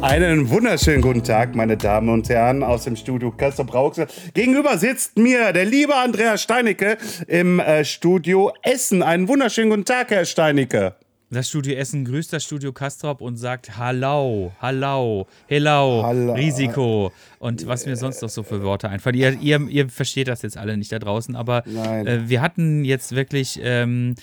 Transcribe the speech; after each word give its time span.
Einen 0.00 0.48
wunderschönen 0.48 1.02
guten 1.02 1.24
Tag, 1.24 1.56
meine 1.56 1.76
Damen 1.76 2.08
und 2.08 2.28
Herren, 2.28 2.62
aus 2.62 2.84
dem 2.84 2.94
Studio 2.94 3.32
Kassel 3.32 3.64
Brauxel. 3.64 4.06
Gegenüber 4.32 4.78
sitzt 4.78 5.18
mir 5.18 5.52
der 5.52 5.64
liebe 5.64 5.94
Andreas 5.96 6.40
Steinecke 6.40 6.98
im 7.26 7.58
äh, 7.58 7.84
Studio 7.84 8.52
Essen. 8.62 9.02
Einen 9.02 9.26
wunderschönen 9.26 9.70
guten 9.70 9.84
Tag, 9.84 10.10
Herr 10.10 10.24
Steinecke. 10.24 10.94
Das 11.30 11.48
Studio 11.48 11.74
Essen 11.74 12.06
grüßt 12.06 12.32
das 12.32 12.44
Studio 12.44 12.72
Kastrop 12.72 13.20
und 13.20 13.36
sagt 13.36 13.76
Hallau, 13.76 14.52
Hallau, 14.62 15.26
Hello, 15.46 16.02
Hallo. 16.02 16.32
Risiko 16.32 17.12
und 17.38 17.66
was 17.66 17.84
mir 17.84 17.96
sonst 17.96 18.22
noch 18.22 18.30
so 18.30 18.42
für 18.42 18.62
Worte 18.62 18.88
einfallen. 18.88 19.16
Ihr, 19.16 19.38
ihr, 19.38 19.60
ihr 19.68 19.88
versteht 19.90 20.28
das 20.28 20.40
jetzt 20.40 20.56
alle 20.56 20.78
nicht 20.78 20.90
da 20.90 20.98
draußen, 20.98 21.36
aber 21.36 21.66
äh, 21.66 22.20
wir 22.28 22.40
hatten 22.40 22.82
jetzt 22.82 23.14
wirklich 23.14 23.60
ähm, 23.62 24.14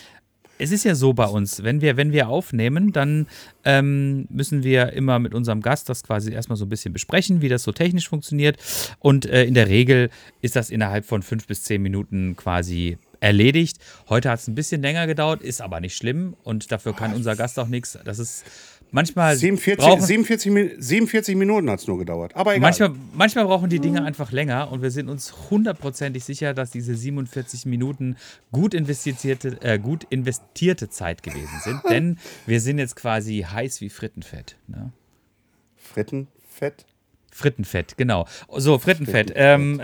es 0.58 0.72
ist 0.72 0.86
ja 0.86 0.96
so 0.96 1.14
bei 1.14 1.26
uns, 1.26 1.64
wenn 1.64 1.82
wir, 1.82 1.98
wenn 1.98 2.12
wir 2.12 2.30
aufnehmen, 2.30 2.92
dann 2.92 3.28
ähm, 3.64 4.28
müssen 4.30 4.64
wir 4.64 4.94
immer 4.94 5.20
mit 5.20 5.34
unserem 5.34 5.62
Gast 5.62 5.90
das 5.90 6.04
quasi 6.04 6.32
erstmal 6.32 6.56
so 6.56 6.66
ein 6.66 6.70
bisschen 6.70 6.94
besprechen, 6.94 7.42
wie 7.42 7.50
das 7.50 7.64
so 7.64 7.72
technisch 7.72 8.08
funktioniert. 8.08 8.58
Und 9.00 9.26
äh, 9.26 9.44
in 9.44 9.54
der 9.54 9.68
Regel 9.68 10.10
ist 10.42 10.56
das 10.56 10.70
innerhalb 10.70 11.06
von 11.06 11.24
fünf 11.24 11.48
bis 11.48 11.64
zehn 11.64 11.82
Minuten 11.82 12.36
quasi 12.36 12.98
erledigt. 13.20 13.78
Heute 14.08 14.30
hat 14.30 14.40
es 14.40 14.48
ein 14.48 14.56
bisschen 14.56 14.82
länger 14.82 15.08
gedauert, 15.08 15.42
ist 15.42 15.62
aber 15.62 15.80
nicht 15.80 15.96
schlimm 15.96 16.36
und 16.44 16.72
dafür 16.72 16.94
kann 16.94 17.14
unser 17.14 17.36
Gast 17.36 17.58
auch 17.60 17.68
nichts. 17.68 17.98
Das 18.06 18.20
ist 18.20 18.46
manchmal 18.96 19.36
47, 19.36 19.78
brauchen, 19.86 20.02
47, 20.02 20.52
Mi- 20.52 20.72
47 20.80 21.36
Minuten 21.36 21.70
hat 21.70 21.80
es 21.82 21.88
nur 21.88 22.00
gedauert. 22.00 22.36
Aber 22.36 22.52
egal. 22.56 22.62
manchmal, 22.62 22.92
manchmal 23.14 23.46
brauchen 23.46 23.70
die 23.70 23.80
Dinge 23.80 24.04
einfach 24.04 24.32
länger 24.32 24.72
und 24.72 24.82
wir 24.82 24.90
sind 24.90 25.10
uns 25.10 25.50
hundertprozentig 25.52 26.24
sicher, 26.24 26.54
dass 26.54 26.72
diese 26.72 26.96
47 26.96 27.66
Minuten 27.66 28.16
gut 28.52 28.74
investierte, 28.74 29.58
äh, 29.62 29.78
gut 29.78 30.06
investierte 30.10 30.90
Zeit 30.90 31.22
gewesen 31.22 31.60
sind, 31.64 31.82
denn 31.90 32.18
wir 32.48 32.60
sind 32.62 32.80
jetzt 32.80 32.96
quasi 32.96 33.46
heiß 33.48 33.82
wie 33.82 33.90
Frittenfett. 33.90 34.58
Ne? 34.68 34.92
Frittenfett. 35.76 36.86
Frittenfett, 37.32 37.98
genau. 37.98 38.28
So, 38.56 38.80
Frittenfett. 38.80 39.34
Ähm, 39.36 39.82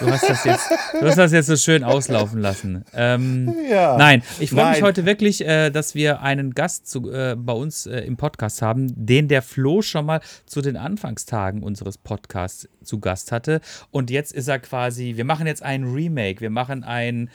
du, 0.00 0.06
hast 0.10 0.28
das 0.28 0.44
jetzt, 0.44 0.70
du 1.00 1.06
hast 1.06 1.18
das 1.18 1.32
jetzt 1.32 1.46
so 1.46 1.56
schön 1.56 1.84
auslaufen 1.84 2.40
lassen. 2.40 2.84
Ähm, 2.94 3.54
Ja. 3.70 3.96
Nein, 3.96 4.22
ich 4.38 4.50
freue 4.50 4.70
mich 4.70 4.82
heute 4.82 5.04
wirklich, 5.06 5.44
äh, 5.46 5.70
dass 5.70 5.94
wir 5.94 6.22
einen 6.22 6.54
Gast 6.54 6.88
zu, 6.88 7.10
äh, 7.10 7.36
bei 7.36 7.52
uns 7.52 7.86
äh, 7.86 8.00
im 8.00 8.16
Podcast 8.16 8.62
haben, 8.62 8.92
den 8.94 9.28
der 9.28 9.42
Flo 9.42 9.82
schon 9.82 10.06
mal 10.06 10.20
zu 10.46 10.62
den 10.62 10.76
Anfangstagen 10.76 11.62
unseres 11.62 11.98
Podcasts 11.98 12.68
zu 12.82 13.00
Gast 13.00 13.32
hatte. 13.32 13.60
Und 13.90 14.10
jetzt 14.10 14.32
ist 14.32 14.48
er 14.48 14.58
quasi, 14.58 15.14
wir 15.16 15.24
machen 15.24 15.46
jetzt 15.46 15.62
ein 15.62 15.84
Remake, 15.84 16.40
wir 16.40 16.50
machen 16.50 16.84
ein, 16.84 17.30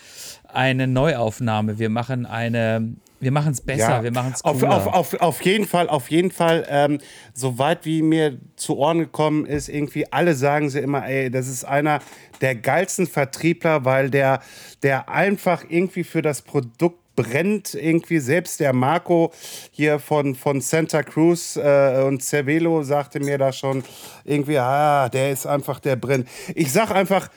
eine 0.48 0.88
Neuaufnahme, 0.88 1.80
wir 1.80 1.90
machen 1.90 2.26
eine, 2.26 2.96
wir 3.22 3.32
machen 3.32 3.52
es 3.52 3.62
besser, 3.62 4.04
wir 4.04 4.12
machen 4.12 4.34
es 4.34 4.44
auf, 4.44 4.60
cooler. 4.60 4.76
auf, 4.76 4.88
auf, 4.88 5.22
auf 5.22 5.42
jeden 5.44 5.66
Fall, 5.66 5.88
auf 5.88 6.10
jeden 6.10 6.32
Fall, 6.32 6.66
ähm, 6.70 7.00
soweit 7.34 7.86
wie 7.86 8.02
mir 8.02 8.38
zu 8.56 8.78
Ohren 8.78 9.00
gekommen 9.00 9.46
ist, 9.46 9.70
irgendwie 9.70 10.12
alle 10.12 10.34
sagen 10.36 10.70
sie 10.70 10.80
immer, 10.80 11.08
ey, 11.08 11.30
das 11.30 11.48
ist 11.48 11.64
einer 11.64 12.00
der 12.42 12.56
geilsten 12.56 13.08
Vertriebler, 13.08 13.86
weil 13.86 14.10
der, 14.10 14.42
der 14.82 15.10
einfach 15.10 15.64
irgendwie 15.70 16.04
für 16.04 16.22
das 16.22 16.42
Produkt 16.42 16.98
brennt 17.16 17.74
irgendwie 17.74 18.20
selbst 18.20 18.60
der 18.60 18.74
Marco 18.74 19.32
hier 19.72 20.00
von, 20.00 20.34
von 20.34 20.62
Santa 20.62 21.04
Cruz 21.04 21.58
äh, 21.58 22.04
und 22.04 22.24
Cervelo 22.24 22.84
sagte 22.84 23.20
mir 23.20 23.38
da 23.38 23.52
schon 23.52 23.84
irgendwie, 24.24 24.58
ah, 24.58 25.10
der 25.10 25.32
ist 25.32 25.46
einfach 25.46 25.80
der 25.80 25.98
brennt. 25.98 26.28
Ich 26.56 26.72
sag 26.72 26.90
einfach 26.92 27.30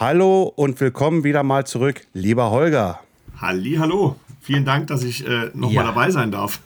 Hallo 0.00 0.50
und 0.56 0.80
willkommen 0.80 1.22
wieder 1.22 1.42
mal 1.42 1.66
zurück, 1.66 2.06
lieber 2.14 2.50
Holger. 2.50 3.00
Halli, 3.40 3.76
hallo. 3.78 4.16
Vielen 4.42 4.64
Dank, 4.64 4.88
dass 4.88 5.02
ich 5.04 5.26
äh, 5.26 5.46
nochmal 5.54 5.72
Ja. 5.72 5.82
dabei 5.84 6.10
sein 6.10 6.30
darf. 6.30 6.60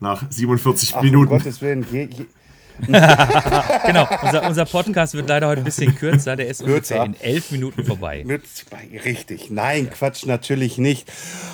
Nach 0.00 0.22
47 0.30 0.94
Ach, 0.96 1.02
Minuten. 1.02 1.32
Um 1.32 1.38
Gottes 1.38 1.60
Willen, 1.60 1.84
je, 1.90 2.02
je, 2.04 2.26
Genau, 2.86 4.06
unser, 4.22 4.46
unser 4.46 4.64
Podcast 4.64 5.14
wird 5.14 5.28
leider 5.28 5.48
heute 5.48 5.62
ein 5.62 5.64
bisschen 5.64 5.96
kürzer, 5.96 6.36
der 6.36 6.46
ist 6.46 6.60
ungefähr 6.62 6.98
Kürzer. 6.98 7.04
in 7.06 7.20
elf 7.20 7.50
Minuten 7.50 7.84
vorbei. 7.84 8.22
Mit, 8.24 8.42
richtig, 9.04 9.50
nein, 9.50 9.90
Quatsch, 9.90 10.26
natürlich 10.26 10.78
nicht. 10.78 11.10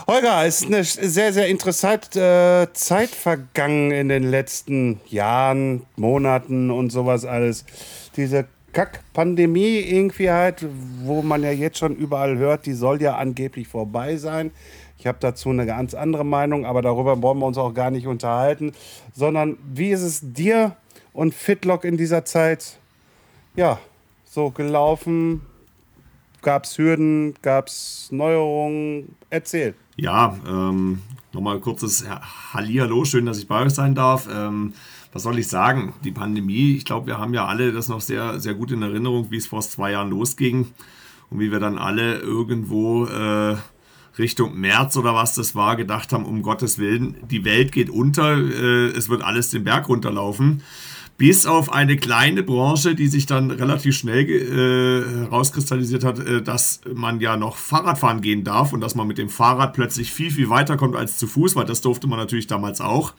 Holger, 0.07 0.45
es 0.45 0.61
ist 0.61 0.67
eine 0.67 0.85
sehr, 0.85 1.33
sehr 1.33 1.49
interessante 1.49 2.69
äh, 2.71 2.73
Zeit 2.75 3.09
vergangen 3.09 3.91
in 3.91 4.11
den 4.11 4.25
letzten 4.25 5.01
Jahren, 5.09 5.85
Monaten 5.97 6.71
und 6.71 6.91
sowas 6.91 7.25
alles. 7.25 7.65
Diese 8.17 8.45
Kack-Pandemie 8.75 9.79
irgendwie 9.79 10.31
halt, 10.31 10.67
wo 11.05 11.23
man 11.23 11.43
ja 11.43 11.53
jetzt 11.53 11.79
schon 11.79 11.97
überall 11.97 12.37
hört, 12.37 12.67
die 12.67 12.75
soll 12.75 13.01
ja 13.01 13.17
angeblich 13.17 13.67
vorbei 13.69 14.17
sein. 14.19 14.51
Ich 14.99 15.06
habe 15.06 15.19
dazu 15.21 15.50
eine 15.50 15.66
ganz 15.66 15.94
andere 15.94 16.25
Meinung, 16.25 16.65
aber 16.65 16.82
darüber 16.82 17.21
wollen 17.21 17.38
wir 17.38 17.47
uns 17.47 17.59
auch 17.59 17.75
gar 17.75 17.91
nicht 17.91 18.06
unterhalten, 18.06 18.72
sondern 19.12 19.59
wie 19.72 19.91
ist 19.91 20.03
es 20.03 20.21
dir 20.22 20.77
und 21.12 21.34
Fitlock 21.34 21.84
in 21.84 21.97
dieser 21.97 22.25
Zeit, 22.25 22.78
ja, 23.56 23.78
so 24.25 24.50
gelaufen? 24.50 25.43
Gab 26.43 26.65
es 26.65 26.77
Hürden? 26.77 27.34
Gab 27.41 27.69
es 27.69 28.09
Neuerungen? 28.10 29.16
Erzähl. 29.31 29.75
Ja, 29.97 30.37
ähm, 30.47 31.00
nochmal 31.32 31.61
kurzes 31.61 32.05
Hallihallo, 32.53 33.05
schön, 33.05 33.26
dass 33.26 33.38
ich 33.38 33.49
bei 33.49 33.62
euch 33.62 33.72
sein 33.72 33.94
darf. 33.94 34.28
Ähm, 34.31 34.75
was 35.12 35.22
soll 35.22 35.38
ich 35.38 35.47
sagen? 35.47 35.94
Die 36.03 36.11
Pandemie, 36.11 36.76
ich 36.76 36.84
glaube, 36.84 37.06
wir 37.06 37.19
haben 37.19 37.32
ja 37.32 37.47
alle 37.47 37.72
das 37.72 37.88
noch 37.88 38.00
sehr, 38.00 38.41
sehr 38.41 38.55
gut 38.55 38.72
in 38.72 38.82
Erinnerung, 38.82 39.31
wie 39.31 39.37
es 39.37 39.47
vor 39.47 39.61
zwei 39.62 39.93
Jahren 39.93 40.11
losging 40.11 40.72
und 41.31 41.38
wie 41.38 41.53
wir 41.53 41.61
dann 41.61 41.78
alle 41.78 42.19
irgendwo 42.19 43.06
äh, 43.06 43.56
Richtung 44.19 44.59
März 44.59 44.97
oder 44.97 45.15
was 45.15 45.35
das 45.35 45.55
war, 45.55 45.77
gedacht 45.77 46.13
haben, 46.13 46.25
um 46.25 46.43
Gottes 46.43 46.79
Willen, 46.79 47.17
die 47.29 47.45
Welt 47.45 47.73
geht 47.73 47.91
unter, 47.91 48.37
äh, 48.37 48.87
es 48.89 49.09
wird 49.09 49.23
alles 49.23 49.51
den 49.51 49.65
Berg 49.65 49.89
runterlaufen. 49.89 50.63
Bis 51.17 51.47
auf 51.47 51.73
eine 51.73 51.97
kleine 51.97 52.43
Branche, 52.43 52.97
die 52.97 53.07
sich 53.07 53.27
dann 53.27 53.53
relativ 53.53 53.97
schnell 53.97 54.29
äh, 54.29 55.25
herauskristallisiert 55.27 56.03
hat, 56.03 56.19
äh, 56.19 56.43
dass 56.43 56.81
man 56.93 57.21
ja 57.21 57.37
noch 57.37 57.57
Fahrradfahren 57.57 58.21
gehen 58.21 58.43
darf 58.43 58.73
und 58.73 58.81
dass 58.81 58.97
man 58.97 59.07
mit 59.07 59.19
dem 59.19 59.29
Fahrrad 59.29 59.75
plötzlich 59.75 60.13
viel, 60.13 60.33
viel 60.33 60.49
weiter 60.49 60.77
kommt 60.77 60.97
als 60.97 61.19
zu 61.19 61.29
Fuß, 61.29 61.55
weil 61.55 61.67
das 61.67 61.81
durfte 61.83 62.09
man 62.09 62.19
natürlich 62.19 62.49
damals 62.49 62.81
auch. 62.81 63.15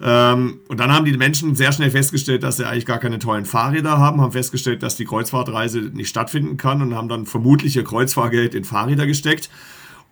Ähm, 0.00 0.60
und 0.68 0.80
dann 0.80 0.92
haben 0.92 1.04
die 1.04 1.16
Menschen 1.16 1.54
sehr 1.54 1.72
schnell 1.72 1.90
festgestellt, 1.90 2.42
dass 2.42 2.56
sie 2.56 2.66
eigentlich 2.66 2.86
gar 2.86 2.98
keine 2.98 3.18
tollen 3.18 3.44
Fahrräder 3.44 3.98
haben, 3.98 4.20
haben 4.20 4.32
festgestellt, 4.32 4.82
dass 4.82 4.96
die 4.96 5.04
Kreuzfahrtreise 5.04 5.80
nicht 5.80 6.08
stattfinden 6.08 6.56
kann 6.56 6.82
und 6.82 6.94
haben 6.94 7.08
dann 7.08 7.26
vermutlich 7.26 7.76
ihr 7.76 7.84
Kreuzfahrgeld 7.84 8.54
in 8.54 8.64
Fahrräder 8.64 9.06
gesteckt. 9.06 9.50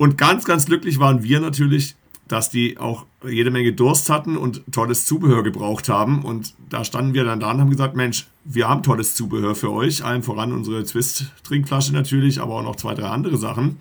Und 0.00 0.16
ganz, 0.16 0.46
ganz 0.46 0.64
glücklich 0.64 0.98
waren 0.98 1.22
wir 1.22 1.40
natürlich, 1.40 1.94
dass 2.26 2.48
die 2.48 2.78
auch 2.78 3.04
jede 3.22 3.50
Menge 3.50 3.74
Durst 3.74 4.08
hatten 4.08 4.38
und 4.38 4.62
tolles 4.72 5.04
Zubehör 5.04 5.42
gebraucht 5.42 5.90
haben. 5.90 6.24
Und 6.24 6.54
da 6.70 6.84
standen 6.84 7.12
wir 7.12 7.24
dann 7.24 7.38
da 7.38 7.50
und 7.50 7.60
haben 7.60 7.68
gesagt, 7.68 7.96
Mensch, 7.96 8.26
wir 8.42 8.66
haben 8.66 8.82
tolles 8.82 9.14
Zubehör 9.14 9.54
für 9.54 9.70
euch. 9.70 10.02
Allen 10.02 10.22
voran 10.22 10.54
unsere 10.54 10.82
Twist-Trinkflasche 10.84 11.92
natürlich, 11.92 12.40
aber 12.40 12.54
auch 12.54 12.62
noch 12.62 12.76
zwei, 12.76 12.94
drei 12.94 13.08
andere 13.08 13.36
Sachen. 13.36 13.76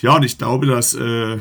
Ja, 0.00 0.16
und 0.16 0.24
ich 0.24 0.38
glaube, 0.38 0.66
dass 0.66 0.92
äh, 0.94 1.38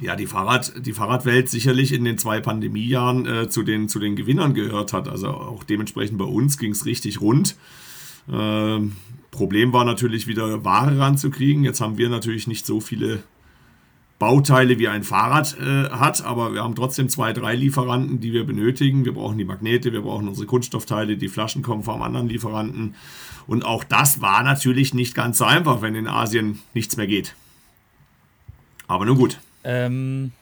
ja, 0.00 0.14
die, 0.14 0.26
Fahrrad, 0.26 0.72
die 0.86 0.92
Fahrradwelt 0.92 1.48
sicherlich 1.48 1.92
in 1.92 2.04
den 2.04 2.18
zwei 2.18 2.38
Pandemiejahren 2.38 3.26
äh, 3.26 3.48
zu, 3.48 3.64
den, 3.64 3.88
zu 3.88 3.98
den 3.98 4.14
Gewinnern 4.14 4.54
gehört 4.54 4.92
hat. 4.92 5.08
Also 5.08 5.30
auch 5.30 5.64
dementsprechend 5.64 6.18
bei 6.18 6.24
uns 6.24 6.56
ging 6.56 6.70
es 6.70 6.86
richtig 6.86 7.20
rund. 7.20 7.56
Ähm, 8.32 8.92
Problem 9.30 9.72
war 9.72 9.84
natürlich 9.84 10.26
wieder 10.26 10.64
Ware 10.64 10.98
ranzukriegen. 10.98 11.64
Jetzt 11.64 11.80
haben 11.80 11.98
wir 11.98 12.08
natürlich 12.08 12.46
nicht 12.46 12.64
so 12.64 12.80
viele 12.80 13.22
Bauteile 14.18 14.78
wie 14.78 14.88
ein 14.88 15.02
Fahrrad 15.02 15.58
äh, 15.60 15.90
hat, 15.90 16.24
aber 16.24 16.54
wir 16.54 16.64
haben 16.64 16.74
trotzdem 16.74 17.10
zwei, 17.10 17.34
drei 17.34 17.54
Lieferanten, 17.54 18.18
die 18.18 18.32
wir 18.32 18.44
benötigen. 18.44 19.04
Wir 19.04 19.12
brauchen 19.12 19.36
die 19.36 19.44
Magnete, 19.44 19.92
wir 19.92 20.00
brauchen 20.00 20.26
unsere 20.26 20.46
Kunststoffteile, 20.46 21.18
die 21.18 21.28
Flaschen 21.28 21.62
kommen 21.62 21.82
vom 21.82 22.00
anderen 22.00 22.28
Lieferanten. 22.28 22.94
Und 23.46 23.64
auch 23.64 23.84
das 23.84 24.22
war 24.22 24.42
natürlich 24.42 24.94
nicht 24.94 25.14
ganz 25.14 25.38
so 25.38 25.44
einfach, 25.44 25.82
wenn 25.82 25.94
in 25.94 26.08
Asien 26.08 26.60
nichts 26.72 26.96
mehr 26.96 27.06
geht. 27.06 27.34
Aber 28.86 29.04
nun 29.04 29.18
gut. 29.18 29.38
Ähm, 29.64 30.32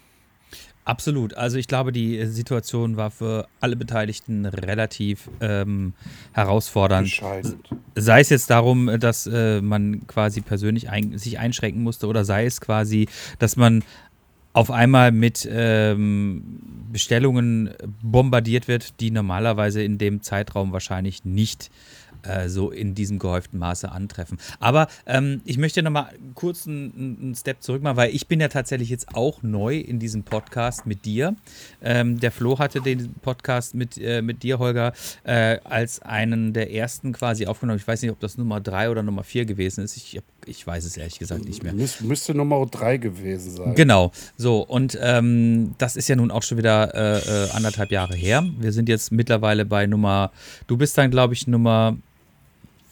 absolut. 0.85 1.35
Also 1.35 1.59
ich 1.59 1.69
glaube, 1.69 1.93
die 1.93 2.19
äh, 2.19 2.27
Situation 2.27 2.97
war 2.97 3.11
für 3.11 3.47
alle 3.61 3.77
Beteiligten 3.77 4.47
relativ 4.47 5.31
ähm, 5.41 5.95
herausfordernd. 6.33 7.07
Entscheidend. 7.07 7.57
Sei 7.95 8.21
es 8.21 8.31
jetzt 8.31 8.51
darum, 8.51 8.99
dass 8.99 9.27
äh, 9.27 9.61
man 9.61 10.07
quasi 10.07 10.41
persönlich 10.41 10.91
ein, 10.91 11.19
sich 11.19 11.39
einschränken 11.39 11.83
musste 11.83 12.07
oder 12.07 12.25
sei 12.25 12.47
es 12.47 12.61
quasi, 12.61 13.09
dass 13.39 13.57
man 13.57 13.83
auf 14.53 14.71
einmal 14.71 15.11
mit 15.11 15.49
ähm, 15.51 16.61
Bestellungen 16.93 17.71
bombardiert 18.03 18.69
wird, 18.69 19.01
die 19.01 19.11
normalerweise 19.11 19.83
in 19.83 19.99
dem 19.99 20.23
Zeitraum 20.23 20.73
wahrscheinlich 20.73 21.25
nicht 21.25 21.67
äh, 21.67 21.71
so 22.47 22.71
in 22.71 22.94
diesem 22.94 23.19
gehäuften 23.19 23.59
Maße 23.59 23.91
antreffen. 23.91 24.38
Aber 24.61 24.88
ähm, 25.06 25.41
ich 25.44 25.59
möchte 25.59 25.82
noch 25.82 25.91
mal 25.91 26.11
kurz 26.35 26.67
einen, 26.67 27.19
einen, 27.21 27.35
Step 27.35 27.62
zurück 27.62 27.82
machen, 27.82 27.97
weil 27.97 28.15
ich 28.15 28.26
bin 28.26 28.41
ja 28.41 28.49
tatsächlich 28.49 28.91
jetzt 28.91 29.15
auch 29.15 29.43
neu 29.43 29.79
in 29.79 29.99
diesem 29.99 30.23
Podcast 30.23 30.87
mit 30.87 31.05
dir. 31.05 31.37
Ähm, 31.82 32.21
der 32.21 32.31
Flo 32.31 32.59
hatte 32.59 32.81
den 32.81 33.15
Podcast 33.23 33.75
mit, 33.75 33.99
äh, 33.99 34.23
mit 34.23 34.43
dir, 34.43 34.59
Holger, 34.59 34.93
äh, 35.25 35.59
als 35.65 36.00
einen 36.03 36.53
der 36.53 36.73
ersten 36.73 37.12
quasi 37.12 37.47
aufgenommen. 37.47 37.79
Ich 37.79 37.87
weiß 37.87 38.03
nicht, 38.03 38.11
ob 38.11 38.21
das 38.21 38.38
Nummer 38.38 38.61
drei 38.61 38.91
oder 38.91 39.03
Nummer 39.03 39.25
vier 39.25 39.44
gewesen 39.44 39.85
ist. 39.85 39.97
Ich, 39.97 40.20
ich 40.47 40.67
weiß 40.67 40.85
es 40.85 40.97
ehrlich 40.97 41.19
gesagt 41.19 41.44
nicht 41.44 41.62
mehr. 41.62 41.73
Müs 41.73 42.00
müsste 42.00 42.35
Nummer 42.35 42.67
drei 42.67 42.97
gewesen 42.97 43.56
sein. 43.56 43.75
Genau. 43.75 44.12
So, 44.37 44.61
und 44.61 44.99
ähm, 45.00 45.75
das 45.79 45.97
ist 45.97 46.09
ja 46.09 46.17
nun 46.17 46.31
auch 46.31 46.43
schon 46.43 46.59
wieder 46.59 46.94
äh, 46.94 47.44
äh, 47.44 47.50
anderthalb 47.50 47.91
Jahre 47.91 48.15
her. 48.15 48.44
Wir 48.59 48.73
sind 48.73 48.88
jetzt 48.88 49.12
mittlerweile 49.12 49.65
bei 49.65 49.87
Nummer, 49.87 50.31
du 50.67 50.77
bist 50.77 50.97
dann, 50.99 51.11
glaube 51.11 51.35
ich, 51.35 51.47
Nummer 51.47 51.97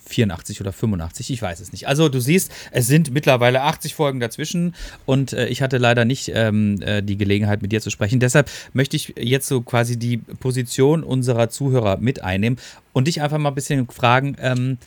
84 0.06 0.60
oder 0.60 0.72
85, 0.72 1.30
ich 1.30 1.40
weiß 1.40 1.60
es 1.60 1.72
nicht. 1.72 1.88
Also 1.88 2.08
du 2.08 2.20
siehst, 2.20 2.52
es 2.70 2.86
sind 2.86 3.12
mittlerweile 3.12 3.62
80 3.62 3.94
Folgen 3.94 4.20
dazwischen 4.20 4.74
und 5.06 5.32
äh, 5.32 5.46
ich 5.46 5.62
hatte 5.62 5.78
leider 5.78 6.04
nicht 6.04 6.30
ähm, 6.34 6.80
äh, 6.82 7.02
die 7.02 7.16
Gelegenheit, 7.16 7.62
mit 7.62 7.72
dir 7.72 7.80
zu 7.80 7.90
sprechen. 7.90 8.20
Deshalb 8.20 8.50
möchte 8.72 8.96
ich 8.96 9.14
jetzt 9.18 9.48
so 9.48 9.62
quasi 9.62 9.98
die 9.98 10.18
Position 10.18 11.04
unserer 11.04 11.48
Zuhörer 11.48 11.98
mit 11.98 12.22
einnehmen 12.22 12.58
und 12.92 13.06
dich 13.06 13.22
einfach 13.22 13.38
mal 13.38 13.50
ein 13.50 13.54
bisschen 13.54 13.88
fragen, 13.88 14.36
ähm, 14.40 14.78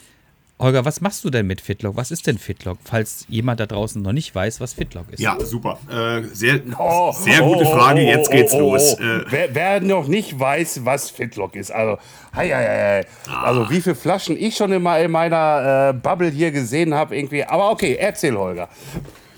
Holger, 0.57 0.85
was 0.85 1.01
machst 1.01 1.25
du 1.25 1.29
denn 1.29 1.47
mit 1.47 1.59
Fitlock? 1.59 1.97
Was 1.97 2.11
ist 2.11 2.27
denn 2.27 2.37
Fitlock, 2.37 2.77
falls 2.85 3.25
jemand 3.27 3.59
da 3.59 3.65
draußen 3.65 4.01
noch 4.01 4.13
nicht 4.13 4.33
weiß, 4.33 4.61
was 4.61 4.71
Fitlock 4.71 5.11
ist? 5.11 5.19
Ja, 5.19 5.37
super. 5.41 5.77
Äh, 5.89 6.23
sehr, 6.33 6.61
oh, 6.79 7.11
sehr 7.11 7.41
gute 7.41 7.65
Frage. 7.65 7.99
Oh, 8.01 8.05
oh, 8.05 8.09
Jetzt 8.09 8.31
geht's 8.31 8.53
los. 8.53 8.93
Äh, 8.93 9.25
wer, 9.29 9.53
wer, 9.53 9.81
noch 9.81 10.07
nicht 10.07 10.39
weiß, 10.39 10.85
was 10.85 11.09
Fitlock 11.09 11.57
ist, 11.57 11.71
also, 11.71 11.97
hei, 12.33 12.49
hei, 12.49 12.65
hei. 12.65 13.05
Ah. 13.29 13.43
also 13.43 13.69
wie 13.69 13.81
viele 13.81 13.95
Flaschen 13.95 14.37
ich 14.37 14.55
schon 14.55 14.71
immer 14.71 14.97
in 14.99 15.11
meiner 15.11 15.89
äh, 15.89 15.93
Bubble 15.93 16.29
hier 16.29 16.51
gesehen 16.51 16.93
habe, 16.93 17.17
irgendwie. 17.17 17.43
Aber 17.43 17.71
okay, 17.71 17.97
erzähl, 17.99 18.37
Holger. 18.37 18.69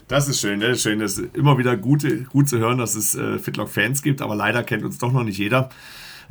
Das 0.08 0.28
ist 0.30 0.40
schön, 0.40 0.60
das 0.60 0.78
ist 0.78 0.84
schön. 0.84 1.00
Das 1.00 1.18
ist 1.18 1.36
immer 1.36 1.58
wieder 1.58 1.76
gut, 1.78 2.06
gut 2.30 2.48
zu 2.48 2.60
hören, 2.60 2.78
dass 2.78 2.94
es 2.94 3.16
äh, 3.16 3.40
Fitlock-Fans 3.40 4.04
gibt, 4.04 4.22
aber 4.22 4.36
leider 4.36 4.64
kennt 4.64 4.84
uns 4.84 5.00
doch 5.00 5.12
noch 5.12 5.24
nicht 5.24 5.40
jeder. 5.40 5.70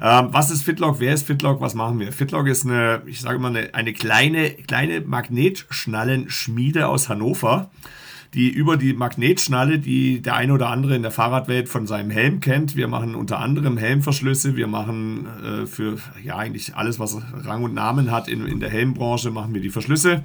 Ähm, 0.01 0.29
was 0.31 0.51
ist 0.51 0.63
Fitlock? 0.63 1.01
Wer 1.01 1.15
ist 1.15 1.27
Fitlock? 1.27 1.61
Was 1.61 1.75
machen 1.75 1.99
wir? 1.99 2.13
Fitlock 2.13 2.47
ist 2.49 2.67
eine, 2.67 3.03
ich 3.07 3.21
sage 3.21 3.39
mal, 3.39 3.49
eine, 3.49 3.75
eine 3.75 3.93
kleine, 3.93 4.51
kleine 4.51 5.01
Magnetschnallenschmiede 5.01 6.87
aus 6.87 7.09
Hannover, 7.09 7.71
die 8.35 8.51
über 8.51 8.77
die 8.77 8.93
Magnetschnalle, 8.93 9.79
die 9.79 10.21
der 10.21 10.37
eine 10.37 10.53
oder 10.53 10.69
andere 10.69 10.95
in 10.97 11.03
der 11.03 11.11
Fahrradwelt 11.11 11.71
von 11.71 11.87
seinem 11.87 12.11
Helm 12.11 12.41
kennt. 12.41 12.77
Wir 12.77 12.89
machen 12.89 13.15
unter 13.15 13.39
anderem 13.39 13.79
Helmverschlüsse. 13.79 14.57
Wir 14.57 14.67
machen 14.67 15.27
äh, 15.43 15.67
für 15.67 15.97
ja 16.23 16.37
eigentlich 16.37 16.77
alles, 16.77 16.99
was 16.99 17.17
Rang 17.45 17.65
und 17.65 17.73
Namen 17.73 18.11
hat 18.11 18.29
in, 18.29 18.47
in 18.47 18.61
der 18.61 18.69
Helmbranche, 18.69 19.31
machen 19.31 19.55
wir 19.55 19.63
die 19.63 19.71
Verschlüsse. 19.71 20.25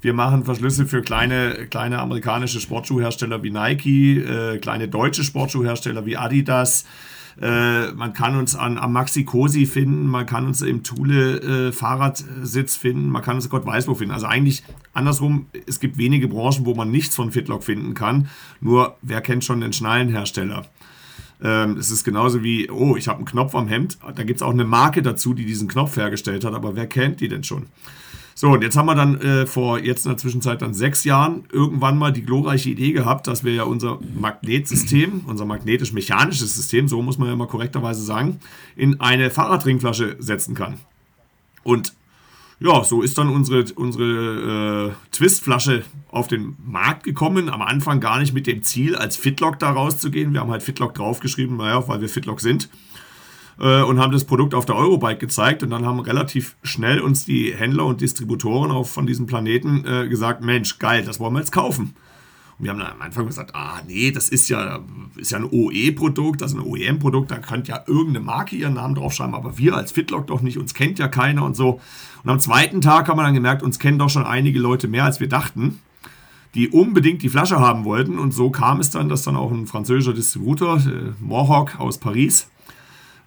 Wir 0.00 0.14
machen 0.14 0.44
Verschlüsse 0.44 0.86
für 0.86 1.02
kleine, 1.02 1.66
kleine 1.70 2.00
amerikanische 2.00 2.60
Sportschuhhersteller 2.60 3.42
wie 3.42 3.50
Nike, 3.50 4.18
äh, 4.18 4.58
kleine 4.58 4.88
deutsche 4.88 5.24
Sportschuhhersteller 5.24 6.06
wie 6.06 6.16
Adidas. 6.16 6.84
Äh, 7.40 7.92
man 7.92 8.12
kann 8.12 8.36
uns 8.36 8.54
an, 8.54 8.78
am 8.78 8.92
Maxi 8.92 9.24
Cosi 9.24 9.66
finden, 9.66 10.06
man 10.06 10.26
kann 10.26 10.46
uns 10.46 10.62
im 10.62 10.82
Thule 10.82 11.68
äh, 11.68 11.72
Fahrradsitz 11.72 12.76
finden, 12.76 13.08
man 13.08 13.22
kann 13.22 13.36
uns 13.36 13.48
Gott 13.48 13.64
weiß 13.64 13.88
wo 13.88 13.94
finden. 13.94 14.12
Also 14.12 14.26
eigentlich 14.26 14.62
andersrum, 14.92 15.46
es 15.66 15.80
gibt 15.80 15.96
wenige 15.96 16.28
Branchen, 16.28 16.66
wo 16.66 16.74
man 16.74 16.90
nichts 16.90 17.16
von 17.16 17.32
Fitlock 17.32 17.64
finden 17.64 17.94
kann. 17.94 18.28
Nur, 18.60 18.96
wer 19.02 19.20
kennt 19.20 19.44
schon 19.44 19.60
den 19.60 19.72
Schnallenhersteller? 19.72 20.66
Ähm, 21.42 21.76
es 21.76 21.90
ist 21.90 22.04
genauso 22.04 22.42
wie, 22.42 22.70
oh, 22.70 22.96
ich 22.96 23.08
habe 23.08 23.18
einen 23.18 23.26
Knopf 23.26 23.54
am 23.54 23.68
Hemd. 23.68 23.98
Da 24.14 24.22
gibt 24.22 24.38
es 24.38 24.42
auch 24.42 24.52
eine 24.52 24.64
Marke 24.64 25.02
dazu, 25.02 25.34
die 25.34 25.44
diesen 25.44 25.68
Knopf 25.68 25.96
hergestellt 25.96 26.44
hat, 26.44 26.54
aber 26.54 26.76
wer 26.76 26.86
kennt 26.86 27.20
die 27.20 27.28
denn 27.28 27.44
schon? 27.44 27.66
So, 28.34 28.48
und 28.48 28.62
jetzt 28.62 28.76
haben 28.76 28.86
wir 28.86 28.94
dann 28.94 29.20
äh, 29.20 29.46
vor 29.46 29.78
jetzt 29.78 30.06
in 30.06 30.10
der 30.10 30.18
Zwischenzeit 30.18 30.62
dann 30.62 30.74
sechs 30.74 31.04
Jahren 31.04 31.44
irgendwann 31.52 31.98
mal 31.98 32.12
die 32.12 32.22
glorreiche 32.22 32.70
Idee 32.70 32.92
gehabt, 32.92 33.26
dass 33.26 33.44
wir 33.44 33.54
ja 33.54 33.64
unser 33.64 33.98
Magnetsystem, 34.18 35.22
unser 35.26 35.44
magnetisch-mechanisches 35.44 36.54
System, 36.54 36.88
so 36.88 37.02
muss 37.02 37.18
man 37.18 37.28
ja 37.28 37.36
mal 37.36 37.46
korrekterweise 37.46 38.02
sagen, 38.02 38.40
in 38.76 39.00
eine 39.00 39.30
Fahrradtrinkflasche 39.30 40.16
setzen 40.18 40.54
kann. 40.54 40.78
Und 41.62 41.94
ja, 42.60 42.84
so 42.84 43.02
ist 43.02 43.18
dann 43.18 43.28
unsere, 43.28 43.64
unsere 43.74 44.90
äh, 44.90 45.10
Twistflasche 45.10 45.82
auf 46.08 46.28
den 46.28 46.56
Markt 46.64 47.02
gekommen. 47.02 47.48
Am 47.48 47.60
Anfang 47.60 47.98
gar 47.98 48.20
nicht 48.20 48.34
mit 48.34 48.46
dem 48.46 48.62
Ziel, 48.62 48.94
als 48.94 49.16
Fitlock 49.16 49.58
da 49.58 49.72
rauszugehen. 49.72 50.32
Wir 50.32 50.40
haben 50.40 50.50
halt 50.50 50.62
Fitlock 50.62 50.94
draufgeschrieben, 50.94 51.56
naja, 51.56 51.86
weil 51.88 52.00
wir 52.00 52.08
Fitlock 52.08 52.40
sind 52.40 52.68
äh, 53.58 53.82
und 53.82 54.00
haben 54.00 54.12
das 54.12 54.24
Produkt 54.24 54.54
auf 54.54 54.66
der 54.66 54.76
Eurobike 54.76 55.18
gezeigt 55.18 55.62
und 55.62 55.70
dann 55.70 55.86
haben 55.86 56.00
relativ 56.00 56.56
schnell 56.62 57.00
uns 57.00 57.24
die 57.24 57.54
Händler 57.54 57.86
und 57.86 58.00
Distributoren 58.00 58.70
auch 58.70 58.86
von 58.86 59.06
diesem 59.06 59.26
Planeten 59.26 59.84
äh, 59.86 60.08
gesagt, 60.08 60.42
Mensch, 60.42 60.78
geil, 60.78 61.04
das 61.04 61.20
wollen 61.20 61.34
wir 61.34 61.40
jetzt 61.40 61.52
kaufen. 61.52 61.94
Und 62.58 62.64
wir 62.64 62.70
haben 62.70 62.78
dann 62.78 62.92
am 62.92 63.02
Anfang 63.02 63.26
gesagt, 63.26 63.54
ah 63.54 63.80
nee, 63.86 64.10
das 64.10 64.28
ist 64.28 64.48
ja, 64.48 64.80
ist 65.16 65.32
ja 65.32 65.38
ein 65.38 65.48
OE-Produkt, 65.50 66.40
das 66.40 66.52
ist 66.52 66.58
ein 66.58 66.64
OEM-Produkt, 66.64 67.30
da 67.30 67.38
könnte 67.38 67.70
ja 67.70 67.82
irgendeine 67.86 68.24
Marke 68.24 68.56
ihren 68.56 68.74
Namen 68.74 68.94
draufschreiben, 68.94 69.34
aber 69.34 69.58
wir 69.58 69.76
als 69.76 69.92
Fitlock 69.92 70.26
doch 70.26 70.42
nicht, 70.42 70.58
uns 70.58 70.74
kennt 70.74 70.98
ja 70.98 71.08
keiner 71.08 71.44
und 71.44 71.56
so. 71.56 71.80
Und 72.22 72.30
am 72.30 72.38
zweiten 72.38 72.80
Tag 72.80 73.08
haben 73.08 73.18
wir 73.18 73.24
dann 73.24 73.34
gemerkt, 73.34 73.62
uns 73.62 73.78
kennen 73.78 73.98
doch 73.98 74.10
schon 74.10 74.24
einige 74.24 74.58
Leute 74.58 74.86
mehr, 74.86 75.04
als 75.04 75.18
wir 75.18 75.28
dachten 75.28 75.80
die 76.54 76.68
unbedingt 76.68 77.22
die 77.22 77.28
Flasche 77.28 77.60
haben 77.60 77.84
wollten. 77.84 78.18
Und 78.18 78.32
so 78.32 78.50
kam 78.50 78.80
es 78.80 78.90
dann, 78.90 79.08
dass 79.08 79.22
dann 79.22 79.36
auch 79.36 79.50
ein 79.50 79.66
französischer 79.66 80.12
Distributor, 80.12 80.76
äh, 80.78 81.12
Mohawk 81.18 81.80
aus 81.80 81.98
Paris, 81.98 82.48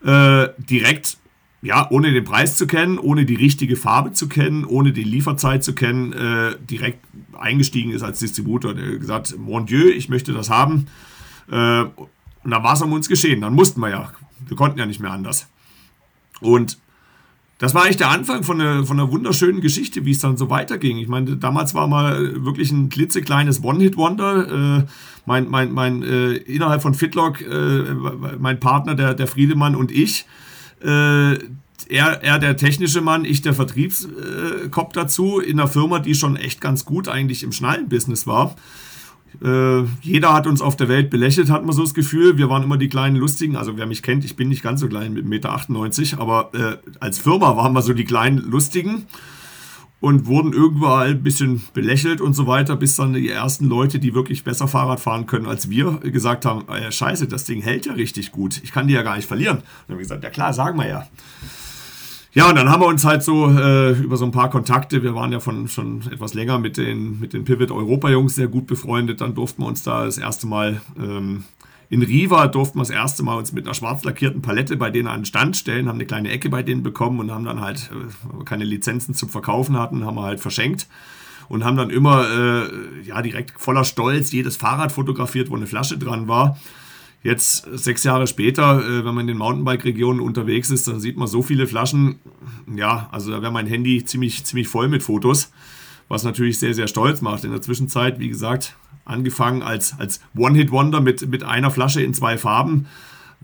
äh, 0.06 0.50
direkt, 0.58 1.18
ja, 1.62 1.90
ohne 1.90 2.14
den 2.14 2.24
Preis 2.24 2.58
zu 2.58 2.68
kennen, 2.68 3.00
ohne 3.00 3.26
die 3.26 3.36
richtige 3.36 3.76
Farbe 3.76 4.14
zu 4.14 4.28
kennen, 4.28 4.64
ohne 4.66 4.92
die 4.94 5.04
Lieferzeit 5.04 5.64
zu 5.64 5.74
kennen, 5.74 6.14
äh, 6.14 6.56
direkt 6.70 7.00
eingestiegen 7.38 7.92
ist 7.92 8.04
als 8.04 8.20
Distributor. 8.20 8.74
Der 8.74 8.98
gesagt, 8.98 9.38
mon 9.38 9.66
Dieu, 9.66 9.90
ich 9.90 10.10
möchte 10.10 10.32
das 10.32 10.50
haben. 10.50 10.88
Äh, 11.50 11.82
und 11.84 12.52
dann 12.52 12.64
war 12.64 12.74
es 12.74 12.82
um 12.82 12.94
uns 12.94 13.10
geschehen. 13.10 13.42
Dann 13.42 13.54
mussten 13.54 13.80
wir 13.80 13.90
ja. 13.90 14.14
Wir 14.48 14.56
konnten 14.56 14.78
ja 14.78 14.86
nicht 14.86 15.00
mehr 15.00 15.12
anders. 15.12 15.48
Und 16.40 16.78
das 17.58 17.74
war 17.74 17.84
eigentlich 17.84 17.98
der 17.98 18.10
Anfang 18.10 18.44
von 18.44 18.60
einer, 18.60 18.86
von 18.86 19.00
einer 19.00 19.12
wunderschönen 19.12 19.62
Geschichte, 19.62 20.06
wie 20.06 20.12
es 20.12 20.20
dann 20.20 20.36
so 20.36 20.50
weiterging. 20.50 20.98
Ich 20.98 21.08
meine, 21.08 21.38
damals 21.38 21.74
war 21.74 21.88
mal 21.88 22.44
wirklich 22.44 22.72
ein 22.72 22.90
klitzekleines 22.90 23.64
One-Hit-Wonder. 23.64 24.80
Äh, 24.80 24.86
mein, 25.26 25.50
mein, 25.50 25.72
mein, 25.72 26.04
äh, 26.04 26.34
innerhalb 26.34 26.82
von 26.82 26.94
Fitlock, 26.94 27.42
äh, 27.42 27.84
mein 28.40 28.60
Partner, 28.60 28.94
der, 28.94 29.14
der 29.14 29.28
Friedemann 29.28 29.76
und 29.76 29.92
ich, 29.92 30.26
äh, 30.84 31.36
er, 31.88 32.24
er 32.24 32.40
der 32.40 32.58
technische 32.58 33.02
Mann, 33.02 33.26
ich 33.26 33.42
der 33.42 33.54
Vertriebskopf 33.54 34.94
dazu, 34.94 35.40
in 35.40 35.60
einer 35.60 35.70
Firma, 35.70 36.00
die 36.00 36.16
schon 36.16 36.36
echt 36.36 36.60
ganz 36.60 36.84
gut 36.84 37.08
eigentlich 37.08 37.44
im 37.44 37.52
Schnallenbusiness 37.52 38.28
war. 38.28 38.56
Äh, 39.44 39.84
jeder 40.02 40.34
hat 40.34 40.48
uns 40.48 40.62
auf 40.62 40.76
der 40.76 40.88
Welt 40.88 41.10
belächelt, 41.10 41.50
hat 41.50 41.66
man 41.66 41.76
so 41.76 41.82
das 41.84 41.94
Gefühl. 41.94 42.38
Wir 42.38 42.50
waren 42.50 42.64
immer 42.64 42.78
die 42.78 42.90
kleinen 42.90 43.16
Lustigen. 43.16 43.56
Also 43.56 43.78
wer 43.78 43.86
mich 43.86 44.04
kennt, 44.04 44.26
ich 44.26 44.36
bin 44.36 44.50
nicht 44.50 44.64
ganz 44.64 44.82
so 44.82 44.88
klein 44.88 45.14
mit 45.14 45.26
1,98 45.46 46.02
Meter, 46.02 46.22
aber 46.22 46.50
äh, 46.54 46.78
als 47.00 47.20
Firma 47.20 47.56
waren 47.58 47.74
wir 47.74 47.82
so 47.82 47.94
die 47.94 48.06
kleinen 48.06 48.38
Lustigen 48.38 49.06
und 50.00 50.28
wurden 50.28 50.54
überall 50.54 51.10
ein 51.10 51.24
bisschen 51.24 51.64
belächelt 51.74 52.22
und 52.22 52.34
so 52.34 52.48
weiter, 52.48 52.76
bis 52.76 52.96
dann 52.96 53.14
die 53.14 53.30
ersten 53.30 53.68
Leute, 53.68 53.98
die 53.98 54.14
wirklich 54.14 54.44
besser 54.44 54.68
Fahrrad 54.68 55.00
fahren 55.00 55.26
können 55.26 55.48
als 55.48 55.70
wir, 55.70 55.94
gesagt 56.02 56.46
haben, 56.46 56.68
äh, 56.70 56.92
scheiße, 56.92 57.28
das 57.28 57.46
Ding 57.46 57.62
hält 57.62 57.86
ja 57.86 57.94
richtig 57.94 58.32
gut. 58.32 58.62
Ich 58.64 58.72
kann 58.72 58.88
die 58.88 58.94
ja 58.94 59.02
gar 59.02 59.16
nicht 59.16 59.28
verlieren. 59.28 59.58
Dann 59.58 59.66
haben 59.66 59.98
wir 59.98 60.04
gesagt, 60.04 60.24
ja 60.24 60.30
klar, 60.30 60.54
sagen 60.54 60.78
wir 60.78 60.88
ja. 60.88 61.08
Ja, 62.36 62.50
und 62.50 62.56
dann 62.58 62.70
haben 62.70 62.82
wir 62.82 62.88
uns 62.88 63.06
halt 63.06 63.24
so 63.24 63.50
äh, 63.50 63.92
über 63.94 64.18
so 64.18 64.26
ein 64.26 64.32
paar 64.32 64.50
Kontakte, 64.50 65.02
wir 65.02 65.16
waren 65.16 65.32
ja 65.32 65.40
von, 65.40 65.70
schon 65.70 66.02
etwas 66.12 66.34
länger 66.34 66.60
mit 66.60 66.76
den, 66.76 67.18
mit 67.18 67.32
den 67.32 67.46
Pivot 67.46 67.72
Europa-Jungs 67.72 68.36
sehr 68.36 68.50
gut 68.50 68.68
befreundet, 68.68 69.22
dann 69.22 69.36
durften 69.36 69.62
wir 69.62 69.68
uns 69.68 69.84
da 69.84 70.04
das 70.04 70.18
erste 70.18 70.46
Mal 70.46 70.82
ähm, 71.00 71.46
in 71.90 72.02
Riva 72.02 72.48
durften 72.48 72.78
wir 72.78 72.82
das 72.82 72.90
erste 72.90 73.24
Mal 73.24 73.38
uns 73.38 73.54
mit 73.54 73.66
einer 73.66 73.74
schwarz 73.74 74.04
lackierten 74.04 74.42
Palette 74.42 74.76
bei 74.76 74.90
denen 74.90 75.08
an 75.08 75.22
den 75.22 75.26
Stand 75.26 75.56
stellen, 75.56 75.88
haben 75.88 75.96
eine 75.96 76.08
kleine 76.08 76.30
Ecke 76.30 76.50
bei 76.50 76.62
denen 76.62 76.84
bekommen 76.84 77.22
und 77.22 77.32
haben 77.32 77.46
dann 77.46 77.62
halt, 77.62 77.90
äh, 77.94 78.30
weil 78.30 78.40
wir 78.40 78.46
keine 78.46 78.66
Lizenzen 78.66 79.14
zum 79.16 79.30
Verkaufen 79.30 79.80
hatten, 79.80 80.06
haben 80.06 80.16
wir 80.16 80.24
halt 80.24 80.42
verschenkt 80.42 80.88
und 81.48 81.64
haben 81.64 81.78
dann 81.78 81.90
immer 81.90 82.28
äh, 82.30 83.02
ja 83.08 83.22
direkt 83.22 83.62
voller 83.62 83.86
Stolz 83.86 84.34
jedes 84.34 84.58
Fahrrad 84.58 84.92
fotografiert, 84.92 85.50
wo 85.50 85.56
eine 85.56 85.68
Flasche 85.68 85.98
dran 85.98 86.28
war. 86.28 86.58
Jetzt, 87.26 87.68
sechs 87.74 88.04
Jahre 88.04 88.28
später, 88.28 88.86
äh, 88.86 89.04
wenn 89.04 89.16
man 89.16 89.22
in 89.22 89.30
den 89.30 89.38
Mountainbike-Regionen 89.40 90.20
unterwegs 90.20 90.70
ist, 90.70 90.88
dann 90.88 91.00
sieht 91.00 91.18
man 91.18 91.28
so 91.28 91.42
viele 91.42 91.66
Flaschen. 91.66 92.20
Ja, 92.76 93.10
also 93.12 93.32
da 93.32 93.42
wäre 93.42 93.52
mein 93.52 93.66
Handy 93.66 94.06
ziemlich, 94.06 94.46
ziemlich 94.46 94.68
voll 94.68 94.90
mit 94.90 95.02
Fotos, 95.02 95.52
was 96.08 96.24
natürlich 96.24 96.60
sehr, 96.60 96.76
sehr 96.76 96.88
stolz 96.88 97.22
macht. 97.22 97.44
In 97.44 97.50
der 97.50 97.64
Zwischenzeit, 97.64 98.20
wie 98.20 98.30
gesagt, 98.30 98.76
angefangen 99.06 99.64
als, 99.64 99.98
als 99.98 100.20
One-Hit-Wonder 100.38 101.02
mit, 101.02 101.28
mit 101.28 101.44
einer 101.44 101.72
Flasche 101.72 102.04
in 102.04 102.14
zwei 102.14 102.38
Farben 102.38 102.86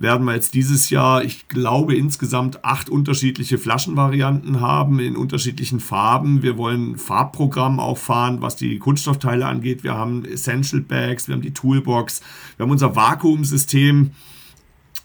werden 0.02 0.26
wir 0.26 0.34
jetzt 0.34 0.54
dieses 0.54 0.90
Jahr, 0.90 1.24
ich 1.24 1.48
glaube, 1.48 1.96
insgesamt 1.96 2.66
acht 2.66 2.90
unterschiedliche 2.90 3.58
Flaschenvarianten 3.58 4.60
haben 4.62 5.00
in 5.00 5.16
unterschiedlichen 5.16 5.80
Farben. 5.80 6.42
Wir 6.42 6.58
wollen 6.58 6.98
Farbprogramm 6.98 7.80
auch 7.80 7.98
fahren, 7.98 8.42
was 8.42 8.56
die 8.56 8.80
Kunststoffteile 8.80 9.46
angeht. 9.46 9.84
Wir 9.84 9.94
haben 9.94 10.26
Essential 10.26 10.82
Bags, 10.82 11.28
wir 11.28 11.36
haben 11.36 11.42
die 11.42 11.54
Toolbox, 11.54 12.22
wir 12.58 12.66
haben 12.66 12.72
unser 12.72 12.96
Vakuumsystem. 12.96 14.12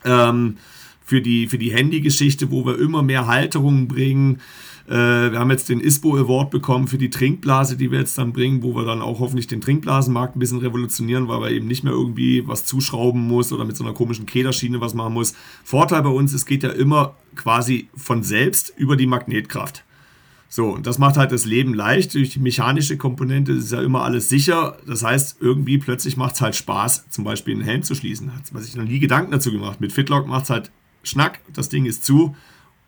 Ähm, 0.05 0.57
für 1.07 1.21
die, 1.21 1.47
für 1.47 1.57
die 1.57 1.71
Handygeschichte, 1.71 2.51
wo 2.51 2.65
wir 2.65 2.77
immer 2.77 3.01
mehr 3.01 3.27
Halterungen 3.27 3.87
bringen. 3.87 4.41
Äh, 4.87 5.31
wir 5.31 5.39
haben 5.39 5.51
jetzt 5.51 5.67
den 5.67 5.81
ISPO 5.81 6.15
Award 6.15 6.49
bekommen 6.49 6.87
für 6.87 6.97
die 6.97 7.09
Trinkblase, 7.09 7.75
die 7.75 7.91
wir 7.91 7.99
jetzt 7.99 8.17
dann 8.17 8.31
bringen, 8.31 8.63
wo 8.63 8.73
wir 8.73 8.85
dann 8.85 9.01
auch 9.01 9.19
hoffentlich 9.19 9.47
den 9.47 9.59
Trinkblasenmarkt 9.59 10.35
ein 10.35 10.39
bisschen 10.39 10.59
revolutionieren, 10.59 11.27
weil 11.27 11.41
wir 11.41 11.51
eben 11.51 11.67
nicht 11.67 11.83
mehr 11.83 11.93
irgendwie 11.93 12.47
was 12.47 12.65
zuschrauben 12.65 13.21
muss 13.21 13.51
oder 13.51 13.65
mit 13.65 13.75
so 13.75 13.83
einer 13.83 13.93
komischen 13.93 14.25
Kederschiene 14.25 14.79
was 14.79 14.93
machen 14.93 15.13
muss. 15.13 15.33
Vorteil 15.63 16.03
bei 16.03 16.09
uns, 16.09 16.33
es 16.33 16.45
geht 16.45 16.63
ja 16.63 16.69
immer 16.69 17.15
quasi 17.35 17.89
von 17.95 18.23
selbst 18.23 18.73
über 18.77 18.95
die 18.95 19.07
Magnetkraft. 19.07 19.83
So, 20.49 20.69
und 20.69 20.87
das 20.87 20.97
macht 20.97 21.17
halt 21.17 21.33
das 21.33 21.43
Leben 21.43 21.73
leicht. 21.73 22.13
Durch 22.13 22.29
die 22.29 22.39
mechanische 22.39 22.95
Komponente 22.95 23.51
ist 23.51 23.71
ja 23.73 23.81
immer 23.81 24.03
alles 24.03 24.29
sicher. 24.29 24.77
Das 24.87 25.03
heißt, 25.03 25.37
irgendwie 25.41 25.77
plötzlich 25.77 26.15
macht 26.15 26.35
es 26.35 26.41
halt 26.41 26.55
Spaß, 26.55 27.09
zum 27.09 27.25
Beispiel 27.25 27.55
einen 27.55 27.63
Helm 27.63 27.83
zu 27.83 27.95
schließen. 27.95 28.33
Hat 28.33 28.53
man 28.53 28.63
sich 28.63 28.77
noch 28.77 28.85
nie 28.85 28.99
Gedanken 28.99 29.31
dazu 29.31 29.51
gemacht. 29.51 29.81
Mit 29.81 29.91
Fitlock 29.91 30.27
macht 30.27 30.45
es 30.45 30.49
halt 30.49 30.71
Schnack, 31.03 31.41
das 31.53 31.67
Ding 31.67 31.85
ist 31.85 32.05
zu. 32.05 32.35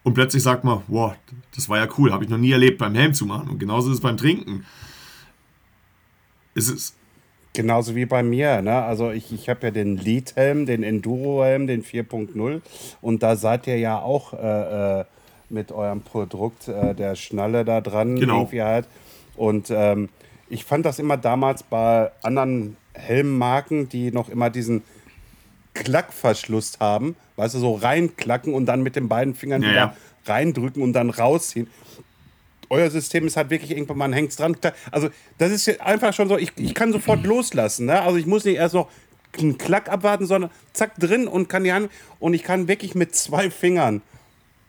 Und 0.10 0.16
plötzlich 0.16 0.42
sagt 0.42 0.64
man, 0.64 0.82
wow, 0.88 1.14
das 1.56 1.70
war 1.70 1.78
ja 1.78 1.88
cool, 2.00 2.12
habe 2.12 2.24
ich 2.24 2.32
noch 2.32 2.40
nie 2.40 2.52
erlebt 2.52 2.80
beim 2.80 2.96
Helm 2.96 3.14
zu 3.14 3.28
machen. 3.28 3.48
Und 3.48 3.60
genauso 3.60 3.92
ist 3.92 3.98
es 3.98 4.02
beim 4.02 4.18
Trinken. 4.18 4.66
Es 6.56 6.68
ist 6.68 6.96
Genauso 7.54 7.94
wie 7.96 8.08
bei 8.08 8.24
mir. 8.24 8.64
Ne? 8.64 8.74
Also 8.74 9.12
ich, 9.12 9.32
ich 9.32 9.50
habe 9.50 9.68
ja 9.68 9.72
den 9.72 9.98
Lead-Helm, 9.98 10.66
den 10.66 10.82
Enduro-Helm, 10.82 11.68
den 11.68 11.84
4.0. 11.84 12.62
Und 13.02 13.22
da 13.22 13.36
seid 13.36 13.68
ihr 13.68 13.78
ja 13.78 14.00
auch 14.00 14.34
äh, 14.34 15.02
äh, 15.02 15.06
mit 15.50 15.72
eurem 15.72 16.02
Produkt 16.02 16.68
äh, 16.68 16.96
der 16.96 17.14
Schnalle 17.14 17.64
da 17.64 17.80
dran. 17.80 18.16
Genau. 18.16 18.40
Irgendwie 18.40 18.64
halt. 18.64 18.88
Und 19.38 19.70
ähm, 19.70 20.10
ich 20.50 20.66
fand 20.66 20.88
das 20.88 20.98
immer 20.98 21.18
damals 21.18 21.62
bei 21.62 22.10
anderen 22.24 22.78
Helmmarken, 22.94 23.90
die 23.90 24.10
noch 24.10 24.30
immer 24.30 24.50
diesen 24.50 24.82
Klackverschluss 25.76 26.80
haben, 26.80 27.16
weißt 27.40 27.56
du, 27.56 27.60
so 27.60 27.76
reinklacken 27.76 28.54
und 28.54 28.66
dann 28.66 28.84
mit 28.84 28.96
den 28.96 29.08
beiden 29.08 29.34
Fingern 29.34 29.62
Ja, 29.62 29.70
wieder 29.70 29.78
ja. 29.78 29.96
reindrücken 30.26 30.84
und 30.84 30.94
dann 30.94 31.10
rausziehen. 31.10 31.68
Euer 32.70 32.90
System 32.92 33.26
ist 33.26 33.38
halt 33.38 33.50
wirklich 33.50 33.72
irgendwann, 33.72 33.98
man 33.98 34.14
hängt 34.14 34.38
dran. 34.38 34.56
Also, 34.92 35.10
das 35.40 35.52
ist 35.52 35.82
einfach 35.82 36.14
schon 36.14 36.28
so, 36.30 36.38
ich, 36.38 36.52
ich 36.58 36.76
kann 36.76 36.92
sofort 36.92 37.24
loslassen. 37.24 37.88
Ne? 37.88 38.00
Also, 38.02 38.18
ich 38.18 38.28
muss 38.28 38.46
nicht 38.46 38.58
erst 38.58 38.76
noch 38.76 38.90
einen 39.38 39.58
Klack 39.58 39.90
abwarten, 39.90 40.28
sondern 40.28 40.52
zack 40.74 40.96
drin 40.98 41.28
und 41.28 41.50
kann 41.50 41.64
die 41.64 41.74
Hand. 41.74 41.90
Und 42.20 42.34
ich 42.34 42.44
kann 42.44 42.68
wirklich 42.68 42.94
mit 42.94 43.16
zwei 43.16 43.50
Fingern 43.50 44.02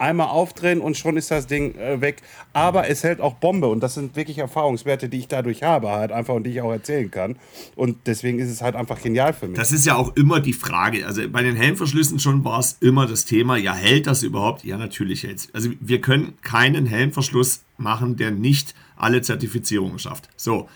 einmal 0.01 0.27
aufdrehen 0.27 0.81
und 0.81 0.97
schon 0.97 1.15
ist 1.15 1.31
das 1.31 1.47
Ding 1.47 1.75
äh, 1.75 2.01
weg. 2.01 2.21
Aber 2.53 2.89
es 2.89 3.03
hält 3.03 3.21
auch 3.21 3.35
Bombe 3.35 3.67
und 3.67 3.81
das 3.81 3.93
sind 3.93 4.15
wirklich 4.15 4.39
Erfahrungswerte, 4.39 5.07
die 5.07 5.19
ich 5.19 5.27
dadurch 5.27 5.63
habe, 5.63 5.89
halt 5.89 6.11
einfach 6.11 6.33
und 6.33 6.43
die 6.43 6.51
ich 6.51 6.61
auch 6.61 6.71
erzählen 6.71 7.09
kann. 7.09 7.37
Und 7.75 7.97
deswegen 8.07 8.39
ist 8.39 8.49
es 8.49 8.61
halt 8.61 8.75
einfach 8.75 9.01
genial 9.01 9.33
für 9.33 9.47
mich. 9.47 9.57
Das 9.57 9.71
ist 9.71 9.85
ja 9.85 9.95
auch 9.95 10.15
immer 10.15 10.39
die 10.39 10.53
Frage. 10.53 11.05
Also 11.05 11.21
bei 11.29 11.43
den 11.43 11.55
Helmverschlüssen 11.55 12.19
schon 12.19 12.43
war 12.43 12.59
es 12.59 12.77
immer 12.81 13.05
das 13.05 13.25
Thema, 13.25 13.55
ja, 13.57 13.73
hält 13.73 14.07
das 14.07 14.23
überhaupt? 14.23 14.63
Ja, 14.63 14.77
natürlich 14.77 15.23
hält 15.23 15.49
Also 15.53 15.69
wir 15.79 16.01
können 16.01 16.33
keinen 16.41 16.85
Helmverschluss 16.87 17.61
machen, 17.77 18.15
der 18.15 18.31
nicht 18.31 18.73
alle 18.95 19.21
Zertifizierungen 19.21 19.99
schafft. 19.99 20.29
So, 20.35 20.67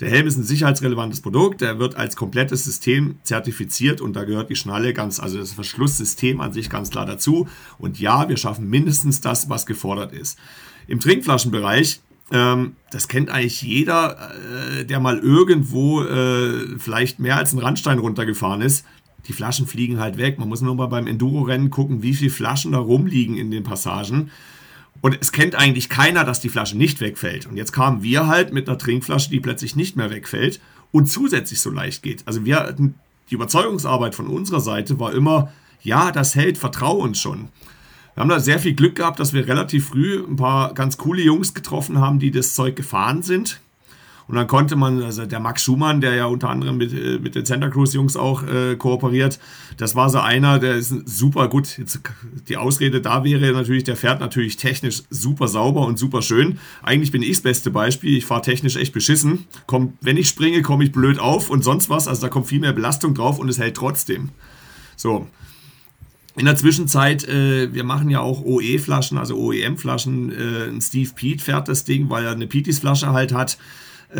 der 0.00 0.10
Helm 0.10 0.26
ist 0.26 0.36
ein 0.36 0.44
sicherheitsrelevantes 0.44 1.20
Produkt, 1.20 1.60
der 1.60 1.78
wird 1.78 1.94
als 1.94 2.16
komplettes 2.16 2.64
System 2.64 3.16
zertifiziert 3.22 4.00
und 4.00 4.14
da 4.14 4.24
gehört 4.24 4.50
die 4.50 4.56
Schnalle 4.56 4.92
ganz, 4.92 5.20
also 5.20 5.38
das 5.38 5.52
Verschlusssystem 5.52 6.40
an 6.40 6.52
sich 6.52 6.68
ganz 6.68 6.90
klar 6.90 7.06
dazu. 7.06 7.48
Und 7.78 8.00
ja, 8.00 8.28
wir 8.28 8.36
schaffen 8.36 8.68
mindestens 8.68 9.20
das, 9.20 9.48
was 9.48 9.66
gefordert 9.66 10.12
ist. 10.12 10.38
Im 10.88 11.00
Trinkflaschenbereich 11.00 12.00
ähm, 12.32 12.76
das 12.90 13.08
kennt 13.08 13.30
eigentlich 13.30 13.62
jeder, 13.62 14.30
äh, 14.78 14.84
der 14.84 15.00
mal 15.00 15.18
irgendwo 15.18 16.02
äh, 16.02 16.78
vielleicht 16.78 17.18
mehr 17.18 17.36
als 17.36 17.52
einen 17.52 17.62
Randstein 17.62 17.98
runtergefahren 17.98 18.62
ist. 18.62 18.86
Die 19.28 19.32
Flaschen 19.32 19.66
fliegen 19.66 20.00
halt 20.00 20.16
weg. 20.16 20.38
Man 20.38 20.48
muss 20.48 20.60
nur 20.60 20.74
mal 20.74 20.86
beim 20.86 21.06
Enduro-Rennen 21.06 21.70
gucken, 21.70 22.02
wie 22.02 22.14
viele 22.14 22.30
Flaschen 22.30 22.72
da 22.72 22.78
rumliegen 22.78 23.36
in 23.36 23.50
den 23.50 23.62
Passagen. 23.62 24.30
Und 25.04 25.18
es 25.20 25.32
kennt 25.32 25.54
eigentlich 25.54 25.90
keiner, 25.90 26.24
dass 26.24 26.40
die 26.40 26.48
Flasche 26.48 26.78
nicht 26.78 27.02
wegfällt. 27.02 27.44
Und 27.44 27.58
jetzt 27.58 27.72
kamen 27.72 28.02
wir 28.02 28.26
halt 28.26 28.54
mit 28.54 28.66
einer 28.66 28.78
Trinkflasche, 28.78 29.28
die 29.28 29.38
plötzlich 29.38 29.76
nicht 29.76 29.96
mehr 29.96 30.08
wegfällt 30.08 30.62
und 30.92 31.10
zusätzlich 31.10 31.60
so 31.60 31.68
leicht 31.68 32.02
geht. 32.02 32.26
Also 32.26 32.46
wir 32.46 32.56
hatten, 32.56 32.94
die 33.28 33.34
Überzeugungsarbeit 33.34 34.14
von 34.14 34.28
unserer 34.28 34.60
Seite 34.60 34.98
war 34.98 35.12
immer, 35.12 35.52
ja, 35.82 36.10
das 36.10 36.34
hält, 36.34 36.56
vertrau 36.56 36.96
uns 36.96 37.20
schon. 37.20 37.50
Wir 38.14 38.22
haben 38.22 38.30
da 38.30 38.40
sehr 38.40 38.58
viel 38.58 38.72
Glück 38.72 38.96
gehabt, 38.96 39.20
dass 39.20 39.34
wir 39.34 39.46
relativ 39.46 39.88
früh 39.88 40.24
ein 40.26 40.36
paar 40.36 40.72
ganz 40.72 40.96
coole 40.96 41.20
Jungs 41.20 41.52
getroffen 41.52 42.00
haben, 42.00 42.18
die 42.18 42.30
das 42.30 42.54
Zeug 42.54 42.74
gefahren 42.74 43.22
sind. 43.22 43.60
Und 44.26 44.36
dann 44.36 44.46
konnte 44.46 44.74
man, 44.74 45.02
also 45.02 45.26
der 45.26 45.40
Max 45.40 45.62
Schumann, 45.62 46.00
der 46.00 46.14
ja 46.14 46.26
unter 46.26 46.48
anderem 46.48 46.78
mit, 46.78 46.92
äh, 46.92 47.18
mit 47.18 47.34
den 47.34 47.44
Santa 47.44 47.68
Cruz 47.68 47.92
Jungs 47.92 48.16
auch 48.16 48.42
äh, 48.42 48.76
kooperiert, 48.76 49.38
das 49.76 49.94
war 49.94 50.08
so 50.08 50.18
einer, 50.18 50.58
der 50.58 50.76
ist 50.76 50.94
super 51.06 51.48
gut. 51.48 51.76
Jetzt, 51.76 52.00
die 52.48 52.56
Ausrede 52.56 53.00
da 53.00 53.22
wäre 53.24 53.52
natürlich, 53.52 53.84
der 53.84 53.96
fährt 53.96 54.20
natürlich 54.20 54.56
technisch 54.56 55.02
super 55.10 55.48
sauber 55.48 55.86
und 55.86 55.98
super 55.98 56.22
schön. 56.22 56.58
Eigentlich 56.82 57.12
bin 57.12 57.22
ich 57.22 57.32
das 57.32 57.42
beste 57.42 57.70
Beispiel. 57.70 58.16
Ich 58.16 58.24
fahre 58.24 58.42
technisch 58.42 58.76
echt 58.76 58.92
beschissen. 58.94 59.44
Komm, 59.66 59.94
wenn 60.00 60.16
ich 60.16 60.28
springe, 60.28 60.62
komme 60.62 60.84
ich 60.84 60.92
blöd 60.92 61.18
auf 61.18 61.50
und 61.50 61.62
sonst 61.62 61.90
was. 61.90 62.08
Also 62.08 62.22
da 62.22 62.28
kommt 62.28 62.46
viel 62.46 62.60
mehr 62.60 62.72
Belastung 62.72 63.14
drauf 63.14 63.38
und 63.38 63.48
es 63.48 63.58
hält 63.58 63.76
trotzdem. 63.76 64.30
So, 64.96 65.26
in 66.36 66.46
der 66.46 66.56
Zwischenzeit, 66.56 67.28
äh, 67.28 67.72
wir 67.72 67.84
machen 67.84 68.10
ja 68.10 68.20
auch 68.20 68.42
OE-Flaschen, 68.42 69.18
also 69.18 69.36
OEM-Flaschen. 69.36 70.32
Äh, 70.32 70.80
Steve 70.80 71.10
Pete 71.14 71.42
fährt 71.42 71.68
das 71.68 71.84
Ding, 71.84 72.10
weil 72.10 72.24
er 72.24 72.32
eine 72.32 72.48
Peaties-Flasche 72.48 73.12
halt 73.12 73.32
hat. 73.32 73.56
Äh, 74.14 74.18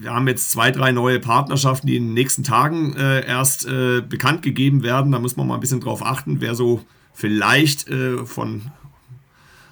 wir 0.00 0.12
haben 0.12 0.28
jetzt 0.28 0.50
zwei, 0.50 0.70
drei 0.70 0.92
neue 0.92 1.20
Partnerschaften, 1.20 1.86
die 1.86 1.96
in 1.96 2.04
den 2.08 2.14
nächsten 2.14 2.42
Tagen 2.44 2.94
äh, 2.96 3.26
erst 3.26 3.66
äh, 3.66 4.02
bekannt 4.02 4.42
gegeben 4.42 4.82
werden. 4.82 5.12
Da 5.12 5.18
muss 5.18 5.36
man 5.36 5.46
mal 5.46 5.54
ein 5.54 5.60
bisschen 5.60 5.80
drauf 5.80 6.04
achten, 6.04 6.40
wer 6.40 6.54
so 6.54 6.82
vielleicht 7.14 7.88
von 8.26 8.70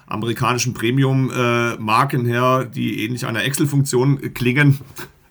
amerikanischen 0.07 0.73
Premium-Marken 0.73 2.25
her, 2.25 2.65
die 2.65 3.03
ähnlich 3.03 3.25
einer 3.25 3.43
Excel-Funktion 3.43 4.33
klingen, 4.33 4.79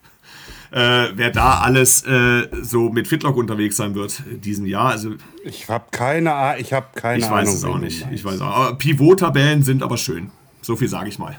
äh, 0.71 1.09
wer 1.15 1.31
da 1.31 1.59
alles 1.61 2.03
äh, 2.05 2.49
so 2.63 2.91
mit 2.91 3.09
Fitlock 3.09 3.37
unterwegs 3.37 3.77
sein 3.77 3.95
wird 3.95 4.23
in 4.31 4.41
diesem 4.41 4.67
Jahr. 4.67 4.91
Also 4.91 5.15
Ich 5.45 5.69
habe 5.69 5.87
keine, 5.91 6.57
ich 6.59 6.73
hab 6.73 6.95
keine 6.97 7.19
ich 7.19 7.25
Ahnung. 7.25 7.39
weiß 7.39 7.55
es 7.55 7.65
auch 7.65 7.79
nicht. 7.79 8.07
Ich 8.13 8.25
weiß 8.25 8.41
auch. 8.41 8.77
Pivot-Tabellen 8.79 9.63
sind 9.63 9.83
aber 9.83 9.97
schön. 9.97 10.31
So 10.65 10.77
viel 10.77 10.89
sage 10.89 11.11
ich 11.11 11.19
mal. 11.19 11.37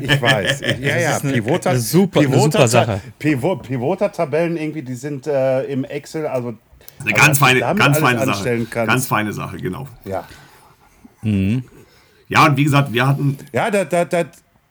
Ich 0.00 0.22
weiß. 0.22 0.60
Ich, 0.60 0.78
ja, 0.80 0.96
ja, 0.96 1.16
ist 1.16 1.24
eine- 1.24 1.32
Pivota, 1.32 1.70
eine 1.70 1.80
super- 1.80 2.20
eine 2.20 2.28
Pivota- 2.28 2.52
super 2.52 2.68
Sache. 2.68 3.00
Pivot, 3.18 3.62
Pivota-Tabellen 3.64 4.56
irgendwie, 4.56 4.82
die 4.82 4.94
sind 4.94 5.26
äh, 5.26 5.64
im 5.64 5.82
Excel, 5.84 6.26
also. 6.26 6.48
Eine 7.00 7.12
also, 7.14 7.26
ganz 7.26 7.38
feine, 7.38 7.60
ganz 7.60 7.98
feine 7.98 8.24
Sache. 8.24 8.66
Ganz 8.70 9.06
feine 9.08 9.32
Sache, 9.32 9.56
genau. 9.56 9.88
ja. 10.04 10.24
Ja, 12.28 12.46
und 12.46 12.56
wie 12.56 12.64
gesagt, 12.64 12.92
wir 12.92 13.06
hatten 13.06 13.38
Ja, 13.52 13.70
da, 13.70 13.84
da, 13.84 14.04
da, 14.04 14.24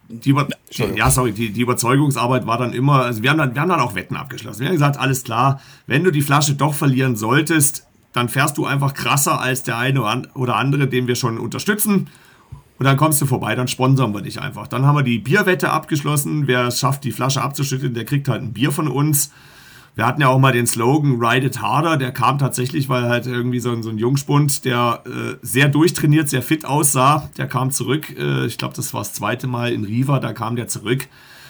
die, 0.07 0.29
Über 0.29 0.47
ja, 0.95 1.09
sorry, 1.09 1.31
die, 1.31 1.51
die 1.51 1.61
Überzeugungsarbeit 1.61 2.45
war 2.45 2.57
dann 2.57 2.73
immer, 2.73 3.03
also 3.03 3.23
wir 3.23 3.31
haben 3.31 3.37
dann, 3.37 3.55
wir 3.55 3.61
haben 3.61 3.69
dann 3.69 3.79
auch 3.79 3.95
Wetten 3.95 4.15
abgeschlossen. 4.15 4.61
Wir 4.61 4.67
haben 4.67 4.75
gesagt, 4.75 4.97
alles 4.97 5.23
klar, 5.23 5.59
wenn 5.87 6.03
du 6.03 6.11
die 6.11 6.21
Flasche 6.21 6.53
doch 6.53 6.73
verlieren 6.73 7.15
solltest, 7.15 7.85
dann 8.13 8.29
fährst 8.29 8.57
du 8.57 8.65
einfach 8.65 8.93
krasser 8.93 9.41
als 9.41 9.63
der 9.63 9.77
eine 9.77 10.01
oder 10.35 10.55
andere, 10.55 10.87
den 10.87 11.07
wir 11.07 11.15
schon 11.15 11.37
unterstützen. 11.37 12.07
Und 12.79 12.85
dann 12.85 12.97
kommst 12.97 13.21
du 13.21 13.25
vorbei, 13.25 13.55
dann 13.55 13.67
sponsern 13.67 14.13
wir 14.13 14.21
dich 14.21 14.41
einfach. 14.41 14.67
Dann 14.67 14.85
haben 14.85 14.95
wir 14.95 15.03
die 15.03 15.19
Bierwette 15.19 15.71
abgeschlossen. 15.71 16.47
Wer 16.47 16.67
es 16.67 16.79
schafft, 16.79 17.03
die 17.03 17.11
Flasche 17.11 17.41
abzuschütteln, 17.41 17.93
der 17.93 18.05
kriegt 18.05 18.27
halt 18.27 18.41
ein 18.41 18.53
Bier 18.53 18.71
von 18.71 18.87
uns. 18.87 19.31
Wir 19.95 20.07
hatten 20.07 20.21
ja 20.21 20.27
auch 20.29 20.39
mal 20.39 20.51
den 20.51 20.65
Slogan 20.65 21.23
Ride 21.23 21.45
It 21.45 21.61
Harder. 21.61 21.97
Der 21.97 22.11
kam 22.11 22.39
tatsächlich, 22.39 22.89
weil 22.89 23.03
halt 23.07 23.27
irgendwie 23.27 23.59
so 23.59 23.71
ein, 23.71 23.83
so 23.83 23.91
ein 23.91 23.99
Jungspund, 23.99 24.65
der 24.65 25.03
äh, 25.05 25.35
sehr 25.43 25.69
durchtrainiert, 25.69 26.29
sehr 26.29 26.41
fit 26.41 26.65
aussah, 26.65 27.29
der 27.37 27.47
kam 27.47 27.69
zurück. 27.69 28.09
Äh, 28.17 28.47
ich 28.47 28.57
glaube, 28.57 28.75
das 28.75 28.93
war 28.93 29.01
das 29.01 29.13
zweite 29.13 29.45
Mal 29.45 29.71
in 29.71 29.83
Riva. 29.83 30.19
Da 30.19 30.33
kam 30.33 30.55
der 30.55 30.67
zurück 30.67 31.07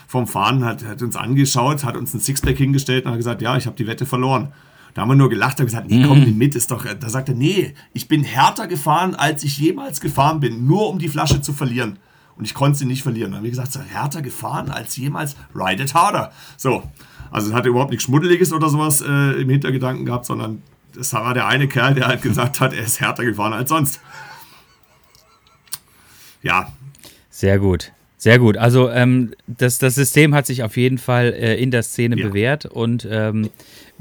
vom 0.07 0.27
Fahren, 0.27 0.65
hat, 0.65 0.85
hat 0.85 1.01
uns 1.01 1.15
angeschaut, 1.15 1.85
hat 1.85 1.95
uns 1.95 2.13
ein 2.13 2.19
Sixpack 2.19 2.57
hingestellt 2.57 3.05
und 3.05 3.11
hat 3.11 3.17
gesagt, 3.17 3.41
ja, 3.41 3.55
ich 3.55 3.65
habe 3.65 3.77
die 3.77 3.87
Wette 3.87 4.05
verloren. 4.05 4.51
Da 4.93 5.01
haben 5.01 5.09
wir 5.09 5.15
nur 5.15 5.29
gelacht 5.29 5.59
und 5.59 5.65
gesagt, 5.65 5.89
nee, 5.89 6.05
komm, 6.05 6.23
nimm 6.23 6.37
mit, 6.37 6.55
ist 6.55 6.69
doch. 6.69 6.85
Da 6.85 7.09
sagt 7.09 7.29
er, 7.29 7.35
nee, 7.35 7.73
ich 7.93 8.07
bin 8.07 8.23
härter 8.23 8.67
gefahren, 8.67 9.15
als 9.15 9.43
ich 9.43 9.57
jemals 9.57 10.01
gefahren 10.01 10.39
bin, 10.39 10.67
nur 10.67 10.89
um 10.89 10.99
die 10.99 11.09
Flasche 11.09 11.41
zu 11.41 11.51
verlieren. 11.53 11.97
Und 12.35 12.45
ich 12.45 12.53
konnte 12.53 12.77
sie 12.79 12.85
nicht 12.85 13.03
verlieren. 13.03 13.31
Dann 13.31 13.37
haben 13.37 13.43
wir 13.43 13.51
gesagt, 13.51 13.73
so, 13.73 13.79
härter 13.79 14.21
gefahren 14.21 14.69
als 14.69 14.95
jemals, 14.97 15.35
ride 15.55 15.83
it 15.83 15.93
harder. 15.93 16.31
So, 16.57 16.83
also 17.31 17.49
es 17.49 17.53
hatte 17.53 17.69
überhaupt 17.69 17.91
nichts 17.91 18.05
Schmuddeliges 18.05 18.53
oder 18.53 18.69
sowas 18.69 19.01
äh, 19.01 19.41
im 19.41 19.49
Hintergedanken 19.49 20.05
gehabt, 20.05 20.25
sondern 20.25 20.61
das 20.93 21.13
war 21.13 21.33
der 21.33 21.47
eine 21.47 21.67
Kerl, 21.67 21.95
der 21.95 22.07
halt 22.07 22.21
gesagt 22.21 22.59
hat, 22.59 22.73
er 22.73 22.83
ist 22.83 23.01
härter 23.01 23.25
gefahren 23.25 23.53
als 23.53 23.69
sonst. 23.69 23.99
Ja, 26.43 26.71
Sehr 27.29 27.57
gut. 27.57 27.91
Sehr 28.23 28.39
gut. 28.39 28.55
Also 28.55 28.89
ähm, 28.89 29.33
das, 29.47 29.79
das 29.79 29.95
System 29.95 30.33
hat 30.33 30.45
sich 30.45 30.63
auf 30.63 30.77
jeden 30.77 30.97
Fall 30.97 31.33
äh, 31.33 31.61
in 31.61 31.71
der 31.71 31.83
Szene 31.83 32.17
Ja. 32.17 32.29
bewährt 32.29 32.65
und 32.65 33.05
ähm, 33.11 33.49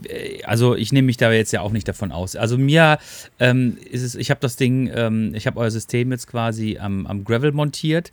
äh, 0.08 0.44
also 0.44 0.76
ich 0.76 0.92
nehme 0.92 1.06
mich 1.06 1.16
da 1.16 1.32
jetzt 1.32 1.52
ja 1.52 1.60
auch 1.60 1.72
nicht 1.72 1.88
davon 1.88 2.12
aus. 2.12 2.36
Also 2.36 2.56
mir 2.56 2.98
ähm, 3.40 3.78
ist 3.90 4.02
es, 4.02 4.14
ich 4.14 4.30
habe 4.30 4.38
das 4.40 4.54
Ding, 4.54 4.88
ähm, 4.94 5.34
ich 5.34 5.48
habe 5.48 5.58
euer 5.58 5.72
System 5.72 6.12
jetzt 6.12 6.28
quasi 6.28 6.78
am, 6.78 7.04
am 7.08 7.24
Gravel 7.24 7.50
montiert 7.50 8.12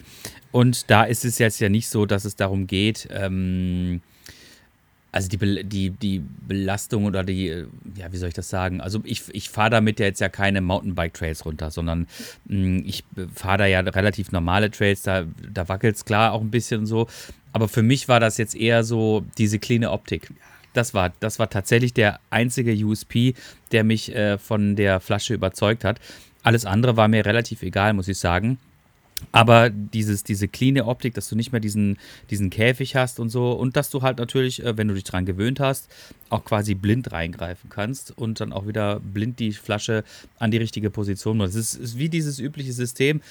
und 0.51 0.89
da 0.89 1.03
ist 1.03 1.25
es 1.25 1.37
jetzt 1.37 1.59
ja 1.59 1.69
nicht 1.69 1.87
so, 1.89 2.07
dass 2.07 2.25
es 2.25 2.35
darum 2.35 2.65
geht, 2.65 3.07
ähm, 3.11 4.01
Also 5.11 5.27
die, 5.27 5.63
die, 5.63 5.89
die 5.89 6.21
Belastung 6.47 7.05
oder 7.05 7.23
die, 7.23 7.65
ja, 7.95 8.11
wie 8.11 8.17
soll 8.17 8.29
ich 8.29 8.35
das 8.35 8.49
sagen? 8.49 8.79
Also 8.79 8.99
ich, 9.03 9.23
ich 9.33 9.49
fahre 9.49 9.71
damit 9.71 9.99
ja 9.99 10.05
jetzt 10.05 10.21
ja 10.21 10.29
keine 10.29 10.61
Mountainbike-Trails 10.61 11.45
runter, 11.45 11.71
sondern 11.71 12.07
mh, 12.45 12.55
hm, 12.55 12.83
ich 12.85 13.03
fahre 13.33 13.59
da 13.59 13.65
ja 13.65 13.79
relativ 13.79 14.31
normale 14.31 14.69
Trails, 14.69 15.01
da, 15.01 15.25
da 15.51 15.67
wackelt 15.67 15.95
es 15.95 16.05
klar 16.05 16.33
auch 16.33 16.41
ein 16.41 16.51
bisschen 16.51 16.85
so. 16.85 17.07
Aber 17.53 17.67
für 17.67 17.81
mich 17.81 18.07
war 18.07 18.19
das 18.19 18.37
jetzt 18.37 18.55
eher 18.55 18.83
so 18.83 19.25
diese 19.37 19.57
cleane 19.57 19.91
Optik. 19.91 20.29
Das 20.73 20.93
war, 20.93 21.11
das 21.19 21.39
war 21.39 21.49
tatsächlich 21.49 21.93
der 21.93 22.19
einzige 22.29 22.73
USP, 22.85 23.33
der 23.71 23.83
mich 23.83 24.13
äh, 24.15 24.37
von 24.37 24.75
der 24.75 24.99
Flasche 24.99 25.33
überzeugt 25.33 25.83
hat. 25.83 25.99
Alles 26.43 26.65
andere 26.65 26.95
war 26.95 27.07
mir 27.07 27.25
relativ 27.25 27.63
egal, 27.63 27.93
muss 27.93 28.07
ich 28.07 28.19
sagen. 28.19 28.59
Aber 29.31 29.69
dieses, 29.69 30.23
diese 30.23 30.47
cleane 30.47 30.85
Optik, 30.85 31.13
dass 31.13 31.29
du 31.29 31.35
nicht 31.35 31.51
mehr 31.51 31.61
diesen, 31.61 31.97
diesen 32.29 32.49
Käfig 32.49 32.95
hast 32.95 33.19
und 33.19 33.29
so 33.29 33.51
und 33.51 33.75
dass 33.75 33.89
du 33.89 34.01
halt 34.01 34.17
natürlich, 34.17 34.63
äh, 34.63 34.77
wenn 34.77 34.87
du 34.87 34.93
dich 34.93 35.03
dran 35.03 35.25
gewöhnt 35.25 35.59
hast, 35.59 35.89
auch 36.29 36.43
quasi 36.45 36.75
blind 36.75 37.11
reingreifen 37.11 37.69
kannst 37.69 38.17
und 38.17 38.39
dann 38.39 38.53
auch 38.53 38.67
wieder 38.67 38.99
blind 38.99 39.39
die 39.39 39.51
Flasche 39.51 40.03
an 40.37 40.51
die 40.51 40.57
richtige 40.57 40.89
Position 40.89 41.37
machst. 41.37 41.55
Es 41.55 41.73
ist, 41.73 41.81
ist, 41.81 41.97
wie 41.97 42.09
dieses 42.09 42.39
übliche 42.39 42.73
System, 42.73 43.21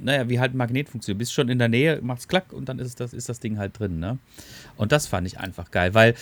naja, 0.00 0.28
wie 0.28 0.40
halt 0.40 0.54
ein 0.54 0.56
Magnet 0.56 0.88
funktioniert. 0.88 1.18
Bist 1.18 1.32
schon 1.32 1.48
in 1.48 1.58
der 1.58 1.68
Nähe, 1.68 2.00
machst 2.02 2.28
klack 2.28 2.52
und 2.52 2.68
dann 2.68 2.78
ist 2.78 3.00
das, 3.00 3.12
ist 3.12 3.28
das 3.28 3.40
Ding 3.40 3.58
halt 3.58 3.78
drin. 3.78 3.98
Ne? 3.98 4.18
Und 4.76 4.92
das 4.92 5.06
fand 5.06 5.26
ich 5.26 5.38
einfach 5.38 5.70
geil, 5.70 5.94
weil 5.94 6.14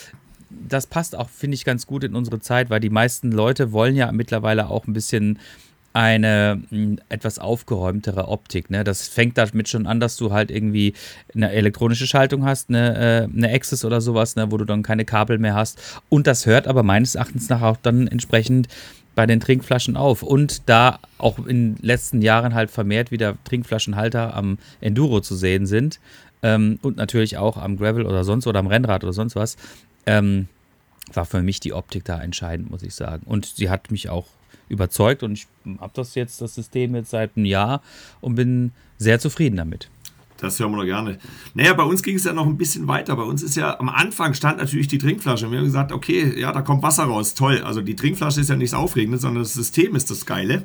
das 0.50 0.86
passt 0.86 1.14
auch, 1.14 1.28
finde 1.28 1.56
ich, 1.56 1.64
ganz 1.64 1.86
gut 1.86 2.04
in 2.04 2.14
unsere 2.14 2.40
Zeit, 2.40 2.70
weil 2.70 2.80
die 2.80 2.90
meisten 2.90 3.30
Leute 3.30 3.72
wollen 3.72 3.96
ja 3.96 4.10
mittlerweile 4.12 4.68
auch 4.70 4.86
ein 4.86 4.94
bisschen 4.94 5.38
eine 5.92 6.62
etwas 7.08 7.38
aufgeräumtere 7.38 8.28
Optik. 8.28 8.70
Ne? 8.70 8.84
Das 8.84 9.08
fängt 9.08 9.38
damit 9.38 9.68
schon 9.68 9.86
an, 9.86 10.00
dass 10.00 10.16
du 10.16 10.32
halt 10.32 10.50
irgendwie 10.50 10.94
eine 11.34 11.50
elektronische 11.50 12.06
Schaltung 12.06 12.44
hast, 12.44 12.68
eine, 12.68 12.96
äh, 12.96 13.36
eine 13.36 13.52
Access 13.52 13.84
oder 13.84 14.00
sowas, 14.00 14.36
ne? 14.36 14.52
wo 14.52 14.56
du 14.58 14.64
dann 14.64 14.82
keine 14.82 15.04
Kabel 15.04 15.38
mehr 15.38 15.54
hast. 15.54 15.80
Und 16.08 16.26
das 16.26 16.46
hört 16.46 16.68
aber 16.68 16.82
meines 16.82 17.14
Erachtens 17.14 17.48
nach 17.48 17.62
auch 17.62 17.76
dann 17.76 18.06
entsprechend 18.06 18.68
bei 19.14 19.26
den 19.26 19.40
Trinkflaschen 19.40 19.96
auf. 19.96 20.22
Und 20.22 20.68
da 20.68 21.00
auch 21.16 21.38
in 21.38 21.74
den 21.74 21.82
letzten 21.82 22.22
Jahren 22.22 22.54
halt 22.54 22.70
vermehrt 22.70 23.10
wieder 23.10 23.36
Trinkflaschenhalter 23.44 24.34
am 24.36 24.58
Enduro 24.80 25.20
zu 25.20 25.34
sehen 25.34 25.66
sind 25.66 25.98
ähm, 26.42 26.78
und 26.82 26.96
natürlich 26.96 27.36
auch 27.36 27.56
am 27.56 27.76
Gravel 27.76 28.06
oder 28.06 28.22
sonst 28.22 28.46
oder 28.46 28.60
am 28.60 28.68
Rennrad 28.68 29.02
oder 29.02 29.12
sonst 29.12 29.34
was, 29.34 29.56
ähm, 30.06 30.46
war 31.12 31.24
für 31.24 31.42
mich 31.42 31.58
die 31.58 31.72
Optik 31.72 32.04
da 32.04 32.20
entscheidend, 32.20 32.70
muss 32.70 32.82
ich 32.82 32.94
sagen. 32.94 33.24
Und 33.26 33.46
sie 33.46 33.70
hat 33.70 33.90
mich 33.90 34.08
auch 34.08 34.26
überzeugt 34.68 35.22
und 35.22 35.32
ich 35.32 35.46
habe 35.80 35.92
das 35.94 36.14
jetzt, 36.14 36.40
das 36.40 36.54
System 36.54 36.94
jetzt 36.94 37.10
seit 37.10 37.36
einem 37.36 37.46
Jahr 37.46 37.82
und 38.20 38.34
bin 38.34 38.72
sehr 38.98 39.18
zufrieden 39.20 39.56
damit. 39.56 39.90
Das 40.38 40.58
hören 40.60 40.70
wir 40.70 40.78
doch 40.78 40.84
gerne. 40.84 41.18
Naja, 41.54 41.74
bei 41.74 41.82
uns 41.82 42.02
ging 42.02 42.16
es 42.16 42.24
ja 42.24 42.32
noch 42.32 42.46
ein 42.46 42.56
bisschen 42.56 42.86
weiter. 42.86 43.16
Bei 43.16 43.24
uns 43.24 43.42
ist 43.42 43.56
ja 43.56 43.78
am 43.80 43.88
Anfang 43.88 44.34
stand 44.34 44.58
natürlich 44.58 44.86
die 44.86 44.98
Trinkflasche. 44.98 45.50
Wir 45.50 45.58
haben 45.58 45.64
gesagt, 45.64 45.90
okay, 45.90 46.38
ja, 46.38 46.52
da 46.52 46.62
kommt 46.62 46.82
Wasser 46.82 47.04
raus. 47.04 47.34
Toll. 47.34 47.60
Also 47.62 47.80
die 47.80 47.96
Trinkflasche 47.96 48.40
ist 48.40 48.48
ja 48.48 48.56
nichts 48.56 48.72
Aufregendes, 48.72 49.22
sondern 49.22 49.42
das 49.42 49.54
System 49.54 49.96
ist 49.96 50.10
das 50.10 50.26
Geile. 50.26 50.62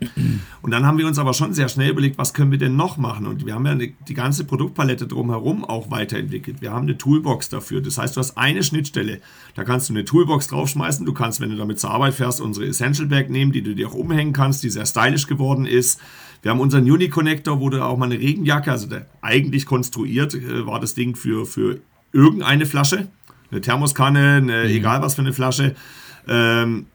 Und 0.61 0.71
dann 0.71 0.85
haben 0.85 0.99
wir 0.99 1.07
uns 1.07 1.17
aber 1.17 1.33
schon 1.33 1.53
sehr 1.53 1.69
schnell 1.69 1.89
überlegt, 1.89 2.19
was 2.19 2.35
können 2.35 2.51
wir 2.51 2.59
denn 2.59 2.75
noch 2.75 2.97
machen? 2.97 3.25
Und 3.25 3.45
wir 3.47 3.55
haben 3.55 3.65
ja 3.65 3.75
die 3.75 4.13
ganze 4.13 4.43
Produktpalette 4.45 5.07
drumherum 5.07 5.65
auch 5.65 5.89
weiterentwickelt. 5.89 6.61
Wir 6.61 6.71
haben 6.71 6.83
eine 6.83 6.97
Toolbox 6.97 7.49
dafür. 7.49 7.81
Das 7.81 7.97
heißt, 7.97 8.15
du 8.15 8.19
hast 8.19 8.37
eine 8.37 8.61
Schnittstelle. 8.61 9.21
Da 9.55 9.63
kannst 9.63 9.89
du 9.89 9.93
eine 9.93 10.05
Toolbox 10.05 10.47
draufschmeißen. 10.47 11.03
Du 11.05 11.13
kannst, 11.13 11.41
wenn 11.41 11.49
du 11.49 11.55
damit 11.55 11.79
zur 11.79 11.89
Arbeit 11.89 12.13
fährst, 12.13 12.41
unsere 12.41 12.67
Essential 12.67 13.07
Bag 13.07 13.29
nehmen, 13.29 13.51
die 13.51 13.63
du 13.63 13.73
dir 13.73 13.87
auch 13.87 13.95
umhängen 13.95 14.33
kannst, 14.33 14.61
die 14.63 14.69
sehr 14.69 14.85
stylisch 14.85 15.25
geworden 15.25 15.65
ist. 15.65 15.99
Wir 16.43 16.51
haben 16.51 16.59
unseren 16.59 16.89
Uni-Connector, 16.89 17.59
wo 17.62 17.69
du 17.69 17.83
auch 17.83 17.97
mal 17.97 18.05
eine 18.05 18.19
Regenjacke, 18.19 18.69
also 18.69 18.85
der, 18.85 19.07
eigentlich 19.21 19.65
konstruiert 19.65 20.35
äh, 20.35 20.67
war 20.67 20.79
das 20.79 20.93
Ding 20.93 21.15
für, 21.15 21.45
für 21.45 21.79
irgendeine 22.12 22.65
Flasche, 22.65 23.07
eine 23.50 23.62
Thermoskanne, 23.62 24.35
eine, 24.35 24.63
mhm. 24.65 24.69
egal 24.69 25.01
was 25.01 25.15
für 25.15 25.21
eine 25.21 25.33
Flasche. 25.33 25.73
Ähm, 26.27 26.88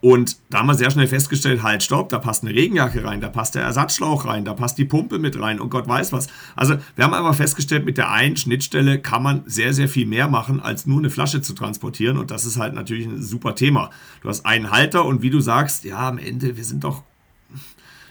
und 0.00 0.36
da 0.50 0.58
haben 0.58 0.66
wir 0.68 0.74
sehr 0.74 0.92
schnell 0.92 1.08
festgestellt, 1.08 1.64
halt, 1.64 1.82
stopp, 1.82 2.10
da 2.10 2.20
passt 2.20 2.44
eine 2.44 2.54
Regenjacke 2.54 3.02
rein, 3.02 3.20
da 3.20 3.28
passt 3.28 3.56
der 3.56 3.62
Ersatzschlauch 3.62 4.26
rein, 4.26 4.44
da 4.44 4.54
passt 4.54 4.78
die 4.78 4.84
Pumpe 4.84 5.18
mit 5.18 5.40
rein 5.40 5.58
und 5.58 5.70
Gott 5.70 5.88
weiß 5.88 6.12
was. 6.12 6.28
Also 6.54 6.76
wir 6.94 7.04
haben 7.04 7.14
aber 7.14 7.34
festgestellt, 7.34 7.84
mit 7.84 7.98
der 7.98 8.12
einen 8.12 8.36
Schnittstelle 8.36 9.00
kann 9.00 9.24
man 9.24 9.42
sehr, 9.46 9.72
sehr 9.72 9.88
viel 9.88 10.06
mehr 10.06 10.28
machen, 10.28 10.60
als 10.60 10.86
nur 10.86 10.98
eine 10.98 11.10
Flasche 11.10 11.40
zu 11.40 11.54
transportieren. 11.54 12.16
Und 12.16 12.30
das 12.30 12.44
ist 12.44 12.58
halt 12.58 12.74
natürlich 12.74 13.06
ein 13.06 13.20
super 13.20 13.56
Thema. 13.56 13.90
Du 14.22 14.28
hast 14.28 14.46
einen 14.46 14.70
Halter 14.70 15.04
und 15.04 15.22
wie 15.22 15.30
du 15.30 15.40
sagst, 15.40 15.82
ja, 15.82 16.06
am 16.06 16.18
Ende, 16.18 16.56
wir 16.56 16.64
sind 16.64 16.84
doch 16.84 17.02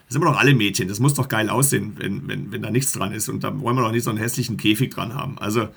sind 0.08 0.22
wir 0.22 0.32
doch 0.32 0.40
alle 0.40 0.54
Mädchen. 0.54 0.88
Das 0.88 1.00
muss 1.00 1.14
doch 1.14 1.30
geil 1.30 1.50
aussehen, 1.50 1.94
wenn, 1.98 2.28
wenn, 2.28 2.52
wenn 2.52 2.62
da 2.62 2.70
nichts 2.70 2.92
dran 2.92 3.12
ist. 3.12 3.30
Und 3.30 3.44
da 3.44 3.60
wollen 3.60 3.76
wir 3.76 3.84
doch 3.84 3.92
nicht 3.92 4.04
so 4.04 4.10
einen 4.10 4.20
hässlichen 4.20 4.58
Käfig 4.58 4.92
dran 4.92 5.16
haben. 5.16 5.38
Also, 5.40 5.70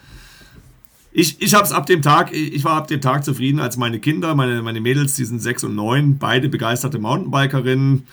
ich, 1.12 1.40
ich 1.40 1.54
habe 1.54 1.64
es 1.64 1.72
ab 1.72 1.86
dem 1.86 2.02
Tag, 2.02 2.32
ich 2.32 2.62
war 2.64 2.76
ab 2.76 2.88
dem 2.88 3.00
Tag 3.00 3.24
zufrieden, 3.24 3.60
als 3.60 3.76
meine 3.76 3.98
Kinder, 3.98 4.34
meine, 4.34 4.62
meine 4.62 4.80
Mädels, 4.80 5.16
die 5.16 5.24
sind 5.24 5.40
sechs 5.40 5.64
und 5.64 5.74
neun, 5.74 6.18
beide 6.18 6.48
begeisterte 6.48 6.98
Mountainbikerinnen. 6.98 8.06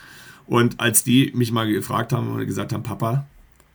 Und 0.47 0.79
als 0.79 1.03
die 1.03 1.31
mich 1.35 1.51
mal 1.51 1.67
gefragt 1.67 2.13
haben 2.13 2.31
und 2.31 2.45
gesagt 2.45 2.71
haben, 2.71 2.83
Papa, 2.83 3.25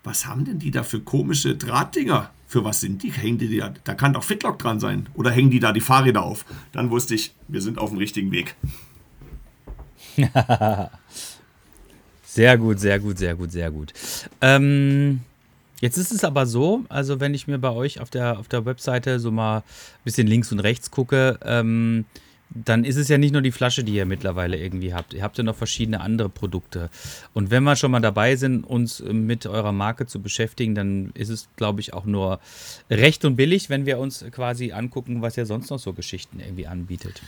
was 0.03 0.26
haben 0.26 0.44
denn 0.44 0.59
die 0.59 0.70
da 0.70 0.83
für 0.83 1.00
komische 1.00 1.57
Drahtdinger? 1.57 2.31
Für 2.46 2.64
was 2.64 2.81
sind 2.81 3.03
die? 3.03 3.12
Hängen 3.12 3.38
die 3.38 3.59
da? 3.59 3.72
Da 3.85 3.94
kann 3.94 4.14
doch 4.14 4.24
Fitlock 4.24 4.59
dran 4.59 4.81
sein. 4.81 5.09
Oder 5.14 5.31
hängen 5.31 5.50
die 5.50 5.61
da 5.61 5.72
die 5.72 5.81
Fahrräder 5.81 6.22
auf? 6.22 6.44
Dann 6.72 6.90
wusste 6.90 7.14
ich, 7.14 7.35
wir 7.48 7.61
sind 7.61 7.79
auf 7.79 7.90
dem 7.90 7.98
richtigen 7.98 8.33
Weg. 8.33 8.57
Sehr 12.32 12.56
gut, 12.58 12.78
sehr 12.78 13.00
gut, 13.00 13.18
sehr 13.18 13.34
gut, 13.34 13.50
sehr 13.50 13.72
gut. 13.72 13.92
Ähm, 14.40 15.20
jetzt 15.80 15.96
ist 15.96 16.12
es 16.12 16.22
aber 16.22 16.46
so, 16.46 16.84
also 16.88 17.18
wenn 17.18 17.34
ich 17.34 17.48
mir 17.48 17.58
bei 17.58 17.70
euch 17.70 17.98
auf 17.98 18.08
der, 18.08 18.38
auf 18.38 18.46
der 18.46 18.64
Webseite 18.64 19.18
so 19.18 19.32
mal 19.32 19.58
ein 19.58 19.64
bisschen 20.04 20.28
links 20.28 20.52
und 20.52 20.60
rechts 20.60 20.92
gucke, 20.92 21.40
ähm, 21.44 22.04
dann 22.50 22.84
ist 22.84 22.94
es 22.94 23.08
ja 23.08 23.18
nicht 23.18 23.32
nur 23.32 23.42
die 23.42 23.50
Flasche, 23.50 23.82
die 23.82 23.94
ihr 23.94 24.06
mittlerweile 24.06 24.56
irgendwie 24.58 24.94
habt. 24.94 25.12
Ihr 25.12 25.24
habt 25.24 25.38
ja 25.38 25.44
noch 25.44 25.56
verschiedene 25.56 26.00
andere 26.00 26.28
Produkte. 26.28 26.88
Und 27.34 27.50
wenn 27.50 27.64
wir 27.64 27.74
schon 27.74 27.90
mal 27.90 28.00
dabei 28.00 28.36
sind, 28.36 28.62
uns 28.62 29.00
mit 29.00 29.46
eurer 29.46 29.72
Marke 29.72 30.06
zu 30.06 30.22
beschäftigen, 30.22 30.76
dann 30.76 31.10
ist 31.14 31.30
es, 31.30 31.48
glaube 31.56 31.80
ich, 31.80 31.94
auch 31.94 32.04
nur 32.04 32.38
recht 32.88 33.24
und 33.24 33.34
billig, 33.34 33.70
wenn 33.70 33.86
wir 33.86 33.98
uns 33.98 34.24
quasi 34.30 34.70
angucken, 34.70 35.20
was 35.20 35.36
ihr 35.36 35.46
sonst 35.46 35.70
noch 35.70 35.80
so 35.80 35.92
Geschichten 35.94 36.38
irgendwie 36.38 36.68
anbietet. 36.68 37.22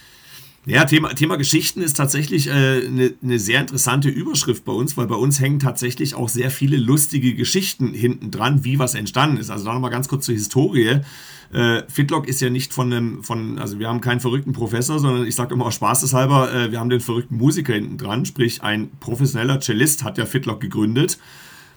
Ja, 0.65 0.85
Thema, 0.85 1.13
Thema 1.15 1.37
Geschichten 1.37 1.83
ist 1.83 1.97
tatsächlich 1.97 2.49
eine 2.49 2.77
äh, 2.77 2.89
ne, 2.89 3.15
ne 3.21 3.39
sehr 3.41 3.61
interessante 3.61 4.09
Überschrift 4.09 4.65
bei 4.65 4.71
uns, 4.71 4.97
weil 4.97 5.09
bei 5.09 5.17
uns 5.17 5.41
hängen 5.41 5.59
tatsächlich 5.59 6.15
auch 6.15 6.29
sehr 6.29 6.53
viele 6.53 6.77
lustige 6.77 7.35
Geschichten 7.35 7.93
hinten 7.93 8.31
dran, 8.31 8.65
wie 8.65 8.79
was 8.79 8.95
entstanden 8.95 9.39
ist. 9.39 9.51
Also 9.51 9.65
da 9.65 9.75
nochmal 9.75 9.91
ganz 9.91 10.07
kurz 10.07 10.25
zur 10.25 10.37
Historie. 10.37 11.01
Äh, 11.53 11.83
Fitlock 11.89 12.29
ist 12.29 12.41
ja 12.41 12.49
nicht 12.49 12.73
von 12.73 12.93
einem, 12.93 13.25
von, 13.25 13.59
also 13.59 13.81
wir 13.81 13.89
haben 13.89 14.01
keinen 14.01 14.21
verrückten 14.21 14.53
Professor, 14.53 15.01
sondern 15.01 15.27
ich 15.27 15.35
sage 15.35 15.53
immer 15.53 15.67
aus 15.67 15.75
Spaßeshalber, 15.75 16.55
äh, 16.55 16.71
wir 16.71 16.79
haben 16.79 16.91
den 16.91 17.01
verrückten 17.01 17.39
Musiker 17.39 17.75
hinten 17.75 17.99
dran, 17.99 18.25
sprich 18.25 18.63
ein 18.63 18.91
professioneller 19.01 19.59
Cellist 19.61 20.05
hat 20.05 20.17
ja 20.17 20.27
Fitlock 20.27 20.61
gegründet, 20.61 21.19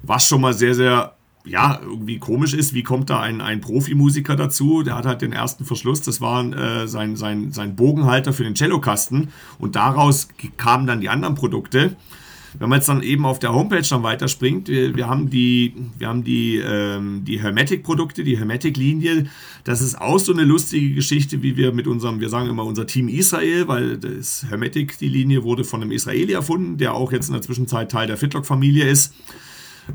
was 0.03 0.27
schon 0.27 0.41
mal 0.41 0.53
sehr, 0.53 0.75
sehr 0.75 1.14
ja, 1.45 1.79
irgendwie 1.81 2.17
komisch 2.17 2.53
ist, 2.53 2.73
wie 2.73 2.83
kommt 2.83 3.09
da 3.09 3.21
ein, 3.21 3.39
ein 3.41 3.61
Profimusiker 3.61 4.35
dazu? 4.35 4.83
Der 4.83 4.95
hat 4.95 5.05
halt 5.05 5.21
den 5.21 5.33
ersten 5.33 5.63
Verschluss, 5.63 6.01
das 6.01 6.19
war 6.21 6.43
äh, 6.43 6.87
sein, 6.87 7.15
sein, 7.15 7.51
sein 7.51 7.75
Bogenhalter 7.75 8.33
für 8.33 8.43
den 8.43 8.55
Cellokasten 8.55 9.29
und 9.59 9.75
daraus 9.75 10.27
kamen 10.57 10.87
dann 10.87 11.01
die 11.01 11.09
anderen 11.09 11.35
Produkte. 11.35 11.95
Wenn 12.57 12.69
man 12.69 12.79
jetzt 12.79 12.87
dann 12.87 13.03
eben 13.03 13.25
auf 13.25 13.39
der 13.39 13.53
Homepage 13.53 13.81
dann 13.81 14.03
weiterspringt, 14.03 14.69
wir, 14.69 14.95
wir 14.95 15.07
haben 15.07 15.29
die, 15.29 15.73
wir 15.97 16.07
haben 16.07 16.23
die, 16.23 16.57
ähm, 16.57 17.23
die 17.25 17.41
Hermetic-Produkte, 17.41 18.23
die 18.23 18.37
Hermetic-Linie. 18.37 19.27
Das 19.65 19.81
ist 19.81 19.99
auch 19.99 20.19
so 20.19 20.31
eine 20.31 20.43
lustige 20.43 20.93
Geschichte, 20.93 21.43
wie 21.43 21.57
wir 21.57 21.73
mit 21.73 21.85
unserem, 21.85 22.21
wir 22.21 22.29
sagen 22.29 22.49
immer 22.49 22.63
unser 22.63 22.87
Team 22.87 23.09
Israel, 23.09 23.67
weil 23.67 23.97
das 23.97 24.45
Hermetic, 24.47 24.97
die 24.99 25.09
Linie 25.09 25.43
wurde 25.43 25.63
von 25.63 25.81
einem 25.81 25.91
Israeli 25.91 26.33
erfunden, 26.33 26.77
der 26.77 26.93
auch 26.93 27.11
jetzt 27.11 27.27
in 27.27 27.33
der 27.33 27.41
Zwischenzeit 27.41 27.91
Teil 27.91 28.07
der 28.07 28.17
Fitlock-Familie 28.17 28.87
ist. 28.87 29.13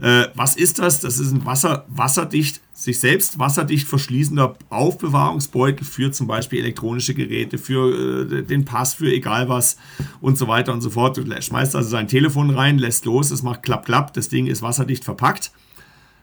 Äh, 0.00 0.28
was 0.34 0.56
ist 0.56 0.78
das? 0.78 1.00
Das 1.00 1.18
ist 1.18 1.32
ein 1.32 1.44
Wasser, 1.44 1.84
wasserdicht, 1.88 2.60
sich 2.72 2.98
selbst 2.98 3.38
wasserdicht 3.38 3.86
verschließender 3.88 4.56
Aufbewahrungsbeutel 4.70 5.84
für 5.84 6.12
zum 6.12 6.26
Beispiel 6.26 6.60
elektronische 6.60 7.14
Geräte, 7.14 7.58
für 7.58 8.30
äh, 8.30 8.42
den 8.42 8.64
Pass, 8.64 8.94
für 8.94 9.12
egal 9.12 9.48
was 9.48 9.76
und 10.20 10.38
so 10.38 10.48
weiter 10.48 10.72
und 10.72 10.80
so 10.80 10.90
fort. 10.90 11.16
Du 11.16 11.24
schmeißt 11.24 11.76
also 11.76 11.88
sein 11.88 12.08
Telefon 12.08 12.50
rein, 12.50 12.78
lässt 12.78 13.04
los, 13.04 13.30
es 13.30 13.42
macht 13.42 13.62
klapp, 13.62 13.84
klapp, 13.84 14.14
das 14.14 14.28
Ding 14.28 14.46
ist 14.46 14.62
wasserdicht 14.62 15.04
verpackt. 15.04 15.52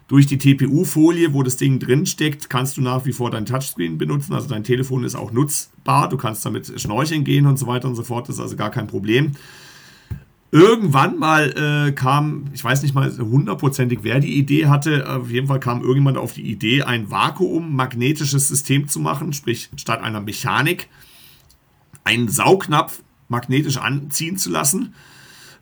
Durch 0.08 0.25
die 0.25 0.38
TPU-Folie, 0.38 1.34
wo 1.34 1.43
das 1.43 1.58
Ding 1.58 1.80
drin 1.80 2.06
steckt, 2.06 2.49
kannst 2.49 2.77
du 2.77 2.82
nach 2.82 3.06
wie 3.06 3.12
vor 3.12 3.30
dein 3.30 3.45
Touchscreen 3.45 3.97
benutzen. 3.97 4.34
Also 4.34 4.47
dein 4.47 4.63
Telefon 4.63 5.03
ist 5.03 5.15
auch 5.15 5.34
nutzbar. 5.34 6.08
Du 6.08 6.15
kannst 6.15 6.45
damit 6.45 6.80
schnorcheln 6.80 7.25
gehen 7.25 7.45
und 7.45 7.60
so 7.60 7.67
weiter 7.67 7.89
und 7.89 7.95
so 7.95 8.03
fort. 8.03 8.30
Das 8.30 8.38
ist 8.38 8.41
also 8.41 8.56
gar 8.56 8.71
kein 8.71 8.88
Problem. 8.88 9.34
Irgendwann 10.51 11.19
mal 11.19 11.88
äh, 11.88 11.91
kam, 11.91 12.45
ich 12.53 12.63
weiß 12.63 12.81
nicht 12.81 12.95
mal 12.95 13.12
hundertprozentig, 13.17 13.99
wer 14.03 14.21
die 14.21 14.38
Idee 14.38 14.67
hatte, 14.67 15.10
auf 15.10 15.29
jeden 15.29 15.47
Fall 15.47 15.60
kam 15.60 15.81
irgendjemand 15.81 16.17
auf 16.17 16.33
die 16.33 16.49
Idee, 16.49 16.83
ein 16.83 17.12
vakuummagnetisches 17.12 18.47
System 18.47 18.88
zu 18.88 19.01
machen, 19.01 19.33
sprich 19.33 19.69
statt 19.75 20.01
einer 20.01 20.21
Mechanik 20.21 20.88
einen 22.05 22.29
Saugnapf 22.29 23.03
magnetisch 23.27 23.77
anziehen 23.77 24.38
zu 24.38 24.49
lassen. 24.49 24.93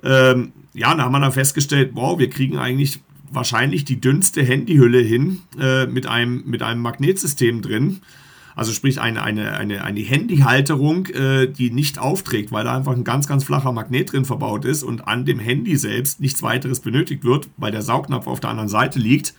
Ähm, 0.03 0.53
ja, 0.73 0.93
da 0.93 1.03
haben 1.03 1.13
wir 1.13 1.19
dann 1.19 1.31
festgestellt, 1.31 1.91
wow, 1.93 2.19
wir 2.19 2.29
kriegen 2.29 2.59
eigentlich 2.59 3.01
wahrscheinlich 3.31 3.85
die 3.85 3.99
dünnste 3.99 4.43
Handyhülle 4.43 4.99
hin 4.99 5.39
äh, 5.59 5.87
mit, 5.87 6.05
einem, 6.05 6.43
mit 6.45 6.61
einem 6.61 6.81
Magnetsystem 6.81 7.63
drin. 7.63 8.01
Also 8.55 8.71
sprich 8.71 9.01
eine, 9.01 9.21
eine, 9.21 9.53
eine, 9.57 9.83
eine 9.83 9.99
Handyhalterung, 9.99 11.07
äh, 11.07 11.47
die 11.47 11.71
nicht 11.71 11.99
aufträgt, 11.99 12.51
weil 12.51 12.63
da 12.63 12.75
einfach 12.75 12.93
ein 12.93 13.03
ganz, 13.03 13.27
ganz 13.27 13.43
flacher 13.43 13.73
Magnet 13.73 14.13
drin 14.13 14.23
verbaut 14.23 14.63
ist 14.63 14.83
und 14.83 15.07
an 15.07 15.25
dem 15.25 15.39
Handy 15.39 15.75
selbst 15.75 16.21
nichts 16.21 16.41
weiteres 16.41 16.79
benötigt 16.79 17.25
wird, 17.25 17.49
weil 17.57 17.71
der 17.71 17.81
Saugnapf 17.81 18.27
auf 18.27 18.39
der 18.39 18.49
anderen 18.51 18.69
Seite 18.69 18.97
liegt. 18.97 19.33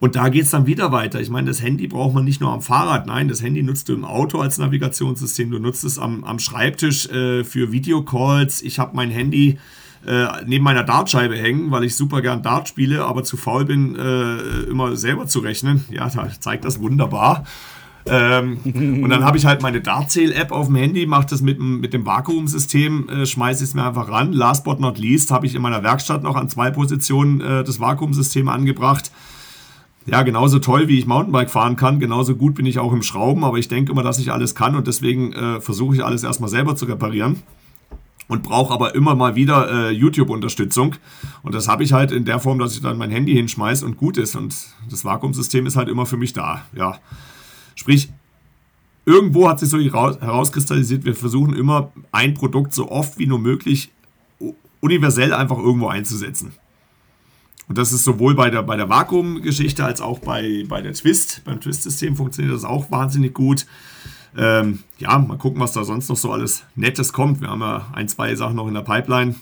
Und 0.00 0.16
da 0.16 0.28
geht 0.28 0.44
es 0.44 0.50
dann 0.50 0.66
wieder 0.66 0.92
weiter. 0.92 1.20
Ich 1.20 1.30
meine, 1.30 1.48
das 1.48 1.62
Handy 1.62 1.88
braucht 1.88 2.14
man 2.14 2.24
nicht 2.24 2.40
nur 2.40 2.52
am 2.52 2.62
Fahrrad, 2.62 3.06
nein, 3.06 3.28
das 3.28 3.42
Handy 3.42 3.62
nutzt 3.62 3.88
du 3.88 3.94
im 3.94 4.04
Auto 4.04 4.40
als 4.40 4.58
Navigationssystem, 4.58 5.50
du 5.50 5.58
nutzt 5.58 5.84
es 5.84 5.98
am, 5.98 6.24
am 6.24 6.38
Schreibtisch 6.38 7.08
äh, 7.08 7.44
für 7.44 7.72
Videocalls. 7.72 8.62
Ich 8.62 8.78
habe 8.78 8.94
mein 8.94 9.10
Handy 9.10 9.58
äh, 10.06 10.26
neben 10.46 10.64
meiner 10.64 10.84
Dartscheibe 10.84 11.36
hängen, 11.36 11.70
weil 11.70 11.84
ich 11.84 11.96
super 11.96 12.22
gern 12.22 12.42
Dart 12.42 12.68
spiele, 12.68 13.04
aber 13.04 13.24
zu 13.24 13.36
faul 13.36 13.64
bin, 13.64 13.96
äh, 13.96 14.38
immer 14.70 14.96
selber 14.96 15.26
zu 15.26 15.40
rechnen. 15.40 15.84
Ja, 15.90 16.08
da 16.08 16.30
zeigt 16.38 16.64
das 16.64 16.80
wunderbar. 16.80 17.44
Ähm, 18.10 18.58
und 19.02 19.10
dann 19.10 19.24
habe 19.24 19.38
ich 19.38 19.46
halt 19.46 19.62
meine 19.62 19.80
Dartzähl-App 19.80 20.52
auf 20.52 20.66
dem 20.66 20.76
Handy, 20.76 21.06
mache 21.06 21.26
das 21.28 21.42
mit, 21.42 21.60
mit 21.60 21.92
dem 21.92 22.06
Vakuumsystem, 22.06 23.08
äh, 23.08 23.26
schmeiße 23.26 23.64
es 23.64 23.74
mir 23.74 23.84
einfach 23.84 24.08
ran. 24.08 24.32
Last 24.32 24.64
but 24.64 24.80
not 24.80 24.98
least 24.98 25.30
habe 25.30 25.46
ich 25.46 25.54
in 25.54 25.62
meiner 25.62 25.82
Werkstatt 25.82 26.22
noch 26.22 26.36
an 26.36 26.48
zwei 26.48 26.70
Positionen 26.70 27.40
äh, 27.40 27.64
das 27.64 27.80
Vakuumsystem 27.80 28.48
angebracht. 28.48 29.10
Ja, 30.06 30.22
genauso 30.22 30.58
toll, 30.58 30.88
wie 30.88 30.98
ich 30.98 31.06
Mountainbike 31.06 31.50
fahren 31.50 31.76
kann, 31.76 32.00
genauso 32.00 32.34
gut 32.34 32.54
bin 32.54 32.64
ich 32.64 32.78
auch 32.78 32.94
im 32.94 33.02
Schrauben, 33.02 33.44
aber 33.44 33.58
ich 33.58 33.68
denke 33.68 33.92
immer, 33.92 34.02
dass 34.02 34.18
ich 34.18 34.32
alles 34.32 34.54
kann 34.54 34.74
und 34.74 34.86
deswegen 34.86 35.34
äh, 35.34 35.60
versuche 35.60 35.96
ich 35.96 36.04
alles 36.04 36.24
erstmal 36.24 36.48
selber 36.48 36.76
zu 36.76 36.86
reparieren 36.86 37.42
und 38.28 38.42
brauche 38.42 38.72
aber 38.72 38.94
immer 38.94 39.14
mal 39.14 39.34
wieder 39.34 39.88
äh, 39.88 39.90
YouTube-Unterstützung. 39.90 40.94
Und 41.42 41.54
das 41.54 41.66
habe 41.66 41.82
ich 41.82 41.92
halt 41.92 42.12
in 42.12 42.24
der 42.24 42.38
Form, 42.38 42.58
dass 42.58 42.74
ich 42.74 42.82
dann 42.82 42.98
mein 42.98 43.10
Handy 43.10 43.32
hinschmeiße 43.32 43.84
und 43.84 43.96
gut 43.96 44.18
ist. 44.18 44.36
Und 44.36 44.54
das 44.88 45.04
Vakuumsystem 45.04 45.66
ist 45.66 45.76
halt 45.76 45.88
immer 45.88 46.06
für 46.06 46.18
mich 46.18 46.34
da. 46.34 46.62
Ja. 46.74 46.98
Sprich, 47.78 48.08
irgendwo 49.06 49.48
hat 49.48 49.60
sich 49.60 49.68
so 49.68 49.78
herauskristallisiert, 49.78 51.04
wir 51.04 51.14
versuchen 51.14 51.54
immer 51.54 51.92
ein 52.10 52.34
Produkt 52.34 52.74
so 52.74 52.90
oft 52.90 53.20
wie 53.20 53.26
nur 53.26 53.38
möglich 53.38 53.92
universell 54.80 55.32
einfach 55.32 55.58
irgendwo 55.58 55.86
einzusetzen. 55.86 56.52
Und 57.68 57.78
das 57.78 57.92
ist 57.92 58.02
sowohl 58.02 58.34
bei 58.34 58.50
der, 58.50 58.64
bei 58.64 58.76
der 58.76 58.88
Vakuum-Geschichte 58.88 59.84
als 59.84 60.00
auch 60.00 60.18
bei, 60.18 60.64
bei 60.68 60.82
der 60.82 60.92
Twist. 60.92 61.42
Beim 61.44 61.60
Twist-System 61.60 62.16
funktioniert 62.16 62.52
das 62.52 62.64
auch 62.64 62.90
wahnsinnig 62.90 63.32
gut. 63.32 63.64
Ähm, 64.36 64.80
ja, 64.98 65.16
mal 65.18 65.38
gucken, 65.38 65.60
was 65.60 65.72
da 65.72 65.84
sonst 65.84 66.08
noch 66.08 66.16
so 66.16 66.32
alles 66.32 66.64
Nettes 66.74 67.12
kommt. 67.12 67.40
Wir 67.40 67.48
haben 67.48 67.60
ja 67.60 67.86
ein, 67.92 68.08
zwei 68.08 68.34
Sachen 68.34 68.56
noch 68.56 68.66
in 68.66 68.74
der 68.74 68.82
Pipeline, 68.82 69.36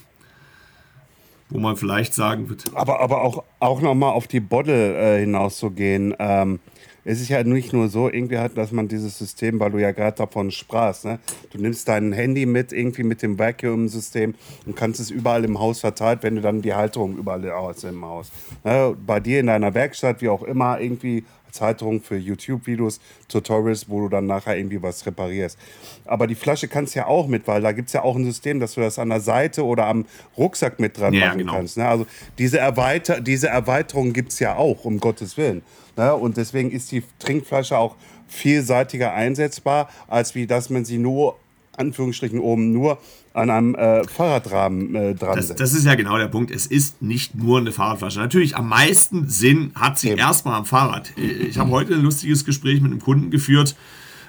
wo 1.49 1.59
man 1.59 1.77
vielleicht 1.77 2.13
sagen 2.13 2.51
wird. 2.51 2.65
Aber, 2.75 3.01
aber 3.01 3.23
auch, 3.23 3.45
auch 3.61 3.81
nochmal 3.81 4.11
auf 4.11 4.27
die 4.27 4.41
Bottle 4.41 4.95
äh, 4.95 5.21
hinauszugehen. 5.21 6.15
Ähm, 6.19 6.61
es 7.07 7.21
ist 7.21 7.29
ja 7.29 7.43
nicht 7.45 7.73
nur 7.73 7.89
so, 7.89 8.09
irgendwie 8.09 8.39
hat, 8.39 8.59
dass 8.59 8.73
man 8.73 8.89
dieses 8.89 9.17
System, 9.17 9.61
weil 9.61 9.71
du 9.71 9.79
ja 9.79 9.93
gerade 9.93 10.17
davon 10.17 10.51
sprachst, 10.51 11.05
ne? 11.05 11.21
du 11.51 11.59
nimmst 11.59 11.89
dein 11.89 12.13
Handy 12.13 12.47
mit, 12.47 12.73
irgendwie 12.73 13.05
mit 13.05 13.23
dem 13.23 13.39
Vacuum-System 13.39 14.35
und 14.67 14.75
kannst 14.75 14.99
es 14.99 15.11
überall 15.11 15.45
im 15.45 15.61
Haus 15.61 15.81
verteilt, 15.81 16.23
wenn 16.23 16.35
du 16.35 16.41
dann 16.41 16.63
die 16.63 16.75
Halterung 16.75 17.17
überall 17.17 17.49
aus 17.53 17.85
im 17.85 18.05
Haus. 18.05 18.33
Ne? 18.65 18.97
Bei 19.07 19.21
dir 19.21 19.39
in 19.39 19.47
deiner 19.47 19.73
Werkstatt, 19.73 20.21
wie 20.21 20.29
auch 20.29 20.43
immer, 20.43 20.81
irgendwie 20.81 21.25
Halterung 21.61 22.01
für 22.03 22.17
YouTube-Videos, 22.17 23.01
Tutorials, 23.29 23.89
wo 23.89 24.01
du 24.01 24.09
dann 24.09 24.27
nachher 24.27 24.57
irgendwie 24.57 24.83
was 24.83 25.05
reparierst. 25.07 25.59
Aber 26.05 26.27
die 26.27 26.35
Flasche 26.35 26.69
kannst 26.69 26.95
du 26.95 27.01
ja 27.01 27.07
auch 27.07 27.27
mit, 27.29 27.47
weil 27.47 27.63
da 27.63 27.73
gibt 27.73 27.89
es 27.89 27.93
ja 27.93 28.03
auch 28.03 28.17
ein 28.17 28.25
System, 28.25 28.61
dass 28.61 28.75
du 28.75 28.81
das 28.81 28.99
an 28.99 29.09
der 29.09 29.21
Seite 29.21 29.65
oder 29.65 29.87
am 29.87 30.07
Rucksack 30.37 30.81
mit 30.81 30.99
dran 30.99 31.15
ja, 31.15 31.27
machen 31.27 31.39
genau. 31.39 31.55
kannst. 31.55 31.77
Ne? 31.77 31.87
Also 31.87 32.07
diese, 32.39 32.59
Erweiter 32.59 33.21
diese 33.21 33.49
Erweiterung 33.49 34.13
gibt 34.13 34.33
es 34.33 34.39
ja 34.39 34.57
auch, 34.57 34.85
um 34.85 34.99
Gottes 34.99 35.37
Willen. 35.37 35.63
Ne? 35.97 36.15
Und 36.15 36.37
deswegen 36.37 36.71
ist 36.71 36.93
die 36.93 37.03
Trinkflasche 37.19 37.79
auch 37.79 37.97
vielseitiger 38.29 39.13
einsetzbar, 39.15 39.89
als 40.09 40.35
wie 40.35 40.47
dass 40.47 40.71
man 40.71 40.85
sie 40.85 40.99
nur, 40.99 41.37
Anführungsstrichen 41.77 42.39
oben, 42.39 42.73
nur 42.73 42.99
an 43.35 43.51
einem 43.51 43.75
äh, 43.75 44.05
Fahrradrahmen 44.05 44.95
äh, 44.95 45.15
dran 45.15 45.37
das, 45.37 45.55
das, 45.55 45.75
ist 45.75 45.85
ja 45.85 45.95
genau 45.95 46.17
der 46.17 46.29
Punkt. 46.29 46.51
Es 46.51 46.67
ist 46.67 47.03
nicht 47.03 47.35
nur 47.35 47.59
eine 47.59 47.73
Fahrradflasche. 47.73 48.19
Natürlich, 48.19 48.57
am 48.57 48.69
meisten 48.69 49.29
Sinn 49.29 49.73
hat 49.75 49.99
sie 49.99 50.11
Eben. 50.11 50.19
erstmal 50.19 50.55
am 50.55 50.65
Fahrrad. 50.65 51.13
Ich 51.17 51.59
habe 51.59 51.71
heute 51.71 51.95
ein 51.95 52.03
lustiges 52.03 52.45
Gespräch 52.45 52.81
mit 52.81 52.93
einem 52.93 53.01
Kunden 53.01 53.31
geführt 53.31 53.77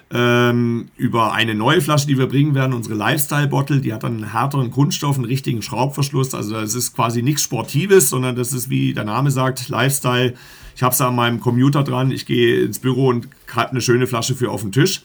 ähm, 0.10 0.88
über 0.96 1.34
eine 1.34 1.56
neue 1.56 1.82
Flasche, 1.82 2.08
die 2.08 2.18
wir 2.18 2.28
bringen 2.28 2.56
werden, 2.56 2.74
unsere 2.74 2.96
Lifestyle-Bottle. 2.96 3.82
Die 3.82 3.94
hat 3.94 4.04
dann 4.04 4.16
einen 4.16 4.32
härteren 4.32 4.72
Kunststoff, 4.72 5.18
einen 5.18 5.26
richtigen 5.26 5.62
Schraubverschluss. 5.62 6.34
Also 6.34 6.54
das 6.54 6.76
ist 6.76 6.96
quasi 6.96 7.22
nichts 7.22 7.44
Sportives, 7.44 8.10
sondern 8.10 8.36
das 8.36 8.54
ist, 8.54 8.70
wie 8.70 8.94
der 8.94 9.04
Name 9.04 9.32
sagt, 9.32 9.70
Lifestyle 9.70 10.34
ich 10.78 10.84
habe 10.84 10.94
es 10.94 11.02
an 11.02 11.16
meinem 11.16 11.40
Computer 11.40 11.84
dran, 11.84 12.12
ich 12.12 12.28
gehe 12.28 12.62
ins 12.62 12.78
Büro 12.78 13.08
und 13.08 13.28
habe 13.52 13.72
eine 13.72 13.82
schöne 13.82 14.06
Flasche 14.06 14.36
für 14.36 14.52
auf 14.52 14.62
den 14.62 14.72
Tisch. 14.72 15.02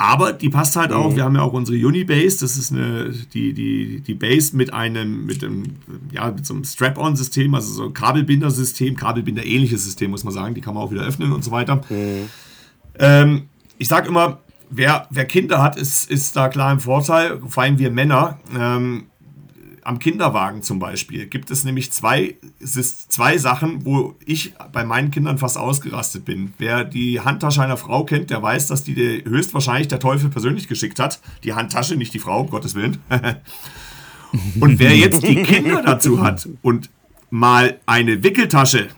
Aber 0.00 0.32
die 0.32 0.48
passt 0.48 0.76
halt 0.76 0.92
auch. 0.92 1.10
Mhm. 1.10 1.16
Wir 1.16 1.24
haben 1.24 1.34
ja 1.34 1.42
auch 1.42 1.52
unsere 1.52 1.76
Unibase. 1.84 2.38
Das 2.40 2.56
ist 2.56 2.72
eine, 2.72 3.10
die, 3.34 3.52
die, 3.52 4.00
die 4.00 4.14
Base 4.14 4.56
mit 4.56 4.72
einem, 4.72 5.26
mit 5.26 5.42
einem, 5.42 5.64
ja, 6.12 6.30
mit 6.30 6.46
so 6.46 6.54
einem 6.54 6.62
Strap-on-System, 6.62 7.52
also 7.52 7.72
so 7.72 7.84
ein 7.86 7.94
Kabelbinder-System, 7.94 8.94
Kabelbinder-ähnliches 8.94 9.84
System, 9.84 10.12
muss 10.12 10.22
man 10.22 10.32
sagen. 10.32 10.54
Die 10.54 10.60
kann 10.60 10.74
man 10.74 10.84
auch 10.84 10.92
wieder 10.92 11.02
öffnen 11.02 11.32
und 11.32 11.42
so 11.42 11.50
weiter. 11.50 11.82
Mhm. 11.90 12.28
Ähm, 13.00 13.48
ich 13.76 13.88
sage 13.88 14.08
immer, 14.08 14.38
wer, 14.70 15.08
wer 15.10 15.24
Kinder 15.24 15.60
hat, 15.60 15.76
ist, 15.76 16.08
ist 16.08 16.36
da 16.36 16.48
klar 16.48 16.72
im 16.72 16.78
Vorteil, 16.78 17.40
vor 17.46 17.64
allem 17.64 17.80
wir 17.80 17.90
Männer. 17.90 18.38
Ähm, 18.56 19.06
am 19.88 19.98
Kinderwagen 19.98 20.62
zum 20.62 20.78
Beispiel 20.78 21.24
gibt 21.24 21.50
es 21.50 21.64
nämlich 21.64 21.90
zwei, 21.92 22.36
es 22.60 23.08
zwei 23.08 23.38
Sachen, 23.38 23.86
wo 23.86 24.16
ich 24.26 24.52
bei 24.70 24.84
meinen 24.84 25.10
Kindern 25.10 25.38
fast 25.38 25.56
ausgerastet 25.56 26.26
bin. 26.26 26.52
Wer 26.58 26.84
die 26.84 27.20
Handtasche 27.20 27.62
einer 27.62 27.78
Frau 27.78 28.04
kennt, 28.04 28.28
der 28.28 28.42
weiß, 28.42 28.66
dass 28.66 28.84
die 28.84 29.24
höchstwahrscheinlich 29.24 29.88
der 29.88 29.98
Teufel 29.98 30.28
persönlich 30.28 30.68
geschickt 30.68 31.00
hat. 31.00 31.20
Die 31.42 31.54
Handtasche, 31.54 31.96
nicht 31.96 32.12
die 32.12 32.18
Frau, 32.18 32.42
um 32.42 32.50
Gottes 32.50 32.74
Willen. 32.74 32.98
und 34.60 34.78
wer 34.78 34.94
jetzt 34.94 35.26
die 35.26 35.42
Kinder 35.42 35.82
dazu 35.82 36.22
hat 36.22 36.46
und 36.60 36.90
mal 37.30 37.80
eine 37.86 38.22
Wickeltasche 38.22 38.88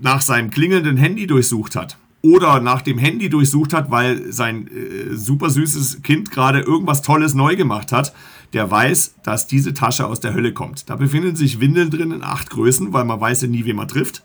nach 0.00 0.20
seinem 0.20 0.50
klingelnden 0.50 0.96
Handy 0.96 1.26
durchsucht 1.26 1.74
hat, 1.74 1.98
oder 2.22 2.60
nach 2.60 2.82
dem 2.82 2.98
Handy 2.98 3.28
durchsucht 3.28 3.72
hat, 3.72 3.90
weil 3.90 4.32
sein 4.32 4.68
äh, 4.68 5.16
super 5.16 5.50
süßes 5.50 6.02
Kind 6.02 6.30
gerade 6.30 6.60
irgendwas 6.60 7.02
Tolles 7.02 7.34
neu 7.34 7.56
gemacht 7.56 7.90
hat, 7.90 8.14
der 8.52 8.70
weiß, 8.70 9.16
dass 9.22 9.46
diese 9.46 9.74
Tasche 9.74 10.06
aus 10.06 10.20
der 10.20 10.34
Hölle 10.34 10.52
kommt. 10.52 10.90
Da 10.90 10.96
befinden 10.96 11.36
sich 11.36 11.60
Windeln 11.60 11.90
drin 11.90 12.12
in 12.12 12.22
acht 12.22 12.50
Größen, 12.50 12.92
weil 12.92 13.04
man 13.04 13.20
weiß 13.20 13.42
ja 13.42 13.48
nie, 13.48 13.64
wie 13.64 13.72
man 13.72 13.88
trifft. 13.88 14.22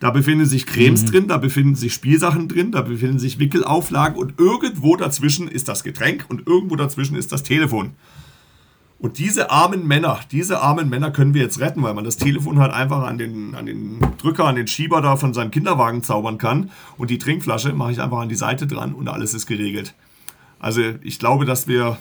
Da 0.00 0.10
befinden 0.10 0.44
sich 0.44 0.66
Cremes 0.66 1.02
mhm. 1.02 1.06
drin, 1.06 1.28
da 1.28 1.38
befinden 1.38 1.74
sich 1.74 1.94
Spielsachen 1.94 2.48
drin, 2.48 2.72
da 2.72 2.82
befinden 2.82 3.18
sich 3.18 3.38
Wickelauflagen 3.38 4.18
und 4.18 4.38
irgendwo 4.38 4.96
dazwischen 4.96 5.48
ist 5.48 5.68
das 5.68 5.84
Getränk 5.84 6.26
und 6.28 6.46
irgendwo 6.46 6.76
dazwischen 6.76 7.16
ist 7.16 7.32
das 7.32 7.42
Telefon. 7.42 7.92
Und 8.98 9.18
diese 9.18 9.50
armen 9.50 9.86
Männer, 9.86 10.20
diese 10.30 10.60
armen 10.60 10.88
Männer 10.88 11.10
können 11.10 11.34
wir 11.34 11.42
jetzt 11.42 11.60
retten, 11.60 11.82
weil 11.82 11.94
man 11.94 12.04
das 12.04 12.16
Telefon 12.16 12.58
halt 12.58 12.72
einfach 12.72 13.02
an 13.02 13.18
den, 13.18 13.54
an 13.54 13.66
den 13.66 13.98
Drücker, 14.18 14.46
an 14.46 14.56
den 14.56 14.66
Schieber 14.66 15.02
da 15.02 15.16
von 15.16 15.34
seinem 15.34 15.50
Kinderwagen 15.50 16.02
zaubern 16.02 16.38
kann. 16.38 16.70
Und 16.96 17.10
die 17.10 17.18
Trinkflasche 17.18 17.72
mache 17.72 17.92
ich 17.92 18.00
einfach 18.00 18.18
an 18.18 18.28
die 18.28 18.34
Seite 18.34 18.66
dran 18.66 18.94
und 18.94 19.08
alles 19.08 19.34
ist 19.34 19.46
geregelt. 19.46 19.94
Also 20.58 20.80
ich 21.02 21.18
glaube, 21.18 21.44
dass 21.44 21.68
wir 21.68 21.98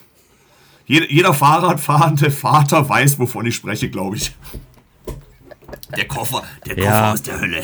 jeder, 0.85 1.33
Fahrradfahrende 1.33 2.31
Vater 2.31 2.87
weiß, 2.87 3.19
wovon 3.19 3.45
ich 3.45 3.55
spreche, 3.55 3.89
glaube 3.89 4.17
ich. 4.17 4.35
Der 5.95 6.05
Koffer, 6.07 6.43
der 6.65 6.75
Koffer 6.75 6.89
ja. 6.89 7.13
aus 7.13 7.21
der 7.21 7.39
Hölle. 7.39 7.61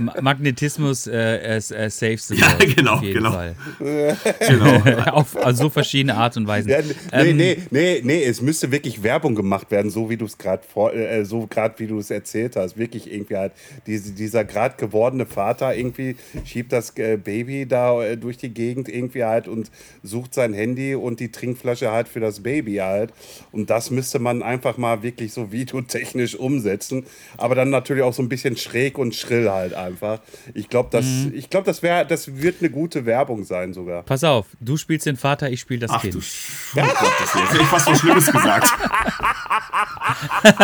Magnetismus 0.20 1.06
äh, 1.06 1.56
äh, 1.56 1.60
saves 1.60 2.28
the 2.28 2.36
Ja, 2.36 2.54
genau, 2.58 3.00
genau. 3.00 3.40
genau. 3.78 5.10
Auf 5.12 5.36
also 5.36 5.64
so 5.64 5.70
verschiedene 5.70 6.14
Art 6.14 6.36
und 6.36 6.46
Weisen. 6.46 6.70
Ja, 6.70 6.80
nee, 6.82 6.94
ähm, 7.12 7.36
nee, 7.36 7.58
nee, 7.70 8.00
nee, 8.04 8.24
es 8.24 8.40
müsste 8.42 8.70
wirklich 8.70 9.02
Werbung 9.02 9.34
gemacht 9.34 9.70
werden, 9.70 9.90
so 9.90 10.10
wie 10.10 10.16
du 10.16 10.26
es 10.26 10.38
gerade 10.38 10.62
äh, 10.92 11.24
so 11.24 11.46
gerade 11.46 11.78
wie 11.78 11.86
du 11.86 11.98
es 11.98 12.10
erzählt 12.10 12.56
hast. 12.56 12.76
Wirklich 12.76 13.12
irgendwie 13.12 13.36
halt 13.36 13.52
diese, 13.86 14.12
dieser 14.12 14.44
gerade 14.44 14.76
gewordene 14.76 15.26
Vater 15.26 15.74
irgendwie 15.74 16.16
schiebt 16.44 16.72
das 16.72 16.96
äh, 16.96 17.16
Baby 17.16 17.66
da 17.66 18.02
äh, 18.02 18.16
durch 18.16 18.36
die 18.38 18.50
Gegend 18.50 18.88
irgendwie 18.88 19.24
halt 19.24 19.48
und 19.48 19.70
sucht 20.02 20.34
sein 20.34 20.52
Handy 20.52 20.94
und 20.94 21.20
die 21.20 21.30
Trinkflasche 21.32 21.90
halt 21.90 22.08
für 22.08 22.20
das 22.20 22.40
Baby 22.40 22.76
halt. 22.76 23.12
Und 23.52 23.70
das 23.70 23.90
müsste 23.90 24.18
man 24.18 24.42
einfach 24.48 24.78
mal 24.78 25.02
wirklich 25.02 25.32
so 25.32 25.52
videotechnisch 25.52 26.34
umsetzen. 26.34 27.04
Aber 27.36 27.54
dann 27.54 27.70
natürlich 27.70 28.02
auch 28.02 28.14
so 28.14 28.22
ein 28.22 28.28
bisschen 28.28 28.56
schräg 28.56 28.98
und 28.98 29.14
schrill 29.14 29.50
halt 29.50 29.74
einfach. 29.74 30.20
Ich 30.54 30.68
glaube, 30.68 30.88
das, 30.90 31.04
mhm. 31.04 31.32
ich 31.34 31.50
glaub, 31.50 31.64
das, 31.64 31.82
wär, 31.82 32.04
das 32.04 32.36
wird 32.40 32.56
eine 32.60 32.70
gute 32.70 33.04
Werbung 33.04 33.44
sein 33.44 33.74
sogar. 33.74 34.02
Pass 34.02 34.24
auf, 34.24 34.46
du 34.60 34.76
spielst 34.76 35.06
den 35.06 35.16
Vater, 35.16 35.50
ich 35.50 35.60
spiele 35.60 35.80
das 35.80 35.90
Ach, 35.90 36.00
Kind. 36.00 36.14
Du, 36.14 36.18
oh 36.18 36.80
Gott, 36.80 37.12
das 37.20 37.34
hätte 37.34 37.62
ich 37.62 37.68
fast 37.68 37.86
was 37.86 38.00
Schlimmes 38.00 38.32
gesagt. 38.32 38.68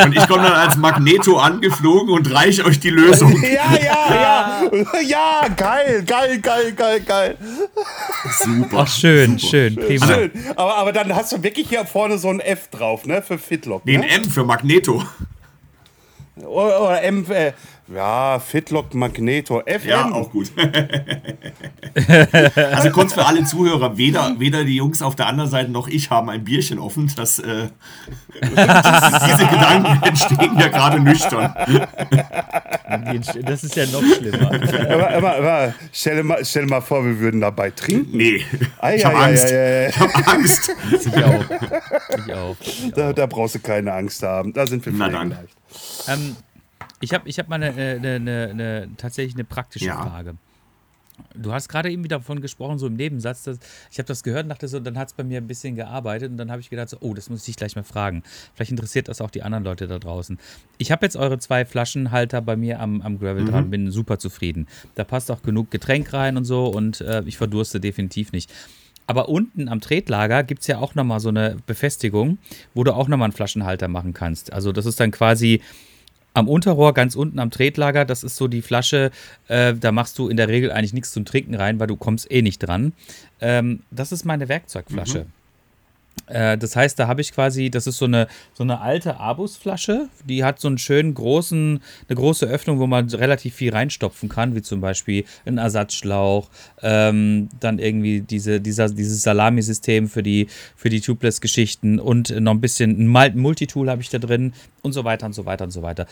und 0.04 0.16
ich 0.16 0.26
komme 0.26 0.44
dann 0.44 0.52
als 0.52 0.76
Magneto 0.76 1.36
angeflogen 1.36 2.12
und 2.14 2.32
reiche 2.32 2.64
euch 2.64 2.80
die 2.80 2.90
Lösung. 2.90 3.32
ja, 3.42 3.76
ja, 3.76 4.14
ja. 4.14 4.62
Ja, 5.06 5.48
geil, 5.54 6.02
geil, 6.06 6.40
geil, 6.40 6.72
geil, 6.72 7.00
geil. 7.00 7.36
Super. 8.42 8.78
Ach, 8.80 8.88
schön, 8.88 9.38
super. 9.38 9.50
schön, 9.50 9.76
prima. 9.76 10.06
Schön. 10.06 10.30
Aber, 10.56 10.76
aber 10.76 10.92
dann 10.92 11.14
hast 11.14 11.32
du 11.32 11.42
wirklich 11.42 11.68
hier 11.68 11.84
vorne 11.84 12.16
so 12.18 12.28
ein 12.28 12.40
F 12.40 12.68
drauf, 12.68 13.04
ne, 13.04 13.20
für 13.20 13.38
Fitlock. 13.38 13.73
Nee, 13.84 13.96
ein 13.96 14.02
M 14.02 14.24
für 14.24 14.44
Magneto. 14.44 15.02
Oder, 16.42 17.00
M, 17.02 17.24
äh, 17.30 17.52
Ja, 17.94 18.40
Fitlock 18.40 18.92
Magneto 18.94 19.60
FM. 19.60 19.88
Ja, 19.88 20.10
auch 20.10 20.30
gut. 20.30 20.50
also 22.72 22.90
kurz 22.90 23.12
für 23.12 23.24
alle 23.24 23.44
Zuhörer, 23.44 23.96
weder, 23.96 24.34
weder 24.40 24.64
die 24.64 24.74
Jungs 24.74 25.00
auf 25.00 25.14
der 25.14 25.28
anderen 25.28 25.48
Seite 25.48 25.70
noch 25.70 25.86
ich 25.86 26.10
haben 26.10 26.28
ein 26.28 26.42
Bierchen 26.42 26.80
offen. 26.80 27.12
Das, 27.14 27.38
äh, 27.38 27.68
diese 28.42 29.46
Gedanken 29.46 30.02
entstehen 30.02 30.58
ja 30.58 30.68
gerade 30.68 30.98
nüchtern. 30.98 31.54
Das 33.42 33.62
ist 33.62 33.76
ja 33.76 33.86
noch 33.86 34.02
schlimmer. 34.02 34.50
Aber, 34.90 35.10
aber, 35.10 35.36
aber, 35.36 35.74
stell, 35.92 36.16
dir 36.16 36.24
mal, 36.24 36.44
stell 36.44 36.64
dir 36.64 36.70
mal 36.70 36.80
vor, 36.80 37.04
wir 37.04 37.16
würden 37.20 37.40
dabei 37.40 37.70
trinken. 37.70 38.16
Nee, 38.16 38.44
Ei, 38.80 38.96
ich 38.96 39.04
habe 39.04 39.18
Angst. 39.18 39.44
ei, 39.44 39.84
ei. 39.84 39.88
Ich 39.90 39.98
habe 40.00 40.12
Angst. 40.26 40.72
Ich 40.90 41.24
auch. 41.24 41.44
Ich 42.26 42.34
auch. 42.34 42.56
Da, 42.96 43.12
da 43.12 43.26
brauchst 43.26 43.54
du 43.54 43.60
keine 43.60 43.92
Angst 43.92 44.20
haben. 44.24 44.52
Da 44.52 44.66
sind 44.66 44.84
wir 44.84 44.92
vielleicht. 44.92 45.54
Ähm, 46.08 46.36
ich 47.00 47.12
habe 47.12 47.28
ich 47.28 47.38
hab 47.38 47.48
mal 47.48 47.62
eine, 47.62 47.72
eine, 47.72 48.48
eine, 48.50 48.88
tatsächlich 48.96 49.34
eine 49.34 49.44
praktische 49.44 49.86
Ja. 49.86 50.02
Frage. 50.02 50.36
Du 51.32 51.52
hast 51.52 51.68
gerade 51.68 51.92
eben 51.92 52.02
wieder 52.02 52.18
davon 52.18 52.40
gesprochen, 52.40 52.78
so 52.78 52.88
im 52.88 52.94
Nebensatz. 52.94 53.44
Dass, 53.44 53.58
ich 53.90 53.98
habe 53.98 54.06
das 54.06 54.24
gehört 54.24 54.44
und 54.44 54.48
dachte 54.48 54.66
so, 54.66 54.80
dann 54.80 54.98
hat 54.98 55.08
es 55.08 55.14
bei 55.14 55.22
mir 55.22 55.38
ein 55.38 55.46
bisschen 55.46 55.76
gearbeitet 55.76 56.30
und 56.32 56.38
dann 56.38 56.50
habe 56.50 56.60
ich 56.60 56.70
gedacht, 56.70 56.88
so, 56.88 56.96
oh, 57.00 57.14
das 57.14 57.30
muss 57.30 57.40
ich 57.40 57.46
dich 57.46 57.56
gleich 57.56 57.76
mal 57.76 57.84
fragen. 57.84 58.24
Vielleicht 58.54 58.72
interessiert 58.72 59.06
das 59.06 59.20
auch 59.20 59.30
die 59.30 59.42
anderen 59.42 59.62
Leute 59.62 59.86
da 59.86 60.00
draußen. 60.00 60.38
Ich 60.78 60.90
habe 60.90 61.06
jetzt 61.06 61.16
eure 61.16 61.38
zwei 61.38 61.64
Flaschenhalter 61.64 62.42
bei 62.42 62.56
mir 62.56 62.80
am, 62.80 63.00
am 63.00 63.20
Gravel 63.20 63.44
dran, 63.44 63.70
bin 63.70 63.92
super 63.92 64.18
zufrieden. 64.18 64.66
Da 64.96 65.04
passt 65.04 65.30
auch 65.30 65.42
genug 65.42 65.70
Getränk 65.70 66.12
rein 66.12 66.36
und 66.36 66.46
so 66.46 66.66
und 66.66 67.00
äh, 67.00 67.22
ich 67.26 67.36
verdurste 67.36 67.78
definitiv 67.78 68.32
nicht. 68.32 68.52
Aber 69.06 69.28
unten 69.28 69.68
am 69.68 69.80
Tretlager 69.80 70.42
gibt 70.42 70.62
es 70.62 70.66
ja 70.66 70.78
auch 70.78 70.94
nochmal 70.94 71.20
so 71.20 71.28
eine 71.28 71.56
Befestigung, 71.66 72.38
wo 72.72 72.84
du 72.84 72.94
auch 72.94 73.08
nochmal 73.08 73.26
einen 73.26 73.32
Flaschenhalter 73.32 73.88
machen 73.88 74.14
kannst. 74.14 74.52
Also 74.52 74.72
das 74.72 74.86
ist 74.86 74.98
dann 74.98 75.10
quasi 75.10 75.60
am 76.32 76.48
Unterrohr, 76.48 76.94
ganz 76.94 77.14
unten 77.14 77.38
am 77.38 77.50
Tretlager, 77.50 78.04
das 78.04 78.24
ist 78.24 78.36
so 78.36 78.48
die 78.48 78.62
Flasche, 78.62 79.12
äh, 79.48 79.72
da 79.74 79.92
machst 79.92 80.18
du 80.18 80.28
in 80.28 80.36
der 80.36 80.48
Regel 80.48 80.72
eigentlich 80.72 80.92
nichts 80.92 81.12
zum 81.12 81.24
Trinken 81.24 81.54
rein, 81.54 81.78
weil 81.78 81.86
du 81.86 81.96
kommst 81.96 82.30
eh 82.30 82.42
nicht 82.42 82.58
dran. 82.58 82.92
Ähm, 83.40 83.82
das 83.90 84.10
ist 84.10 84.24
meine 84.24 84.48
Werkzeugflasche. 84.48 85.26
Äh, 86.26 86.56
das 86.56 86.74
heißt, 86.76 86.98
da 86.98 87.06
habe 87.06 87.20
ich 87.20 87.32
quasi, 87.32 87.70
das 87.70 87.86
ist 87.86 87.98
so 87.98 88.06
eine, 88.06 88.28
so 88.54 88.62
eine 88.62 88.80
alte 88.80 89.18
Abus-Flasche, 89.20 90.08
die 90.24 90.44
hat 90.44 90.58
so 90.58 90.68
einen 90.68 90.78
schönen 90.78 91.14
großen, 91.14 91.80
eine 92.08 92.16
große 92.16 92.46
Öffnung, 92.46 92.78
wo 92.78 92.86
man 92.86 93.08
relativ 93.10 93.54
viel 93.54 93.72
reinstopfen 93.72 94.28
kann, 94.28 94.54
wie 94.54 94.62
zum 94.62 94.80
Beispiel 94.80 95.24
ein 95.44 95.58
Ersatzschlauch, 95.58 96.48
ähm, 96.82 97.48
dann 97.60 97.78
irgendwie 97.78 98.20
diese, 98.20 98.60
dieser, 98.60 98.88
dieses 98.88 99.22
Salami-System 99.22 100.08
für 100.08 100.22
die, 100.22 100.46
für 100.76 100.88
die 100.88 101.00
Tubeless-Geschichten 101.00 102.00
und 102.00 102.30
noch 102.40 102.52
ein 102.52 102.60
bisschen 102.60 102.92
ein 102.92 103.08
Mul- 103.08 103.36
Multitool 103.36 103.90
habe 103.90 104.00
ich 104.02 104.08
da 104.08 104.18
drin 104.18 104.54
und 104.82 104.92
so 104.92 105.04
weiter 105.04 105.26
und 105.26 105.34
so 105.34 105.44
weiter 105.44 105.64
und 105.64 105.70
so 105.70 105.82
weiter. 105.82 106.06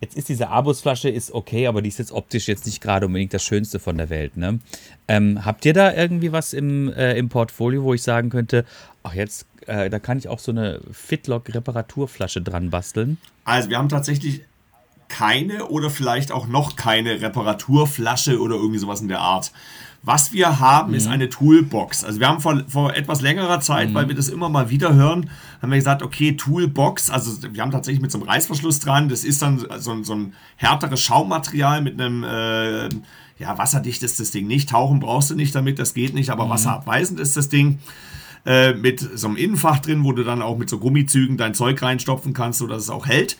Jetzt 0.00 0.16
ist 0.16 0.28
diese 0.28 0.48
Abus-Flasche 0.48 1.08
ist 1.08 1.32
okay, 1.32 1.66
aber 1.66 1.82
die 1.82 1.88
ist 1.88 1.98
jetzt 1.98 2.12
optisch 2.12 2.46
jetzt 2.46 2.66
nicht 2.66 2.80
gerade 2.80 3.06
unbedingt 3.06 3.34
das 3.34 3.42
Schönste 3.42 3.78
von 3.78 3.96
der 3.96 4.10
Welt. 4.10 4.36
Ne? 4.36 4.60
Ähm, 5.08 5.44
habt 5.44 5.64
ihr 5.64 5.72
da 5.72 5.92
irgendwie 5.92 6.32
was 6.32 6.52
im, 6.52 6.92
äh, 6.92 7.16
im 7.18 7.28
Portfolio, 7.28 7.82
wo 7.82 7.94
ich 7.94 8.02
sagen 8.02 8.30
könnte, 8.30 8.64
ach 9.02 9.14
jetzt, 9.14 9.46
äh, 9.66 9.90
da 9.90 9.98
kann 9.98 10.18
ich 10.18 10.28
auch 10.28 10.38
so 10.38 10.52
eine 10.52 10.80
Fitlock-Reparaturflasche 10.92 12.42
dran 12.42 12.70
basteln? 12.70 13.18
Also 13.44 13.70
wir 13.70 13.78
haben 13.78 13.88
tatsächlich 13.88 14.42
keine 15.08 15.66
oder 15.68 15.90
vielleicht 15.90 16.32
auch 16.32 16.46
noch 16.46 16.76
keine 16.76 17.20
Reparaturflasche 17.20 18.40
oder 18.40 18.56
irgendwie 18.56 18.78
sowas 18.78 19.00
in 19.00 19.08
der 19.08 19.20
Art. 19.20 19.52
Was 20.08 20.32
wir 20.32 20.58
haben, 20.58 20.94
ist 20.94 21.06
eine 21.06 21.28
Toolbox. 21.28 22.02
Also 22.02 22.18
wir 22.18 22.28
haben 22.28 22.40
vor, 22.40 22.62
vor 22.66 22.94
etwas 22.96 23.20
längerer 23.20 23.60
Zeit, 23.60 23.92
weil 23.92 24.08
wir 24.08 24.14
das 24.14 24.28
immer 24.30 24.48
mal 24.48 24.70
wieder 24.70 24.94
hören, 24.94 25.28
haben 25.60 25.70
wir 25.70 25.76
gesagt, 25.76 26.02
okay, 26.02 26.32
Toolbox, 26.32 27.10
also 27.10 27.30
wir 27.52 27.60
haben 27.60 27.70
tatsächlich 27.72 28.00
mit 28.00 28.10
so 28.10 28.16
einem 28.18 28.26
Reißverschluss 28.26 28.80
dran, 28.80 29.10
das 29.10 29.22
ist 29.22 29.42
dann 29.42 29.58
so, 29.78 29.90
ein- 29.92 30.04
so 30.04 30.14
ein 30.14 30.32
härteres 30.56 31.02
Schaummaterial 31.02 31.82
mit 31.82 32.00
einem, 32.00 32.24
äh, 32.24 32.88
ja, 33.38 33.58
wasserdicht 33.58 34.02
ist 34.02 34.18
das 34.18 34.30
Ding 34.30 34.46
nicht, 34.46 34.70
tauchen 34.70 34.98
brauchst 34.98 35.28
du 35.28 35.34
nicht 35.34 35.54
damit, 35.54 35.78
das 35.78 35.92
geht 35.92 36.14
nicht, 36.14 36.30
aber 36.30 36.48
wasserabweisend 36.48 37.20
ist 37.20 37.36
das 37.36 37.50
Ding 37.50 37.78
äh, 38.46 38.72
mit 38.72 39.00
so 39.14 39.26
einem 39.26 39.36
Innenfach 39.36 39.80
drin, 39.80 40.04
wo 40.04 40.12
du 40.12 40.24
dann 40.24 40.40
auch 40.40 40.56
mit 40.56 40.70
so 40.70 40.78
Gummizügen 40.78 41.36
dein 41.36 41.52
Zeug 41.52 41.82
reinstopfen 41.82 42.32
kannst, 42.32 42.60
sodass 42.60 42.84
es 42.84 42.88
auch 42.88 43.06
hält. 43.06 43.36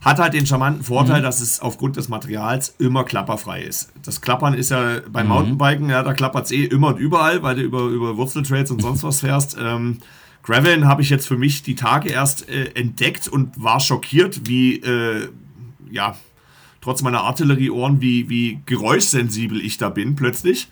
Hat 0.00 0.18
halt 0.18 0.32
den 0.32 0.46
charmanten 0.46 0.82
Vorteil, 0.82 1.20
dass 1.20 1.40
es 1.40 1.60
aufgrund 1.60 1.96
des 1.96 2.08
Materials 2.08 2.74
immer 2.78 3.04
klapperfrei 3.04 3.62
ist. 3.62 3.92
Das 4.02 4.22
Klappern 4.22 4.54
ist 4.54 4.70
ja 4.70 5.00
beim 5.12 5.28
Mountainbiken, 5.28 5.90
ja, 5.90 6.02
da 6.02 6.14
klappert 6.14 6.46
es 6.46 6.52
eh 6.52 6.64
immer 6.64 6.88
und 6.88 6.98
überall, 6.98 7.42
weil 7.42 7.56
du 7.56 7.62
über, 7.62 7.82
über 7.82 8.16
Wurzeltrails 8.16 8.70
und 8.70 8.80
sonst 8.80 9.02
was 9.02 9.20
fährst. 9.20 9.58
Ähm, 9.60 9.98
Graveln 10.42 10.88
habe 10.88 11.02
ich 11.02 11.10
jetzt 11.10 11.26
für 11.28 11.36
mich 11.36 11.62
die 11.62 11.74
Tage 11.74 12.08
erst 12.08 12.48
äh, 12.48 12.70
entdeckt 12.74 13.28
und 13.28 13.62
war 13.62 13.78
schockiert, 13.78 14.48
wie, 14.48 14.76
äh, 14.76 15.28
ja, 15.90 16.16
trotz 16.80 17.02
meiner 17.02 17.20
Artillerieohren, 17.20 18.00
wie, 18.00 18.30
wie 18.30 18.60
geräuschsensibel 18.64 19.60
ich 19.60 19.76
da 19.76 19.90
bin 19.90 20.16
plötzlich. 20.16 20.68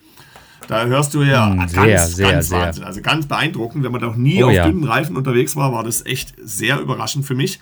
Da 0.69 0.85
hörst 0.87 1.15
du 1.15 1.23
ja 1.23 1.51
Mm, 1.51 1.59
ganz, 1.59 1.73
sehr, 1.73 2.07
sehr, 2.07 2.31
ganz 2.33 2.49
sehr. 2.49 2.61
Wahnsinn. 2.61 2.85
Also 2.85 3.01
ganz 3.01 3.27
beeindruckend. 3.27 3.83
Wenn 3.85 3.93
man 3.93 4.01
noch 4.03 4.17
nie 4.17 4.43
Oh 4.45 4.49
auf 4.49 4.53
ja. 4.55 4.67
dünnen 4.69 4.85
Reifen 4.85 5.17
unterwegs 5.17 5.57
war, 5.57 5.73
war 5.73 5.83
das 5.83 6.07
echt 6.07 6.35
sehr 6.43 6.79
überraschend 6.81 7.25
für 7.27 7.35
mich. 7.35 7.59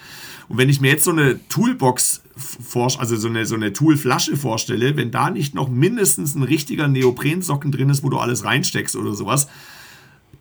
Und 0.48 0.58
wenn 0.58 0.68
ich 0.68 0.80
mir 0.80 0.90
jetzt 0.90 1.04
so 1.04 1.10
eine 1.12 1.40
Toolbox 1.48 2.22
also 2.98 3.16
so 3.16 3.28
eine, 3.28 3.46
so 3.46 3.54
eine 3.54 3.72
Toolflasche 3.72 4.36
vorstelle, 4.36 4.96
wenn 4.96 5.10
da 5.10 5.30
nicht 5.30 5.54
noch 5.54 5.68
mindestens 5.70 6.34
ein 6.34 6.42
richtiger 6.42 6.86
Neoprensocken 6.86 7.72
drin 7.72 7.88
ist, 7.88 8.02
wo 8.02 8.10
du 8.10 8.18
alles 8.18 8.44
reinsteckst 8.44 8.94
oder 8.94 9.14
sowas, 9.14 9.48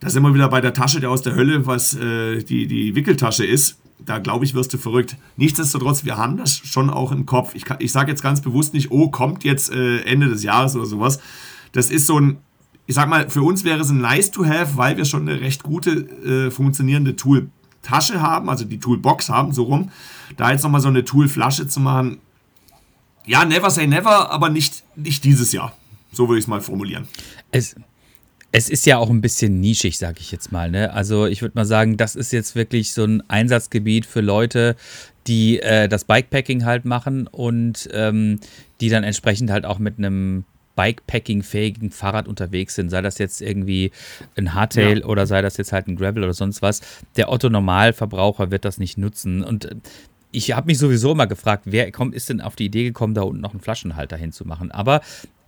da 0.00 0.10
sind 0.10 0.22
wir 0.22 0.34
wieder 0.34 0.48
bei 0.50 0.60
der 0.60 0.74
Tasche 0.74 1.00
der 1.00 1.10
aus 1.10 1.22
der 1.22 1.34
Hölle, 1.34 1.66
was 1.66 1.94
äh, 1.94 2.42
die, 2.42 2.66
die 2.66 2.94
Wickeltasche 2.94 3.46
ist. 3.46 3.78
Da 4.04 4.18
glaube 4.18 4.44
ich, 4.44 4.54
wirst 4.54 4.74
du 4.74 4.78
verrückt. 4.78 5.16
Nichtsdestotrotz, 5.36 6.04
wir 6.04 6.18
haben 6.18 6.36
das 6.36 6.54
schon 6.58 6.90
auch 6.90 7.12
im 7.12 7.24
Kopf. 7.24 7.54
Ich, 7.54 7.64
kann- 7.64 7.78
ich 7.80 7.92
sage 7.92 8.10
jetzt 8.10 8.22
ganz 8.22 8.42
bewusst 8.42 8.74
nicht, 8.74 8.90
oh, 8.90 9.08
kommt 9.10 9.42
jetzt 9.42 9.72
äh, 9.72 10.00
Ende 10.02 10.28
des 10.28 10.42
Jahres 10.42 10.76
oder 10.76 10.84
sowas. 10.84 11.18
Das 11.72 11.90
ist 11.90 12.06
so 12.06 12.20
ein, 12.20 12.36
ich 12.86 12.94
sag 12.94 13.08
mal, 13.08 13.28
für 13.28 13.42
uns 13.42 13.64
wäre 13.64 13.80
es 13.80 13.90
ein 13.90 14.00
nice 14.00 14.30
to 14.30 14.44
have, 14.44 14.76
weil 14.76 14.96
wir 14.96 15.04
schon 15.04 15.28
eine 15.28 15.40
recht 15.40 15.62
gute 15.62 15.90
äh, 15.90 16.50
funktionierende 16.50 17.16
Tooltasche 17.16 18.20
haben, 18.20 18.48
also 18.48 18.64
die 18.64 18.78
Toolbox 18.78 19.28
haben, 19.28 19.52
so 19.52 19.64
rum. 19.64 19.90
Da 20.36 20.52
jetzt 20.52 20.62
nochmal 20.62 20.80
so 20.80 20.88
eine 20.88 21.04
Toolflasche 21.04 21.66
zu 21.66 21.80
machen, 21.80 22.18
ja, 23.24 23.44
never 23.44 23.70
say 23.70 23.86
never, 23.86 24.30
aber 24.30 24.50
nicht, 24.50 24.84
nicht 24.94 25.24
dieses 25.24 25.52
Jahr. 25.52 25.76
So 26.12 26.28
würde 26.28 26.38
ich 26.38 26.44
es 26.44 26.48
mal 26.48 26.60
formulieren. 26.60 27.08
Es, 27.50 27.74
es 28.52 28.70
ist 28.70 28.86
ja 28.86 28.98
auch 28.98 29.10
ein 29.10 29.20
bisschen 29.20 29.60
nischig, 29.60 29.98
sag 29.98 30.20
ich 30.20 30.30
jetzt 30.30 30.52
mal. 30.52 30.70
Ne? 30.70 30.92
Also 30.92 31.26
ich 31.26 31.42
würde 31.42 31.56
mal 31.56 31.66
sagen, 31.66 31.96
das 31.96 32.14
ist 32.14 32.32
jetzt 32.32 32.54
wirklich 32.54 32.92
so 32.92 33.04
ein 33.04 33.22
Einsatzgebiet 33.28 34.06
für 34.06 34.20
Leute, 34.20 34.76
die 35.26 35.60
äh, 35.60 35.88
das 35.88 36.04
Bikepacking 36.04 36.64
halt 36.64 36.84
machen 36.84 37.26
und 37.26 37.88
ähm, 37.92 38.38
die 38.80 38.88
dann 38.88 39.02
entsprechend 39.02 39.50
halt 39.50 39.66
auch 39.66 39.80
mit 39.80 39.98
einem 39.98 40.44
Bikepacking-fähigen 40.76 41.90
Fahrrad 41.90 42.28
unterwegs 42.28 42.74
sind, 42.74 42.90
sei 42.90 43.02
das 43.02 43.18
jetzt 43.18 43.40
irgendwie 43.42 43.90
ein 44.36 44.54
Hardtail 44.54 45.00
Ja. 45.00 45.06
oder 45.06 45.26
sei 45.26 45.42
das 45.42 45.56
jetzt 45.56 45.72
halt 45.72 45.88
ein 45.88 45.96
Gravel 45.96 46.22
oder 46.22 46.34
sonst 46.34 46.62
was. 46.62 46.80
Der 47.16 47.30
Otto-Normalverbraucher 47.30 48.50
wird 48.50 48.64
das 48.64 48.78
nicht 48.78 48.98
nutzen. 48.98 49.42
Und 49.42 49.64
äh, 49.66 49.76
ich 50.32 50.52
habe 50.52 50.66
mich 50.66 50.78
sowieso 50.78 51.12
immer 51.12 51.26
gefragt, 51.26 51.64
wer 51.66 51.90
kommt, 51.90 52.14
ist 52.14 52.28
denn 52.28 52.40
auf 52.40 52.56
die 52.56 52.66
Idee 52.66 52.84
gekommen, 52.84 53.14
da 53.14 53.22
unten 53.22 53.40
noch 53.40 53.52
einen 53.52 53.60
Flaschenhalter 53.60 54.16
hinzumachen? 54.16 54.70
Aber 54.70 55.00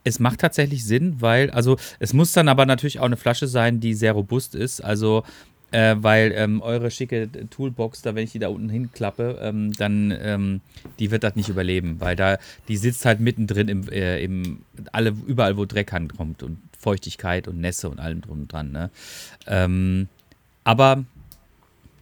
es 0.04 0.18
macht 0.20 0.40
tatsächlich 0.40 0.84
Sinn, 0.86 1.16
weil, 1.20 1.50
also 1.50 1.76
es 1.98 2.14
muss 2.14 2.32
dann 2.32 2.48
aber 2.48 2.64
natürlich 2.64 2.98
auch 3.00 3.04
eine 3.04 3.18
Flasche 3.18 3.46
sein, 3.46 3.80
die 3.80 3.92
sehr 3.94 4.12
robust 4.12 4.54
ist. 4.54 4.82
Also, 4.82 5.24
äh, 5.70 5.96
weil 5.98 6.32
ähm, 6.34 6.62
eure 6.62 6.90
schicke 6.90 7.28
Toolbox, 7.50 8.02
da 8.02 8.14
wenn 8.14 8.24
ich 8.24 8.32
die 8.32 8.38
da 8.38 8.48
unten 8.48 8.70
hinklappe, 8.70 9.38
ähm, 9.40 9.72
dann 9.72 10.16
ähm, 10.20 10.60
die 10.98 11.10
wird 11.10 11.24
das 11.24 11.36
nicht 11.36 11.48
überleben, 11.48 12.00
weil 12.00 12.16
da 12.16 12.38
die 12.68 12.76
sitzt 12.76 13.04
halt 13.04 13.20
mittendrin 13.20 13.68
im, 13.68 13.88
äh, 13.88 14.22
im 14.22 14.62
alle 14.92 15.14
überall, 15.26 15.56
wo 15.56 15.64
Dreck 15.64 15.92
ankommt 15.92 16.42
und 16.42 16.58
Feuchtigkeit 16.78 17.48
und 17.48 17.60
Nässe 17.60 17.88
und 17.88 17.98
allem 18.00 18.20
drum 18.20 18.42
und 18.42 18.52
dran. 18.52 18.72
Ne? 18.72 18.90
Ähm, 19.46 20.08
aber 20.64 21.04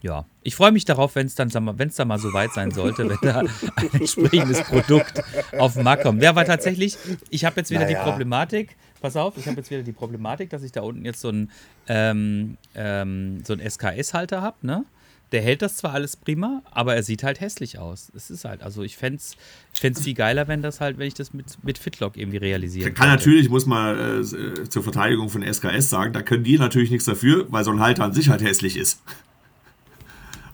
ja, 0.02 0.24
ich 0.42 0.54
freue 0.54 0.70
mich 0.70 0.84
darauf, 0.84 1.16
wenn 1.16 1.26
es 1.26 1.34
dann, 1.34 1.50
wenn 1.78 1.88
es 1.88 1.96
dann 1.96 2.06
mal 2.06 2.18
so 2.18 2.32
weit 2.32 2.52
sein 2.52 2.70
sollte, 2.70 3.08
wenn 3.08 3.18
da 3.22 3.40
ein 3.40 3.48
entsprechendes 3.92 4.62
Produkt 4.62 5.22
auf 5.58 5.74
den 5.74 5.82
Markt 5.82 6.04
kommt. 6.04 6.22
Ja, 6.22 6.30
aber 6.30 6.44
tatsächlich, 6.44 6.96
ich 7.30 7.44
habe 7.44 7.56
jetzt 7.56 7.70
wieder 7.70 7.80
Naja. 7.80 7.98
die 7.98 8.08
Problematik, 8.08 8.76
pass 9.00 9.16
auf, 9.16 9.36
ich 9.36 9.46
habe 9.46 9.56
jetzt 9.56 9.70
wieder 9.70 9.82
die 9.82 9.92
Problematik, 9.92 10.50
dass 10.50 10.62
ich 10.62 10.72
da 10.72 10.82
unten 10.82 11.04
jetzt 11.04 11.20
so 11.20 11.28
einen, 11.28 11.50
ähm, 11.88 12.56
ähm, 12.74 13.42
so 13.44 13.52
einen 13.52 13.68
SKS-Halter 13.68 14.42
habe, 14.42 14.66
ne? 14.66 14.84
Der 15.32 15.42
hält 15.42 15.60
das 15.60 15.76
zwar 15.76 15.92
alles 15.92 16.16
prima, 16.16 16.62
aber 16.70 16.94
er 16.94 17.02
sieht 17.02 17.24
halt 17.24 17.40
hässlich 17.40 17.80
aus. 17.80 18.12
Es 18.14 18.30
ist 18.30 18.44
halt, 18.44 18.62
also 18.62 18.82
ich 18.84 18.96
fände 18.96 19.16
es 19.16 19.36
ich 19.74 19.80
fänd's 19.80 20.00
viel 20.00 20.14
geiler, 20.14 20.46
wenn 20.46 20.62
das 20.62 20.80
halt, 20.80 20.98
wenn 20.98 21.08
ich 21.08 21.14
das 21.14 21.34
mit, 21.34 21.64
mit 21.64 21.78
Fitlock 21.78 22.16
irgendwie 22.16 22.36
realisieren 22.36 22.94
Kann 22.94 23.08
könnte. 23.08 23.24
natürlich, 23.24 23.48
muss 23.50 23.66
man 23.66 23.98
äh, 23.98 24.18
äh, 24.20 24.68
zur 24.68 24.84
Verteidigung 24.84 25.28
von 25.28 25.42
SKS 25.42 25.90
sagen, 25.90 26.12
da 26.12 26.22
können 26.22 26.44
die 26.44 26.58
natürlich 26.58 26.92
nichts 26.92 27.06
dafür, 27.06 27.46
weil 27.50 27.64
so 27.64 27.72
ein 27.72 27.80
Halter 27.80 28.04
an 28.04 28.12
sich 28.12 28.28
halt 28.28 28.40
hässlich 28.40 28.76
ist. 28.76 29.02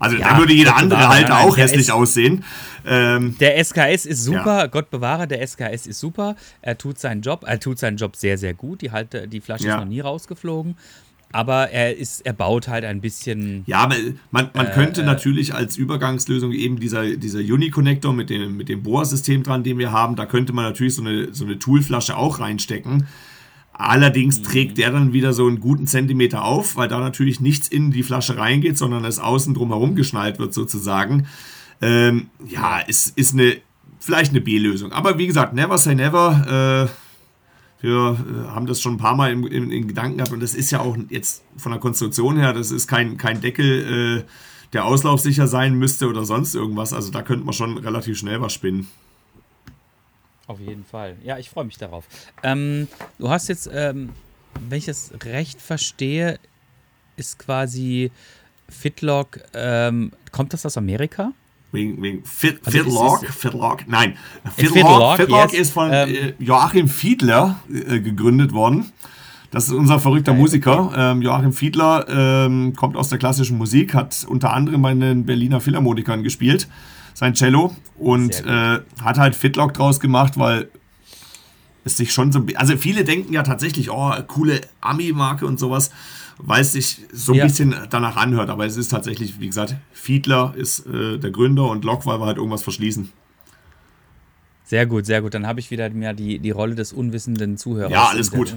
Also 0.02 0.16
Ja, 0.16 0.30
da 0.32 0.38
würde 0.38 0.52
jeder 0.52 0.76
andere 0.76 0.98
bewahre, 1.00 1.14
Halter 1.14 1.28
nein, 1.30 1.46
auch 1.48 1.56
hässlich 1.56 1.82
ist- 1.82 1.90
aussehen. 1.92 2.44
Ähm, 2.84 3.36
Der 3.38 3.56
SKS 3.58 4.04
ist 4.06 4.24
super, 4.24 4.58
Ja. 4.62 4.66
Gott 4.66 4.90
bewahre, 4.90 5.28
der 5.28 5.40
SKS 5.46 5.86
ist 5.86 6.00
super. 6.00 6.34
Er 6.60 6.76
tut 6.76 6.98
seinen 6.98 7.22
Job, 7.22 7.44
er 7.46 7.60
tut 7.60 7.78
seinen 7.78 7.96
Job 7.96 8.16
sehr, 8.16 8.36
sehr 8.36 8.54
gut. 8.54 8.82
Die, 8.82 8.90
Halte, 8.90 9.28
die 9.28 9.40
Flasche 9.40 9.66
Ja. 9.68 9.74
ist 9.76 9.80
noch 9.80 9.88
nie 9.88 10.00
rausgeflogen. 10.00 10.76
aber 11.34 11.70
er 11.70 11.96
ist, 11.96 12.26
er 12.26 12.34
baut 12.34 12.68
halt 12.68 12.84
ein 12.84 13.00
bisschen. 13.00 13.62
Ja, 13.66 13.88
man, 14.32 14.50
man 14.52 14.70
könnte 14.72 15.02
natürlich 15.02 15.54
als 15.54 15.78
Übergangslösung 15.78 16.52
eben 16.52 16.78
dieser, 16.78 17.16
dieser 17.16 17.38
Uni-Connector 17.38 18.12
mit 18.12 18.28
dem, 18.28 18.58
mit 18.58 18.68
dem 18.68 18.82
Bohrsystem 18.82 19.42
dran, 19.42 19.62
den 19.62 19.78
wir 19.78 19.92
haben, 19.92 20.14
da 20.14 20.26
könnte 20.26 20.52
man 20.52 20.66
natürlich 20.66 20.94
so 20.94 21.00
eine, 21.00 21.32
so 21.32 21.46
eine 21.46 21.58
Toolflasche 21.58 22.18
auch 22.18 22.38
reinstecken. 22.38 23.06
Allerdings 23.72 24.38
mhm. 24.38 24.44
trägt 24.44 24.78
der 24.78 24.90
dann 24.90 25.12
wieder 25.12 25.32
so 25.32 25.46
einen 25.46 25.60
guten 25.60 25.86
Zentimeter 25.86 26.44
auf, 26.44 26.76
weil 26.76 26.88
da 26.88 27.00
natürlich 27.00 27.40
nichts 27.40 27.68
in 27.68 27.90
die 27.90 28.02
Flasche 28.02 28.36
reingeht, 28.36 28.76
sondern 28.78 29.04
es 29.04 29.18
außen 29.18 29.54
drum 29.54 29.70
herum 29.70 29.94
geschnallt 29.94 30.38
wird 30.38 30.52
sozusagen. 30.52 31.26
Ähm, 31.80 32.28
ja, 32.46 32.80
es 32.86 33.08
ist 33.08 33.34
eine, 33.34 33.56
vielleicht 33.98 34.32
eine 34.32 34.40
B-Lösung. 34.40 34.92
Aber 34.92 35.18
wie 35.18 35.26
gesagt, 35.26 35.54
never 35.54 35.78
say 35.78 35.94
never. 35.94 36.88
Äh, 36.90 37.02
wir 37.82 37.90
äh, 37.90 38.48
haben 38.48 38.66
das 38.66 38.80
schon 38.80 38.94
ein 38.94 38.98
paar 38.98 39.16
Mal 39.16 39.32
in, 39.32 39.44
in, 39.44 39.70
in, 39.70 39.88
Gedanken 39.88 40.18
gehabt 40.18 40.32
und 40.32 40.40
das 40.40 40.54
ist 40.54 40.70
ja 40.70 40.80
auch 40.80 40.96
jetzt 41.08 41.42
von 41.56 41.72
der 41.72 41.80
Konstruktion 41.80 42.36
her, 42.36 42.52
das 42.52 42.70
ist 42.70 42.86
kein, 42.86 43.16
kein 43.16 43.40
Deckel, 43.40 44.22
äh, 44.22 44.24
der 44.72 44.84
auslaufsicher 44.84 45.48
sein 45.48 45.74
müsste 45.74 46.08
oder 46.08 46.24
sonst 46.24 46.54
irgendwas. 46.54 46.92
Also 46.92 47.10
da 47.10 47.22
könnte 47.22 47.44
man 47.44 47.52
schon 47.52 47.76
relativ 47.78 48.18
schnell 48.18 48.40
was 48.40 48.52
spinnen. 48.52 48.86
Auf 50.46 50.60
jeden 50.60 50.84
Fall. 50.84 51.16
Ja, 51.24 51.38
ich 51.38 51.50
freue 51.50 51.64
mich 51.64 51.78
darauf. 51.78 52.04
Ähm, 52.42 52.88
du 53.18 53.30
hast 53.30 53.48
jetzt, 53.48 53.70
ähm, 53.72 54.10
wenn 54.68 54.78
ich 54.78 54.86
das 54.86 55.12
recht 55.24 55.60
verstehe, 55.60 56.38
ist 57.16 57.38
quasi 57.38 58.10
Fitlock, 58.68 59.40
ähm, 59.54 60.12
kommt 60.32 60.52
das 60.52 60.66
aus 60.66 60.76
Amerika? 60.76 61.32
Wegen, 61.70 62.02
wegen 62.02 62.24
Fit, 62.24 62.60
also 62.64 62.78
Fitlock, 62.78 63.26
Fitlock, 63.26 63.88
nein. 63.88 64.16
Fitlock, 64.56 65.16
Fitlock, 65.16 65.52
yes. 65.52 65.60
ist 65.60 65.70
von 65.70 65.90
ähm, 65.92 66.14
äh, 66.14 66.34
Joachim 66.38 66.88
Fiedler 66.88 67.62
äh, 67.72 68.00
gegründet 68.00 68.52
worden. 68.52 68.92
Das 69.50 69.64
ist 69.64 69.72
unser 69.72 69.98
verrückter 69.98 70.34
Musiker. 70.34 70.92
Ähm, 70.96 71.22
Joachim 71.22 71.52
Fiedler 71.52 72.06
ähm, 72.08 72.74
kommt 72.74 72.96
aus 72.96 73.10
der 73.10 73.18
klassischen 73.18 73.58
Musik, 73.58 73.94
hat 73.94 74.26
unter 74.28 74.52
anderem 74.52 74.82
bei 74.82 74.94
den 74.94 75.24
Berliner 75.24 75.60
Philharmonikern 75.60 76.22
gespielt 76.22 76.68
sein 77.14 77.34
Cello 77.34 77.76
und 77.98 78.44
äh, 78.44 78.80
hat 79.02 79.18
halt 79.18 79.34
Fitlock 79.34 79.74
draus 79.74 80.00
gemacht, 80.00 80.38
weil 80.38 80.68
es 81.84 81.96
sich 81.96 82.12
schon 82.12 82.32
so. 82.32 82.44
Also 82.54 82.76
viele 82.76 83.04
denken 83.04 83.32
ja 83.32 83.42
tatsächlich, 83.42 83.90
oh, 83.90 84.12
coole 84.26 84.60
Ami-Marke 84.80 85.46
und 85.46 85.58
sowas, 85.58 85.90
weil 86.38 86.62
es 86.62 86.72
sich 86.72 87.00
so 87.12 87.32
ein 87.32 87.38
ja. 87.38 87.44
bisschen 87.44 87.74
danach 87.90 88.16
anhört. 88.16 88.50
Aber 88.50 88.66
es 88.66 88.76
ist 88.76 88.88
tatsächlich, 88.88 89.40
wie 89.40 89.46
gesagt, 89.46 89.76
Fiedler 89.92 90.54
ist 90.56 90.86
äh, 90.86 91.18
der 91.18 91.30
Gründer 91.30 91.68
und 91.68 91.84
Lock, 91.84 92.06
weil 92.06 92.20
wir 92.20 92.26
halt 92.26 92.36
irgendwas 92.36 92.62
verschließen. 92.62 93.10
Sehr 94.64 94.86
gut, 94.86 95.04
sehr 95.04 95.20
gut. 95.20 95.34
Dann 95.34 95.46
habe 95.46 95.60
ich 95.60 95.70
wieder 95.70 95.90
mehr 95.90 96.14
die, 96.14 96.38
die 96.38 96.50
Rolle 96.50 96.74
des 96.74 96.92
unwissenden 96.92 97.58
Zuhörers. 97.58 97.92
Ja, 97.92 98.06
alles 98.06 98.30
gut. 98.30 98.54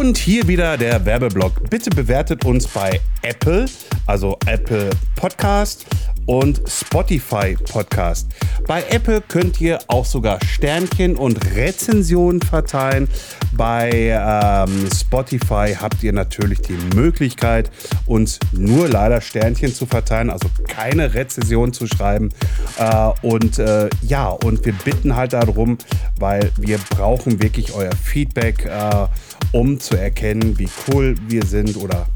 Und 0.00 0.16
hier 0.16 0.48
wieder 0.48 0.78
der 0.78 1.04
Werbeblock. 1.04 1.68
Bitte 1.68 1.90
bewertet 1.90 2.46
uns 2.46 2.66
bei 2.66 2.98
Apple, 3.20 3.66
also 4.06 4.38
Apple 4.46 4.88
Podcast 5.14 5.84
und 6.26 6.60
Spotify 6.66 7.56
Podcast. 7.56 8.28
Bei 8.66 8.84
Apple 8.90 9.20
könnt 9.20 9.60
ihr 9.60 9.78
auch 9.88 10.04
sogar 10.04 10.38
Sternchen 10.44 11.16
und 11.16 11.54
Rezensionen 11.54 12.40
verteilen. 12.40 13.08
Bei 13.52 13.90
ähm, 13.90 14.88
Spotify 14.94 15.74
habt 15.78 16.02
ihr 16.02 16.12
natürlich 16.12 16.60
die 16.60 16.78
Möglichkeit, 16.94 17.70
uns 18.06 18.38
nur 18.52 18.88
leider 18.88 19.20
Sternchen 19.20 19.74
zu 19.74 19.86
verteilen, 19.86 20.30
also 20.30 20.48
keine 20.68 21.14
Rezension 21.14 21.72
zu 21.72 21.86
schreiben. 21.86 22.30
Äh, 22.78 23.10
und 23.22 23.58
äh, 23.58 23.88
ja, 24.02 24.28
und 24.28 24.64
wir 24.64 24.72
bitten 24.72 25.16
halt 25.16 25.32
darum, 25.32 25.78
weil 26.18 26.52
wir 26.56 26.78
brauchen 26.90 27.42
wirklich 27.42 27.72
euer 27.74 27.94
Feedback, 27.96 28.66
äh, 28.66 29.06
um 29.52 29.80
zu 29.80 29.96
erkennen, 29.96 30.58
wie 30.58 30.68
cool 30.88 31.16
wir 31.26 31.44
sind 31.44 31.76
oder 31.76 32.06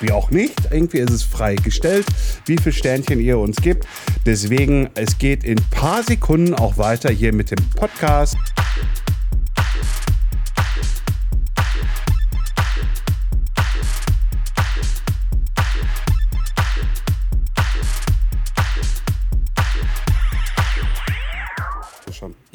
wie 0.00 0.12
auch 0.12 0.30
nicht. 0.30 0.54
Irgendwie 0.70 0.98
ist 0.98 1.10
es 1.10 1.22
freigestellt, 1.22 2.06
wie 2.46 2.56
viele 2.56 2.72
Sternchen 2.72 3.20
ihr 3.20 3.38
uns 3.38 3.56
gibt. 3.56 3.86
Deswegen, 4.24 4.90
es 4.94 5.18
geht 5.18 5.44
in 5.44 5.58
ein 5.58 5.70
paar 5.70 6.02
Sekunden 6.02 6.54
auch 6.54 6.78
weiter 6.78 7.10
hier 7.10 7.32
mit 7.32 7.50
dem 7.50 7.70
Podcast. 7.74 8.36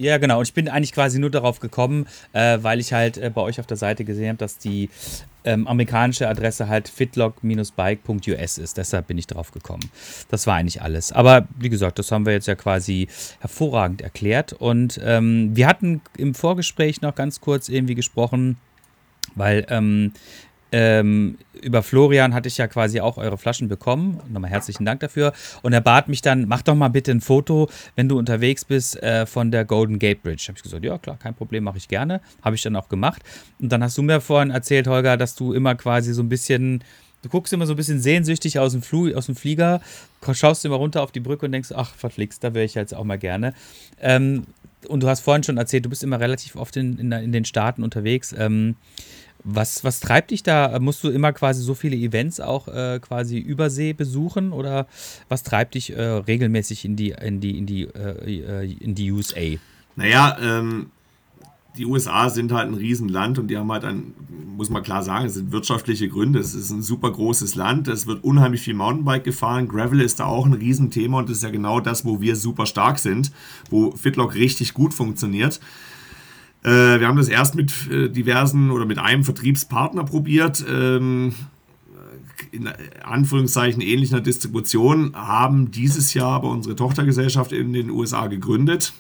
Ja, 0.02 0.18
genau. 0.18 0.40
Und 0.40 0.48
ich 0.48 0.54
bin 0.56 0.68
eigentlich 0.68 0.94
quasi 0.94 1.20
nur 1.20 1.30
darauf 1.30 1.60
gekommen, 1.60 2.08
äh, 2.34 2.58
weil 2.62 2.80
ich 2.80 2.92
halt 2.92 3.18
äh, 3.18 3.30
bei 3.30 3.42
euch 3.42 3.60
auf 3.60 3.68
der 3.68 3.78
Seite 3.78 4.04
gesehen 4.04 4.30
habe, 4.30 4.38
dass 4.40 4.58
die 4.58 4.90
ähm, 5.44 5.68
amerikanische 5.68 6.28
Adresse 6.28 6.68
halt 6.68 6.88
fitlock-bike.us 6.90 8.58
ist. 8.58 8.78
Deshalb 8.78 9.06
bin 9.06 9.20
ich 9.20 9.28
drauf 9.28 9.52
gekommen. 9.52 9.92
Das 10.30 10.48
war 10.48 10.56
eigentlich 10.56 10.82
alles. 10.82 11.12
Aber 11.12 11.48
wie 11.56 11.70
gesagt, 11.70 12.00
das 12.00 12.12
haben 12.12 12.26
wir 12.26 12.34
jetzt 12.34 12.48
ja 12.48 12.56
quasi 12.56 13.10
hervorragend 13.42 14.02
erklärt. 14.02 14.54
Und 14.54 15.00
ähm, 15.04 15.56
wir 15.56 15.68
hatten 15.68 16.02
im 16.18 16.34
Vorgespräch 16.34 17.02
noch 17.02 17.14
ganz 17.14 17.40
kurz 17.40 17.70
irgendwie 17.70 17.96
gesprochen, 17.96 18.58
weil 19.36 19.68
ähm, 19.70 20.14
ähm, 20.72 21.38
über 21.62 21.84
Florian 21.84 22.34
hatte 22.34 22.48
ich 22.48 22.58
ja 22.58 22.68
quasi 22.68 23.02
auch 23.02 23.18
eure 23.18 23.38
Flaschen 23.38 23.68
bekommen. 23.68 24.20
Nochmal 24.30 24.50
herzlichen 24.50 24.86
Dank 24.86 25.02
dafür. 25.02 25.34
Und 25.62 25.74
er 25.74 25.82
bat 25.82 26.08
mich 26.08 26.22
dann, 26.22 26.48
mach 26.48 26.62
doch 26.62 26.76
mal 26.76 26.88
bitte 26.88 27.12
ein 27.12 27.22
Foto, 27.22 27.70
wenn 27.96 28.08
du 28.08 28.18
unterwegs 28.18 28.66
bist, 28.66 29.02
äh, 29.04 29.26
von 29.26 29.52
der 29.52 29.66
Golden 29.66 30.00
Gate 30.00 30.24
Bridge. 30.24 30.46
Habe 30.48 30.58
ich 30.58 30.64
gesagt, 30.64 30.84
ja 30.84 30.98
klar, 30.98 31.18
kein 31.18 31.34
Problem, 31.36 31.64
mache 31.66 31.78
ich 31.78 31.88
gerne. 31.88 32.22
Habe 32.42 32.56
ich 32.56 32.62
dann 32.62 32.76
auch 32.76 32.90
gemacht. 32.90 33.22
Und 33.60 33.72
dann 33.72 33.84
hast 33.84 33.98
du 33.98 34.02
mir 34.02 34.22
vorhin 34.22 34.50
erzählt, 34.52 34.88
Holger, 34.88 35.18
dass 35.18 35.36
du 35.36 35.54
immer 35.54 35.76
quasi 35.76 36.14
so 36.14 36.24
ein 36.24 36.30
bisschen, 36.30 36.84
du 37.22 37.30
guckst 37.30 37.52
immer 37.52 37.66
so 37.66 37.74
ein 37.74 37.78
bisschen 37.78 38.00
sehnsüchtig 38.00 38.58
aus 38.58 38.72
dem, 38.72 38.82
Flug, 38.82 39.14
aus 39.14 39.26
dem 39.26 39.36
Flieger, 39.36 39.82
schaust 40.32 40.64
immer 40.66 40.78
runter 40.78 41.04
auf 41.04 41.12
die 41.12 41.20
Brücke 41.20 41.46
und 41.46 41.52
denkst, 41.52 41.72
ach, 41.76 41.94
verflixt, 41.96 42.44
da 42.44 42.54
wäre 42.54 42.66
ich 42.66 42.76
jetzt 42.76 42.96
auch 42.96 43.04
mal 43.04 43.18
gerne. 43.18 43.54
Ähm, 44.00 44.46
und 44.88 45.04
du 45.04 45.08
hast 45.08 45.20
vorhin 45.20 45.44
schon 45.44 45.58
erzählt, 45.58 45.86
du 45.86 45.90
bist 45.90 46.04
immer 46.04 46.20
relativ 46.20 46.56
oft 46.56 46.76
in, 46.76 46.98
in, 46.98 47.12
in 47.12 47.32
den 47.32 47.46
Staaten 47.46 47.84
unterwegs. 47.84 48.34
Ähm, 48.38 48.76
was, 49.44 49.84
was 49.84 50.00
treibt 50.00 50.32
dich 50.32 50.44
da? 50.44 50.78
Musst 50.80 51.04
du 51.04 51.10
immer 51.10 51.34
quasi 51.34 51.62
so 51.64 51.74
viele 51.74 51.96
Events 51.96 52.40
auch 52.40 52.68
äh, 52.68 53.00
quasi 53.00 53.38
übersee 53.38 53.94
besuchen 53.94 54.52
oder 54.52 54.88
was 55.30 55.44
treibt 55.44 55.76
dich 55.76 55.96
äh, 55.96 56.02
regelmäßig 56.02 56.86
in 56.86 56.96
die, 56.96 57.10
in 57.12 57.40
die, 57.40 57.58
in 57.58 57.66
die, 57.66 57.84
äh, 57.84 58.72
in 58.80 58.96
die 58.96 59.12
USA? 59.12 59.58
Naja, 59.96 60.38
ähm, 60.42 60.92
die 61.78 61.86
USA 61.86 62.30
sind 62.30 62.52
halt 62.52 62.68
ein 62.68 62.74
Riesenland 62.74 63.40
und 63.40 63.48
die 63.48 63.58
haben 63.58 63.72
halt 63.72 63.86
ein, 63.86 64.14
muss 64.58 64.70
man 64.70 64.84
klar 64.84 65.04
sagen, 65.04 65.26
es 65.26 65.36
sind 65.36 65.52
wirtschaftliche 65.52 66.10
Gründe. 66.10 66.40
Es 66.40 66.54
ist 66.54 66.70
ein 66.70 66.82
super 66.82 67.12
großes 67.12 67.56
Land, 67.56 67.88
es 67.88 68.08
wird 68.08 68.24
unheimlich 68.24 68.62
viel 68.62 68.74
Mountainbike 68.74 69.24
gefahren. 69.24 69.70
Gravel 69.70 70.02
ist 70.02 70.20
da 70.20 70.26
auch 70.26 70.46
ein 70.46 70.54
Riesenthema 70.54 71.20
und 71.20 71.30
das 71.30 71.38
ist 71.38 71.44
ja 71.44 71.50
genau 71.50 71.80
das, 71.80 72.04
wo 72.04 72.20
wir 72.20 72.36
super 72.36 72.66
stark 72.66 73.00
sind, 73.00 73.32
wo 73.70 73.92
Fitlock 73.92 74.36
richtig 74.36 74.74
gut 74.74 74.94
funktioniert. 74.94 75.62
Äh, 76.64 77.00
wir 77.00 77.08
haben 77.08 77.18
das 77.18 77.30
erst 77.30 77.56
mit 77.56 77.90
äh, 77.90 78.10
diversen 78.10 78.72
oder 78.72 78.86
mit 78.86 79.00
einem 79.00 79.24
Vertriebspartner 79.24 80.04
probiert. 80.04 80.64
Ähm, 80.70 81.34
in 82.52 82.70
Anführungszeichen 83.04 83.82
ähnlicher 83.82 84.20
Distribution, 84.20 85.14
haben 85.16 85.72
dieses 85.72 86.14
Jahr 86.14 86.32
aber 86.32 86.50
unsere 86.50 86.76
Tochtergesellschaft 86.76 87.52
in 87.52 87.72
den 87.72 87.90
USA 87.90 88.28
gegründet. 88.28 88.94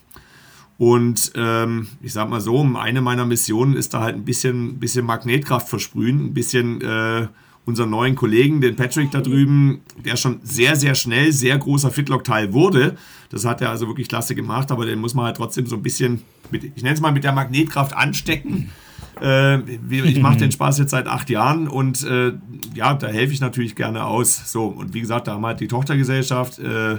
Und 0.77 1.33
ähm, 1.35 1.87
ich 2.01 2.13
sag 2.13 2.29
mal 2.29 2.41
so, 2.41 2.63
eine 2.75 3.01
meiner 3.01 3.25
Missionen 3.25 3.75
ist 3.75 3.93
da 3.93 4.01
halt 4.01 4.15
ein 4.15 4.25
bisschen, 4.25 4.79
bisschen 4.79 5.05
Magnetkraft 5.05 5.69
versprühen, 5.69 6.27
ein 6.27 6.33
bisschen 6.33 6.81
äh, 6.81 7.27
unseren 7.65 7.89
neuen 7.89 8.15
Kollegen, 8.15 8.61
den 8.61 8.75
Patrick 8.75 9.11
da 9.11 9.21
drüben, 9.21 9.81
der 10.03 10.15
schon 10.15 10.39
sehr, 10.43 10.75
sehr 10.75 10.95
schnell 10.95 11.31
sehr 11.31 11.57
großer 11.57 11.91
Fitlock-Teil 11.91 12.53
wurde. 12.53 12.97
Das 13.29 13.45
hat 13.45 13.61
er 13.61 13.69
also 13.69 13.87
wirklich 13.87 14.07
klasse 14.07 14.35
gemacht, 14.35 14.71
aber 14.71 14.85
den 14.85 14.99
muss 14.99 15.13
man 15.13 15.25
halt 15.25 15.37
trotzdem 15.37 15.67
so 15.67 15.75
ein 15.75 15.83
bisschen, 15.83 16.21
mit, 16.49 16.63
ich 16.63 16.83
nenne 16.83 16.95
es 16.95 17.01
mal 17.01 17.11
mit 17.11 17.23
der 17.23 17.33
Magnetkraft 17.33 17.95
anstecken. 17.95 18.71
Äh, 19.21 19.59
ich 19.89 20.19
mache 20.19 20.37
den 20.37 20.51
Spaß 20.51 20.79
jetzt 20.79 20.91
seit 20.91 21.07
acht 21.07 21.29
Jahren 21.29 21.67
und 21.67 22.03
äh, 22.03 22.33
ja, 22.73 22.93
da 22.95 23.07
helfe 23.07 23.33
ich 23.33 23.41
natürlich 23.41 23.75
gerne 23.75 24.05
aus. 24.05 24.51
So, 24.51 24.65
und 24.65 24.93
wie 24.93 25.01
gesagt, 25.01 25.27
da 25.27 25.33
haben 25.33 25.41
wir 25.41 25.49
halt 25.49 25.59
die 25.59 25.67
Tochtergesellschaft. 25.67 26.59
Äh, 26.59 26.97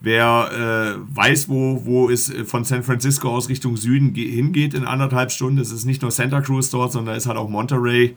Wer 0.00 0.96
äh, 1.00 1.16
weiß, 1.16 1.48
wo, 1.48 1.84
wo 1.84 2.08
es 2.08 2.32
von 2.44 2.62
San 2.62 2.84
Francisco 2.84 3.30
aus 3.30 3.48
Richtung 3.48 3.76
Süden 3.76 4.14
hingeht 4.14 4.74
in 4.74 4.84
anderthalb 4.84 5.32
Stunden, 5.32 5.58
es 5.58 5.72
ist 5.72 5.86
nicht 5.86 6.02
nur 6.02 6.12
Santa 6.12 6.40
Cruz 6.40 6.70
dort, 6.70 6.92
sondern 6.92 7.16
es 7.16 7.24
ist 7.24 7.28
halt 7.28 7.36
auch 7.36 7.48
Monterey 7.48 8.14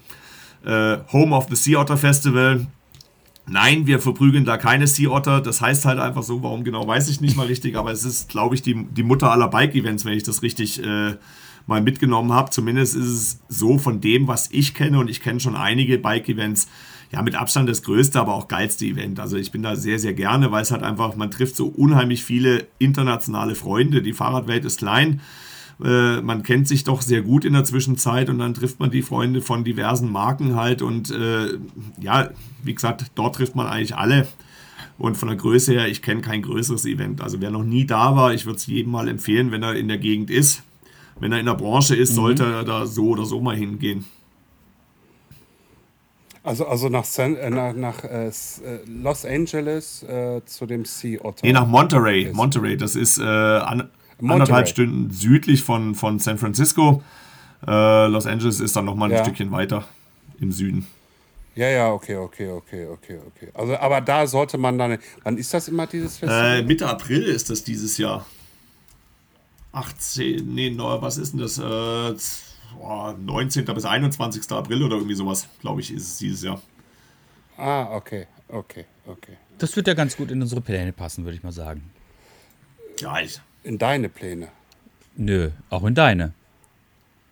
äh, 0.65 0.97
Home 1.11 1.35
of 1.35 1.47
the 1.49 1.55
Sea 1.55 1.79
Otter 1.79 1.97
Festival. 1.97 2.67
Nein, 3.47 3.87
wir 3.87 3.99
verprügeln 3.99 4.45
da 4.45 4.57
keine 4.57 4.87
Sea 4.87 5.09
Otter. 5.09 5.41
Das 5.41 5.61
heißt 5.61 5.85
halt 5.85 5.99
einfach 5.99 6.23
so, 6.23 6.43
warum 6.43 6.63
genau, 6.63 6.87
weiß 6.87 7.09
ich 7.09 7.21
nicht 7.21 7.35
mal 7.35 7.47
richtig, 7.47 7.75
aber 7.75 7.91
es 7.91 8.05
ist, 8.05 8.29
glaube 8.29 8.55
ich, 8.55 8.61
die, 8.61 8.85
die 8.85 9.03
Mutter 9.03 9.31
aller 9.31 9.47
Bike-Events, 9.47 10.05
wenn 10.05 10.13
ich 10.13 10.23
das 10.23 10.41
richtig 10.41 10.83
äh, 10.83 11.15
mal 11.67 11.81
mitgenommen 11.81 12.31
habe. 12.33 12.51
Zumindest 12.51 12.95
ist 12.95 13.07
es 13.07 13.39
so 13.49 13.77
von 13.77 13.99
dem, 13.99 14.27
was 14.27 14.49
ich 14.51 14.73
kenne 14.73 14.99
und 14.99 15.09
ich 15.09 15.21
kenne 15.21 15.39
schon 15.39 15.55
einige 15.55 15.97
Bike-Events. 15.97 16.67
Ja, 17.11 17.21
mit 17.21 17.35
Abstand 17.35 17.67
das 17.67 17.83
größte, 17.83 18.21
aber 18.21 18.35
auch 18.35 18.47
geilste 18.47 18.85
Event. 18.85 19.19
Also 19.19 19.35
ich 19.35 19.51
bin 19.51 19.63
da 19.63 19.75
sehr, 19.75 19.99
sehr 19.99 20.13
gerne, 20.13 20.51
weil 20.53 20.61
es 20.61 20.71
halt 20.71 20.81
einfach, 20.81 21.17
man 21.17 21.29
trifft 21.29 21.57
so 21.57 21.67
unheimlich 21.67 22.23
viele 22.23 22.67
internationale 22.79 23.55
Freunde. 23.55 24.01
Die 24.01 24.13
Fahrradwelt 24.13 24.63
ist 24.63 24.79
klein 24.79 25.19
Äh, 25.83 26.21
man 26.21 26.43
kennt 26.43 26.67
sich 26.67 26.83
doch 26.83 27.01
sehr 27.01 27.21
gut 27.21 27.45
in 27.45 27.53
der 27.53 27.63
Zwischenzeit 27.63 28.29
und 28.29 28.39
dann 28.39 28.53
trifft 28.53 28.79
man 28.79 28.91
die 28.91 29.01
Freunde 29.01 29.41
von 29.41 29.63
diversen 29.63 30.11
Marken 30.11 30.55
halt 30.55 30.81
und 30.81 31.11
äh, 31.11 31.57
ja, 31.99 32.29
wie 32.63 32.75
gesagt, 32.75 33.11
dort 33.15 33.35
trifft 33.35 33.55
man 33.55 33.67
eigentlich 33.67 33.95
alle. 33.95 34.27
Und 34.97 35.17
von 35.17 35.29
der 35.29 35.37
Größe 35.37 35.73
her, 35.73 35.87
ich 35.87 36.03
kenne 36.03 36.21
kein 36.21 36.43
größeres 36.43 36.85
Event. 36.85 37.21
Also 37.21 37.41
wer 37.41 37.49
noch 37.49 37.63
nie 37.63 37.85
da 37.85 38.15
war, 38.15 38.33
ich 38.33 38.45
würde 38.45 38.57
es 38.57 38.67
jedem 38.67 38.91
mal 38.91 39.07
empfehlen, 39.07 39.51
wenn 39.51 39.63
er 39.63 39.75
in 39.75 39.87
der 39.87 39.97
Gegend 39.97 40.29
ist. 40.29 40.61
Wenn 41.19 41.31
er 41.31 41.39
in 41.39 41.47
der 41.47 41.55
Branche 41.55 41.95
ist, 41.95 42.11
mhm. 42.11 42.15
sollte 42.15 42.43
er 42.45 42.63
da 42.63 42.85
so 42.85 43.09
oder 43.09 43.25
so 43.25 43.41
mal 43.41 43.55
hingehen. 43.55 44.05
Also, 46.43 46.65
also 46.65 46.89
nach, 46.89 47.03
San, 47.03 47.35
äh, 47.35 47.49
nach, 47.49 47.73
nach 47.73 48.03
äh, 48.03 48.27
äh 48.27 48.31
Los 48.87 49.25
Angeles 49.25 50.03
äh, 50.03 50.41
zu 50.45 50.65
dem 50.65 50.85
Sea 50.85 51.19
Otter. 51.23 51.41
Nee, 51.43 51.53
nach 51.53 51.67
Monterey. 51.67 52.31
Monterey, 52.33 52.77
das 52.77 52.95
ist 52.95 53.19
äh, 53.19 53.23
an, 54.21 54.31
anderthalb 54.31 54.67
Stunden 54.67 55.11
südlich 55.11 55.63
von, 55.63 55.95
von 55.95 56.19
San 56.19 56.37
Francisco. 56.37 57.03
Äh, 57.65 58.07
Los 58.07 58.25
Angeles 58.25 58.59
ist 58.59 58.75
dann 58.75 58.85
nochmal 58.85 59.09
ein 59.09 59.17
ja. 59.17 59.23
Stückchen 59.23 59.51
weiter 59.51 59.85
im 60.39 60.51
Süden. 60.51 60.87
Ja, 61.55 61.67
ja, 61.67 61.91
okay, 61.91 62.15
okay, 62.15 62.49
okay, 62.49 62.87
okay, 62.87 63.19
okay. 63.27 63.49
Also, 63.53 63.75
aber 63.77 63.99
da 63.99 64.25
sollte 64.25 64.57
man 64.57 64.77
dann. 64.77 64.97
Wann 65.23 65.37
ist 65.37 65.53
das 65.53 65.67
immer 65.67 65.85
dieses 65.85 66.17
Festival? 66.17 66.63
Mitte 66.63 66.87
April 66.87 67.23
ist 67.23 67.49
das 67.49 67.63
dieses 67.63 67.97
Jahr. 67.97 68.25
18, 69.73 70.53
nee, 70.53 70.73
was 70.77 71.17
ist 71.17 71.33
denn 71.33 71.39
das? 71.39 71.57
Äh, 71.57 72.15
19. 73.25 73.65
bis 73.65 73.85
21. 73.85 74.51
April 74.51 74.83
oder 74.83 74.95
irgendwie 74.95 75.15
sowas, 75.15 75.47
glaube 75.59 75.81
ich, 75.81 75.93
ist 75.93 76.07
es 76.07 76.17
dieses 76.17 76.43
Jahr. 76.43 76.61
Ah, 77.57 77.95
okay, 77.95 78.27
okay, 78.47 78.85
okay. 79.05 79.37
Das 79.57 79.75
wird 79.75 79.87
ja 79.87 79.93
ganz 79.93 80.17
gut 80.17 80.31
in 80.31 80.41
unsere 80.41 80.61
Pläne 80.61 80.93
passen, 80.93 81.25
würde 81.25 81.37
ich 81.37 81.43
mal 81.43 81.51
sagen. 81.51 81.91
Ja, 82.99 83.19
ich. 83.19 83.39
In 83.63 83.77
deine 83.77 84.09
Pläne? 84.09 84.47
Nö, 85.15 85.49
auch 85.69 85.83
in 85.85 85.93
deine. 85.95 86.33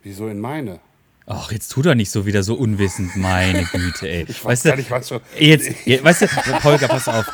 Wieso 0.03 0.27
in 0.27 0.39
meine? 0.39 0.79
Ach, 1.25 1.51
jetzt 1.51 1.69
tu 1.69 1.81
doch 1.81 1.93
nicht 1.93 2.09
so 2.09 2.25
wieder 2.25 2.41
so 2.41 2.55
unwissend, 2.55 3.15
meine 3.15 3.63
Güte, 3.65 4.09
ey. 4.09 4.25
Ich 4.27 4.43
weiß 4.43 4.45
weißt 4.45 4.63
gar 4.63 4.75
nicht, 4.75 4.89
was 4.89 5.07
du. 5.07 5.19
Jetzt, 5.37 5.85
jetzt, 5.85 6.03
weißt 6.03 6.21
du, 6.23 6.63
Holger, 6.63 6.87
pass 6.87 7.07
auf. 7.07 7.25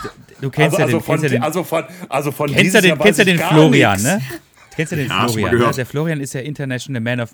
Du 0.41 0.50
kennst 0.50 0.78
also, 0.78 1.00
ja 1.00 1.00
den. 1.00 1.00
Also 1.00 1.00
von, 1.00 1.24
ja 1.24 1.30
den, 1.30 1.43
also 1.43 1.64
von, 1.64 1.84
also 2.10 2.32
von 2.32 2.52
kennst 2.52 2.76
ja 2.76 2.82
den, 2.82 3.00
kennst 3.00 3.20
ja 3.20 3.26
den 3.26 3.39
Florian, 3.39 3.93
nix. 3.93 4.04
ne? 4.04 4.22
Kennst 4.76 4.92
du 4.92 4.96
den 4.98 5.08
ja, 5.08 5.28
Florian? 5.28 5.58
Ne? 5.58 5.72
Der 5.76 5.86
Florian 5.86 6.20
ist 6.20 6.34
ja 6.34 6.42
International 6.42 7.02
Man 7.02 7.20
of, 7.20 7.34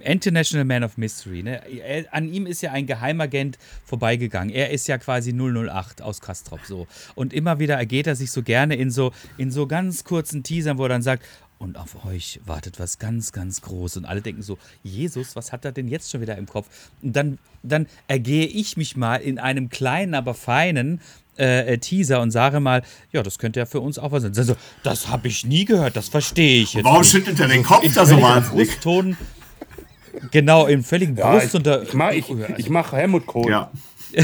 International 0.00 0.64
Man 0.64 0.84
of 0.84 0.96
Mystery. 0.96 1.42
Ne? 1.42 1.60
Er, 1.68 2.12
an 2.12 2.32
ihm 2.32 2.46
ist 2.46 2.60
ja 2.62 2.72
ein 2.72 2.86
Geheimagent 2.86 3.58
vorbeigegangen. 3.84 4.52
Er 4.54 4.70
ist 4.70 4.88
ja 4.88 4.98
quasi 4.98 5.32
008 5.32 6.02
aus 6.02 6.20
Kastrop 6.20 6.60
so. 6.64 6.86
Und 7.14 7.32
immer 7.32 7.58
wieder 7.58 7.76
ergeht 7.76 8.06
er 8.06 8.16
sich 8.16 8.30
so 8.30 8.42
gerne 8.42 8.74
in 8.74 8.90
so, 8.90 9.12
in 9.38 9.50
so 9.50 9.66
ganz 9.66 10.04
kurzen 10.04 10.42
Teasern, 10.42 10.78
wo 10.78 10.84
er 10.84 10.88
dann 10.90 11.02
sagt, 11.02 11.24
und 11.62 11.78
auf 11.78 12.04
euch 12.04 12.40
wartet 12.44 12.80
was 12.80 12.98
ganz, 12.98 13.30
ganz 13.30 13.60
Großes. 13.62 13.98
Und 13.98 14.04
alle 14.04 14.20
denken 14.20 14.42
so, 14.42 14.58
Jesus, 14.82 15.36
was 15.36 15.52
hat 15.52 15.64
er 15.64 15.70
denn 15.70 15.86
jetzt 15.86 16.10
schon 16.10 16.20
wieder 16.20 16.36
im 16.36 16.46
Kopf? 16.46 16.66
Und 17.02 17.14
dann, 17.14 17.38
dann 17.62 17.86
ergehe 18.08 18.46
ich 18.46 18.76
mich 18.76 18.96
mal 18.96 19.16
in 19.16 19.38
einem 19.38 19.68
kleinen, 19.68 20.14
aber 20.14 20.34
feinen 20.34 21.00
äh, 21.38 21.74
äh, 21.74 21.78
Teaser 21.78 22.20
und 22.20 22.30
sage 22.30 22.60
mal, 22.60 22.82
ja, 23.10 23.22
das 23.22 23.38
könnte 23.38 23.60
ja 23.60 23.66
für 23.66 23.80
uns 23.80 23.98
auch 23.98 24.12
was 24.12 24.22
sein. 24.22 24.32
Also, 24.36 24.54
das 24.82 25.08
habe 25.08 25.28
ich 25.28 25.46
nie 25.46 25.64
gehört, 25.64 25.96
das 25.96 26.08
verstehe 26.08 26.62
ich 26.62 26.74
jetzt. 26.74 26.84
Warum 26.84 27.04
schüttelt 27.04 27.40
er 27.40 27.48
den 27.48 27.62
Kopf 27.62 27.82
da 27.94 28.04
so 28.04 28.20
wahnsinnig? 28.20 28.68
Brustton, 28.68 29.16
genau, 30.30 30.66
im 30.66 30.84
völligen 30.84 31.16
ja, 31.16 31.30
Brust. 31.30 31.54
Ich, 31.54 31.66
ich 31.66 31.94
mache 31.94 32.14
ich, 32.14 32.30
ich 32.58 32.68
mach 32.68 32.92
Helmut 32.92 33.26
Kohl. 33.26 33.50
Ja. 33.50 33.70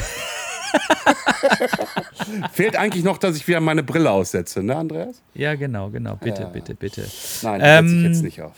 Fehlt 2.53 2.77
eigentlich 2.77 3.05
noch, 3.05 3.19
dass 3.19 3.37
ich 3.37 3.49
wieder 3.49 3.61
meine 3.61 3.83
Brille 3.83 4.11
aussetze, 4.11 4.63
ne, 4.63 4.77
Andreas? 4.77 5.23
Ja, 5.35 5.55
genau, 5.55 5.89
genau. 5.91 6.17
Bitte, 6.17 6.43
ja. 6.43 6.49
bitte, 6.49 6.75
bitte. 6.75 7.07
Nein, 7.43 7.61
ähm, 7.65 7.99
ich 8.01 8.03
jetzt 8.09 8.23
nicht 8.23 8.43
auf. 8.43 8.53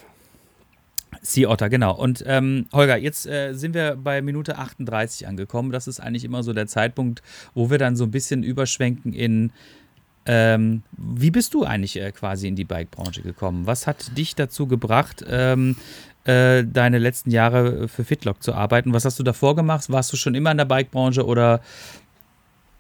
Sea 1.23 1.49
Otter, 1.49 1.69
genau. 1.69 1.95
Und 1.95 2.25
ähm, 2.27 2.67
Holger, 2.73 2.97
jetzt 2.97 3.27
äh, 3.27 3.53
sind 3.53 3.75
wir 3.75 3.97
bei 3.97 4.23
Minute 4.23 4.57
38 4.57 5.29
angekommen. 5.29 5.71
Das 5.71 5.87
ist 5.87 6.01
eigentlich 6.01 6.25
immer 6.25 6.43
so 6.43 6.53
der 6.53 6.67
Zeitpunkt, 6.67 7.23
wo 7.55 7.71
wir 7.71 7.79
dann 7.79 7.97
so 7.97 8.05
ein 8.05 8.11
bisschen 8.11 8.43
überschwenken 8.43 9.13
in, 9.13 9.53
ähm, 10.25 10.83
wie 10.97 11.31
bist 11.31 11.53
du 11.53 11.65
eigentlich 11.65 12.01
äh, 12.01 12.11
quasi 12.13 12.49
in 12.49 12.57
die 12.57 12.65
Bike-Branche 12.65 13.23
gekommen? 13.23 13.67
Was 13.67 13.87
hat 13.87 14.17
dich 14.17 14.35
dazu 14.35 14.67
gebracht, 14.67 15.25
ähm, 15.29 15.77
äh, 16.25 16.65
deine 16.65 16.99
letzten 16.99 17.31
Jahre 17.31 17.89
für 17.89 18.05
Fitlock 18.05 18.43
zu 18.43 18.55
arbeiten? 18.55 18.95
Was 18.95 19.05
hast 19.05 19.19
du 19.19 19.23
davor 19.23 19.57
gemacht? 19.57 19.91
Warst 19.91 20.13
du 20.13 20.17
schon 20.17 20.35
immer 20.35 20.51
in 20.51 20.59
der 20.59 20.65
Bike-Branche 20.65 21.27
oder 21.27 21.61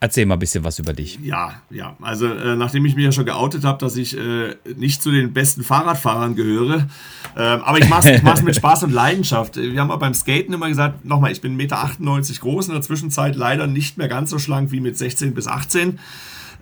Erzähl 0.03 0.25
mal 0.25 0.37
ein 0.37 0.39
bisschen 0.39 0.65
was 0.65 0.79
über 0.79 0.95
dich. 0.95 1.19
Ja, 1.23 1.61
ja. 1.69 1.95
Also, 2.01 2.27
äh, 2.27 2.57
nachdem 2.57 2.87
ich 2.87 2.95
mich 2.95 3.05
ja 3.05 3.13
schon 3.13 3.27
geoutet 3.27 3.65
habe, 3.65 3.77
dass 3.79 3.97
ich 3.97 4.17
äh, 4.17 4.57
nicht 4.75 5.03
zu 5.03 5.11
den 5.11 5.35
besten 5.35 5.63
Fahrradfahrern 5.63 6.35
gehöre, 6.37 6.87
äh, 7.37 7.41
aber 7.41 7.79
ich 7.79 7.89
mache 7.89 8.11
es 8.15 8.43
mit 8.43 8.57
Spaß 8.57 8.85
und 8.85 8.93
Leidenschaft. 8.93 9.57
Wir 9.57 9.79
haben 9.79 9.97
beim 9.99 10.15
Skaten 10.15 10.55
immer 10.55 10.69
gesagt, 10.69 11.05
nochmal, 11.05 11.33
ich 11.33 11.43
bin 11.43 11.53
1,98 11.53 11.57
Meter 11.57 12.41
groß, 12.41 12.69
in 12.69 12.73
der 12.73 12.83
Zwischenzeit 12.83 13.37
leider 13.37 13.67
nicht 13.67 13.99
mehr 13.99 14.09
ganz 14.09 14.31
so 14.31 14.39
schlank 14.39 14.73
wie 14.73 14.81
mit 14.81 14.97
16 14.97 15.35
bis 15.35 15.47
18. 15.47 15.99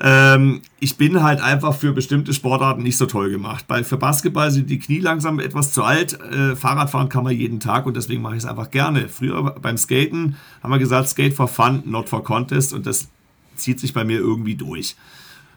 Ähm, 0.01 0.63
ich 0.81 0.97
bin 0.97 1.23
halt 1.23 1.41
einfach 1.41 1.75
für 1.75 1.93
bestimmte 1.93 2.33
Sportarten 2.33 2.83
nicht 2.83 2.97
so 2.97 3.07
toll 3.07 3.31
gemacht. 3.31 3.67
Bei, 3.69 3.85
für 3.85 3.99
Basketball 3.99 4.51
sind 4.51 4.69
die 4.69 4.81
Knie 4.81 4.99
langsam 4.99 5.39
etwas 5.39 5.73
zu 5.73 5.85
alt. 5.85 6.19
Äh, 6.21 6.57
Fahrradfahren 6.57 7.09
kann 7.09 7.23
man 7.23 7.37
jeden 7.37 7.61
Tag 7.61 7.87
und 7.87 7.97
deswegen 7.97 8.21
mache 8.21 8.35
ich 8.35 8.43
es 8.43 8.49
einfach 8.49 8.73
gerne. 8.73 9.09
Früher 9.09 9.43
beim 9.61 9.77
Skaten 9.77 10.37
haben 10.61 10.73
wir 10.73 10.79
gesagt, 10.79 11.09
Skate 11.09 11.35
for 11.35 11.47
Fun, 11.47 11.85
not 11.85 12.09
for 12.09 12.25
Contest 12.25 12.73
und 12.73 12.87
das 12.87 13.09
zieht 13.59 13.81
sich 13.81 13.93
bei 13.93 14.05
mir 14.05 14.19
irgendwie 14.19 14.55
durch. 14.55 14.97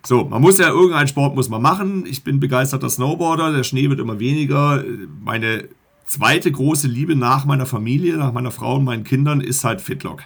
So, 0.06 0.26
man 0.26 0.42
muss 0.42 0.58
ja 0.58 0.70
irgendeinen 0.70 1.08
Sport 1.08 1.36
muss 1.36 1.50
man 1.50 1.62
machen. 1.62 2.06
Ich 2.08 2.24
bin 2.24 2.40
begeisterter 2.40 2.90
Snowboarder, 2.90 3.54
der 3.54 3.64
Schnee 3.64 3.90
wird 3.90 4.00
immer 4.00 4.20
weniger. 4.20 4.84
Meine 5.24 5.66
zweite 6.08 6.52
große 6.52 6.88
Liebe 6.88 7.16
nach 7.16 7.46
meiner 7.46 7.66
Familie, 7.66 8.18
nach 8.18 8.34
meiner 8.34 8.52
Frau 8.52 8.76
und 8.76 8.84
meinen 8.84 9.04
Kindern 9.04 9.42
ist 9.42 9.64
halt 9.64 9.80
Fitlock. 9.80 10.24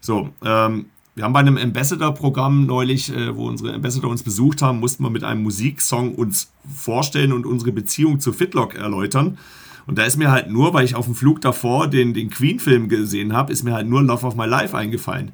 So, 0.00 0.28
ähm, 0.44 0.86
wir 1.14 1.24
haben 1.24 1.32
bei 1.32 1.40
einem 1.40 1.56
Ambassador-Programm 1.56 2.66
neulich, 2.66 3.14
äh, 3.14 3.34
wo 3.34 3.48
unsere 3.48 3.72
Ambassador 3.72 4.10
uns 4.10 4.22
besucht 4.22 4.62
haben, 4.62 4.80
mussten 4.80 5.02
wir 5.04 5.10
mit 5.10 5.24
einem 5.24 5.42
Musiksong 5.42 6.14
uns 6.14 6.52
vorstellen 6.72 7.32
und 7.32 7.46
unsere 7.46 7.72
Beziehung 7.72 8.20
zu 8.20 8.32
Fitlock 8.32 8.74
erläutern. 8.74 9.38
Und 9.86 9.98
da 9.98 10.04
ist 10.04 10.16
mir 10.16 10.30
halt 10.30 10.50
nur, 10.50 10.74
weil 10.74 10.84
ich 10.84 10.94
auf 10.94 11.04
dem 11.04 11.14
Flug 11.14 11.40
davor 11.40 11.88
den, 11.88 12.14
den 12.14 12.30
Queen-Film 12.30 12.88
gesehen 12.88 13.32
habe, 13.32 13.52
ist 13.52 13.62
mir 13.62 13.74
halt 13.74 13.88
nur 13.88 14.02
Love 14.02 14.26
of 14.26 14.36
My 14.36 14.46
Life 14.46 14.76
eingefallen. 14.76 15.32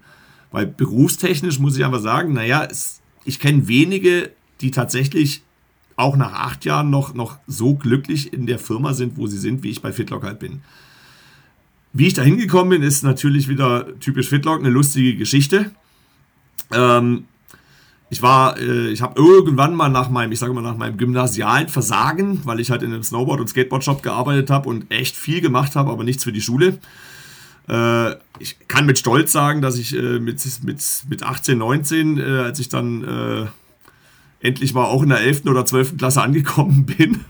Weil 0.51 0.66
berufstechnisch 0.66 1.59
muss 1.59 1.76
ich 1.76 1.84
aber 1.84 2.01
sagen, 2.01 2.32
naja, 2.32 2.64
es, 2.64 3.01
ich 3.24 3.38
kenne 3.38 3.68
wenige, 3.68 4.30
die 4.61 4.70
tatsächlich 4.70 5.42
auch 5.96 6.16
nach 6.16 6.32
acht 6.32 6.64
Jahren 6.64 6.90
noch, 6.90 7.14
noch 7.14 7.38
so 7.46 7.74
glücklich 7.74 8.32
in 8.32 8.46
der 8.46 8.59
Firma 8.59 8.94
sind, 8.94 9.16
wo 9.16 9.26
sie 9.26 9.38
sind, 9.38 9.62
wie 9.62 9.70
ich 9.70 9.82
bei 9.82 9.92
Fitlock 9.92 10.24
halt 10.24 10.38
bin. 10.38 10.62
Wie 11.92 12.07
ich 12.07 12.14
da 12.14 12.22
hingekommen 12.22 12.70
bin, 12.70 12.82
ist 12.82 13.03
natürlich 13.03 13.48
wieder 13.48 13.98
typisch 14.01 14.28
Fitlock, 14.28 14.61
eine 14.61 14.70
lustige 14.70 15.16
Geschichte. 15.16 15.72
Ähm, 16.72 17.24
ich 18.11 18.22
war, 18.22 18.59
äh, 18.59 18.88
ich 18.88 19.03
habe 19.03 19.20
irgendwann 19.20 19.74
mal 19.74 19.88
nach 19.88 20.09
meinem, 20.09 20.32
ich 20.32 20.38
sage 20.38 20.53
mal 20.53 20.62
nach 20.62 20.76
meinem 20.76 20.96
gymnasialen 20.96 21.68
Versagen, 21.68 22.40
weil 22.44 22.61
ich 22.61 22.70
halt 22.70 22.82
in 22.82 22.92
einem 22.92 23.03
Snowboard- 23.03 23.40
und 23.40 23.48
Skateboard-Shop 23.48 24.03
gearbeitet 24.03 24.51
habe 24.51 24.68
und 24.68 24.90
echt 24.90 25.16
viel 25.16 25.40
gemacht 25.40 25.76
habe, 25.76 25.90
aber 25.90 26.05
nichts 26.05 26.24
für 26.24 26.32
die 26.32 26.40
Schule, 26.40 26.78
ich 28.38 28.56
kann 28.68 28.86
mit 28.86 28.98
Stolz 28.98 29.32
sagen, 29.32 29.62
dass 29.62 29.78
ich 29.78 29.96
äh, 29.96 30.18
mit, 30.18 30.42
mit, 30.64 30.82
mit 31.08 31.22
18, 31.22 31.58
19, 31.58 32.18
äh, 32.18 32.22
als 32.22 32.58
ich 32.58 32.68
dann 32.68 33.04
äh, 33.04 34.46
endlich 34.46 34.74
mal 34.74 34.84
auch 34.84 35.02
in 35.02 35.10
der 35.10 35.20
11. 35.20 35.46
oder 35.46 35.64
12. 35.64 35.96
Klasse 35.98 36.22
angekommen 36.22 36.86
bin, 36.98 37.24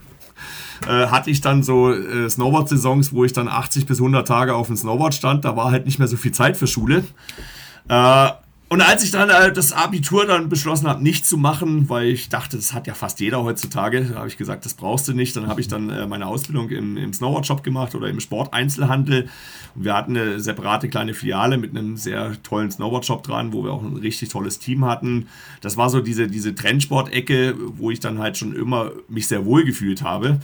äh, 0.87 1.07
hatte 1.07 1.29
ich 1.29 1.41
dann 1.41 1.63
so 1.63 1.93
äh, 1.93 2.29
Snowboard-Saisons, 2.29 3.13
wo 3.13 3.23
ich 3.25 3.33
dann 3.33 3.47
80 3.47 3.85
bis 3.85 3.99
100 3.99 4.27
Tage 4.27 4.55
auf 4.55 4.67
dem 4.67 4.77
Snowboard 4.77 5.13
stand. 5.13 5.45
Da 5.45 5.55
war 5.55 5.71
halt 5.71 5.85
nicht 5.85 5.99
mehr 5.99 6.07
so 6.07 6.17
viel 6.17 6.31
Zeit 6.31 6.57
für 6.57 6.67
Schule. 6.67 7.03
Und 8.71 8.79
als 8.79 9.03
ich 9.03 9.11
dann 9.11 9.29
äh, 9.29 9.51
das 9.51 9.73
Abitur 9.73 10.25
dann 10.25 10.47
beschlossen 10.47 10.87
habe, 10.87 11.03
nicht 11.03 11.25
zu 11.25 11.35
machen, 11.35 11.89
weil 11.89 12.07
ich 12.07 12.29
dachte, 12.29 12.55
das 12.55 12.71
hat 12.71 12.87
ja 12.87 12.93
fast 12.93 13.19
jeder 13.19 13.43
heutzutage, 13.43 14.15
habe 14.15 14.29
ich 14.29 14.37
gesagt, 14.37 14.63
das 14.63 14.75
brauchst 14.75 15.09
du 15.09 15.13
nicht. 15.13 15.35
Dann 15.35 15.47
habe 15.47 15.59
ich 15.59 15.67
dann 15.67 15.89
äh, 15.89 16.07
meine 16.07 16.25
Ausbildung 16.25 16.69
im, 16.69 16.95
im 16.95 17.11
Snowboard-Shop 17.11 17.63
gemacht 17.63 17.95
oder 17.95 18.07
im 18.07 18.21
Sport-Einzelhandel. 18.21 19.27
Und 19.75 19.83
wir 19.83 19.93
hatten 19.93 20.15
eine 20.15 20.39
separate 20.39 20.87
kleine 20.87 21.13
Filiale 21.13 21.57
mit 21.57 21.71
einem 21.71 21.97
sehr 21.97 22.41
tollen 22.43 22.71
Snowboard-Shop 22.71 23.23
dran, 23.23 23.51
wo 23.51 23.65
wir 23.65 23.73
auch 23.73 23.83
ein 23.83 23.97
richtig 23.97 24.29
tolles 24.29 24.57
Team 24.57 24.85
hatten. 24.85 25.27
Das 25.59 25.75
war 25.75 25.89
so 25.89 25.99
diese, 25.99 26.27
diese 26.27 26.55
Trendsport-Ecke, 26.55 27.55
wo 27.77 27.91
ich 27.91 27.99
dann 27.99 28.19
halt 28.19 28.37
schon 28.37 28.55
immer 28.55 28.91
mich 29.09 29.27
sehr 29.27 29.43
wohl 29.43 29.65
gefühlt 29.65 30.01
habe. 30.01 30.39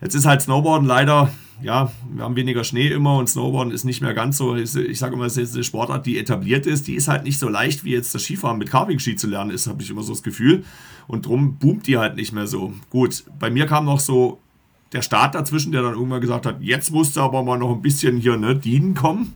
Jetzt 0.00 0.14
ist 0.14 0.26
halt 0.26 0.42
Snowboarden 0.42 0.86
leider, 0.86 1.30
ja, 1.62 1.90
wir 2.12 2.24
haben 2.24 2.36
weniger 2.36 2.64
Schnee 2.64 2.88
immer 2.88 3.16
und 3.16 3.28
Snowboarden 3.28 3.72
ist 3.72 3.84
nicht 3.84 4.00
mehr 4.00 4.14
ganz 4.14 4.36
so, 4.36 4.56
ich 4.56 4.98
sage 4.98 5.14
immer, 5.14 5.24
es 5.24 5.36
ist 5.36 5.54
eine 5.54 5.64
Sportart, 5.64 6.04
die 6.06 6.18
etabliert 6.18 6.66
ist, 6.66 6.86
die 6.86 6.94
ist 6.94 7.08
halt 7.08 7.24
nicht 7.24 7.38
so 7.38 7.48
leicht 7.48 7.84
wie 7.84 7.92
jetzt 7.92 8.14
das 8.14 8.22
Skifahren 8.22 8.58
mit 8.58 8.70
Carving-Ski 8.70 9.16
zu 9.16 9.28
lernen 9.28 9.50
ist, 9.50 9.66
habe 9.66 9.82
ich 9.82 9.90
immer 9.90 10.02
so 10.02 10.12
das 10.12 10.22
Gefühl. 10.22 10.64
Und 11.06 11.26
drum 11.26 11.56
boomt 11.58 11.86
die 11.86 11.98
halt 11.98 12.16
nicht 12.16 12.32
mehr 12.32 12.46
so. 12.46 12.72
Gut, 12.90 13.24
bei 13.38 13.50
mir 13.50 13.66
kam 13.66 13.84
noch 13.84 14.00
so 14.00 14.40
der 14.92 15.02
Start 15.02 15.34
dazwischen, 15.34 15.72
der 15.72 15.82
dann 15.82 15.94
irgendwann 15.94 16.20
gesagt 16.20 16.46
hat, 16.46 16.60
jetzt 16.60 16.92
musste 16.92 17.20
aber 17.20 17.42
mal 17.42 17.58
noch 17.58 17.74
ein 17.74 17.82
bisschen 17.82 18.16
hier 18.18 18.36
ne, 18.36 18.56
dienen 18.56 18.94
kommen. 18.94 19.34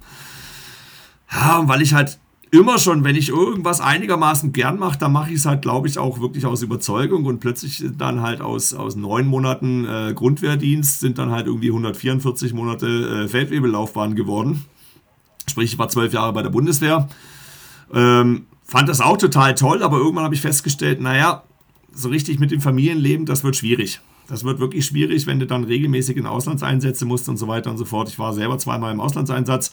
Ja, 1.30 1.62
weil 1.66 1.82
ich 1.82 1.94
halt 1.94 2.18
immer 2.51 2.78
schon, 2.78 3.05
wenn 3.05 3.16
ich 3.16 3.28
irgendwas 3.28 3.80
einigermaßen 3.80 4.53
gern 4.53 4.78
mache, 4.78 4.99
dann 4.99 5.12
mache 5.12 5.30
ich 5.30 5.36
es 5.36 5.46
halt, 5.46 5.62
glaube 5.62 5.88
ich, 5.88 5.99
auch 5.99 6.20
wirklich 6.20 6.46
aus 6.46 6.62
Überzeugung 6.62 7.24
und 7.26 7.40
plötzlich 7.40 7.84
dann 7.96 8.22
halt 8.22 8.40
aus, 8.40 8.74
aus 8.74 8.96
neun 8.96 9.26
Monaten 9.26 9.84
äh, 9.84 10.14
Grundwehrdienst 10.14 11.01
sind 11.01 11.18
dann 11.18 11.30
halt 11.30 11.46
irgendwie 11.46 11.68
144 11.68 12.55
Monate 12.55 12.86
äh, 13.24 13.28
Feldwebellaufbahn 13.28 14.14
geworden. 14.14 14.64
Sprich, 15.49 15.72
ich 15.72 15.78
war 15.78 15.88
zwölf 15.88 16.12
Jahre 16.12 16.32
bei 16.32 16.42
der 16.42 16.51
Bundeswehr. 16.51 17.09
Ähm, 17.92 18.46
fand 18.64 18.88
das 18.88 19.01
auch 19.01 19.16
total 19.16 19.55
toll, 19.55 19.82
aber 19.82 19.99
irgendwann 19.99 20.24
habe 20.24 20.34
ich 20.34 20.40
festgestellt, 20.40 21.01
naja, 21.01 21.42
so 21.92 22.09
richtig 22.09 22.38
mit 22.38 22.51
dem 22.51 22.61
Familienleben, 22.61 23.26
das 23.26 23.44
wird 23.44 23.57
schwierig. 23.57 24.01
Das 24.28 24.44
wird 24.44 24.61
wirklich 24.61 24.84
schwierig, 24.84 25.26
wenn 25.26 25.40
du 25.40 25.46
dann 25.46 25.64
regelmäßig 25.64 26.18
in 26.18 26.26
Auslandseinsätze 26.26 27.07
musst 27.07 27.28
und 27.30 27.38
so 27.38 27.49
weiter 27.49 27.70
und 27.70 27.78
so 27.78 27.86
fort. 27.86 28.11
Ich 28.11 28.18
war 28.18 28.34
selber 28.34 28.59
zweimal 28.59 28.92
im 28.92 29.01
Auslandseinsatz 29.01 29.72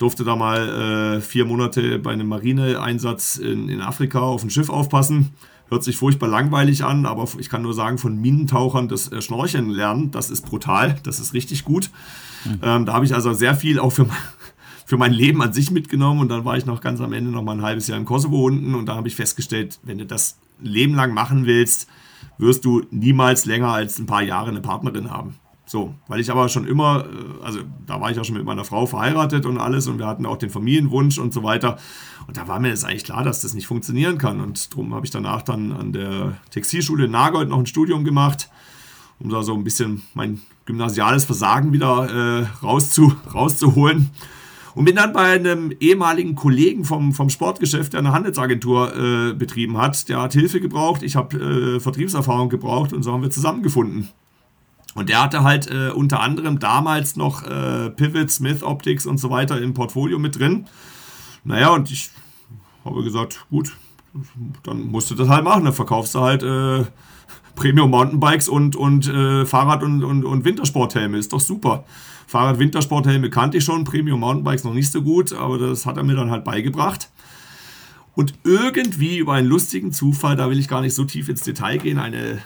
durfte 0.00 0.24
da 0.24 0.34
mal 0.34 1.18
äh, 1.18 1.20
vier 1.20 1.44
Monate 1.44 1.98
bei 1.98 2.12
einem 2.12 2.26
Marineeinsatz 2.26 3.36
in, 3.36 3.68
in 3.68 3.82
Afrika 3.82 4.20
auf 4.20 4.42
ein 4.42 4.50
Schiff 4.50 4.70
aufpassen. 4.70 5.32
Hört 5.68 5.84
sich 5.84 5.96
furchtbar 5.96 6.26
langweilig 6.26 6.84
an, 6.84 7.04
aber 7.04 7.28
ich 7.38 7.50
kann 7.50 7.62
nur 7.62 7.74
sagen, 7.74 7.98
von 7.98 8.18
Minentauchern 8.18 8.88
das 8.88 9.12
äh, 9.12 9.20
Schnorcheln 9.20 9.68
lernen, 9.68 10.10
das 10.10 10.30
ist 10.30 10.46
brutal, 10.46 10.96
das 11.02 11.20
ist 11.20 11.34
richtig 11.34 11.64
gut. 11.64 11.90
Mhm. 12.46 12.60
Ähm, 12.62 12.86
da 12.86 12.94
habe 12.94 13.04
ich 13.04 13.14
also 13.14 13.34
sehr 13.34 13.54
viel 13.54 13.78
auch 13.78 13.90
für, 13.90 14.06
für 14.86 14.96
mein 14.96 15.12
Leben 15.12 15.42
an 15.42 15.52
sich 15.52 15.70
mitgenommen 15.70 16.20
und 16.20 16.30
dann 16.30 16.46
war 16.46 16.56
ich 16.56 16.64
noch 16.64 16.80
ganz 16.80 17.02
am 17.02 17.12
Ende 17.12 17.30
noch 17.30 17.42
mal 17.42 17.52
ein 17.52 17.62
halbes 17.62 17.86
Jahr 17.86 17.98
im 17.98 18.06
Kosovo 18.06 18.46
unten 18.46 18.74
und 18.74 18.86
da 18.86 18.96
habe 18.96 19.06
ich 19.06 19.14
festgestellt, 19.14 19.78
wenn 19.82 19.98
du 19.98 20.06
das 20.06 20.38
Leben 20.62 20.94
lang 20.94 21.12
machen 21.12 21.44
willst, 21.44 21.88
wirst 22.38 22.64
du 22.64 22.82
niemals 22.90 23.44
länger 23.44 23.68
als 23.68 23.98
ein 23.98 24.06
paar 24.06 24.22
Jahre 24.22 24.48
eine 24.48 24.62
Partnerin 24.62 25.10
haben. 25.10 25.39
So, 25.70 25.94
weil 26.08 26.18
ich 26.18 26.32
aber 26.32 26.48
schon 26.48 26.66
immer, 26.66 27.04
äh, 27.04 27.44
also 27.44 27.60
da 27.86 28.00
war 28.00 28.10
ich 28.10 28.18
auch 28.18 28.24
schon 28.24 28.34
mit 28.34 28.44
meiner 28.44 28.64
Frau 28.64 28.86
verheiratet 28.86 29.46
und 29.46 29.56
alles 29.56 29.86
und 29.86 30.00
wir 30.00 30.08
hatten 30.08 30.26
auch 30.26 30.36
den 30.36 30.50
Familienwunsch 30.50 31.16
und 31.18 31.32
so 31.32 31.44
weiter. 31.44 31.78
Und 32.26 32.36
da 32.36 32.48
war 32.48 32.58
mir 32.58 32.70
jetzt 32.70 32.84
eigentlich 32.84 33.04
klar, 33.04 33.22
dass 33.22 33.42
das 33.42 33.54
nicht 33.54 33.68
funktionieren 33.68 34.18
kann. 34.18 34.40
Und 34.40 34.72
darum 34.72 34.92
habe 34.92 35.06
ich 35.06 35.12
danach 35.12 35.42
dann 35.42 35.70
an 35.70 35.92
der 35.92 36.38
Textilschule 36.50 37.04
in 37.04 37.12
Nagold 37.12 37.48
noch 37.48 37.58
ein 37.58 37.66
Studium 37.66 38.02
gemacht, 38.02 38.50
um 39.20 39.30
da 39.30 39.44
so 39.44 39.54
ein 39.54 39.62
bisschen 39.62 40.02
mein 40.12 40.40
gymnasiales 40.66 41.24
Versagen 41.24 41.72
wieder 41.72 42.40
äh, 42.40 42.46
rauszu, 42.64 43.14
rauszuholen. 43.32 44.10
Und 44.74 44.86
bin 44.86 44.96
dann 44.96 45.12
bei 45.12 45.34
einem 45.34 45.70
ehemaligen 45.78 46.34
Kollegen 46.34 46.84
vom, 46.84 47.12
vom 47.12 47.30
Sportgeschäft, 47.30 47.92
der 47.92 48.00
eine 48.00 48.10
Handelsagentur 48.10 48.96
äh, 48.96 49.34
betrieben 49.34 49.78
hat. 49.78 50.08
Der 50.08 50.20
hat 50.20 50.32
Hilfe 50.32 50.60
gebraucht, 50.60 51.04
ich 51.04 51.14
habe 51.14 51.76
äh, 51.76 51.78
Vertriebserfahrung 51.78 52.48
gebraucht 52.48 52.92
und 52.92 53.04
so 53.04 53.12
haben 53.12 53.22
wir 53.22 53.30
zusammengefunden. 53.30 54.08
Und 54.94 55.08
der 55.08 55.22
hatte 55.22 55.44
halt 55.44 55.70
äh, 55.70 55.90
unter 55.90 56.20
anderem 56.20 56.58
damals 56.58 57.16
noch 57.16 57.44
äh, 57.44 57.90
Pivot, 57.90 58.30
Smith 58.30 58.62
Optics 58.62 59.06
und 59.06 59.18
so 59.18 59.30
weiter 59.30 59.60
im 59.60 59.72
Portfolio 59.72 60.18
mit 60.18 60.38
drin. 60.38 60.66
Naja, 61.44 61.70
und 61.70 61.90
ich 61.90 62.10
habe 62.84 63.02
gesagt, 63.04 63.46
gut, 63.50 63.76
dann 64.64 64.82
musst 64.86 65.10
du 65.10 65.14
das 65.14 65.28
halt 65.28 65.44
machen. 65.44 65.64
Dann 65.64 65.72
verkaufst 65.72 66.14
du 66.14 66.20
halt 66.20 66.42
äh, 66.42 66.84
Premium 67.54 67.90
Mountainbikes 67.90 68.48
und, 68.48 68.74
und 68.74 69.06
äh, 69.06 69.46
Fahrrad- 69.46 69.82
und, 69.82 70.02
und, 70.02 70.24
und 70.24 70.44
Wintersporthelme. 70.44 71.18
Ist 71.18 71.32
doch 71.32 71.40
super. 71.40 71.84
Fahrrad-Wintersporthelme 72.26 73.28
kannte 73.28 73.58
ich 73.58 73.64
schon, 73.64 73.84
Premium 73.84 74.20
Mountainbikes 74.20 74.64
noch 74.64 74.74
nicht 74.74 74.92
so 74.92 75.02
gut, 75.02 75.32
aber 75.32 75.58
das 75.58 75.84
hat 75.84 75.96
er 75.96 76.04
mir 76.04 76.14
dann 76.14 76.30
halt 76.30 76.44
beigebracht. 76.44 77.10
Und 78.14 78.34
irgendwie 78.44 79.18
über 79.18 79.34
einen 79.34 79.48
lustigen 79.48 79.92
Zufall, 79.92 80.36
da 80.36 80.48
will 80.48 80.58
ich 80.58 80.68
gar 80.68 80.80
nicht 80.80 80.94
so 80.94 81.04
tief 81.04 81.28
ins 81.28 81.42
Detail 81.42 81.78
gehen, 81.78 81.98
eine 81.98 82.40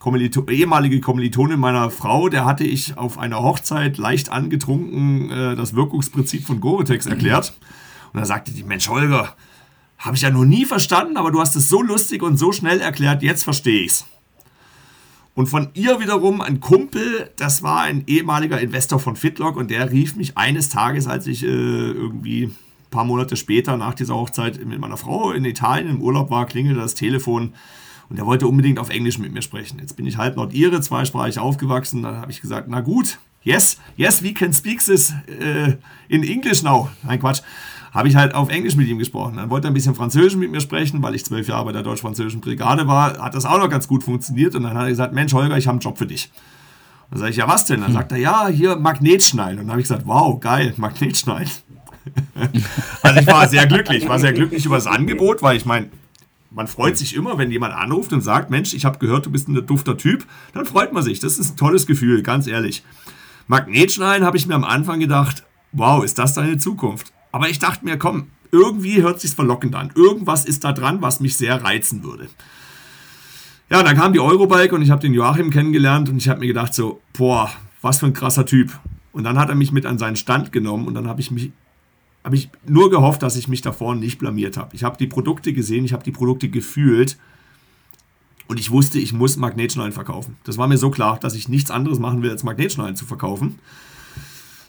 Kommilito 0.00 0.46
ehemalige 0.48 0.98
Kommilitonin 1.00 1.60
meiner 1.60 1.90
Frau, 1.90 2.30
der 2.30 2.46
hatte 2.46 2.64
ich 2.64 2.96
auf 2.96 3.18
einer 3.18 3.42
Hochzeit 3.42 3.98
leicht 3.98 4.32
angetrunken 4.32 5.30
äh, 5.30 5.56
das 5.56 5.76
Wirkungsprinzip 5.76 6.46
von 6.46 6.58
Gore-Tex 6.58 7.04
erklärt. 7.04 7.52
Und 8.12 8.18
da 8.18 8.24
sagte 8.24 8.50
die, 8.50 8.64
Mensch, 8.64 8.88
Holger, 8.88 9.36
habe 9.98 10.16
ich 10.16 10.22
ja 10.22 10.30
noch 10.30 10.46
nie 10.46 10.64
verstanden, 10.64 11.18
aber 11.18 11.30
du 11.30 11.38
hast 11.38 11.54
es 11.54 11.68
so 11.68 11.82
lustig 11.82 12.22
und 12.22 12.38
so 12.38 12.50
schnell 12.50 12.80
erklärt, 12.80 13.22
jetzt 13.22 13.44
verstehe 13.44 13.82
ich's. 13.82 14.06
Und 15.34 15.48
von 15.48 15.68
ihr 15.74 16.00
wiederum 16.00 16.40
ein 16.40 16.60
Kumpel, 16.60 17.30
das 17.36 17.62
war 17.62 17.82
ein 17.82 18.04
ehemaliger 18.06 18.58
Investor 18.58 19.00
von 19.00 19.16
Fitlock 19.16 19.56
und 19.56 19.70
der 19.70 19.92
rief 19.92 20.16
mich 20.16 20.38
eines 20.38 20.70
Tages, 20.70 21.08
als 21.08 21.26
ich 21.26 21.44
äh, 21.44 21.46
irgendwie 21.46 22.44
ein 22.44 22.56
paar 22.90 23.04
Monate 23.04 23.36
später 23.36 23.76
nach 23.76 23.92
dieser 23.92 24.14
Hochzeit 24.14 24.64
mit 24.64 24.78
meiner 24.78 24.96
Frau 24.96 25.30
in 25.30 25.44
Italien 25.44 25.90
im 25.90 26.00
Urlaub 26.00 26.30
war, 26.30 26.46
klingelte 26.46 26.80
das 26.80 26.94
Telefon 26.94 27.52
und 28.10 28.18
er 28.18 28.26
wollte 28.26 28.48
unbedingt 28.48 28.80
auf 28.80 28.90
Englisch 28.90 29.18
mit 29.18 29.32
mir 29.32 29.40
sprechen. 29.40 29.78
Jetzt 29.78 29.96
bin 29.96 30.04
ich 30.04 30.16
halb 30.16 30.36
Nordire, 30.36 30.80
zweisprachig 30.80 31.38
aufgewachsen. 31.38 32.02
Dann 32.02 32.16
habe 32.16 32.32
ich 32.32 32.40
gesagt, 32.40 32.66
na 32.68 32.80
gut, 32.80 33.18
yes, 33.44 33.78
yes, 33.96 34.22
we 34.22 34.34
can 34.34 34.52
speak 34.52 34.84
this 34.84 35.12
uh, 35.12 35.72
in 36.08 36.24
English 36.24 36.62
now. 36.62 36.90
Nein, 37.04 37.20
Quatsch. 37.20 37.40
Habe 37.92 38.08
ich 38.08 38.16
halt 38.16 38.34
auf 38.34 38.50
Englisch 38.50 38.76
mit 38.76 38.88
ihm 38.88 38.98
gesprochen. 38.98 39.36
Dann 39.36 39.48
wollte 39.48 39.68
er 39.68 39.70
ein 39.70 39.74
bisschen 39.74 39.94
Französisch 39.94 40.36
mit 40.36 40.50
mir 40.50 40.60
sprechen, 40.60 41.02
weil 41.02 41.14
ich 41.14 41.24
zwölf 41.24 41.48
Jahre 41.48 41.64
bei 41.64 41.72
der 41.72 41.82
deutsch-französischen 41.82 42.40
Brigade 42.40 42.86
war. 42.86 43.18
Hat 43.18 43.34
das 43.34 43.44
auch 43.44 43.58
noch 43.58 43.68
ganz 43.68 43.88
gut 43.88 44.04
funktioniert. 44.04 44.54
Und 44.54 44.64
dann 44.64 44.74
hat 44.74 44.84
er 44.84 44.90
gesagt, 44.90 45.12
Mensch, 45.12 45.32
Holger, 45.32 45.56
ich 45.56 45.66
habe 45.66 45.74
einen 45.74 45.80
Job 45.80 45.98
für 45.98 46.06
dich. 46.06 46.30
Dann 47.10 47.18
sage 47.18 47.30
ich, 47.30 47.36
ja, 47.36 47.48
was 47.48 47.64
denn? 47.64 47.80
Dann 47.80 47.88
hm. 47.88 47.94
sagt 47.94 48.12
er, 48.12 48.18
ja, 48.18 48.48
hier 48.48 48.76
Magnetschneiden. 48.76 49.58
Und 49.58 49.66
dann 49.66 49.72
habe 49.72 49.80
ich 49.80 49.88
gesagt, 49.88 50.06
wow, 50.06 50.38
geil, 50.38 50.74
Magnetschneiden. 50.76 51.50
also 53.02 53.20
ich 53.20 53.26
war 53.26 53.48
sehr 53.48 53.66
glücklich, 53.66 54.02
Ich 54.04 54.08
war 54.08 54.18
sehr 54.18 54.32
glücklich 54.32 54.64
über 54.64 54.76
das 54.76 54.86
Angebot, 54.86 55.42
weil 55.42 55.56
ich 55.56 55.66
meine, 55.66 55.90
man 56.50 56.66
freut 56.66 56.96
sich 56.96 57.14
immer, 57.14 57.38
wenn 57.38 57.50
jemand 57.50 57.74
anruft 57.74 58.12
und 58.12 58.22
sagt, 58.22 58.50
Mensch, 58.50 58.74
ich 58.74 58.84
habe 58.84 58.98
gehört, 58.98 59.26
du 59.26 59.30
bist 59.30 59.48
ein 59.48 59.66
dufter 59.66 59.96
Typ. 59.96 60.26
Dann 60.52 60.66
freut 60.66 60.92
man 60.92 61.02
sich. 61.02 61.20
Das 61.20 61.38
ist 61.38 61.52
ein 61.52 61.56
tolles 61.56 61.86
Gefühl, 61.86 62.22
ganz 62.22 62.46
ehrlich. 62.46 62.82
Magnetschneiden 63.46 64.26
habe 64.26 64.36
ich 64.36 64.46
mir 64.46 64.54
am 64.54 64.64
Anfang 64.64 65.00
gedacht, 65.00 65.44
wow, 65.72 66.04
ist 66.04 66.18
das 66.18 66.34
deine 66.34 66.58
Zukunft? 66.58 67.12
Aber 67.32 67.48
ich 67.48 67.58
dachte 67.58 67.84
mir, 67.84 67.96
komm, 67.98 68.28
irgendwie 68.50 69.02
hört 69.02 69.20
sich 69.20 69.32
verlockend 69.32 69.74
an. 69.76 69.92
Irgendwas 69.94 70.44
ist 70.44 70.64
da 70.64 70.72
dran, 70.72 71.02
was 71.02 71.20
mich 71.20 71.36
sehr 71.36 71.62
reizen 71.62 72.02
würde. 72.02 72.28
Ja, 73.70 73.84
dann 73.84 73.96
kam 73.96 74.12
die 74.12 74.20
Eurobike 74.20 74.74
und 74.74 74.82
ich 74.82 74.90
habe 74.90 75.00
den 75.00 75.14
Joachim 75.14 75.50
kennengelernt 75.50 76.08
und 76.08 76.16
ich 76.16 76.28
habe 76.28 76.40
mir 76.40 76.48
gedacht 76.48 76.74
so, 76.74 77.00
boah, 77.12 77.50
was 77.82 78.00
für 78.00 78.06
ein 78.06 78.12
krasser 78.12 78.44
Typ. 78.44 78.76
Und 79.12 79.22
dann 79.22 79.38
hat 79.38 79.48
er 79.48 79.54
mich 79.54 79.70
mit 79.70 79.86
an 79.86 79.98
seinen 79.98 80.16
Stand 80.16 80.50
genommen 80.50 80.88
und 80.88 80.94
dann 80.94 81.06
habe 81.06 81.20
ich 81.20 81.30
mich 81.30 81.52
habe 82.24 82.36
ich 82.36 82.50
nur 82.66 82.90
gehofft, 82.90 83.22
dass 83.22 83.36
ich 83.36 83.48
mich 83.48 83.62
davor 83.62 83.94
nicht 83.94 84.18
blamiert 84.18 84.56
habe. 84.56 84.74
Ich 84.76 84.84
habe 84.84 84.96
die 84.98 85.06
Produkte 85.06 85.52
gesehen, 85.52 85.84
ich 85.84 85.92
habe 85.92 86.04
die 86.04 86.10
Produkte 86.10 86.48
gefühlt 86.48 87.16
und 88.46 88.58
ich 88.58 88.70
wusste, 88.70 88.98
ich 88.98 89.12
muss 89.12 89.36
Magnetschneiden 89.36 89.92
verkaufen. 89.92 90.36
Das 90.44 90.58
war 90.58 90.68
mir 90.68 90.76
so 90.76 90.90
klar, 90.90 91.18
dass 91.20 91.34
ich 91.34 91.48
nichts 91.48 91.70
anderes 91.70 91.98
machen 91.98 92.22
will, 92.22 92.30
als 92.30 92.42
Magnetschneiden 92.42 92.96
zu 92.96 93.06
verkaufen. 93.06 93.58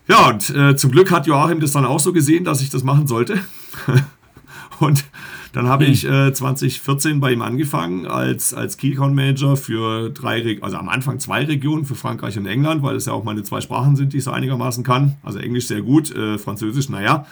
Ja, 0.08 0.30
und 0.30 0.49
äh, 0.52 0.76
zum 0.76 0.91
Glück 0.91 1.12
hat 1.12 1.28
Joachim 1.28 1.60
das 1.60 1.72
dann 1.72 1.86
auch 1.86 1.99
so 1.99 2.14
gesehen, 2.14 2.43
dass 2.43 2.62
ich 2.62 2.70
das 2.70 2.84
machen 2.84 3.08
sollte. 3.08 3.39
und 4.80 5.06
dann 5.54 5.68
habe 5.68 5.86
ich 5.86 6.06
äh, 6.06 6.32
2014 6.34 7.20
bei 7.20 7.34
ihm 7.34 7.41
angefangen 7.41 8.06
als, 8.08 8.54
als 8.54 8.78
Key 8.78 8.93
Account 8.93 9.16
Manager 9.16 9.58
für 9.58 10.10
drei, 10.10 10.58
also 10.62 10.78
am 10.78 10.88
Anfang 10.88 11.20
zwei 11.20 11.43
Regionen, 11.43 11.86
für 11.86 11.95
Frankreich 11.95 12.38
und 12.38 12.45
England, 12.45 12.84
weil 12.84 12.95
es 12.95 13.06
ja 13.06 13.14
auch 13.14 13.24
meine 13.24 13.43
zwei 13.43 13.60
Sprachen 13.60 13.95
sind, 13.95 14.14
die 14.14 14.18
ich 14.18 14.24
so 14.24 14.32
einigermaßen 14.32 14.84
kann. 14.84 15.18
Also 15.24 15.39
Englisch 15.39 15.68
sehr 15.68 15.82
gut, 15.82 16.16
äh, 16.16 16.38
Französisch, 16.38 16.89
naja. 16.89 17.26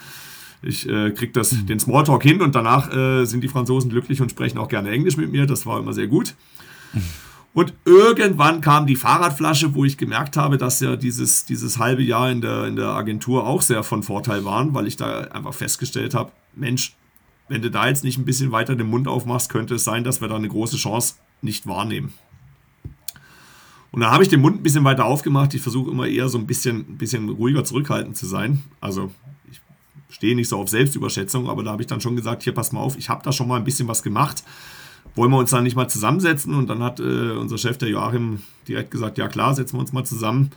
Ich 0.61 0.89
äh, 0.89 1.11
kriege 1.11 1.31
das, 1.31 1.53
mhm. 1.53 1.67
den 1.67 1.79
Smalltalk 1.79 2.21
hin 2.23 2.41
und 2.41 2.53
danach 2.53 2.93
äh, 2.93 3.25
sind 3.25 3.41
die 3.41 3.47
Franzosen 3.47 3.89
glücklich 3.89 4.21
und 4.21 4.29
sprechen 4.29 4.57
auch 4.57 4.67
gerne 4.67 4.89
Englisch 4.89 5.15
mit 5.15 5.31
mir. 5.31 5.45
Das 5.45 5.65
war 5.65 5.79
immer 5.79 5.93
sehr 5.93 6.07
gut. 6.07 6.35
Mhm. 6.93 7.01
Und 7.53 7.73
irgendwann 7.85 8.61
kam 8.61 8.85
die 8.85 8.95
Fahrradflasche, 8.95 9.73
wo 9.73 9.85
ich 9.85 9.97
gemerkt 9.97 10.37
habe, 10.37 10.57
dass 10.57 10.81
ja 10.81 10.95
dieses, 10.95 11.45
dieses 11.45 11.79
halbe 11.79 12.03
Jahr 12.03 12.29
in 12.29 12.41
der, 12.41 12.65
in 12.65 12.75
der 12.75 12.89
Agentur 12.89 13.47
auch 13.47 13.61
sehr 13.61 13.83
von 13.83 14.03
Vorteil 14.03 14.45
waren, 14.45 14.73
weil 14.73 14.85
ich 14.85 14.97
da 14.97 15.21
einfach 15.21 15.53
festgestellt 15.53 16.13
habe, 16.13 16.31
Mensch, 16.55 16.95
wenn 17.49 17.61
du 17.61 17.69
da 17.69 17.87
jetzt 17.87 18.03
nicht 18.03 18.17
ein 18.17 18.25
bisschen 18.25 18.51
weiter 18.51 18.75
den 18.75 18.87
Mund 18.87 19.07
aufmachst, 19.07 19.49
könnte 19.49 19.75
es 19.75 19.83
sein, 19.83 20.03
dass 20.03 20.21
wir 20.21 20.27
da 20.27 20.35
eine 20.35 20.47
große 20.47 20.77
Chance 20.77 21.15
nicht 21.41 21.67
wahrnehmen. 21.67 22.13
Und 23.91 24.01
dann 24.01 24.11
habe 24.11 24.23
ich 24.23 24.29
den 24.29 24.41
Mund 24.41 24.59
ein 24.59 24.63
bisschen 24.63 24.83
weiter 24.83 25.05
aufgemacht. 25.05 25.53
Ich 25.55 25.61
versuche 25.61 25.89
immer 25.89 26.07
eher 26.07 26.29
so 26.29 26.37
ein 26.37 26.45
bisschen, 26.45 26.97
bisschen 26.97 27.27
ruhiger 27.27 27.63
zurückhaltend 27.63 28.15
zu 28.15 28.27
sein. 28.27 28.63
Also 28.79 29.11
ich 29.49 29.59
stehe 30.15 30.35
nicht 30.35 30.47
so 30.47 30.59
auf 30.59 30.69
Selbstüberschätzung, 30.69 31.49
aber 31.49 31.63
da 31.63 31.71
habe 31.71 31.81
ich 31.81 31.87
dann 31.87 32.01
schon 32.01 32.15
gesagt, 32.15 32.43
hier 32.43 32.53
pass 32.53 32.71
mal 32.71 32.81
auf, 32.81 32.97
ich 32.97 33.09
habe 33.09 33.23
da 33.23 33.31
schon 33.31 33.47
mal 33.47 33.57
ein 33.57 33.63
bisschen 33.63 33.87
was 33.87 34.03
gemacht. 34.03 34.43
Wollen 35.15 35.31
wir 35.31 35.37
uns 35.37 35.49
dann 35.49 35.63
nicht 35.63 35.75
mal 35.75 35.87
zusammensetzen? 35.87 36.53
Und 36.53 36.67
dann 36.67 36.83
hat 36.83 36.99
äh, 36.99 37.31
unser 37.31 37.57
Chef, 37.57 37.79
der 37.79 37.89
Joachim, 37.89 38.43
direkt 38.67 38.91
gesagt, 38.91 39.17
ja 39.17 39.27
klar, 39.27 39.55
setzen 39.55 39.75
wir 39.75 39.81
uns 39.81 39.91
mal 39.91 40.05
zusammen. 40.05 40.51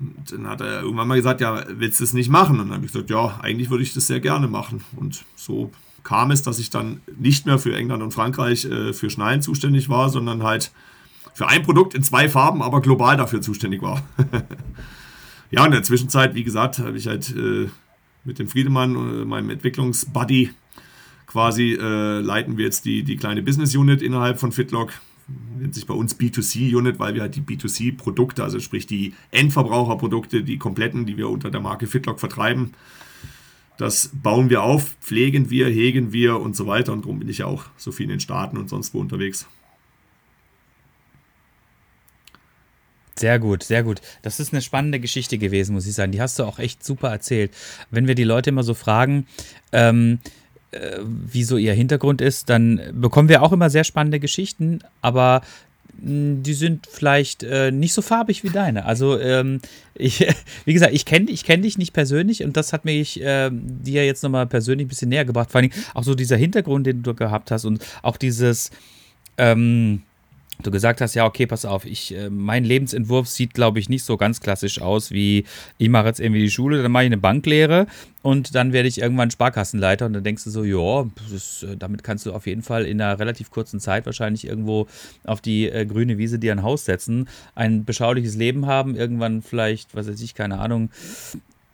Und 0.00 0.32
dann 0.32 0.48
hat 0.48 0.62
er 0.62 0.82
irgendwann 0.82 1.08
mal 1.08 1.16
gesagt, 1.16 1.42
ja, 1.42 1.64
willst 1.68 2.00
du 2.00 2.04
es 2.04 2.14
nicht 2.14 2.30
machen? 2.30 2.60
Und 2.60 2.68
dann 2.68 2.76
habe 2.76 2.86
ich 2.86 2.92
gesagt, 2.92 3.10
ja, 3.10 3.38
eigentlich 3.42 3.68
würde 3.68 3.82
ich 3.82 3.92
das 3.92 4.06
sehr 4.06 4.20
gerne 4.20 4.48
machen. 4.48 4.82
Und 4.96 5.24
so 5.36 5.70
kam 6.08 6.30
es, 6.30 6.42
dass 6.42 6.58
ich 6.58 6.70
dann 6.70 7.02
nicht 7.18 7.44
mehr 7.44 7.58
für 7.58 7.76
England 7.76 8.02
und 8.02 8.14
Frankreich 8.14 8.64
äh, 8.64 8.94
für 8.94 9.10
Schneiden 9.10 9.42
zuständig 9.42 9.90
war, 9.90 10.08
sondern 10.08 10.42
halt 10.42 10.72
für 11.34 11.46
ein 11.48 11.62
Produkt 11.62 11.92
in 11.92 12.02
zwei 12.02 12.30
Farben, 12.30 12.62
aber 12.62 12.80
global 12.80 13.18
dafür 13.18 13.42
zuständig 13.42 13.82
war. 13.82 14.02
ja, 15.50 15.66
in 15.66 15.72
der 15.72 15.82
Zwischenzeit, 15.82 16.34
wie 16.34 16.44
gesagt, 16.44 16.78
habe 16.78 16.96
ich 16.96 17.08
halt 17.08 17.36
äh, 17.36 17.68
mit 18.24 18.38
dem 18.38 18.48
Friedemann, 18.48 18.94
äh, 18.94 19.24
meinem 19.26 19.50
Entwicklungsbuddy, 19.50 20.48
quasi 21.26 21.74
äh, 21.74 22.20
leiten 22.20 22.56
wir 22.56 22.64
jetzt 22.64 22.86
die, 22.86 23.02
die 23.02 23.16
kleine 23.16 23.42
Business 23.42 23.76
Unit 23.76 24.00
innerhalb 24.00 24.40
von 24.40 24.50
Fitlock. 24.50 24.92
Nennt 25.58 25.74
sich 25.74 25.86
bei 25.86 25.92
uns 25.92 26.18
B2C 26.18 26.74
Unit, 26.74 26.98
weil 26.98 27.12
wir 27.12 27.20
halt 27.20 27.36
die 27.36 27.42
B2C-Produkte, 27.42 28.42
also 28.42 28.60
sprich 28.60 28.86
die 28.86 29.12
Endverbraucherprodukte, 29.30 30.42
die 30.42 30.56
kompletten, 30.56 31.04
die 31.04 31.18
wir 31.18 31.28
unter 31.28 31.50
der 31.50 31.60
Marke 31.60 31.86
Fitlock 31.86 32.18
vertreiben, 32.18 32.72
das 33.78 34.10
bauen 34.12 34.50
wir 34.50 34.62
auf, 34.62 34.96
pflegen 35.00 35.50
wir, 35.50 35.68
hegen 35.68 36.12
wir 36.12 36.40
und 36.40 36.54
so 36.56 36.66
weiter. 36.66 36.92
Und 36.92 37.04
darum 37.04 37.20
bin 37.20 37.28
ich 37.28 37.38
ja 37.38 37.46
auch 37.46 37.64
so 37.76 37.92
viel 37.92 38.04
in 38.04 38.10
den 38.10 38.20
Staaten 38.20 38.58
und 38.58 38.68
sonst 38.68 38.92
wo 38.92 38.98
unterwegs. 38.98 39.46
Sehr 43.16 43.38
gut, 43.38 43.62
sehr 43.62 43.82
gut. 43.82 44.00
Das 44.22 44.40
ist 44.40 44.52
eine 44.52 44.62
spannende 44.62 45.00
Geschichte 45.00 45.38
gewesen, 45.38 45.74
muss 45.74 45.86
ich 45.86 45.94
sagen. 45.94 46.12
Die 46.12 46.20
hast 46.20 46.38
du 46.38 46.44
auch 46.44 46.58
echt 46.58 46.84
super 46.84 47.08
erzählt. 47.08 47.52
Wenn 47.90 48.06
wir 48.06 48.14
die 48.14 48.24
Leute 48.24 48.50
immer 48.50 48.62
so 48.62 48.74
fragen, 48.74 49.26
ähm, 49.72 50.18
äh, 50.70 50.98
wie 51.02 51.44
so 51.44 51.56
ihr 51.56 51.72
Hintergrund 51.72 52.20
ist, 52.20 52.50
dann 52.50 52.80
bekommen 52.92 53.28
wir 53.28 53.42
auch 53.42 53.52
immer 53.52 53.70
sehr 53.70 53.84
spannende 53.84 54.20
Geschichten, 54.20 54.80
aber 55.02 55.42
die 56.00 56.54
sind 56.54 56.86
vielleicht 56.86 57.42
äh, 57.42 57.70
nicht 57.70 57.92
so 57.92 58.02
farbig 58.02 58.44
wie 58.44 58.50
deine. 58.50 58.84
Also, 58.84 59.18
ähm, 59.18 59.60
ich, 59.94 60.24
wie 60.64 60.72
gesagt, 60.72 60.94
ich 60.94 61.04
kenne 61.04 61.30
ich 61.30 61.44
kenn 61.44 61.62
dich 61.62 61.76
nicht 61.76 61.92
persönlich 61.92 62.44
und 62.44 62.56
das 62.56 62.72
hat 62.72 62.84
mich 62.84 63.20
äh, 63.20 63.50
dir 63.52 64.06
jetzt 64.06 64.22
nochmal 64.22 64.46
persönlich 64.46 64.86
ein 64.86 64.88
bisschen 64.88 65.08
näher 65.08 65.24
gebracht. 65.24 65.50
Vor 65.50 65.60
allem 65.60 65.70
auch 65.94 66.04
so 66.04 66.14
dieser 66.14 66.36
Hintergrund, 66.36 66.86
den 66.86 67.02
du 67.02 67.14
gehabt 67.14 67.50
hast 67.50 67.64
und 67.64 67.84
auch 68.02 68.16
dieses, 68.16 68.70
ähm, 69.36 70.02
du 70.62 70.70
gesagt 70.70 71.00
hast, 71.00 71.14
ja, 71.14 71.24
okay, 71.26 71.46
pass 71.46 71.64
auf, 71.64 71.84
ich, 71.84 72.14
äh, 72.14 72.30
mein 72.30 72.64
Lebensentwurf 72.64 73.28
sieht, 73.28 73.54
glaube 73.54 73.78
ich, 73.78 73.88
nicht 73.88 74.04
so 74.04 74.16
ganz 74.16 74.40
klassisch 74.40 74.80
aus, 74.80 75.10
wie 75.10 75.44
ich 75.78 75.88
mache 75.88 76.06
jetzt 76.06 76.20
irgendwie 76.20 76.40
die 76.40 76.50
Schule, 76.50 76.82
dann 76.82 76.92
mache 76.92 77.04
ich 77.04 77.08
eine 77.08 77.18
Banklehre 77.18 77.86
und 78.22 78.54
dann 78.54 78.72
werde 78.72 78.88
ich 78.88 79.00
irgendwann 79.00 79.30
Sparkassenleiter 79.30 80.06
und 80.06 80.12
dann 80.12 80.24
denkst 80.24 80.44
du 80.44 80.50
so, 80.50 80.64
ja, 80.64 81.02
äh, 81.02 81.76
damit 81.76 82.02
kannst 82.02 82.26
du 82.26 82.32
auf 82.32 82.46
jeden 82.46 82.62
Fall 82.62 82.84
in 82.86 83.00
einer 83.00 83.18
relativ 83.18 83.50
kurzen 83.50 83.80
Zeit 83.80 84.06
wahrscheinlich 84.06 84.46
irgendwo 84.46 84.88
auf 85.24 85.40
die 85.40 85.68
äh, 85.68 85.86
grüne 85.86 86.18
Wiese 86.18 86.38
dir 86.38 86.52
ein 86.52 86.62
Haus 86.62 86.84
setzen, 86.84 87.28
ein 87.54 87.84
beschauliches 87.84 88.36
Leben 88.36 88.66
haben, 88.66 88.96
irgendwann 88.96 89.42
vielleicht, 89.42 89.94
was 89.94 90.08
weiß 90.08 90.20
ich, 90.20 90.34
keine 90.34 90.58
Ahnung, 90.58 90.90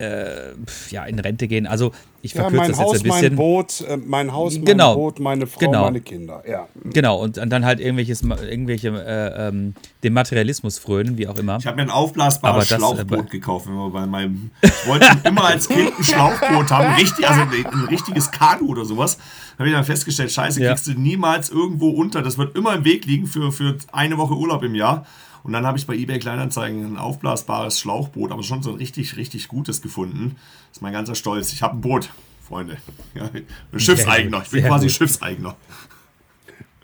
äh, 0.05 0.55
ja, 0.91 1.05
in 1.05 1.19
Rente 1.19 1.49
gehen. 1.49 1.67
Also 1.67 1.93
ich 2.23 2.33
Ja, 2.35 2.43
verkürze 2.43 2.57
mein 2.63 2.71
das 2.71 2.79
jetzt 2.79 2.87
Haus, 2.87 2.97
ein 2.97 3.03
bisschen. 3.03 3.23
mein 3.23 3.37
Boot, 3.37 3.81
äh, 3.83 3.97
mein 3.97 4.33
Haus, 4.33 4.55
mein 4.55 4.65
Genau. 4.65 4.95
Boot, 4.95 5.21
meine 5.21 5.47
Frau, 5.47 5.59
Genau. 5.61 5.85
meine 5.85 6.01
Kinder. 6.01 6.43
Ja. 6.49 6.69
Genau, 6.85 7.23
und 7.23 7.37
dann 7.37 7.65
halt 7.65 7.81
irgendwelches, 7.81 8.23
irgendwelche, 8.23 8.89
äh, 8.89 9.49
ähm, 9.49 9.75
dem 10.03 10.13
Materialismus 10.15 10.79
frönen, 10.79 11.19
wie 11.19 11.29
auch 11.29 11.37
immer. 11.39 11.59
Ich 11.59 11.67
habe 11.67 11.77
mir 11.77 11.83
ein 11.83 11.91
aufblasbares 11.91 12.69
das, 12.69 12.77
äh, 12.79 12.81
Schlauchboot 12.81 13.09
bei- 13.27 13.31
gekauft, 13.31 13.67
wenn 13.67 13.75
wir 13.75 13.91
bei 13.91 14.07
meinem. 14.07 14.51
Ich 14.63 14.87
wollte 14.87 15.07
immer 15.25 15.45
als 15.45 15.69
Kind 15.69 15.93
ein 15.99 16.05
Schlauchboot 16.05 16.71
haben, 16.71 16.95
richtig, 16.95 17.29
also 17.29 17.41
ein, 17.43 17.49
ein 17.67 17.85
richtiges 17.89 18.31
Kanu 18.31 18.69
oder 18.69 18.85
sowas. 18.85 19.19
Habe 19.59 19.69
ich 19.69 19.75
dann 19.75 19.85
festgestellt, 19.85 20.33
scheiße, 20.33 20.63
Ja. 20.63 20.71
kriegst 20.71 20.87
du 20.87 20.93
niemals 20.93 21.51
irgendwo 21.51 21.91
unter. 21.91 22.23
Das 22.23 22.39
wird 22.39 22.57
immer 22.57 22.75
im 22.75 22.85
Weg 22.85 23.05
liegen 23.07 23.27
für, 23.27 23.53
für 23.53 23.77
eine 23.93 24.17
Woche 24.19 24.35
Urlaub 24.35 24.63
im 24.63 24.75
Jahr. 24.75 25.07
Und 25.45 25.53
dann 25.53 25.66
habe 25.66 25.78
ich 25.78 25.86
bei 25.86 25.95
eBay 25.95 26.18
Kleinanzeigen 26.18 26.95
ein 26.95 26.99
aufblasbares 26.99 27.78
Schlauchboot, 27.78 28.32
aber 28.32 28.42
schon 28.42 28.62
so 28.62 28.70
ein 28.70 28.76
richtig, 28.76 29.16
richtig 29.16 29.47
gutes 29.47 29.82
gefunden. 29.82 30.36
Das 30.70 30.78
ist 30.78 30.82
mein 30.82 30.92
ganzer 30.95 31.14
Stolz. 31.14 31.53
Ich 31.53 31.62
habe 31.62 31.76
ein 31.76 31.80
Boot, 31.80 32.11
Freunde. 32.49 32.78
Ja, 33.14 33.30
ein 33.72 33.78
Schiffseigner. 33.80 34.42
Ich 34.42 34.51
bin 34.51 34.62
sehr 34.62 34.70
quasi 34.70 34.86
gut. 34.86 34.95
Schiffseigner. 34.97 35.55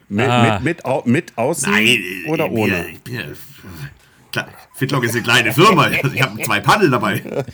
Mit, 0.09 0.29
Ah. 0.29 0.61
mit, 0.61 0.85
mit, 0.85 1.07
mit 1.07 1.39
außen 1.39 1.73
Nein, 1.73 2.03
oder 2.29 2.51
ohne? 2.51 2.89
Ich 2.91 3.01
bin 3.01 3.15
ja, 3.15 4.47
Fitlock 4.75 5.05
ist 5.05 5.15
eine 5.15 5.23
kleine 5.23 5.53
Firma. 5.53 5.89
Ich 6.15 6.23
habe 6.23 6.41
zwei 6.43 6.61
Paddel 6.61 6.91
dabei. 6.91 7.45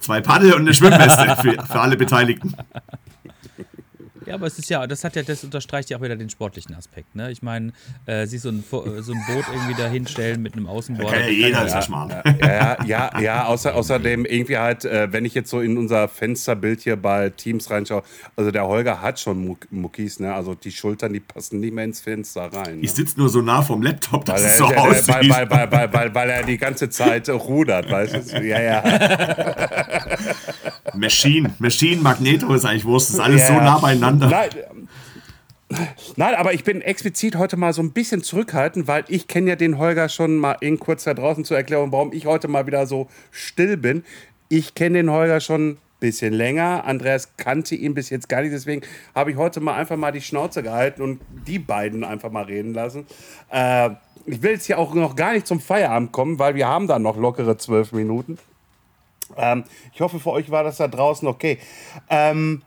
Zwei 0.00 0.20
Paddel 0.20 0.52
und 0.54 0.60
eine 0.62 0.74
Schwimmweste 0.74 1.36
für, 1.42 1.66
für 1.66 1.80
alle 1.80 1.96
Beteiligten. 1.96 2.54
Ja, 4.26 4.34
aber 4.34 4.46
es 4.46 4.58
ist 4.58 4.70
ja, 4.70 4.86
das 4.86 5.04
hat 5.04 5.16
ja, 5.16 5.22
das 5.22 5.44
unterstreicht 5.44 5.90
ja 5.90 5.98
auch 5.98 6.02
wieder 6.02 6.16
den 6.16 6.30
sportlichen 6.30 6.74
Aspekt. 6.74 7.14
Ne? 7.14 7.30
Ich 7.30 7.42
meine, 7.42 7.72
äh, 8.06 8.26
sich 8.26 8.40
so 8.40 8.48
ein, 8.50 8.64
so 8.70 8.82
ein 8.84 9.22
Boot 9.26 9.44
irgendwie 9.52 9.74
da 9.80 9.88
hinstellen 9.88 10.42
mit 10.42 10.54
einem 10.54 10.66
Außenborder. 10.66 11.12
Kann 11.16 11.24
ja 11.26 11.30
jeder, 11.30 11.66
ist 11.66 11.72
ja 11.74 11.82
schmarrn. 11.82 12.10
Ja, 12.40 12.84
ja, 12.84 13.20
ja, 13.20 13.44
außer, 13.46 13.74
außerdem 13.74 14.24
irgendwie 14.24 14.58
halt, 14.58 14.84
äh, 14.84 15.12
wenn 15.12 15.24
ich 15.24 15.34
jetzt 15.34 15.50
so 15.50 15.60
in 15.60 15.76
unser 15.78 16.08
Fensterbild 16.08 16.80
hier 16.80 16.96
bei 16.96 17.30
Teams 17.30 17.70
reinschaue, 17.70 18.02
also 18.36 18.50
der 18.50 18.66
Holger 18.66 19.00
hat 19.00 19.20
schon 19.20 19.46
Muck- 19.46 19.66
Muckis, 19.70 20.20
ne? 20.20 20.34
Also 20.34 20.54
die 20.54 20.70
Schultern, 20.72 21.12
die 21.12 21.20
passen 21.20 21.60
nicht 21.60 21.74
mehr 21.74 21.84
ins 21.84 22.00
Fenster 22.00 22.42
rein. 22.52 22.76
Ne? 22.78 22.82
Ich 22.84 22.92
sitze 22.92 23.18
nur 23.18 23.28
so 23.28 23.40
nah 23.42 23.62
vom 23.62 23.82
Laptop, 23.82 24.24
dass 24.24 24.40
Weil 24.42 24.48
es 24.50 24.52
er, 24.52 24.58
so 24.58 24.64
aussieht. 24.74 25.08
weil, 25.08 25.28
weil, 25.28 25.50
weil, 25.50 25.72
weil, 25.72 25.92
weil, 25.92 26.14
weil 26.14 26.30
er 26.30 26.42
die 26.44 26.58
ganze 26.58 26.88
Zeit 26.90 27.28
rudert, 27.28 27.90
weißt 27.90 28.32
du? 28.32 28.42
Ja, 28.44 28.60
ja. 28.60 28.82
Machine, 31.02 31.52
Machine, 31.58 32.00
Magneto 32.00 32.54
ist 32.54 32.64
eigentlich 32.64 32.84
Wurst. 32.84 33.08
Das 33.08 33.14
ist 33.16 33.20
alles 33.20 33.40
Ja, 33.40 33.46
so 33.48 33.54
nah 33.54 33.78
beieinander. 33.78 34.28
Nein, 34.28 34.50
ähm, 34.70 34.88
nein, 36.16 36.34
aber 36.36 36.54
ich 36.54 36.62
bin 36.62 36.80
explizit 36.80 37.36
heute 37.36 37.56
mal 37.56 37.72
so 37.72 37.82
ein 37.82 37.90
bisschen 37.90 38.22
zurückhaltend, 38.22 38.86
weil 38.86 39.04
ich 39.08 39.26
kenne 39.26 39.50
ja 39.50 39.56
den 39.56 39.78
Holger 39.78 40.08
schon 40.08 40.36
mal 40.36 40.56
in 40.60 40.78
kurz 40.78 41.04
da 41.04 41.12
draußen 41.12 41.44
zur 41.44 41.56
Erklärung, 41.56 41.90
warum 41.90 42.12
ich 42.12 42.26
heute 42.26 42.46
mal 42.46 42.66
wieder 42.66 42.86
so 42.86 43.08
still 43.32 43.76
bin. 43.76 44.04
Ich 44.48 44.74
kenne 44.74 44.98
den 44.98 45.10
Holger 45.10 45.40
schon 45.40 45.70
ein 45.70 45.78
bisschen 45.98 46.32
länger. 46.32 46.84
Andreas 46.84 47.36
kannte 47.36 47.74
ihn 47.74 47.94
bis 47.94 48.08
jetzt 48.10 48.28
gar 48.28 48.42
nicht, 48.42 48.52
deswegen 48.52 48.82
habe 49.12 49.32
ich 49.32 49.36
heute 49.36 49.58
mal 49.60 49.74
einfach 49.74 49.96
mal 49.96 50.12
die 50.12 50.20
Schnauze 50.20 50.62
gehalten 50.62 51.02
und 51.02 51.20
die 51.48 51.58
beiden 51.58 52.04
einfach 52.04 52.30
mal 52.30 52.44
reden 52.44 52.74
lassen. 52.74 53.06
Äh, 53.50 53.90
ich 54.24 54.40
will 54.40 54.52
jetzt 54.52 54.66
hier 54.66 54.78
auch 54.78 54.94
noch 54.94 55.16
gar 55.16 55.32
nicht 55.32 55.48
zum 55.48 55.58
Feierabend 55.58 56.12
kommen, 56.12 56.38
weil 56.38 56.54
wir 56.54 56.68
haben 56.68 56.86
da 56.86 57.00
noch 57.00 57.16
lockere 57.16 57.56
zwölf 57.56 57.90
Minuten. 57.90 58.38
Ähm, 59.36 59.64
ich 59.92 60.00
hoffe, 60.00 60.20
für 60.20 60.30
euch 60.30 60.50
war 60.50 60.64
das 60.64 60.76
da 60.76 60.88
draußen 60.88 61.26
okay. 61.28 61.58
Ähm, 62.08 62.62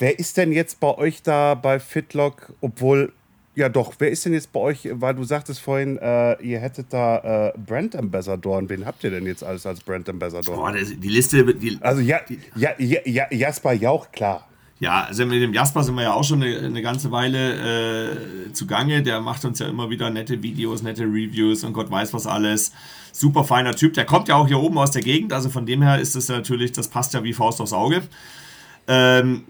Wer 0.00 0.18
ist 0.18 0.38
denn 0.38 0.50
jetzt 0.50 0.80
bei 0.80 0.96
euch 0.96 1.22
da 1.22 1.54
bei 1.54 1.78
Fitlock, 1.78 2.54
obwohl, 2.62 3.12
ja 3.54 3.68
doch, 3.68 3.92
wer 3.98 4.10
ist 4.10 4.24
denn 4.24 4.32
jetzt 4.32 4.50
bei 4.50 4.58
euch, 4.58 4.88
weil 4.92 5.14
du 5.14 5.24
sagtest 5.24 5.60
vorhin, 5.60 5.98
äh, 5.98 6.42
ihr 6.42 6.58
hättet 6.58 6.86
da 6.88 7.50
äh, 7.50 7.58
Brand 7.58 7.94
Ambassadoren, 7.94 8.66
wen 8.70 8.86
habt 8.86 9.04
ihr 9.04 9.10
denn 9.10 9.26
jetzt 9.26 9.44
alles 9.44 9.66
als 9.66 9.80
Brand 9.80 10.08
Ambassador? 10.08 10.56
Boah, 10.56 10.72
die 10.72 11.08
Liste, 11.08 11.54
die, 11.54 11.76
Also 11.82 12.00
ja, 12.00 12.18
ja, 12.56 12.70
ja, 12.78 13.00
ja, 13.04 13.26
Jasper 13.30 13.74
Jauch, 13.74 14.10
klar. 14.10 14.48
Ja, 14.78 15.02
also 15.02 15.26
mit 15.26 15.42
dem 15.42 15.52
Jasper 15.52 15.82
sind 15.82 15.96
wir 15.96 16.04
ja 16.04 16.14
auch 16.14 16.24
schon 16.24 16.42
eine, 16.42 16.56
eine 16.56 16.80
ganze 16.80 17.10
Weile 17.10 18.46
äh, 18.46 18.52
zugange. 18.54 19.02
Der 19.02 19.20
macht 19.20 19.44
uns 19.44 19.58
ja 19.58 19.68
immer 19.68 19.90
wieder 19.90 20.08
nette 20.08 20.42
Videos, 20.42 20.82
nette 20.82 21.02
Reviews 21.02 21.62
und 21.62 21.74
Gott 21.74 21.90
weiß 21.90 22.14
was 22.14 22.26
alles. 22.26 22.72
Super 23.12 23.44
feiner 23.44 23.74
Typ. 23.74 23.94
Der 23.94 24.04
kommt 24.04 24.28
ja 24.28 24.36
auch 24.36 24.48
hier 24.48 24.60
oben 24.60 24.78
aus 24.78 24.90
der 24.90 25.02
Gegend, 25.02 25.32
also 25.32 25.50
von 25.50 25.66
dem 25.66 25.82
her 25.82 25.98
ist 25.98 26.16
es 26.16 26.28
natürlich, 26.28 26.72
das 26.72 26.88
passt 26.88 27.14
ja 27.14 27.22
wie 27.24 27.32
Faust 27.32 27.60
aufs 27.60 27.72
Auge. 27.72 28.02
Ähm, 28.92 29.44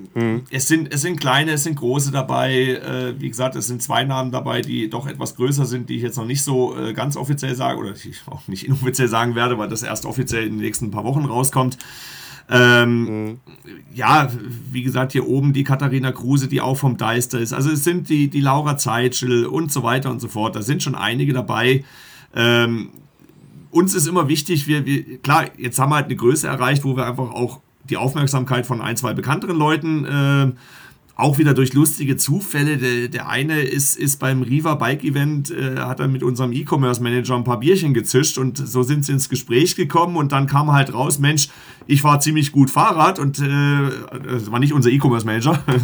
es, 0.51 0.69
sind, 0.69 0.93
es 0.93 1.01
sind 1.01 1.19
kleine, 1.19 1.53
es 1.53 1.63
sind 1.63 1.77
große 1.77 2.11
dabei. 2.11 2.75
Äh, 2.75 3.21
wie 3.21 3.29
gesagt, 3.29 3.57
es 3.57 3.69
sind 3.69 3.83
zwei 3.83 4.05
Namen 4.05 4.33
dabei, 4.33 4.61
die 4.61 4.91
doch 4.91 5.07
etwas 5.07 5.35
größer 5.37 5.65
sind, 5.65 5.89
die 5.89 5.97
ich 5.97 6.03
jetzt 6.03 6.19
noch 6.19 6.27
nicht 6.27 6.43
so 6.43 6.77
äh, 6.77 6.93
ganz 6.93 7.17
offiziell 7.17 7.55
sage 7.55 7.79
oder 7.79 7.93
die 7.93 8.11
ich 8.11 8.21
auch 8.27 8.47
nicht 8.49 8.65
inoffiziell 8.67 9.09
sagen 9.09 9.35
werde, 9.35 9.57
weil 9.57 9.69
das 9.69 9.83
erst 9.83 10.05
offiziell 10.05 10.45
in 10.45 10.53
den 10.55 10.61
nächsten 10.61 10.91
paar 10.91 11.05
Wochen 11.05 11.25
rauskommt. 11.25 11.79
Ähm, 12.51 13.39
ja, 13.95 14.29
wie 14.71 14.83
gesagt, 14.83 15.13
hier 15.13 15.27
oben 15.27 15.53
die 15.53 15.65
Katharina 15.65 16.13
Kruse, 16.13 16.49
die 16.49 16.61
auch 16.61 16.77
vom 16.77 16.99
Deister 16.99 17.39
ist. 17.39 17.55
Also 17.55 17.71
es 17.71 17.85
sind 17.85 18.11
die, 18.11 18.29
die 18.29 18.41
Laura 18.41 18.77
Zeitschel 18.77 19.47
und 19.47 19.73
so 19.73 19.83
weiter 19.85 20.11
und 20.11 20.21
so 20.21 20.29
fort. 20.29 20.55
Da 20.55 20.61
sind 20.61 20.83
schon 20.83 20.97
einige 20.97 21.33
dabei. 21.33 21.85
Ähm, 22.35 22.91
uns 23.71 23.95
ist 23.95 24.07
immer 24.07 24.29
wichtig, 24.29 24.67
wir, 24.67 24.85
wir, 24.85 25.19
klar, 25.19 25.47
jetzt 25.57 25.79
haben 25.79 25.91
wir 25.91 25.97
halt 25.97 26.07
eine 26.07 26.17
Größe 26.17 26.47
erreicht, 26.47 26.85
wo 26.85 26.97
wir 26.97 27.07
einfach 27.07 27.31
auch 27.31 27.61
die 27.85 27.97
Aufmerksamkeit 27.97 28.67
von 28.67 28.81
ein, 28.81 28.97
zwei 28.97 29.15
bekannteren 29.15 29.57
Leuten 29.57 30.05
äh, 30.05 30.53
auch 31.21 31.39
wieder 31.39 31.55
durch 31.55 31.73
lustige 31.73 32.17
Zufälle. 32.17 32.77
Der, 32.77 33.09
der 33.09 33.29
eine 33.29 33.61
ist, 33.61 33.97
ist 33.97 34.19
beim 34.19 34.43
Riva 34.43 34.75
Bike 34.75 35.05
Event, 35.05 35.51
äh, 35.51 35.77
hat 35.79 36.01
er 36.01 36.09
mit 36.09 36.23
unserem 36.23 36.53
E-Commerce 36.53 37.03
Manager 37.03 37.37
ein 37.37 37.45
paar 37.45 37.61
Bierchen 37.61 37.95
gezischt 37.95 38.39
und 38.39 38.59
so 38.59 38.83
sind 38.83 39.05
sie 39.05 39.13
ins 39.13 39.29
Gespräch 39.29 39.77
gekommen 39.77 40.17
und 40.17 40.33
dann 40.33 40.47
kam 40.47 40.73
halt 40.73 40.93
raus, 40.93 41.19
Mensch, 41.19 41.49
ich 41.87 42.03
fahre 42.03 42.21
ziemlich 42.21 42.53
gut 42.53 42.71
Fahrrad 42.71 43.19
und 43.19 43.39
äh, 43.41 43.45
das 44.25 44.51
war 44.51 44.59
nicht 44.59 44.73
unser 44.73 44.91
E-Commerce 44.91 45.27
Manager. 45.27 45.63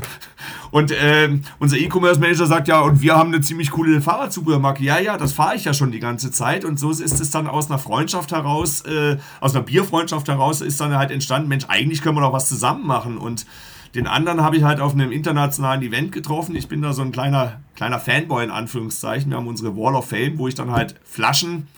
Und 0.72 0.90
äh, 0.90 1.38
unser 1.58 1.78
E-Commerce 1.78 2.20
Manager 2.20 2.46
sagt 2.46 2.68
ja, 2.68 2.80
und 2.80 3.00
wir 3.00 3.16
haben 3.16 3.32
eine 3.32 3.40
ziemlich 3.40 3.70
coole 3.70 4.00
Fahrradzubehörmarke. 4.00 4.82
Ja, 4.82 4.98
ja, 4.98 5.16
das 5.16 5.32
fahre 5.32 5.54
ich 5.54 5.64
ja 5.64 5.72
schon 5.72 5.90
die 5.90 6.00
ganze 6.00 6.30
Zeit. 6.30 6.64
Und 6.64 6.78
so 6.78 6.90
ist 6.90 7.00
es 7.00 7.30
dann 7.30 7.46
aus 7.46 7.70
einer 7.70 7.78
Freundschaft 7.78 8.32
heraus, 8.32 8.82
äh, 8.82 9.16
aus 9.40 9.54
einer 9.54 9.64
Bierfreundschaft 9.64 10.28
heraus, 10.28 10.60
ist 10.60 10.80
dann 10.80 10.94
halt 10.94 11.10
entstanden, 11.10 11.48
Mensch, 11.48 11.64
eigentlich 11.68 12.02
können 12.02 12.16
wir 12.16 12.22
doch 12.22 12.32
was 12.32 12.48
zusammen 12.48 12.86
machen. 12.86 13.16
Und 13.16 13.46
den 13.94 14.06
anderen 14.06 14.42
habe 14.42 14.56
ich 14.56 14.62
halt 14.62 14.80
auf 14.80 14.92
einem 14.92 15.12
internationalen 15.12 15.82
Event 15.82 16.12
getroffen. 16.12 16.56
Ich 16.56 16.68
bin 16.68 16.82
da 16.82 16.92
so 16.92 17.02
ein 17.02 17.12
kleiner, 17.12 17.60
kleiner 17.74 17.98
Fanboy 17.98 18.44
in 18.44 18.50
Anführungszeichen. 18.50 19.30
Wir 19.30 19.38
haben 19.38 19.46
unsere 19.46 19.76
Wall 19.76 19.94
of 19.94 20.08
Fame, 20.08 20.38
wo 20.38 20.48
ich 20.48 20.54
dann 20.54 20.70
halt 20.70 20.96
Flaschen 21.04 21.68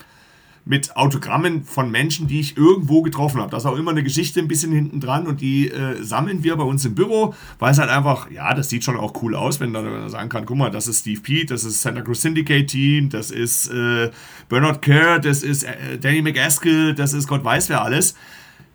mit 0.65 0.95
Autogrammen 0.95 1.63
von 1.63 1.89
Menschen, 1.89 2.27
die 2.27 2.39
ich 2.39 2.57
irgendwo 2.57 3.01
getroffen 3.01 3.41
habe. 3.41 3.49
Da 3.49 3.57
ist 3.57 3.65
auch 3.65 3.75
immer 3.75 3.89
eine 3.89 4.03
Geschichte 4.03 4.39
ein 4.39 4.47
bisschen 4.47 4.71
hinten 4.71 4.99
dran 4.99 5.25
und 5.25 5.41
die 5.41 5.69
äh, 5.69 6.03
sammeln 6.03 6.43
wir 6.43 6.55
bei 6.57 6.63
uns 6.63 6.85
im 6.85 6.93
Büro, 6.93 7.33
weil 7.57 7.71
es 7.71 7.79
halt 7.79 7.89
einfach, 7.89 8.29
ja, 8.29 8.53
das 8.53 8.69
sieht 8.69 8.83
schon 8.83 8.95
auch 8.95 9.19
cool 9.23 9.35
aus, 9.35 9.59
wenn 9.59 9.71
man 9.71 10.09
sagen 10.09 10.29
kann, 10.29 10.45
guck 10.45 10.57
mal, 10.57 10.69
das 10.69 10.87
ist 10.87 10.99
Steve 10.99 11.21
Pete, 11.21 11.53
das 11.53 11.63
ist 11.63 11.81
Santa 11.81 12.01
Cruz 12.01 12.21
Syndicate 12.21 12.67
Team, 12.67 13.09
das 13.09 13.31
ist 13.31 13.69
äh, 13.69 14.11
Bernard 14.47 14.81
Kerr, 14.83 15.17
das 15.19 15.41
ist 15.41 15.63
äh, 15.63 15.97
Danny 15.99 16.21
McAskill, 16.21 16.93
das 16.93 17.13
ist 17.13 17.27
Gott 17.27 17.43
weiß 17.43 17.69
wer 17.69 17.81
alles. 17.81 18.15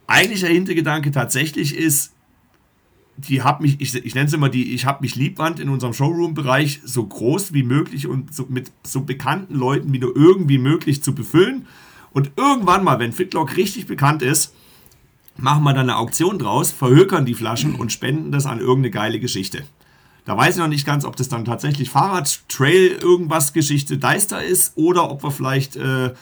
Eigentlich 0.06 0.40
der 0.40 0.50
Hintergedanke 0.50 1.12
tatsächlich 1.12 1.76
ist, 1.76 2.13
die 3.16 3.42
hab 3.42 3.60
mich, 3.60 3.80
ich, 3.80 3.94
ich 3.94 4.14
nenne 4.14 4.26
es 4.26 4.32
immer 4.32 4.48
die, 4.48 4.74
ich 4.74 4.86
habe 4.86 5.02
mich 5.02 5.14
Liebwand 5.14 5.60
in 5.60 5.68
unserem 5.68 5.92
Showroom-Bereich 5.92 6.80
so 6.84 7.04
groß 7.06 7.52
wie 7.52 7.62
möglich 7.62 8.06
und 8.06 8.34
so, 8.34 8.46
mit 8.48 8.72
so 8.82 9.02
bekannten 9.02 9.54
Leuten 9.54 9.92
wie 9.92 9.98
nur 9.98 10.16
irgendwie 10.16 10.58
möglich 10.58 11.02
zu 11.02 11.14
befüllen. 11.14 11.66
Und 12.12 12.32
irgendwann 12.36 12.84
mal, 12.84 12.98
wenn 12.98 13.12
Fitlock 13.12 13.56
richtig 13.56 13.86
bekannt 13.86 14.22
ist, 14.22 14.54
machen 15.36 15.64
wir 15.64 15.72
dann 15.72 15.90
eine 15.90 15.96
Auktion 15.96 16.38
draus, 16.38 16.70
verhökern 16.70 17.24
die 17.24 17.34
Flaschen 17.34 17.74
und 17.74 17.92
spenden 17.92 18.32
das 18.32 18.46
an 18.46 18.60
irgendeine 18.60 18.90
geile 18.90 19.20
Geschichte. 19.20 19.64
Da 20.24 20.36
weiß 20.36 20.54
ich 20.54 20.60
noch 20.60 20.68
nicht 20.68 20.86
ganz, 20.86 21.04
ob 21.04 21.16
das 21.16 21.28
dann 21.28 21.44
tatsächlich 21.44 21.90
Fahrrad, 21.90 22.48
Trail, 22.48 22.96
irgendwas 23.00 23.52
Geschichte 23.52 23.98
Deister 23.98 24.42
ist 24.42 24.72
oder 24.76 25.10
ob 25.10 25.22
wir 25.22 25.30
vielleicht 25.30 25.76
äh, 25.76 26.14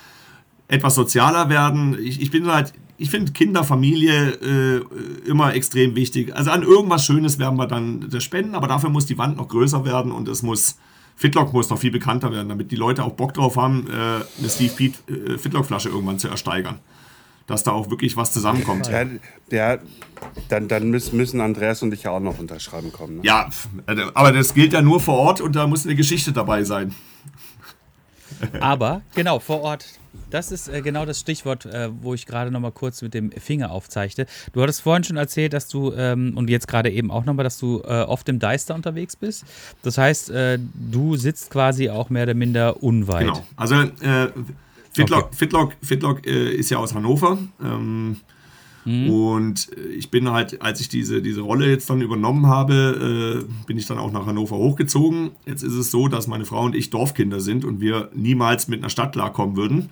etwas 0.69 0.95
sozialer 0.95 1.49
werden. 1.49 1.97
Ich, 2.03 2.21
ich 2.21 2.31
bin 2.31 2.47
halt, 2.47 2.73
ich 3.03 3.11
finde 3.11 3.33
Kinder, 3.33 3.65
Familie 3.65 4.31
äh, 4.31 4.81
immer 5.27 5.55
extrem 5.55 5.97
wichtig. 5.97 6.35
Also 6.37 6.53
an 6.53 6.63
irgendwas 6.63 7.05
Schönes 7.05 7.41
werden 7.41 7.57
wir 7.59 7.67
dann 7.67 8.09
das 8.09 8.23
spenden, 8.23 8.55
aber 8.55 8.69
dafür 8.69 8.91
muss 8.91 9.07
die 9.07 9.19
Wand 9.19 9.39
noch 9.39 9.49
größer 9.49 9.85
werden 9.85 10.13
und 10.13 10.29
es 10.29 10.43
muss, 10.43 10.79
Fitlock 11.17 11.53
muss 11.53 11.69
noch 11.69 11.79
viel 11.79 11.91
bekannter 11.91 12.31
werden, 12.31 12.49
damit 12.49 12.71
die 12.71 12.77
Leute 12.77 13.03
auch 13.03 13.15
Bock 13.15 13.35
drauf 13.35 13.57
haben, 13.57 13.89
äh, 13.89 13.93
eine 13.93 14.49
Steve 14.49 14.73
Pete 14.73 14.99
äh, 15.13 15.37
Fitlock-Flasche 15.37 15.89
irgendwann 15.89 16.19
zu 16.21 16.29
ersteigern 16.29 16.79
dass 17.49 17.65
da 17.65 17.73
auch 17.73 17.91
wirklich 17.91 18.17
was 18.17 18.33
zusammenkommt. 18.33 18.87
Ja, 18.87 19.05
ja 19.51 19.79
dann, 20.49 20.69
dann 20.69 20.91
müssen 20.91 21.41
Andreas 21.41 21.83
und 21.83 21.93
ich 21.93 22.05
ja 22.05 22.13
auch 22.13 22.21
noch 22.21 22.39
unterschreiben 22.39 22.93
kommen. 22.93 23.17
Ne? 23.17 23.23
Ja, 23.25 23.51
aber 24.15 24.33
das 24.33 24.55
gilt 24.55 24.73
ja 24.73 24.81
nur 24.81 25.01
vor 25.01 25.17
Ort 25.19 25.41
und 25.41 25.57
da 25.57 25.67
muss 25.67 25.85
eine 25.85 25.97
Geschichte 25.97 26.33
dabei 26.33 26.63
sein. 26.63 26.95
Aber 28.61 29.03
genau, 29.15 29.41
vor 29.41 29.61
Ort. 29.61 29.87
Das 30.31 30.51
ist 30.53 30.69
äh, 30.69 30.83
genau 30.83 31.05
das 31.05 31.21
Stichwort, 31.21 31.67
äh, 31.67 31.91
wo 32.01 32.15
ich 32.15 32.27
gerade 32.27 32.51
noch 32.51 32.61
mal 32.61 32.73
kurz 32.73 33.03
mit 33.03 33.15
dem 33.15 33.31
Finger 33.31 33.71
aufzeichne. 33.71 34.27
Du 34.53 34.63
hattest 34.63 34.81
vorhin 34.83 35.05
schon 35.05 35.17
erzählt, 35.17 35.53
dass 35.53 35.69
du, 35.69 35.93
ähm, 35.93 36.33
und 36.37 36.49
jetzt 36.49 36.69
gerade 36.69 36.91
eben 36.91 37.11
auch 37.11 37.25
nochmal, 37.25 37.45
dass 37.45 37.59
du 37.59 37.81
äh, 37.85 38.03
oft 38.03 38.29
im 38.29 38.39
Deister 38.39 38.75
unterwegs 38.75 39.17
bist. 39.17 39.45
Das 39.83 39.99
heißt, 39.99 40.31
äh, 40.31 40.59
du 40.75 41.17
sitzt 41.17 41.51
quasi 41.51 41.91
auch 41.91 42.11
mehr 42.11 42.25
oder 42.25 42.35
minder 42.35 42.83
unweit. 42.83 43.27
Genau. 43.27 43.45
Also 43.57 43.75
äh, 43.75 44.29
Fitlock, 44.93 45.25
okay. 45.25 45.37
Fitlock, 45.37 45.73
Fitlock 45.83 46.27
äh, 46.27 46.55
ist 46.55 46.71
ja 46.71 46.79
aus 46.79 46.95
Hannover. 46.95 47.39
Ähm, 47.63 48.21
mhm. 48.85 49.11
Und 49.11 49.71
ich 49.97 50.11
bin 50.11 50.31
halt, 50.31 50.63
als 50.63 50.81
ich 50.81 50.89
diese, 50.89 51.23
diese 51.23 51.41
Rolle 51.41 51.69
jetzt 51.69 51.89
dann 51.91 52.01
übernommen 52.01 52.47
habe, 52.47 53.45
äh, 53.45 53.67
bin 53.67 53.79
ich 53.79 53.87
dann 53.87 53.99
auch 53.99 54.13
nach 54.13 54.27
Hannover 54.27 54.57
hochgezogen. 54.57 55.33
Jetzt 55.47 55.63
ist 55.63 55.75
es 55.75 55.91
so, 55.91 56.09
dass 56.09 56.27
meine 56.27 56.45
Frau 56.45 56.65
und 56.65 56.75
ich 56.75 56.91
Dorfkinder 56.91 57.41
sind 57.41 57.65
und 57.65 57.81
wir 57.81 58.11
niemals 58.15 58.69
mit 58.69 58.81
einer 58.81 58.91
Stadt 58.91 59.13
klarkommen 59.13 59.57
würden. 59.57 59.91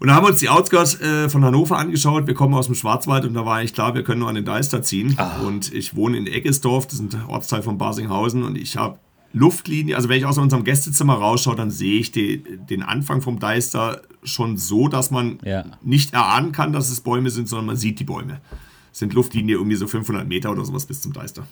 Und 0.00 0.08
da 0.08 0.14
haben 0.14 0.24
wir 0.24 0.30
uns 0.30 0.38
die 0.38 0.48
Outskirts 0.48 1.00
äh, 1.00 1.28
von 1.28 1.44
Hannover 1.44 1.76
angeschaut. 1.76 2.28
Wir 2.28 2.34
kommen 2.34 2.54
aus 2.54 2.66
dem 2.66 2.76
Schwarzwald 2.76 3.24
und 3.24 3.34
da 3.34 3.44
war 3.44 3.56
eigentlich 3.56 3.74
klar, 3.74 3.94
wir 3.94 4.04
können 4.04 4.20
nur 4.20 4.28
an 4.28 4.36
den 4.36 4.44
Deister 4.44 4.82
ziehen. 4.82 5.14
Ah. 5.16 5.40
Und 5.44 5.72
ich 5.74 5.96
wohne 5.96 6.16
in 6.16 6.26
Eggesdorf, 6.28 6.86
das 6.86 7.00
ist 7.00 7.14
ein 7.14 7.24
Ortsteil 7.26 7.62
von 7.62 7.78
Basinghausen. 7.78 8.44
Und 8.44 8.56
ich 8.56 8.76
habe 8.76 8.98
Luftlinie, 9.32 9.94
also 9.96 10.08
wenn 10.08 10.18
ich 10.18 10.24
aus 10.24 10.38
unserem 10.38 10.64
Gästezimmer 10.64 11.14
rausschaue, 11.14 11.54
dann 11.54 11.70
sehe 11.70 12.00
ich 12.00 12.12
die, 12.12 12.42
den 12.42 12.82
Anfang 12.82 13.20
vom 13.20 13.38
Deister 13.38 14.02
schon 14.22 14.56
so, 14.56 14.88
dass 14.88 15.10
man 15.10 15.38
ja. 15.44 15.64
nicht 15.82 16.14
erahnen 16.14 16.52
kann, 16.52 16.72
dass 16.72 16.90
es 16.90 17.00
Bäume 17.02 17.30
sind, 17.30 17.48
sondern 17.48 17.66
man 17.66 17.76
sieht 17.76 18.00
die 18.00 18.04
Bäume. 18.04 18.40
Es 18.90 19.00
sind 19.00 19.12
Luftlinie 19.12 19.56
irgendwie 19.56 19.76
so 19.76 19.86
500 19.86 20.26
Meter 20.26 20.50
oder 20.50 20.64
sowas 20.64 20.86
bis 20.86 21.02
zum 21.02 21.12
Deister. 21.12 21.46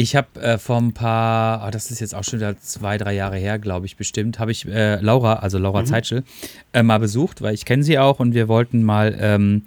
Ich 0.00 0.16
habe 0.16 0.40
äh, 0.40 0.56
vor 0.56 0.78
ein 0.78 0.94
paar, 0.94 1.62
oh, 1.66 1.70
das 1.70 1.90
ist 1.90 2.00
jetzt 2.00 2.14
auch 2.14 2.24
schon 2.24 2.38
wieder 2.38 2.56
zwei, 2.56 2.96
drei 2.96 3.12
Jahre 3.12 3.36
her, 3.36 3.58
glaube 3.58 3.84
ich, 3.84 3.98
bestimmt, 3.98 4.38
habe 4.38 4.50
ich 4.50 4.66
äh, 4.66 4.98
Laura, 5.02 5.34
also 5.34 5.58
Laura 5.58 5.82
mhm. 5.82 5.86
Zeitschel, 5.86 6.24
äh, 6.72 6.82
mal 6.82 6.98
besucht, 6.98 7.42
weil 7.42 7.52
ich 7.52 7.66
kenne 7.66 7.82
sie 7.82 7.98
auch 7.98 8.18
und 8.18 8.32
wir 8.32 8.48
wollten 8.48 8.82
mal, 8.82 9.14
ähm, 9.20 9.66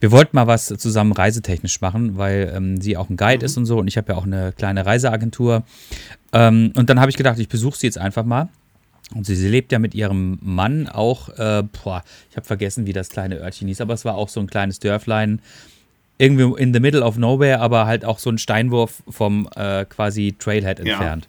wir 0.00 0.10
wollten 0.10 0.36
mal 0.36 0.46
was 0.46 0.68
zusammen 0.68 1.12
reisetechnisch 1.12 1.82
machen, 1.82 2.16
weil 2.16 2.50
ähm, 2.56 2.80
sie 2.80 2.96
auch 2.96 3.10
ein 3.10 3.18
Guide 3.18 3.40
mhm. 3.40 3.44
ist 3.44 3.58
und 3.58 3.66
so 3.66 3.78
und 3.78 3.86
ich 3.86 3.98
habe 3.98 4.14
ja 4.14 4.18
auch 4.18 4.24
eine 4.24 4.52
kleine 4.52 4.86
Reiseagentur. 4.86 5.64
Ähm, 6.32 6.72
und 6.76 6.88
dann 6.88 6.98
habe 6.98 7.10
ich 7.10 7.18
gedacht, 7.18 7.38
ich 7.38 7.50
besuche 7.50 7.76
sie 7.76 7.86
jetzt 7.86 7.98
einfach 7.98 8.24
mal. 8.24 8.48
Und 9.14 9.26
sie, 9.26 9.36
sie, 9.36 9.48
lebt 9.48 9.70
ja 9.70 9.78
mit 9.78 9.94
ihrem 9.94 10.38
Mann 10.40 10.88
auch, 10.88 11.28
äh, 11.28 11.62
boah, 11.62 12.02
ich 12.30 12.38
habe 12.38 12.46
vergessen, 12.46 12.86
wie 12.86 12.94
das 12.94 13.10
kleine 13.10 13.36
Örtchen 13.36 13.68
hieß, 13.68 13.82
aber 13.82 13.92
es 13.92 14.06
war 14.06 14.14
auch 14.14 14.30
so 14.30 14.40
ein 14.40 14.46
kleines 14.46 14.78
Dörflein 14.78 15.42
irgendwie 16.18 16.60
in 16.60 16.72
the 16.72 16.80
middle 16.80 17.02
of 17.02 17.16
nowhere, 17.16 17.60
aber 17.60 17.86
halt 17.86 18.04
auch 18.04 18.18
so 18.18 18.30
ein 18.30 18.38
Steinwurf 18.38 19.02
vom 19.08 19.48
äh, 19.56 19.84
quasi 19.84 20.34
Trailhead 20.38 20.80
entfernt. 20.80 21.28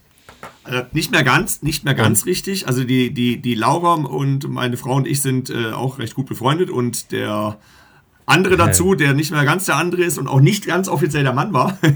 Ja. 0.67 0.79
Äh, 0.79 0.86
nicht 0.93 1.11
mehr 1.11 1.23
ganz, 1.23 1.61
nicht 1.61 1.86
mehr 1.86 1.93
ganz 1.93 2.21
ja. 2.21 2.25
richtig. 2.25 2.67
Also 2.67 2.83
die, 2.83 3.13
die, 3.13 3.41
die 3.41 3.55
Laura 3.55 3.93
und 3.93 4.49
meine 4.49 4.77
Frau 4.77 4.95
und 4.95 5.07
ich 5.07 5.21
sind 5.21 5.49
äh, 5.49 5.71
auch 5.71 5.99
recht 5.99 6.15
gut 6.15 6.27
befreundet 6.27 6.69
und 6.69 7.11
der 7.11 7.57
andere 8.25 8.57
dazu, 8.57 8.95
der 8.95 9.13
nicht 9.13 9.31
mehr 9.31 9.45
ganz 9.45 9.65
der 9.65 9.75
andere 9.75 10.03
ist 10.03 10.17
und 10.17 10.27
auch 10.27 10.41
nicht 10.41 10.65
ganz 10.65 10.88
offiziell 10.88 11.23
der 11.23 11.33
Mann 11.33 11.53
war. 11.53 11.77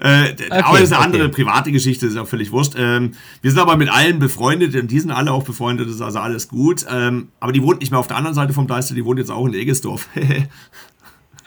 Äh, 0.00 0.30
okay, 0.30 0.50
aber 0.50 0.78
das 0.78 0.90
ist 0.90 0.92
eine 0.92 1.04
andere 1.04 1.28
private 1.28 1.72
Geschichte, 1.72 2.06
ist 2.06 2.14
ja 2.14 2.24
völlig 2.24 2.52
wurscht. 2.52 2.74
Ähm, 2.78 3.14
wir 3.42 3.50
sind 3.50 3.58
aber 3.58 3.76
mit 3.76 3.88
allen 3.88 4.20
befreundet 4.20 4.76
und 4.76 4.92
die 4.92 5.00
sind 5.00 5.10
alle 5.10 5.32
auch 5.32 5.42
befreundet, 5.42 5.88
das 5.88 5.96
ist 5.96 6.02
also 6.02 6.20
alles 6.20 6.46
gut. 6.46 6.86
Ähm, 6.88 7.30
aber 7.40 7.50
die 7.50 7.62
wohnt 7.64 7.80
nicht 7.80 7.90
mehr 7.90 7.98
auf 7.98 8.06
der 8.06 8.16
anderen 8.16 8.34
Seite 8.36 8.52
vom 8.52 8.68
Deister, 8.68 8.94
die 8.94 9.04
wohnt 9.04 9.18
jetzt 9.18 9.32
auch 9.32 9.44
in 9.46 9.54
Egesdorf. 9.54 10.08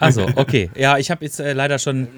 Also, 0.02 0.26
okay. 0.36 0.70
Ja, 0.74 0.98
ich 0.98 1.10
habe 1.10 1.24
jetzt 1.24 1.40
äh, 1.40 1.52
leider 1.52 1.78
schon 1.78 2.08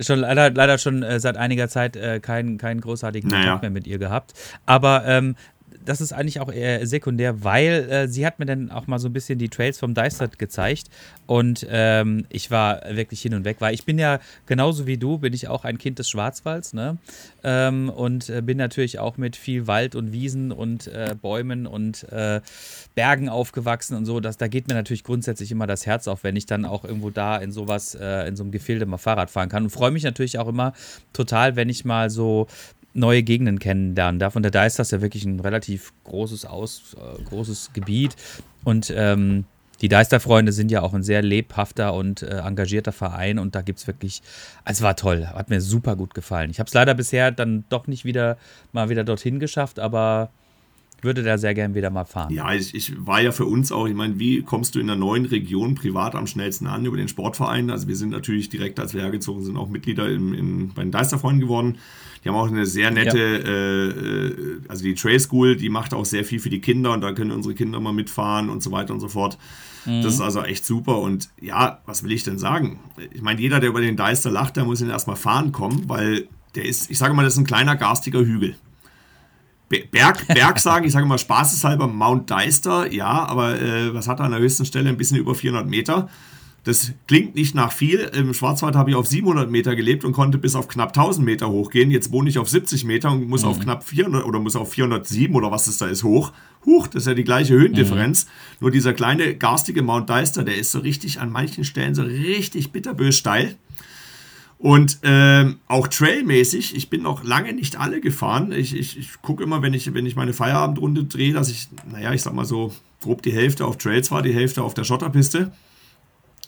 schon 0.00 0.20
leider, 0.20 0.50
leider 0.50 0.78
schon 0.78 1.02
äh, 1.02 1.20
seit 1.20 1.36
einiger 1.36 1.68
Zeit 1.68 1.96
äh, 1.96 2.18
keinen, 2.20 2.56
keinen 2.56 2.80
großartigen 2.80 3.28
naja. 3.28 3.42
Kontakt 3.42 3.62
mehr 3.62 3.70
mit 3.70 3.86
ihr 3.86 3.98
gehabt. 3.98 4.32
Aber 4.64 5.04
ähm, 5.06 5.36
das 5.84 6.00
ist 6.00 6.12
eigentlich 6.12 6.40
auch 6.40 6.52
eher 6.52 6.86
sekundär, 6.86 7.44
weil 7.44 7.88
äh, 7.90 8.08
sie 8.08 8.26
hat 8.26 8.38
mir 8.38 8.46
dann 8.46 8.70
auch 8.70 8.86
mal 8.86 8.98
so 8.98 9.08
ein 9.08 9.12
bisschen 9.12 9.38
die 9.38 9.48
Trails 9.48 9.78
vom 9.78 9.94
Deistert 9.94 10.38
gezeigt 10.38 10.88
und 11.26 11.66
ähm, 11.70 12.26
ich 12.28 12.50
war 12.50 12.82
wirklich 12.90 13.22
hin 13.22 13.34
und 13.34 13.44
weg, 13.44 13.56
weil 13.60 13.74
ich 13.74 13.84
bin 13.84 13.98
ja 13.98 14.20
genauso 14.46 14.86
wie 14.86 14.98
du, 14.98 15.18
bin 15.18 15.32
ich 15.32 15.48
auch 15.48 15.64
ein 15.64 15.78
Kind 15.78 15.98
des 15.98 16.08
Schwarzwalds 16.08 16.72
ne? 16.72 16.98
Ähm, 17.44 17.88
und 17.88 18.28
äh, 18.28 18.42
bin 18.42 18.58
natürlich 18.58 18.98
auch 18.98 19.16
mit 19.16 19.36
viel 19.36 19.66
Wald 19.66 19.94
und 19.94 20.12
Wiesen 20.12 20.52
und 20.52 20.86
äh, 20.88 21.14
Bäumen 21.20 21.66
und 21.66 22.04
äh, 22.12 22.40
Bergen 22.94 23.28
aufgewachsen 23.28 23.96
und 23.96 24.04
so. 24.04 24.20
Das, 24.20 24.36
da 24.36 24.48
geht 24.48 24.68
mir 24.68 24.74
natürlich 24.74 25.04
grundsätzlich 25.04 25.50
immer 25.50 25.66
das 25.66 25.86
Herz 25.86 26.08
auf, 26.08 26.24
wenn 26.24 26.36
ich 26.36 26.46
dann 26.46 26.64
auch 26.64 26.84
irgendwo 26.84 27.10
da 27.10 27.36
in 27.36 27.52
sowas, 27.52 27.94
äh, 27.94 28.28
in 28.28 28.36
so 28.36 28.42
einem 28.42 28.52
Gefilde 28.52 28.86
mal 28.86 28.98
Fahrrad 28.98 29.30
fahren 29.30 29.48
kann 29.48 29.64
und 29.64 29.70
freue 29.70 29.90
mich 29.90 30.04
natürlich 30.04 30.38
auch 30.38 30.48
immer 30.48 30.72
total, 31.12 31.56
wenn 31.56 31.68
ich 31.68 31.84
mal 31.84 32.10
so 32.10 32.46
neue 32.94 33.22
Gegenden 33.22 33.58
kennenlernen 33.58 34.18
darf. 34.18 34.36
Und 34.36 34.42
da 34.54 34.66
ist 34.66 34.78
das 34.78 34.90
ja 34.90 35.00
wirklich 35.00 35.24
ein 35.24 35.40
relativ 35.40 35.92
großes, 36.04 36.44
Aus, 36.44 36.96
äh, 36.96 37.22
großes 37.24 37.70
Gebiet. 37.72 38.16
Und 38.64 38.92
ähm, 38.94 39.44
die 39.82 39.88
Deisterfreunde 39.88 40.52
sind 40.52 40.70
ja 40.70 40.80
auch 40.80 40.94
ein 40.94 41.02
sehr 41.02 41.22
lebhafter 41.22 41.92
und 41.94 42.22
äh, 42.22 42.38
engagierter 42.38 42.92
Verein 42.92 43.40
und 43.40 43.56
da 43.56 43.62
gibt 43.62 43.80
es 43.80 43.88
wirklich, 43.88 44.22
es 44.64 44.80
war 44.80 44.94
toll, 44.94 45.26
hat 45.26 45.50
mir 45.50 45.60
super 45.60 45.96
gut 45.96 46.14
gefallen. 46.14 46.50
Ich 46.50 46.60
habe 46.60 46.68
es 46.68 46.74
leider 46.74 46.94
bisher 46.94 47.32
dann 47.32 47.64
doch 47.68 47.88
nicht 47.88 48.04
wieder 48.04 48.38
mal 48.70 48.90
wieder 48.90 49.02
dorthin 49.02 49.40
geschafft, 49.40 49.80
aber 49.80 50.30
würde 51.02 51.22
da 51.22 51.36
sehr 51.36 51.54
gern 51.54 51.74
wieder 51.74 51.90
mal 51.90 52.04
fahren. 52.04 52.32
Ja, 52.32 52.54
ich, 52.54 52.74
ich 52.74 53.06
war 53.06 53.20
ja 53.20 53.32
für 53.32 53.44
uns 53.44 53.72
auch, 53.72 53.86
ich 53.86 53.94
meine, 53.94 54.18
wie 54.18 54.42
kommst 54.42 54.74
du 54.74 54.80
in 54.80 54.86
der 54.86 54.96
neuen 54.96 55.26
Region 55.26 55.74
privat 55.74 56.14
am 56.14 56.26
schnellsten 56.26 56.66
an 56.66 56.86
über 56.86 56.96
den 56.96 57.08
Sportverein? 57.08 57.70
Also 57.70 57.88
wir 57.88 57.96
sind 57.96 58.10
natürlich 58.10 58.48
direkt, 58.48 58.78
als 58.78 58.94
wir 58.94 59.02
hergezogen 59.02 59.44
sind, 59.44 59.56
auch 59.56 59.68
Mitglieder 59.68 60.08
im, 60.08 60.32
im, 60.32 60.68
bei 60.74 60.82
den 60.82 60.92
Deisterfreunden 60.92 61.40
geworden. 61.40 61.78
Die 62.22 62.28
haben 62.28 62.36
auch 62.36 62.48
eine 62.48 62.66
sehr 62.66 62.92
nette, 62.92 63.18
ja. 63.18 63.24
Äh, 63.24 63.88
äh, 63.88 64.60
also 64.68 64.84
die 64.84 64.94
Trail 64.94 65.18
School, 65.18 65.56
die 65.56 65.68
macht 65.68 65.92
auch 65.92 66.04
sehr 66.04 66.24
viel 66.24 66.38
für 66.38 66.50
die 66.50 66.60
Kinder 66.60 66.92
und 66.92 67.00
da 67.00 67.12
können 67.12 67.32
unsere 67.32 67.54
Kinder 67.54 67.80
mal 67.80 67.92
mitfahren 67.92 68.48
und 68.48 68.62
so 68.62 68.70
weiter 68.70 68.94
und 68.94 69.00
so 69.00 69.08
fort. 69.08 69.38
Mhm. 69.84 70.02
Das 70.02 70.14
ist 70.14 70.20
also 70.20 70.42
echt 70.42 70.64
super 70.64 70.98
und 70.98 71.30
ja, 71.40 71.80
was 71.84 72.04
will 72.04 72.12
ich 72.12 72.22
denn 72.22 72.38
sagen? 72.38 72.78
Ich 73.12 73.22
meine, 73.22 73.40
jeder, 73.40 73.58
der 73.58 73.70
über 73.70 73.80
den 73.80 73.96
Deister 73.96 74.30
lacht, 74.30 74.56
der 74.56 74.64
muss 74.64 74.80
ihn 74.80 74.90
erstmal 74.90 75.16
fahren 75.16 75.50
kommen, 75.50 75.88
weil 75.88 76.28
der 76.54 76.64
ist, 76.64 76.90
ich 76.90 76.98
sage 76.98 77.12
mal, 77.14 77.24
das 77.24 77.34
ist 77.34 77.40
ein 77.40 77.46
kleiner 77.46 77.74
garstiger 77.74 78.20
Hügel. 78.20 78.54
Berg, 79.80 80.26
Berg 80.28 80.58
sagen, 80.60 80.84
ich 80.84 80.92
sage 80.92 81.06
mal 81.06 81.18
spaßeshalber 81.18 81.86
Mount 81.86 82.30
Deister, 82.30 82.92
ja, 82.92 83.26
aber 83.26 83.60
äh, 83.60 83.94
was 83.94 84.08
hat 84.08 84.20
er 84.20 84.26
an 84.26 84.32
der 84.32 84.40
höchsten 84.40 84.66
Stelle? 84.66 84.88
Ein 84.88 84.96
bisschen 84.96 85.16
über 85.16 85.34
400 85.34 85.66
Meter. 85.66 86.08
Das 86.64 86.92
klingt 87.08 87.34
nicht 87.34 87.56
nach 87.56 87.72
viel. 87.72 87.98
Im 88.14 88.34
Schwarzwald 88.34 88.76
habe 88.76 88.90
ich 88.90 88.96
auf 88.96 89.08
700 89.08 89.50
Meter 89.50 89.74
gelebt 89.74 90.04
und 90.04 90.12
konnte 90.12 90.38
bis 90.38 90.54
auf 90.54 90.68
knapp 90.68 90.90
1000 90.90 91.26
Meter 91.26 91.48
hochgehen. 91.48 91.90
Jetzt 91.90 92.12
wohne 92.12 92.30
ich 92.30 92.38
auf 92.38 92.48
70 92.48 92.84
Meter 92.84 93.10
und 93.10 93.28
muss 93.28 93.42
mhm. 93.42 93.48
auf 93.48 93.58
knapp 93.58 93.82
400 93.82 94.24
oder 94.24 94.38
muss 94.38 94.54
auf 94.54 94.70
407 94.70 95.34
oder 95.34 95.50
was 95.50 95.66
es 95.66 95.78
da 95.78 95.86
ist 95.86 96.04
hoch. 96.04 96.32
Huch, 96.64 96.86
das 96.86 97.02
ist 97.02 97.06
ja 97.08 97.14
die 97.14 97.24
gleiche 97.24 97.54
Höhendifferenz. 97.54 98.26
Mhm. 98.26 98.30
Nur 98.60 98.70
dieser 98.70 98.92
kleine 98.92 99.34
garstige 99.34 99.82
Mount 99.82 100.08
Deister, 100.08 100.44
der 100.44 100.56
ist 100.56 100.70
so 100.70 100.78
richtig 100.78 101.20
an 101.20 101.32
manchen 101.32 101.64
Stellen 101.64 101.96
so 101.96 102.02
richtig 102.02 102.70
bitterbös 102.70 103.18
steil. 103.18 103.56
Und 104.62 105.00
ähm, 105.02 105.58
auch 105.66 105.88
trailmäßig, 105.88 106.76
ich 106.76 106.88
bin 106.88 107.02
noch 107.02 107.24
lange 107.24 107.52
nicht 107.52 107.80
alle 107.80 108.00
gefahren. 108.00 108.52
Ich, 108.52 108.76
ich, 108.76 108.96
ich 108.96 109.20
gucke 109.20 109.42
immer, 109.42 109.60
wenn 109.60 109.74
ich, 109.74 109.92
wenn 109.92 110.06
ich 110.06 110.14
meine 110.14 110.32
Feierabendrunde 110.32 111.02
drehe, 111.02 111.32
dass 111.32 111.50
ich, 111.50 111.68
naja, 111.90 112.12
ich 112.12 112.22
sag 112.22 112.32
mal 112.32 112.44
so, 112.44 112.72
grob 113.00 113.22
die 113.22 113.32
Hälfte 113.32 113.66
auf 113.66 113.76
Trails 113.76 114.12
war, 114.12 114.22
die 114.22 114.32
Hälfte 114.32 114.62
auf 114.62 114.74
der 114.74 114.84
Schotterpiste 114.84 115.50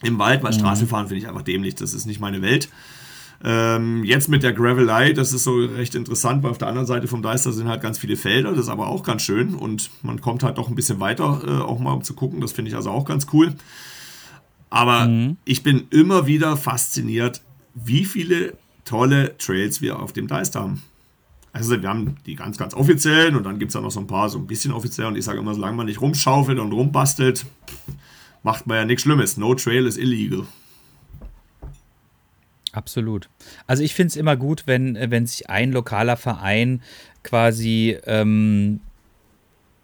im 0.04 0.20
Wald, 0.20 0.44
weil 0.44 0.52
mhm. 0.52 0.60
Straßenfahren 0.60 1.08
finde 1.08 1.22
ich 1.22 1.28
einfach 1.28 1.42
dämlich, 1.42 1.74
das 1.74 1.92
ist 1.92 2.06
nicht 2.06 2.20
meine 2.20 2.40
Welt. 2.40 2.68
Ähm, 3.42 4.04
jetzt 4.04 4.28
mit 4.28 4.44
der 4.44 4.52
Gravelei, 4.52 5.12
das 5.12 5.32
ist 5.32 5.42
so 5.42 5.56
recht 5.56 5.96
interessant, 5.96 6.44
weil 6.44 6.52
auf 6.52 6.58
der 6.58 6.68
anderen 6.68 6.86
Seite 6.86 7.08
vom 7.08 7.20
Deister 7.20 7.52
sind 7.52 7.66
halt 7.66 7.82
ganz 7.82 7.98
viele 7.98 8.16
Felder, 8.16 8.50
das 8.50 8.60
ist 8.60 8.68
aber 8.68 8.86
auch 8.86 9.02
ganz 9.02 9.22
schön 9.22 9.56
und 9.56 9.90
man 10.02 10.20
kommt 10.20 10.44
halt 10.44 10.58
doch 10.58 10.68
ein 10.68 10.76
bisschen 10.76 11.00
weiter, 11.00 11.42
äh, 11.44 11.62
auch 11.62 11.80
mal 11.80 11.90
um 11.90 12.04
zu 12.04 12.14
gucken, 12.14 12.40
das 12.40 12.52
finde 12.52 12.68
ich 12.68 12.76
also 12.76 12.92
auch 12.92 13.06
ganz 13.06 13.26
cool. 13.32 13.54
Aber 14.70 15.06
mhm. 15.06 15.36
ich 15.44 15.64
bin 15.64 15.88
immer 15.90 16.28
wieder 16.28 16.56
fasziniert, 16.56 17.42
wie 17.74 18.04
viele 18.04 18.56
tolle 18.84 19.36
Trails 19.38 19.80
wir 19.80 19.98
auf 19.98 20.12
dem 20.12 20.28
Deist 20.28 20.54
haben. 20.54 20.82
Also 21.52 21.80
wir 21.80 21.88
haben 21.88 22.16
die 22.26 22.34
ganz, 22.34 22.58
ganz 22.58 22.74
offiziellen 22.74 23.36
und 23.36 23.44
dann 23.44 23.58
gibt 23.58 23.70
es 23.70 23.74
da 23.74 23.80
noch 23.80 23.90
so 23.90 24.00
ein 24.00 24.08
paar 24.08 24.28
so 24.28 24.38
ein 24.38 24.46
bisschen 24.46 24.72
offiziell 24.72 25.06
und 25.06 25.16
ich 25.16 25.24
sage 25.24 25.38
immer, 25.38 25.54
solange 25.54 25.76
man 25.76 25.86
nicht 25.86 26.00
rumschaufelt 26.00 26.58
und 26.58 26.72
rumbastelt, 26.72 27.46
macht 28.42 28.66
man 28.66 28.76
ja 28.78 28.84
nichts 28.84 29.02
Schlimmes. 29.02 29.36
No 29.36 29.54
Trail 29.54 29.86
is 29.86 29.96
illegal. 29.96 30.46
Absolut. 32.72 33.28
Also 33.68 33.84
ich 33.84 33.94
finde 33.94 34.08
es 34.08 34.16
immer 34.16 34.36
gut, 34.36 34.64
wenn, 34.66 34.98
wenn 35.10 35.26
sich 35.26 35.48
ein 35.48 35.70
lokaler 35.70 36.16
Verein 36.16 36.82
quasi 37.22 37.96
ähm, 38.04 38.80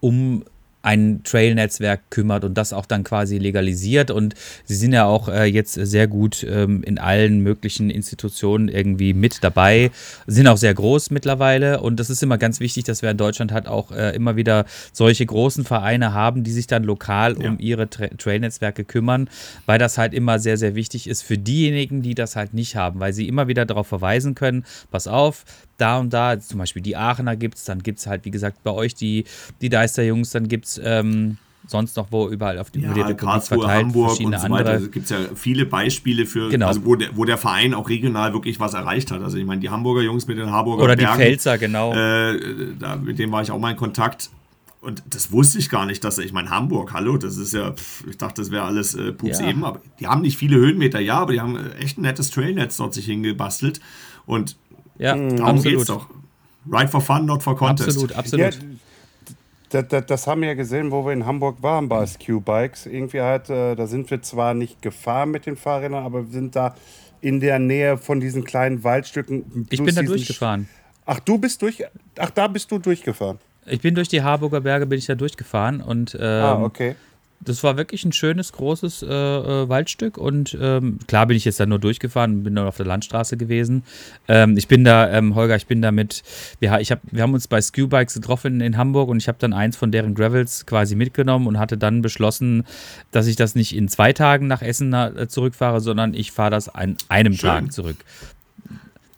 um 0.01 0.43
ein 0.81 1.21
Trail-Netzwerk 1.23 2.09
kümmert 2.09 2.43
und 2.43 2.55
das 2.55 2.73
auch 2.73 2.85
dann 2.85 3.03
quasi 3.03 3.37
legalisiert. 3.37 4.11
Und 4.11 4.35
sie 4.65 4.75
sind 4.75 4.93
ja 4.93 5.05
auch 5.05 5.29
äh, 5.29 5.45
jetzt 5.45 5.73
sehr 5.73 6.07
gut 6.07 6.45
ähm, 6.49 6.83
in 6.83 6.97
allen 6.97 7.41
möglichen 7.41 7.89
Institutionen 7.89 8.67
irgendwie 8.67 9.13
mit 9.13 9.43
dabei, 9.43 9.91
sind 10.27 10.47
auch 10.47 10.57
sehr 10.57 10.73
groß 10.73 11.11
mittlerweile. 11.11 11.81
Und 11.81 11.99
das 11.99 12.09
ist 12.09 12.23
immer 12.23 12.37
ganz 12.37 12.59
wichtig, 12.59 12.83
dass 12.85 13.01
wir 13.01 13.11
in 13.11 13.17
Deutschland 13.17 13.51
halt 13.51 13.67
auch 13.67 13.91
äh, 13.91 14.15
immer 14.15 14.35
wieder 14.35 14.65
solche 14.93 15.25
großen 15.25 15.65
Vereine 15.65 16.13
haben, 16.13 16.43
die 16.43 16.51
sich 16.51 16.67
dann 16.67 16.83
lokal 16.83 17.37
ja. 17.39 17.49
um 17.49 17.59
ihre 17.59 17.89
Tra 17.89 18.07
Trail-Netzwerke 18.07 18.83
kümmern, 18.83 19.29
weil 19.65 19.79
das 19.79 19.97
halt 19.97 20.13
immer 20.13 20.39
sehr, 20.39 20.57
sehr 20.57 20.75
wichtig 20.75 21.07
ist 21.07 21.21
für 21.21 21.37
diejenigen, 21.37 22.01
die 22.01 22.15
das 22.15 22.35
halt 22.35 22.53
nicht 22.53 22.75
haben, 22.75 22.99
weil 22.99 23.13
sie 23.13 23.27
immer 23.27 23.47
wieder 23.47 23.65
darauf 23.65 23.87
verweisen 23.87 24.35
können, 24.35 24.65
pass 24.89 25.07
auf, 25.07 25.45
da 25.81 25.99
und 25.99 26.13
da, 26.13 26.39
zum 26.39 26.59
Beispiel 26.59 26.81
die 26.81 26.95
Aachener 26.95 27.35
gibt 27.35 27.57
es, 27.57 27.65
dann 27.65 27.83
gibt 27.83 27.99
es 27.99 28.07
halt, 28.07 28.25
wie 28.25 28.31
gesagt, 28.31 28.63
bei 28.63 28.71
euch 28.71 28.95
die, 28.95 29.25
die 29.61 29.69
Deister-Jungs, 29.69 30.31
dann 30.31 30.47
gibt 30.47 30.65
es 30.65 30.81
ähm, 30.83 31.37
sonst 31.67 31.97
noch 31.97 32.11
wo 32.11 32.29
überall 32.29 32.59
auf 32.59 32.71
die, 32.71 32.81
ja, 32.81 32.93
die 32.93 33.01
Republik 33.01 33.43
verteilt, 33.43 33.85
Hamburg 33.85 34.09
verschiedene 34.09 34.35
und 34.35 34.41
so 34.41 34.49
weiter. 34.49 34.79
Gibt 34.79 35.05
es 35.05 35.09
ja 35.09 35.17
viele 35.35 35.65
Beispiele 35.65 36.25
für, 36.25 36.49
genau. 36.49 36.67
also 36.67 36.85
wo, 36.85 36.95
der, 36.95 37.15
wo 37.15 37.25
der 37.25 37.37
Verein 37.37 37.73
auch 37.73 37.89
regional 37.89 38.33
wirklich 38.33 38.59
was 38.59 38.73
erreicht 38.73 39.11
hat. 39.11 39.21
Also 39.21 39.37
ich 39.37 39.45
meine, 39.45 39.61
die 39.61 39.69
Hamburger 39.69 40.01
Jungs 40.01 40.27
mit 40.27 40.37
den 40.37 40.51
Harburger 40.51 40.83
Oder 40.83 40.95
Bergen, 40.95 41.17
die 41.17 41.23
Pfälzer, 41.23 41.57
genau. 41.57 41.93
Äh, 41.93 42.75
da, 42.79 42.95
mit 42.97 43.19
denen 43.19 43.31
war 43.31 43.41
ich 43.41 43.51
auch 43.51 43.59
mal 43.59 43.71
in 43.71 43.77
Kontakt. 43.77 44.29
Und 44.81 45.03
das 45.07 45.31
wusste 45.31 45.59
ich 45.59 45.69
gar 45.69 45.85
nicht, 45.85 46.03
dass 46.03 46.17
ich 46.17 46.33
meine, 46.33 46.49
Hamburg, 46.49 46.91
hallo, 46.93 47.17
das 47.17 47.37
ist 47.37 47.53
ja, 47.53 47.71
pff, 47.71 48.03
ich 48.09 48.17
dachte, 48.17 48.41
das 48.41 48.49
wäre 48.49 48.63
alles 48.63 48.95
äh, 48.95 49.11
Pups 49.11 49.39
ja. 49.39 49.47
eben, 49.47 49.63
aber 49.63 49.79
die 49.99 50.07
haben 50.07 50.21
nicht 50.21 50.37
viele 50.37 50.55
Höhenmeter, 50.55 50.99
ja, 50.99 51.19
aber 51.19 51.33
die 51.33 51.39
haben 51.39 51.55
echt 51.79 51.99
ein 51.99 52.01
nettes 52.01 52.31
Trailnetz 52.31 52.77
dort 52.77 52.95
sich 52.95 53.05
hingebastelt. 53.05 53.79
Und 54.25 54.55
ja, 54.97 55.15
darum 55.15 55.41
absolut. 55.41 55.63
geht's 55.63 55.85
doch. 55.85 56.07
Ride 56.71 56.87
for 56.89 57.01
fun, 57.01 57.25
not 57.25 57.41
for 57.41 57.55
contest. 57.55 57.89
Absolut, 57.89 58.15
absolut. 58.15 58.59
Ja, 59.71 59.81
das, 59.81 60.05
das, 60.05 60.27
haben 60.27 60.41
wir 60.41 60.49
ja 60.49 60.53
gesehen, 60.53 60.91
wo 60.91 61.05
wir 61.05 61.13
in 61.13 61.25
Hamburg 61.25 61.63
waren 61.63 61.89
bei 61.89 62.05
SQ-Bikes. 62.05 62.85
Irgendwie 62.85 63.21
halt, 63.21 63.49
äh, 63.49 63.75
da 63.75 63.87
sind 63.87 64.11
wir 64.11 64.21
zwar 64.21 64.53
nicht 64.53 64.81
gefahren 64.81 65.31
mit 65.31 65.45
den 65.45 65.55
Fahrrädern, 65.55 66.03
aber 66.03 66.25
wir 66.25 66.31
sind 66.31 66.55
da 66.55 66.75
in 67.21 67.39
der 67.39 67.57
Nähe 67.57 67.97
von 67.97 68.19
diesen 68.19 68.43
kleinen 68.43 68.83
Waldstücken. 68.83 69.67
Ich 69.69 69.83
bin 69.83 69.95
da 69.95 70.03
durchgefahren. 70.03 70.67
Ach, 71.05 71.19
du 71.19 71.37
bist 71.37 71.61
durch. 71.61 71.83
Ach, 72.19 72.29
da 72.29 72.47
bist 72.47 72.69
du 72.71 72.79
durchgefahren. 72.79 73.39
Ich 73.65 73.81
bin 73.81 73.95
durch 73.95 74.07
die 74.07 74.21
Harburger 74.21 74.61
Berge, 74.61 74.85
bin 74.85 74.99
ich 74.99 75.05
da 75.05 75.15
durchgefahren 75.15 75.81
und 75.81 76.15
ähm, 76.19 76.21
ah, 76.21 76.63
okay 76.63 76.95
das 77.43 77.63
war 77.63 77.77
wirklich 77.77 78.05
ein 78.05 78.11
schönes, 78.11 78.51
großes 78.53 79.03
äh, 79.03 79.07
äh, 79.07 79.69
Waldstück. 79.69 80.17
Und 80.17 80.57
ähm, 80.59 80.99
klar 81.07 81.25
bin 81.25 81.37
ich 81.37 81.45
jetzt 81.45 81.59
da 81.59 81.65
nur 81.65 81.79
durchgefahren, 81.79 82.43
bin 82.43 82.55
dann 82.55 82.67
auf 82.67 82.77
der 82.77 82.85
Landstraße 82.85 83.37
gewesen. 83.37 83.83
Ähm, 84.27 84.57
ich 84.57 84.67
bin 84.67 84.83
da, 84.83 85.09
ähm, 85.11 85.35
Holger, 85.35 85.55
ich 85.55 85.65
bin 85.65 85.81
da 85.81 85.91
mit, 85.91 86.23
wir, 86.59 86.79
ich 86.79 86.91
hab, 86.91 86.99
wir 87.11 87.23
haben 87.23 87.33
uns 87.33 87.47
bei 87.47 87.59
Skew-Bikes 87.59 88.13
getroffen 88.15 88.61
in 88.61 88.77
Hamburg 88.77 89.09
und 89.09 89.17
ich 89.17 89.27
habe 89.27 89.37
dann 89.39 89.53
eins 89.53 89.75
von 89.75 89.91
deren 89.91 90.13
Gravels 90.13 90.65
quasi 90.65 90.95
mitgenommen 90.95 91.47
und 91.47 91.57
hatte 91.57 91.77
dann 91.77 92.01
beschlossen, 92.01 92.63
dass 93.11 93.27
ich 93.27 93.35
das 93.35 93.55
nicht 93.55 93.75
in 93.75 93.87
zwei 93.87 94.13
Tagen 94.13 94.47
nach 94.47 94.61
Essen 94.61 94.93
äh, 94.93 95.27
zurückfahre, 95.27 95.81
sondern 95.81 96.13
ich 96.13 96.31
fahre 96.31 96.51
das 96.51 96.69
an 96.69 96.97
einem 97.09 97.33
Schön. 97.33 97.49
Tag 97.49 97.73
zurück. 97.73 97.97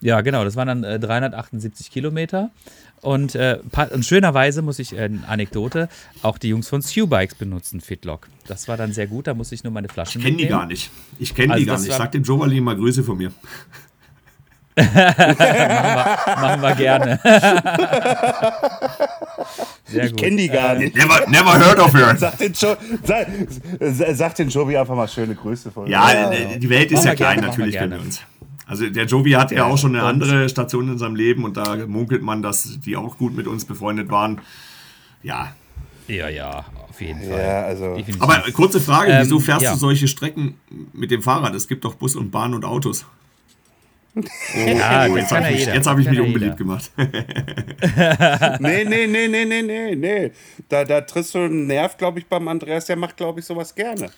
Ja, 0.00 0.20
genau, 0.20 0.44
das 0.44 0.54
waren 0.56 0.68
dann 0.68 0.84
äh, 0.84 0.98
378 0.98 1.90
Kilometer. 1.90 2.50
Und, 3.00 3.34
äh, 3.34 3.58
und 3.92 4.04
schönerweise 4.04 4.62
muss 4.62 4.78
ich, 4.78 4.96
äh, 4.96 5.10
Anekdote, 5.26 5.88
auch 6.22 6.38
die 6.38 6.48
Jungs 6.48 6.68
von 6.68 6.80
Stew 6.80 7.06
Bikes 7.06 7.34
benutzen 7.34 7.80
Fitlock. 7.80 8.28
Das 8.46 8.66
war 8.66 8.76
dann 8.76 8.92
sehr 8.92 9.06
gut, 9.06 9.26
da 9.26 9.34
muss 9.34 9.52
ich 9.52 9.62
nur 9.62 9.72
meine 9.72 9.88
Flaschen 9.88 10.20
Ich 10.20 10.26
kenne 10.26 10.38
die 10.38 10.46
gar 10.46 10.66
nicht. 10.66 10.90
Ich 11.18 11.34
kenne 11.34 11.52
also 11.52 11.62
die 11.62 11.66
gar 11.66 11.78
nicht. 11.78 11.92
Sag 11.92 12.12
dem 12.12 12.22
Jovali 12.22 12.60
mal 12.60 12.76
Grüße 12.76 13.04
von 13.04 13.18
mir. 13.18 13.32
machen, 14.76 14.96
wir, 14.96 16.36
machen, 16.40 16.62
wir, 16.62 16.74
gerne. 16.74 17.20
Sehr 19.84 20.06
ich 20.06 20.16
kenne 20.16 20.36
die 20.36 20.48
gar 20.48 20.74
nicht. 20.74 20.96
Never, 20.96 21.28
never 21.28 21.54
heard 21.54 21.78
of 21.78 21.94
her. 21.94 22.16
Sag 22.16 22.38
den, 22.38 22.52
jo 22.54 22.74
sag, 23.04 23.28
sag 24.14 24.34
den 24.34 24.48
Jovi 24.48 24.76
einfach 24.76 24.96
mal 24.96 25.06
schöne 25.06 25.36
Grüße 25.36 25.70
von 25.70 25.84
mir. 25.84 25.90
Ja, 25.90 26.32
ja, 26.32 26.56
die 26.56 26.68
Welt 26.68 26.90
ist 26.90 27.04
ja 27.04 27.14
klein, 27.14 27.36
gerne, 27.36 27.48
natürlich 27.48 27.76
kennen 27.76 27.92
wir 27.92 28.00
uns. 28.00 28.20
Also 28.66 28.88
der 28.88 29.04
Jovi 29.04 29.32
hat 29.32 29.50
ja, 29.50 29.58
ja 29.58 29.64
auch 29.64 29.78
schon 29.78 29.94
eine 29.94 30.04
andere 30.04 30.48
Station 30.48 30.88
in 30.88 30.98
seinem 30.98 31.16
Leben 31.16 31.44
und 31.44 31.56
da 31.56 31.86
munkelt 31.86 32.22
man, 32.22 32.42
dass 32.42 32.80
die 32.80 32.96
auch 32.96 33.18
gut 33.18 33.36
mit 33.36 33.46
uns 33.46 33.64
befreundet 33.64 34.10
waren. 34.10 34.40
Ja. 35.22 35.54
Ja, 36.06 36.28
ja, 36.28 36.64
auf 36.88 37.00
jeden 37.00 37.20
Fall. 37.20 37.38
Ja, 37.38 37.62
also 37.64 37.98
Aber 38.18 38.42
kurze 38.52 38.80
Frage, 38.80 39.12
ähm, 39.12 39.22
wieso 39.22 39.40
fährst 39.40 39.62
ja. 39.62 39.72
du 39.72 39.78
solche 39.78 40.06
Strecken 40.06 40.58
mit 40.92 41.10
dem 41.10 41.22
Fahrrad? 41.22 41.54
Es 41.54 41.66
gibt 41.66 41.84
doch 41.84 41.94
Bus 41.94 42.14
und 42.14 42.30
Bahn 42.30 42.54
und 42.54 42.64
Autos. 42.64 43.06
Oh, 44.16 44.58
ja, 44.58 45.08
oh, 45.10 45.16
jetzt 45.16 45.32
habe 45.32 45.50
ich, 45.50 45.66
mich, 45.66 45.86
hab 45.86 45.98
ich 45.98 46.08
mich 46.08 46.20
unbeliebt 46.20 46.56
gemacht. 46.56 46.92
nee, 48.60 48.84
nee, 48.84 49.08
nee, 49.08 49.26
nee, 49.26 49.44
nee, 49.44 49.62
nee, 49.62 49.96
nee. 49.96 50.30
Da, 50.68 50.84
da 50.84 51.00
triffst 51.00 51.34
du 51.34 51.40
einen 51.40 51.66
Nerv, 51.66 51.96
glaube 51.96 52.20
ich, 52.20 52.26
beim 52.26 52.46
Andreas. 52.46 52.86
Der 52.86 52.94
macht, 52.94 53.16
glaube 53.16 53.40
ich, 53.40 53.46
sowas 53.46 53.74
gerne. 53.74 54.10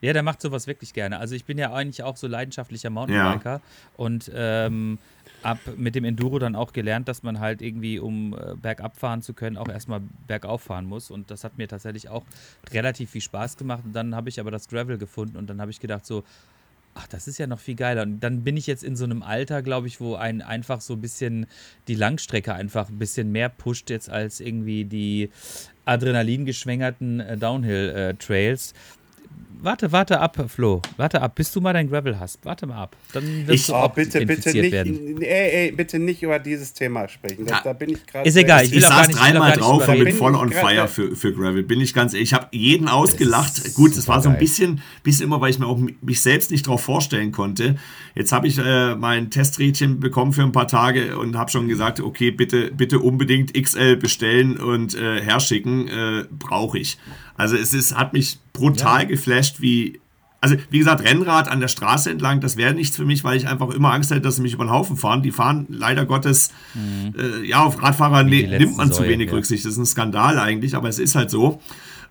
Ja, 0.00 0.12
der 0.12 0.22
macht 0.22 0.40
sowas 0.40 0.66
wirklich 0.66 0.92
gerne. 0.92 1.18
Also 1.18 1.34
ich 1.34 1.44
bin 1.44 1.58
ja 1.58 1.72
eigentlich 1.72 2.02
auch 2.02 2.16
so 2.16 2.26
leidenschaftlicher 2.26 2.90
Mountainbiker 2.90 3.50
ja. 3.50 3.60
und 3.96 4.30
ähm, 4.34 4.98
ab 5.42 5.58
mit 5.76 5.94
dem 5.94 6.04
Enduro 6.04 6.38
dann 6.38 6.54
auch 6.56 6.72
gelernt, 6.72 7.08
dass 7.08 7.22
man 7.22 7.40
halt 7.40 7.62
irgendwie, 7.62 7.98
um 7.98 8.34
äh, 8.34 8.54
bergab 8.54 8.98
fahren 8.98 9.22
zu 9.22 9.34
können, 9.34 9.56
auch 9.56 9.68
erstmal 9.68 10.00
bergauf 10.26 10.62
fahren 10.62 10.86
muss. 10.86 11.10
Und 11.10 11.30
das 11.30 11.44
hat 11.44 11.58
mir 11.58 11.68
tatsächlich 11.68 12.08
auch 12.08 12.24
relativ 12.72 13.10
viel 13.10 13.20
Spaß 13.20 13.56
gemacht. 13.56 13.82
Und 13.84 13.92
dann 13.92 14.14
habe 14.14 14.28
ich 14.28 14.40
aber 14.40 14.50
das 14.50 14.68
Gravel 14.68 14.98
gefunden 14.98 15.36
und 15.36 15.48
dann 15.48 15.60
habe 15.60 15.70
ich 15.70 15.80
gedacht 15.80 16.06
so, 16.06 16.24
ach, 16.94 17.06
das 17.06 17.28
ist 17.28 17.38
ja 17.38 17.46
noch 17.46 17.60
viel 17.60 17.76
geiler. 17.76 18.02
Und 18.02 18.20
dann 18.20 18.42
bin 18.42 18.56
ich 18.56 18.66
jetzt 18.66 18.82
in 18.82 18.96
so 18.96 19.04
einem 19.04 19.22
Alter, 19.22 19.62
glaube 19.62 19.86
ich, 19.86 20.00
wo 20.00 20.16
ein 20.16 20.42
einfach 20.42 20.80
so 20.80 20.94
ein 20.94 21.00
bisschen 21.00 21.46
die 21.86 21.94
Langstrecke 21.94 22.54
einfach 22.54 22.88
ein 22.88 22.98
bisschen 22.98 23.30
mehr 23.30 23.48
pusht 23.48 23.90
jetzt 23.90 24.10
als 24.10 24.40
irgendwie 24.40 24.84
die 24.84 25.30
adrenalingeschwängerten 25.84 27.20
äh, 27.20 27.36
Downhill-Trails. 27.36 28.72
Äh, 28.72 28.74
warte, 29.60 29.92
warte 29.92 30.20
ab, 30.20 30.36
Flo. 30.48 30.82
Warte 30.96 31.20
ab, 31.20 31.34
bis 31.34 31.52
du 31.52 31.60
mal 31.60 31.72
dein 31.72 31.88
Gravel 31.88 32.18
hast. 32.18 32.38
Warte 32.44 32.66
mal 32.66 32.82
ab. 32.82 32.96
Dann 33.12 33.46
wirst 33.46 33.54
ich, 33.54 33.66
du 33.66 33.74
auch 33.74 33.90
oh, 33.90 33.92
bitte, 33.94 34.24
bitte 34.24 34.52
nicht, 34.52 34.72
werden. 34.72 35.22
Ey, 35.22 35.66
ey, 35.66 35.72
bitte 35.72 35.98
nicht 35.98 36.22
über 36.22 36.38
dieses 36.38 36.72
Thema 36.72 37.08
sprechen. 37.08 37.46
Das, 37.46 37.62
da 37.62 37.72
bin 37.72 37.90
ich 37.90 38.06
gerade. 38.06 38.28
Ist 38.28 38.36
egal. 38.36 38.64
Ich, 38.64 38.74
ich 38.74 38.86
saß 38.86 39.08
dreimal 39.08 39.52
drauf 39.52 39.88
und 39.88 39.98
bin 39.98 40.14
voll 40.14 40.34
on 40.34 40.52
fire 40.52 40.88
für, 40.88 41.14
für 41.14 41.32
Gravel. 41.32 41.62
Bin 41.62 41.80
ich 41.80 41.94
ganz 41.94 42.14
ehrlich. 42.14 42.30
Ich 42.30 42.34
habe 42.34 42.48
jeden 42.52 42.88
ausgelacht. 42.88 43.74
Gut, 43.74 43.96
es 43.96 44.08
war 44.08 44.20
so 44.20 44.28
ein 44.28 44.38
bisschen, 44.38 44.80
bisschen 45.02 45.26
immer, 45.26 45.40
weil 45.40 45.50
ich 45.50 45.58
mir 45.58 45.66
auch 45.66 45.78
mich 46.00 46.20
selbst 46.20 46.50
nicht 46.50 46.66
drauf 46.66 46.82
vorstellen 46.82 47.32
konnte. 47.32 47.76
Jetzt 48.14 48.32
habe 48.32 48.48
ich 48.48 48.58
äh, 48.58 48.96
mein 48.96 49.30
Testrädchen 49.30 50.00
bekommen 50.00 50.32
für 50.32 50.42
ein 50.42 50.52
paar 50.52 50.66
Tage 50.66 51.18
und 51.18 51.36
habe 51.36 51.50
schon 51.50 51.68
gesagt, 51.68 52.00
okay, 52.00 52.30
bitte, 52.30 52.70
bitte 52.72 52.98
unbedingt 52.98 53.54
XL 53.54 53.96
bestellen 53.96 54.58
und 54.58 54.94
äh, 54.94 55.20
herschicken. 55.20 55.88
Äh, 55.88 56.24
Brauche 56.30 56.78
ich. 56.78 56.98
Also 57.38 57.56
es 57.56 57.72
ist, 57.72 57.96
hat 57.96 58.12
mich 58.12 58.38
brutal 58.52 59.02
ja. 59.02 59.08
geflasht, 59.08 59.60
wie. 59.60 60.00
Also, 60.40 60.54
wie 60.70 60.78
gesagt, 60.78 61.02
Rennrad 61.02 61.48
an 61.48 61.58
der 61.58 61.66
Straße 61.66 62.10
entlang, 62.10 62.40
das 62.40 62.56
wäre 62.56 62.72
nichts 62.72 62.94
für 62.94 63.04
mich, 63.04 63.24
weil 63.24 63.36
ich 63.36 63.48
einfach 63.48 63.70
immer 63.70 63.92
Angst 63.92 64.12
hätte, 64.12 64.20
dass 64.20 64.36
sie 64.36 64.42
mich 64.42 64.52
über 64.52 64.64
den 64.64 64.70
Haufen 64.70 64.96
fahren. 64.96 65.20
Die 65.20 65.32
fahren 65.32 65.66
leider 65.68 66.06
Gottes, 66.06 66.52
mhm. 66.74 67.12
äh, 67.18 67.44
ja, 67.44 67.64
auf 67.64 67.82
Radfahrer 67.82 68.22
nimmt 68.22 68.76
man 68.76 68.92
zu 68.92 69.02
wenig 69.02 69.30
ja. 69.30 69.32
Rücksicht. 69.32 69.64
Das 69.64 69.72
ist 69.72 69.78
ein 69.78 69.86
Skandal 69.86 70.38
eigentlich, 70.38 70.76
aber 70.76 70.88
es 70.88 71.00
ist 71.00 71.16
halt 71.16 71.30
so. 71.30 71.60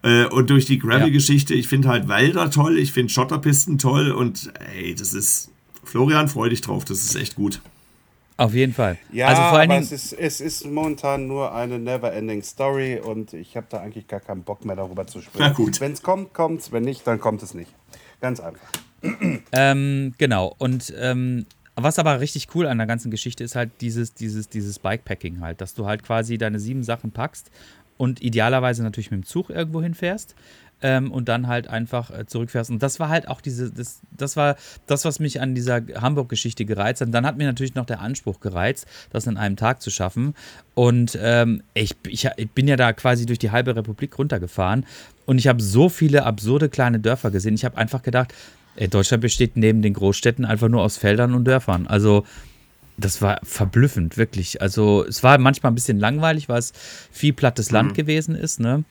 Äh, 0.04 0.26
und 0.26 0.50
durch 0.50 0.66
die 0.66 0.78
Gravel-Geschichte, 0.78 1.54
ich 1.54 1.70
finde 1.70 1.88
halt 1.88 2.10
Wälder 2.10 2.52
toll, 2.52 2.78
ich 2.78 2.92
finde 2.92 3.14
Schotterpisten 3.14 3.78
toll 3.78 4.12
und 4.12 4.52
ey, 4.76 4.94
das 4.94 5.14
ist. 5.14 5.52
Florian, 5.86 6.28
freu 6.28 6.50
dich 6.50 6.60
drauf, 6.60 6.84
das 6.84 7.00
ist 7.06 7.16
echt 7.16 7.36
gut. 7.36 7.62
Auf 8.38 8.54
jeden 8.54 8.74
Fall. 8.74 8.98
Ja, 9.12 9.28
also 9.28 9.42
vor 9.42 9.58
allen 9.58 9.72
aber 9.72 9.82
es, 9.82 9.92
ist, 9.92 10.14
es 10.14 10.42
ist 10.42 10.66
momentan 10.66 11.26
nur 11.28 11.54
eine 11.54 11.80
never-ending 11.80 12.44
Story 12.44 13.00
und 13.00 13.34
ich 13.34 13.58
habe 13.58 13.66
da 13.70 13.80
eigentlich 13.80 14.08
gar 14.08 14.20
keinen 14.20 14.44
Bock 14.44 14.64
mehr 14.64 14.76
darüber 14.76 15.08
zu 15.08 15.22
sprechen. 15.22 15.72
Wenn 15.80 15.94
es 15.94 16.04
kommt, 16.04 16.34
kommt 16.34 16.62
es. 16.62 16.72
Wenn 16.72 16.84
nicht, 16.84 17.06
dann 17.08 17.20
kommt 17.20 17.42
es 17.42 17.56
nicht. 17.56 17.72
Ganz 18.22 18.40
einfach. 18.40 18.68
Ähm, 19.52 20.14
genau. 20.18 20.56
Und 20.58 20.94
ähm, 21.00 21.46
was 21.76 22.00
aber 22.00 22.20
richtig 22.20 22.48
cool 22.56 22.68
an 22.68 22.78
der 22.78 22.88
ganzen 22.88 23.12
Geschichte 23.12 23.44
ist 23.44 23.56
halt 23.56 23.70
dieses, 23.82 24.14
dieses, 24.14 24.50
dieses 24.50 24.80
Bikepacking 24.80 25.42
halt, 25.42 25.62
dass 25.62 25.74
du 25.74 25.86
halt 25.86 26.04
quasi 26.04 26.38
deine 26.38 26.60
sieben 26.60 26.84
Sachen 26.84 27.12
packst 27.12 27.52
und 27.98 28.22
idealerweise 28.22 28.84
natürlich 28.84 29.12
mit 29.12 29.22
dem 29.22 29.26
Zug 29.26 29.50
irgendwo 29.50 29.82
hinfährst 29.82 30.36
ähm, 30.82 31.12
und 31.12 31.28
dann 31.28 31.48
halt 31.48 31.68
einfach 31.68 32.12
äh, 32.12 32.26
zurückfährst. 32.26 32.70
Und 32.70 32.84
das 32.84 33.00
war 33.00 33.10
halt 33.10 33.28
auch 33.28 33.42
diese, 33.42 33.72
das, 33.72 34.02
das 34.12 34.36
war 34.36 34.56
das, 34.86 35.06
was 35.06 35.20
mich 35.20 35.42
an 35.42 35.56
dieser 35.56 35.82
Hamburg-Geschichte 35.96 36.66
gereizt 36.66 37.02
hat. 37.02 37.08
Und 37.08 37.12
dann 37.12 37.26
hat 37.26 37.38
mir 37.38 37.48
natürlich 37.48 37.76
noch 37.76 37.86
der 37.86 38.00
Anspruch 38.00 38.40
gereizt, 38.40 38.86
das 39.12 39.28
in 39.28 39.38
einem 39.38 39.56
Tag 39.56 39.82
zu 39.82 39.90
schaffen. 39.90 40.36
Und 40.76 41.18
ähm, 41.22 41.64
ich, 41.74 41.96
ich, 42.08 42.28
ich 42.38 42.52
bin 42.52 42.68
ja 42.68 42.76
da 42.76 42.94
quasi 42.94 43.26
durch 43.26 43.40
die 43.40 43.52
halbe 43.52 43.76
Republik 43.76 44.18
runtergefahren 44.18 44.86
und 45.26 45.40
ich 45.40 45.48
habe 45.48 45.62
so 45.62 45.90
viele 45.90 46.26
absurde 46.26 46.70
kleine 46.70 47.00
Dörfer 47.00 47.32
gesehen. 47.32 47.56
Ich 47.56 47.66
habe 47.66 47.78
einfach 47.78 48.04
gedacht, 48.04 48.34
ey, 48.76 48.88
Deutschland 48.88 49.22
besteht 49.22 49.58
neben 49.58 49.82
den 49.82 49.94
Großstädten 49.94 50.46
einfach 50.46 50.70
nur 50.70 50.84
aus 50.84 50.98
Feldern 50.98 51.34
und 51.34 51.46
Dörfern. 51.46 51.88
Also 51.88 52.26
das 52.98 53.22
war 53.22 53.40
verblüffend, 53.44 54.18
wirklich. 54.18 54.62
Also 54.62 55.06
es 55.06 55.22
war 55.22 55.38
manchmal 55.38 55.72
ein 55.72 55.76
bisschen 55.76 56.00
langweilig, 56.00 56.50
weil 56.50 56.60
es 56.60 56.74
viel 57.12 57.34
plattes 57.34 57.72
Land 57.72 57.92
mhm. 57.92 57.96
gewesen 57.96 58.36
ist, 58.36 58.60
ne? 58.60 58.84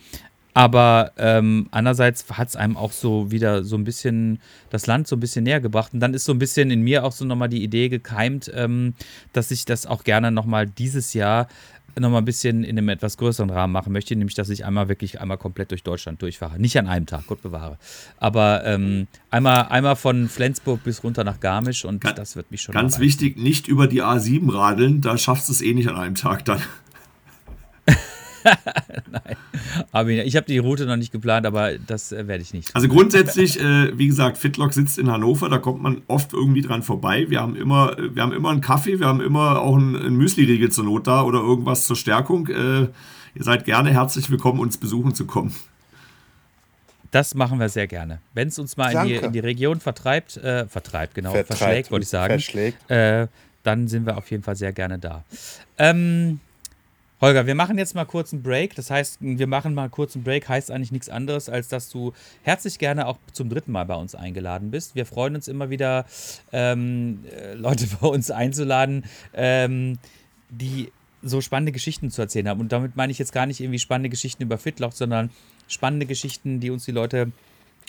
Aber 0.56 1.12
ähm, 1.18 1.68
andererseits 1.70 2.24
hat 2.30 2.48
es 2.48 2.56
einem 2.56 2.78
auch 2.78 2.90
so 2.92 3.30
wieder 3.30 3.62
so 3.62 3.76
ein 3.76 3.84
bisschen 3.84 4.38
das 4.70 4.86
Land 4.86 5.06
so 5.06 5.14
ein 5.14 5.20
bisschen 5.20 5.44
näher 5.44 5.60
gebracht. 5.60 5.92
Und 5.92 6.00
dann 6.00 6.14
ist 6.14 6.24
so 6.24 6.32
ein 6.32 6.38
bisschen 6.38 6.70
in 6.70 6.80
mir 6.80 7.04
auch 7.04 7.12
so 7.12 7.26
nochmal 7.26 7.50
die 7.50 7.62
Idee 7.62 7.90
gekeimt, 7.90 8.50
ähm, 8.54 8.94
dass 9.34 9.50
ich 9.50 9.66
das 9.66 9.84
auch 9.84 10.02
gerne 10.02 10.30
nochmal 10.32 10.66
dieses 10.66 11.12
Jahr 11.12 11.48
nochmal 12.00 12.22
ein 12.22 12.24
bisschen 12.24 12.64
in 12.64 12.78
einem 12.78 12.88
etwas 12.88 13.18
größeren 13.18 13.50
Rahmen 13.50 13.70
machen 13.74 13.92
möchte, 13.92 14.16
nämlich 14.16 14.34
dass 14.34 14.48
ich 14.48 14.64
einmal 14.64 14.88
wirklich 14.88 15.20
einmal 15.20 15.36
komplett 15.36 15.72
durch 15.72 15.82
Deutschland 15.82 16.22
durchfahre. 16.22 16.58
Nicht 16.58 16.78
an 16.78 16.86
einem 16.86 17.04
Tag, 17.04 17.26
Gott 17.26 17.42
bewahre. 17.42 17.76
Aber 18.16 18.64
ähm, 18.64 19.08
einmal, 19.30 19.66
einmal 19.68 19.96
von 19.96 20.26
Flensburg 20.26 20.82
bis 20.84 21.04
runter 21.04 21.22
nach 21.22 21.38
Garmisch 21.38 21.84
und 21.84 22.00
Ganz- 22.00 22.16
das 22.16 22.34
wird 22.34 22.50
mich 22.50 22.62
schon. 22.62 22.74
Ganz 22.74 22.98
wichtig, 22.98 23.36
nicht 23.36 23.68
über 23.68 23.88
die 23.88 24.02
A7 24.02 24.50
radeln, 24.54 25.02
da 25.02 25.18
schaffst 25.18 25.50
du 25.50 25.52
es 25.52 25.60
eh 25.60 25.74
nicht 25.74 25.88
an 25.88 25.96
einem 25.96 26.14
Tag 26.14 26.46
dann. 26.46 26.62
Aber 29.92 30.10
ich 30.10 30.36
habe 30.36 30.46
die 30.46 30.58
Route 30.58 30.86
noch 30.86 30.96
nicht 30.96 31.12
geplant, 31.12 31.46
aber 31.46 31.78
das 31.78 32.12
äh, 32.12 32.26
werde 32.26 32.42
ich 32.42 32.52
nicht. 32.52 32.74
Also 32.74 32.88
grundsätzlich, 32.88 33.60
äh, 33.60 33.96
wie 33.96 34.06
gesagt, 34.06 34.38
Fitlock 34.38 34.72
sitzt 34.72 34.98
in 34.98 35.10
Hannover, 35.10 35.48
da 35.48 35.58
kommt 35.58 35.82
man 35.82 36.02
oft 36.06 36.32
irgendwie 36.32 36.62
dran 36.62 36.82
vorbei. 36.82 37.26
Wir 37.28 37.40
haben 37.40 37.56
immer, 37.56 37.96
wir 37.98 38.22
haben 38.22 38.32
immer 38.32 38.50
einen 38.50 38.60
Kaffee, 38.60 39.00
wir 39.00 39.06
haben 39.06 39.20
immer 39.20 39.60
auch 39.60 39.76
einen, 39.76 39.96
einen 39.96 40.16
Müsli-Riegel 40.16 40.70
zur 40.70 40.84
Not 40.84 41.06
da 41.06 41.22
oder 41.22 41.40
irgendwas 41.40 41.86
zur 41.86 41.96
Stärkung. 41.96 42.48
Äh, 42.48 42.88
ihr 43.34 43.42
seid 43.42 43.64
gerne 43.64 43.90
herzlich 43.90 44.30
willkommen, 44.30 44.60
uns 44.60 44.76
besuchen 44.76 45.14
zu 45.14 45.26
kommen. 45.26 45.54
Das 47.10 47.34
machen 47.34 47.58
wir 47.58 47.68
sehr 47.68 47.86
gerne. 47.86 48.20
Wenn 48.34 48.48
es 48.48 48.58
uns 48.58 48.76
mal 48.76 48.92
in 48.92 49.08
die, 49.08 49.14
in 49.14 49.32
die 49.32 49.40
Region 49.40 49.80
vertreibt, 49.80 50.36
äh, 50.36 50.66
vertreibt, 50.66 51.14
genau, 51.14 51.30
Vertreibt, 51.30 51.58
verschlägt, 51.58 51.90
wollte 51.90 52.02
ich 52.02 52.08
sagen, 52.08 52.34
verschlägt. 52.34 52.90
Äh, 52.90 53.28
dann 53.62 53.88
sind 53.88 54.06
wir 54.06 54.16
auf 54.16 54.30
jeden 54.30 54.42
Fall 54.42 54.56
sehr 54.56 54.72
gerne 54.72 54.98
da. 54.98 55.24
Ähm, 55.78 56.40
Holger, 57.20 57.46
wir 57.46 57.54
machen 57.54 57.78
jetzt 57.78 57.94
mal 57.94 58.04
kurz 58.04 58.32
einen 58.32 58.42
Break. 58.42 58.74
Das 58.74 58.90
heißt, 58.90 59.18
wir 59.20 59.46
machen 59.46 59.74
mal 59.74 59.88
kurz 59.88 60.14
einen 60.14 60.24
Break, 60.24 60.48
heißt 60.48 60.70
eigentlich 60.70 60.92
nichts 60.92 61.08
anderes, 61.08 61.48
als 61.48 61.68
dass 61.68 61.88
du 61.88 62.12
herzlich 62.42 62.78
gerne 62.78 63.06
auch 63.06 63.18
zum 63.32 63.48
dritten 63.48 63.72
Mal 63.72 63.84
bei 63.84 63.94
uns 63.94 64.14
eingeladen 64.14 64.70
bist. 64.70 64.94
Wir 64.94 65.06
freuen 65.06 65.34
uns 65.34 65.48
immer 65.48 65.70
wieder, 65.70 66.04
ähm, 66.52 67.24
äh, 67.34 67.54
Leute 67.54 67.86
bei 68.00 68.06
uns 68.06 68.30
einzuladen, 68.30 69.04
ähm, 69.32 69.98
die 70.50 70.92
so 71.22 71.40
spannende 71.40 71.72
Geschichten 71.72 72.10
zu 72.10 72.20
erzählen 72.20 72.48
haben. 72.48 72.60
Und 72.60 72.72
damit 72.72 72.96
meine 72.96 73.10
ich 73.10 73.18
jetzt 73.18 73.32
gar 73.32 73.46
nicht 73.46 73.60
irgendwie 73.60 73.78
spannende 73.78 74.10
Geschichten 74.10 74.42
über 74.42 74.58
Fitloch, 74.58 74.92
sondern 74.92 75.30
spannende 75.68 76.06
Geschichten, 76.06 76.60
die 76.60 76.70
uns 76.70 76.84
die 76.84 76.92
Leute 76.92 77.32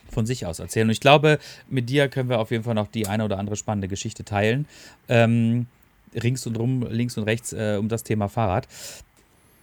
von 0.10 0.26
sich 0.26 0.46
aus 0.46 0.60
erzählen. 0.60 0.88
Und 0.88 0.92
ich 0.92 1.02
glaube, 1.02 1.38
mit 1.70 1.90
dir 1.90 2.08
können 2.08 2.30
wir 2.30 2.40
auf 2.40 2.52
jeden 2.52 2.64
Fall 2.64 2.76
noch 2.76 2.88
die 2.88 3.08
eine 3.08 3.26
oder 3.26 3.38
andere 3.38 3.58
spannende 3.58 3.90
Geschichte 3.90 4.24
teilen. 4.24 4.66
Ähm, 5.10 5.68
rings 6.16 6.48
und 6.48 6.58
rum, 6.58 6.88
links 6.90 7.18
und 7.18 7.26
rechts 7.26 7.54
äh, 7.54 7.78
um 7.78 7.90
das 7.90 8.04
Thema 8.04 8.30
Fahrrad. 8.30 8.68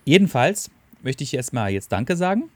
Jedenfalls 0.05 0.71
möchte 1.03 1.25
ich 1.25 1.35
erstmal 1.35 1.71
jetzt 1.71 1.93
Danke 1.93 2.17
sagen, 2.17 2.51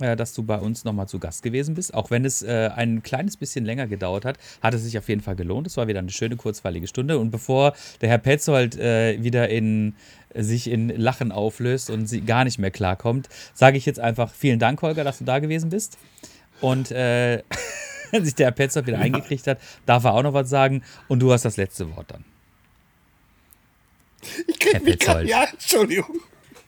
äh, 0.00 0.16
dass 0.16 0.32
du 0.32 0.42
bei 0.42 0.58
uns 0.58 0.84
nochmal 0.84 1.08
zu 1.08 1.18
Gast 1.18 1.42
gewesen 1.42 1.74
bist. 1.74 1.94
Auch 1.94 2.10
wenn 2.10 2.24
es 2.24 2.42
äh, 2.42 2.70
ein 2.74 3.02
kleines 3.02 3.36
bisschen 3.36 3.64
länger 3.64 3.86
gedauert 3.86 4.24
hat, 4.24 4.38
hat 4.62 4.74
es 4.74 4.84
sich 4.84 4.96
auf 4.98 5.08
jeden 5.08 5.20
Fall 5.20 5.36
gelohnt. 5.36 5.66
Es 5.66 5.76
war 5.76 5.88
wieder 5.88 5.98
eine 5.98 6.10
schöne, 6.10 6.36
kurzweilige 6.36 6.86
Stunde. 6.86 7.18
Und 7.18 7.30
bevor 7.30 7.74
der 8.00 8.08
Herr 8.08 8.18
Petzold 8.18 8.76
äh, 8.76 9.22
wieder 9.22 9.48
in 9.48 9.94
sich 10.34 10.70
in 10.70 10.88
Lachen 10.90 11.32
auflöst 11.32 11.90
und 11.90 12.06
sie 12.06 12.20
gar 12.20 12.44
nicht 12.44 12.58
mehr 12.58 12.70
klarkommt, 12.70 13.28
sage 13.54 13.78
ich 13.78 13.86
jetzt 13.86 13.98
einfach 13.98 14.32
vielen 14.32 14.58
Dank, 14.58 14.80
Holger, 14.82 15.02
dass 15.04 15.18
du 15.18 15.24
da 15.24 15.38
gewesen 15.38 15.70
bist. 15.70 15.98
Und 16.60 16.90
äh, 16.90 17.42
wenn 18.10 18.24
sich 18.24 18.34
der 18.34 18.46
Herr 18.46 18.52
Petzold 18.52 18.86
wieder 18.86 18.98
eingekriegt 18.98 19.46
hat, 19.46 19.58
darf 19.86 20.04
er 20.04 20.14
auch 20.14 20.22
noch 20.22 20.34
was 20.34 20.48
sagen. 20.48 20.82
Und 21.08 21.20
du 21.20 21.32
hast 21.32 21.44
das 21.44 21.56
letzte 21.56 21.94
Wort 21.96 22.10
dann. 22.10 22.24
Ich 24.46 24.58
krieg 24.58 24.74
Herr 24.74 24.82
mich 24.82 24.98
grad, 24.98 25.18
Petzold. 25.18 25.28
ja, 25.28 25.44
Entschuldigung. 25.44 26.20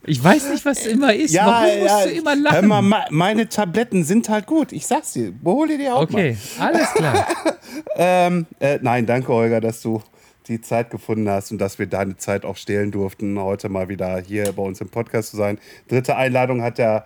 Ich 0.06 0.22
weiß 0.24 0.48
nicht, 0.50 0.64
was 0.64 0.86
immer 0.86 1.12
ist. 1.14 1.32
Ja, 1.32 1.46
Warum 1.46 1.84
ja. 1.84 1.92
musst 1.94 2.06
du 2.06 2.10
immer 2.10 2.36
lachen? 2.36 2.54
Hör 2.56 2.62
mal, 2.62 2.82
me- 2.82 3.04
meine 3.10 3.48
Tabletten 3.48 4.02
sind 4.04 4.28
halt 4.28 4.46
gut. 4.46 4.72
Ich 4.72 4.86
sag's 4.86 5.12
dir. 5.12 5.32
Hol 5.44 5.68
dir 5.68 5.78
die 5.78 5.88
auch 5.88 6.02
okay, 6.02 6.36
alles 6.58 6.92
klar. 6.94 7.12
mal. 7.14 7.26
Ähm, 7.96 8.46
äh, 8.58 8.78
nein, 8.82 9.06
danke, 9.06 9.32
Olga, 9.32 9.60
dass 9.60 9.80
du 9.82 10.02
die 10.48 10.60
Zeit 10.60 10.90
gefunden 10.90 11.28
hast 11.28 11.52
und 11.52 11.58
dass 11.58 11.78
wir 11.78 11.86
deine 11.86 12.16
Zeit 12.16 12.44
auch 12.44 12.56
stehlen 12.56 12.90
durften, 12.90 13.38
heute 13.38 13.68
mal 13.68 13.88
wieder 13.88 14.18
hier 14.18 14.52
bei 14.52 14.62
uns 14.62 14.80
im 14.80 14.88
Podcast 14.88 15.30
zu 15.30 15.36
sein. 15.36 15.58
Dritte 15.88 16.16
Einladung 16.16 16.62
hat 16.62 16.78
der 16.78 17.04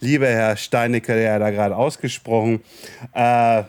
liebe 0.00 0.26
Herr 0.26 0.56
Steinecke 0.56 1.22
ja 1.22 1.38
da 1.38 1.50
gerade 1.50 1.76
ausgesprochen. 1.76 2.62
Äh, 3.12 3.64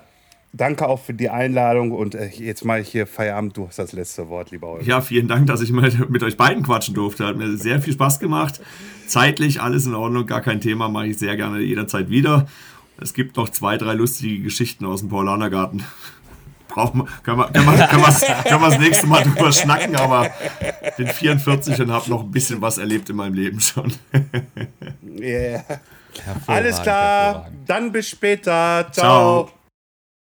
danke 0.54 0.88
auch 0.88 1.00
für 1.00 1.14
die 1.14 1.30
Einladung 1.30 1.92
und 1.92 2.16
äh, 2.16 2.28
jetzt 2.28 2.66
mache 2.66 2.80
ich 2.80 2.90
hier 2.90 3.08
Feierabend. 3.08 3.56
Du 3.58 3.68
hast 3.68 3.80
das 3.80 3.94
letzte 3.94 4.30
Wort, 4.30 4.52
lieber 4.52 4.68
Olga. 4.68 4.84
Ja, 4.84 5.02
vielen 5.02 5.28
Dank, 5.28 5.48
dass 5.48 5.62
ich 5.62 5.72
mal 5.72 5.92
mit 6.10 6.24
euch 6.24 6.38
beiden 6.38 6.64
quatschen 6.64 6.96
durfte. 6.96 7.26
Hat 7.26 7.38
mir 7.38 7.58
sehr 7.58 7.82
viel 7.82 7.94
Spaß 7.94 8.20
gemacht. 8.20 8.62
Zeitlich 9.08 9.62
alles 9.62 9.86
in 9.86 9.96
Ordnung, 9.96 10.26
gar 10.26 10.42
kein 10.42 10.62
Thema, 10.62 10.90
mache 10.90 11.08
ich 11.08 11.18
sehr 11.18 11.36
gerne 11.38 11.60
jederzeit 11.60 12.10
wieder. 12.10 12.48
Es 13.00 13.14
gibt 13.14 13.38
noch 13.38 13.50
zwei, 13.50 13.78
drei 13.78 13.94
lustige 13.94 14.44
Geschichten 14.44 14.86
aus 14.86 15.02
dem 15.02 15.10
Paulanergarten. 15.10 15.84
Brauchen 16.68 17.08
können 17.24 17.40
wir, 17.40 17.50
das 17.50 18.80
nächste 18.80 19.08
Mal 19.08 19.24
drüber 19.24 19.52
schnacken, 19.52 19.96
aber 19.96 20.30
ich 20.60 20.96
bin 20.96 21.08
44 21.08 21.80
und 21.82 21.92
habe 21.92 22.10
noch 22.10 22.24
ein 22.24 22.30
bisschen 22.30 22.62
was 22.62 22.78
erlebt 22.78 23.10
in 23.10 23.16
meinem 23.16 23.34
Leben 23.34 23.60
schon. 23.60 23.94
Yeah. 25.20 25.64
Alles 26.46 26.80
klar, 26.82 27.50
dann 27.66 27.92
bis 27.92 28.10
später. 28.10 28.88
Ciao. 28.92 29.46
Ciao. 29.46 29.58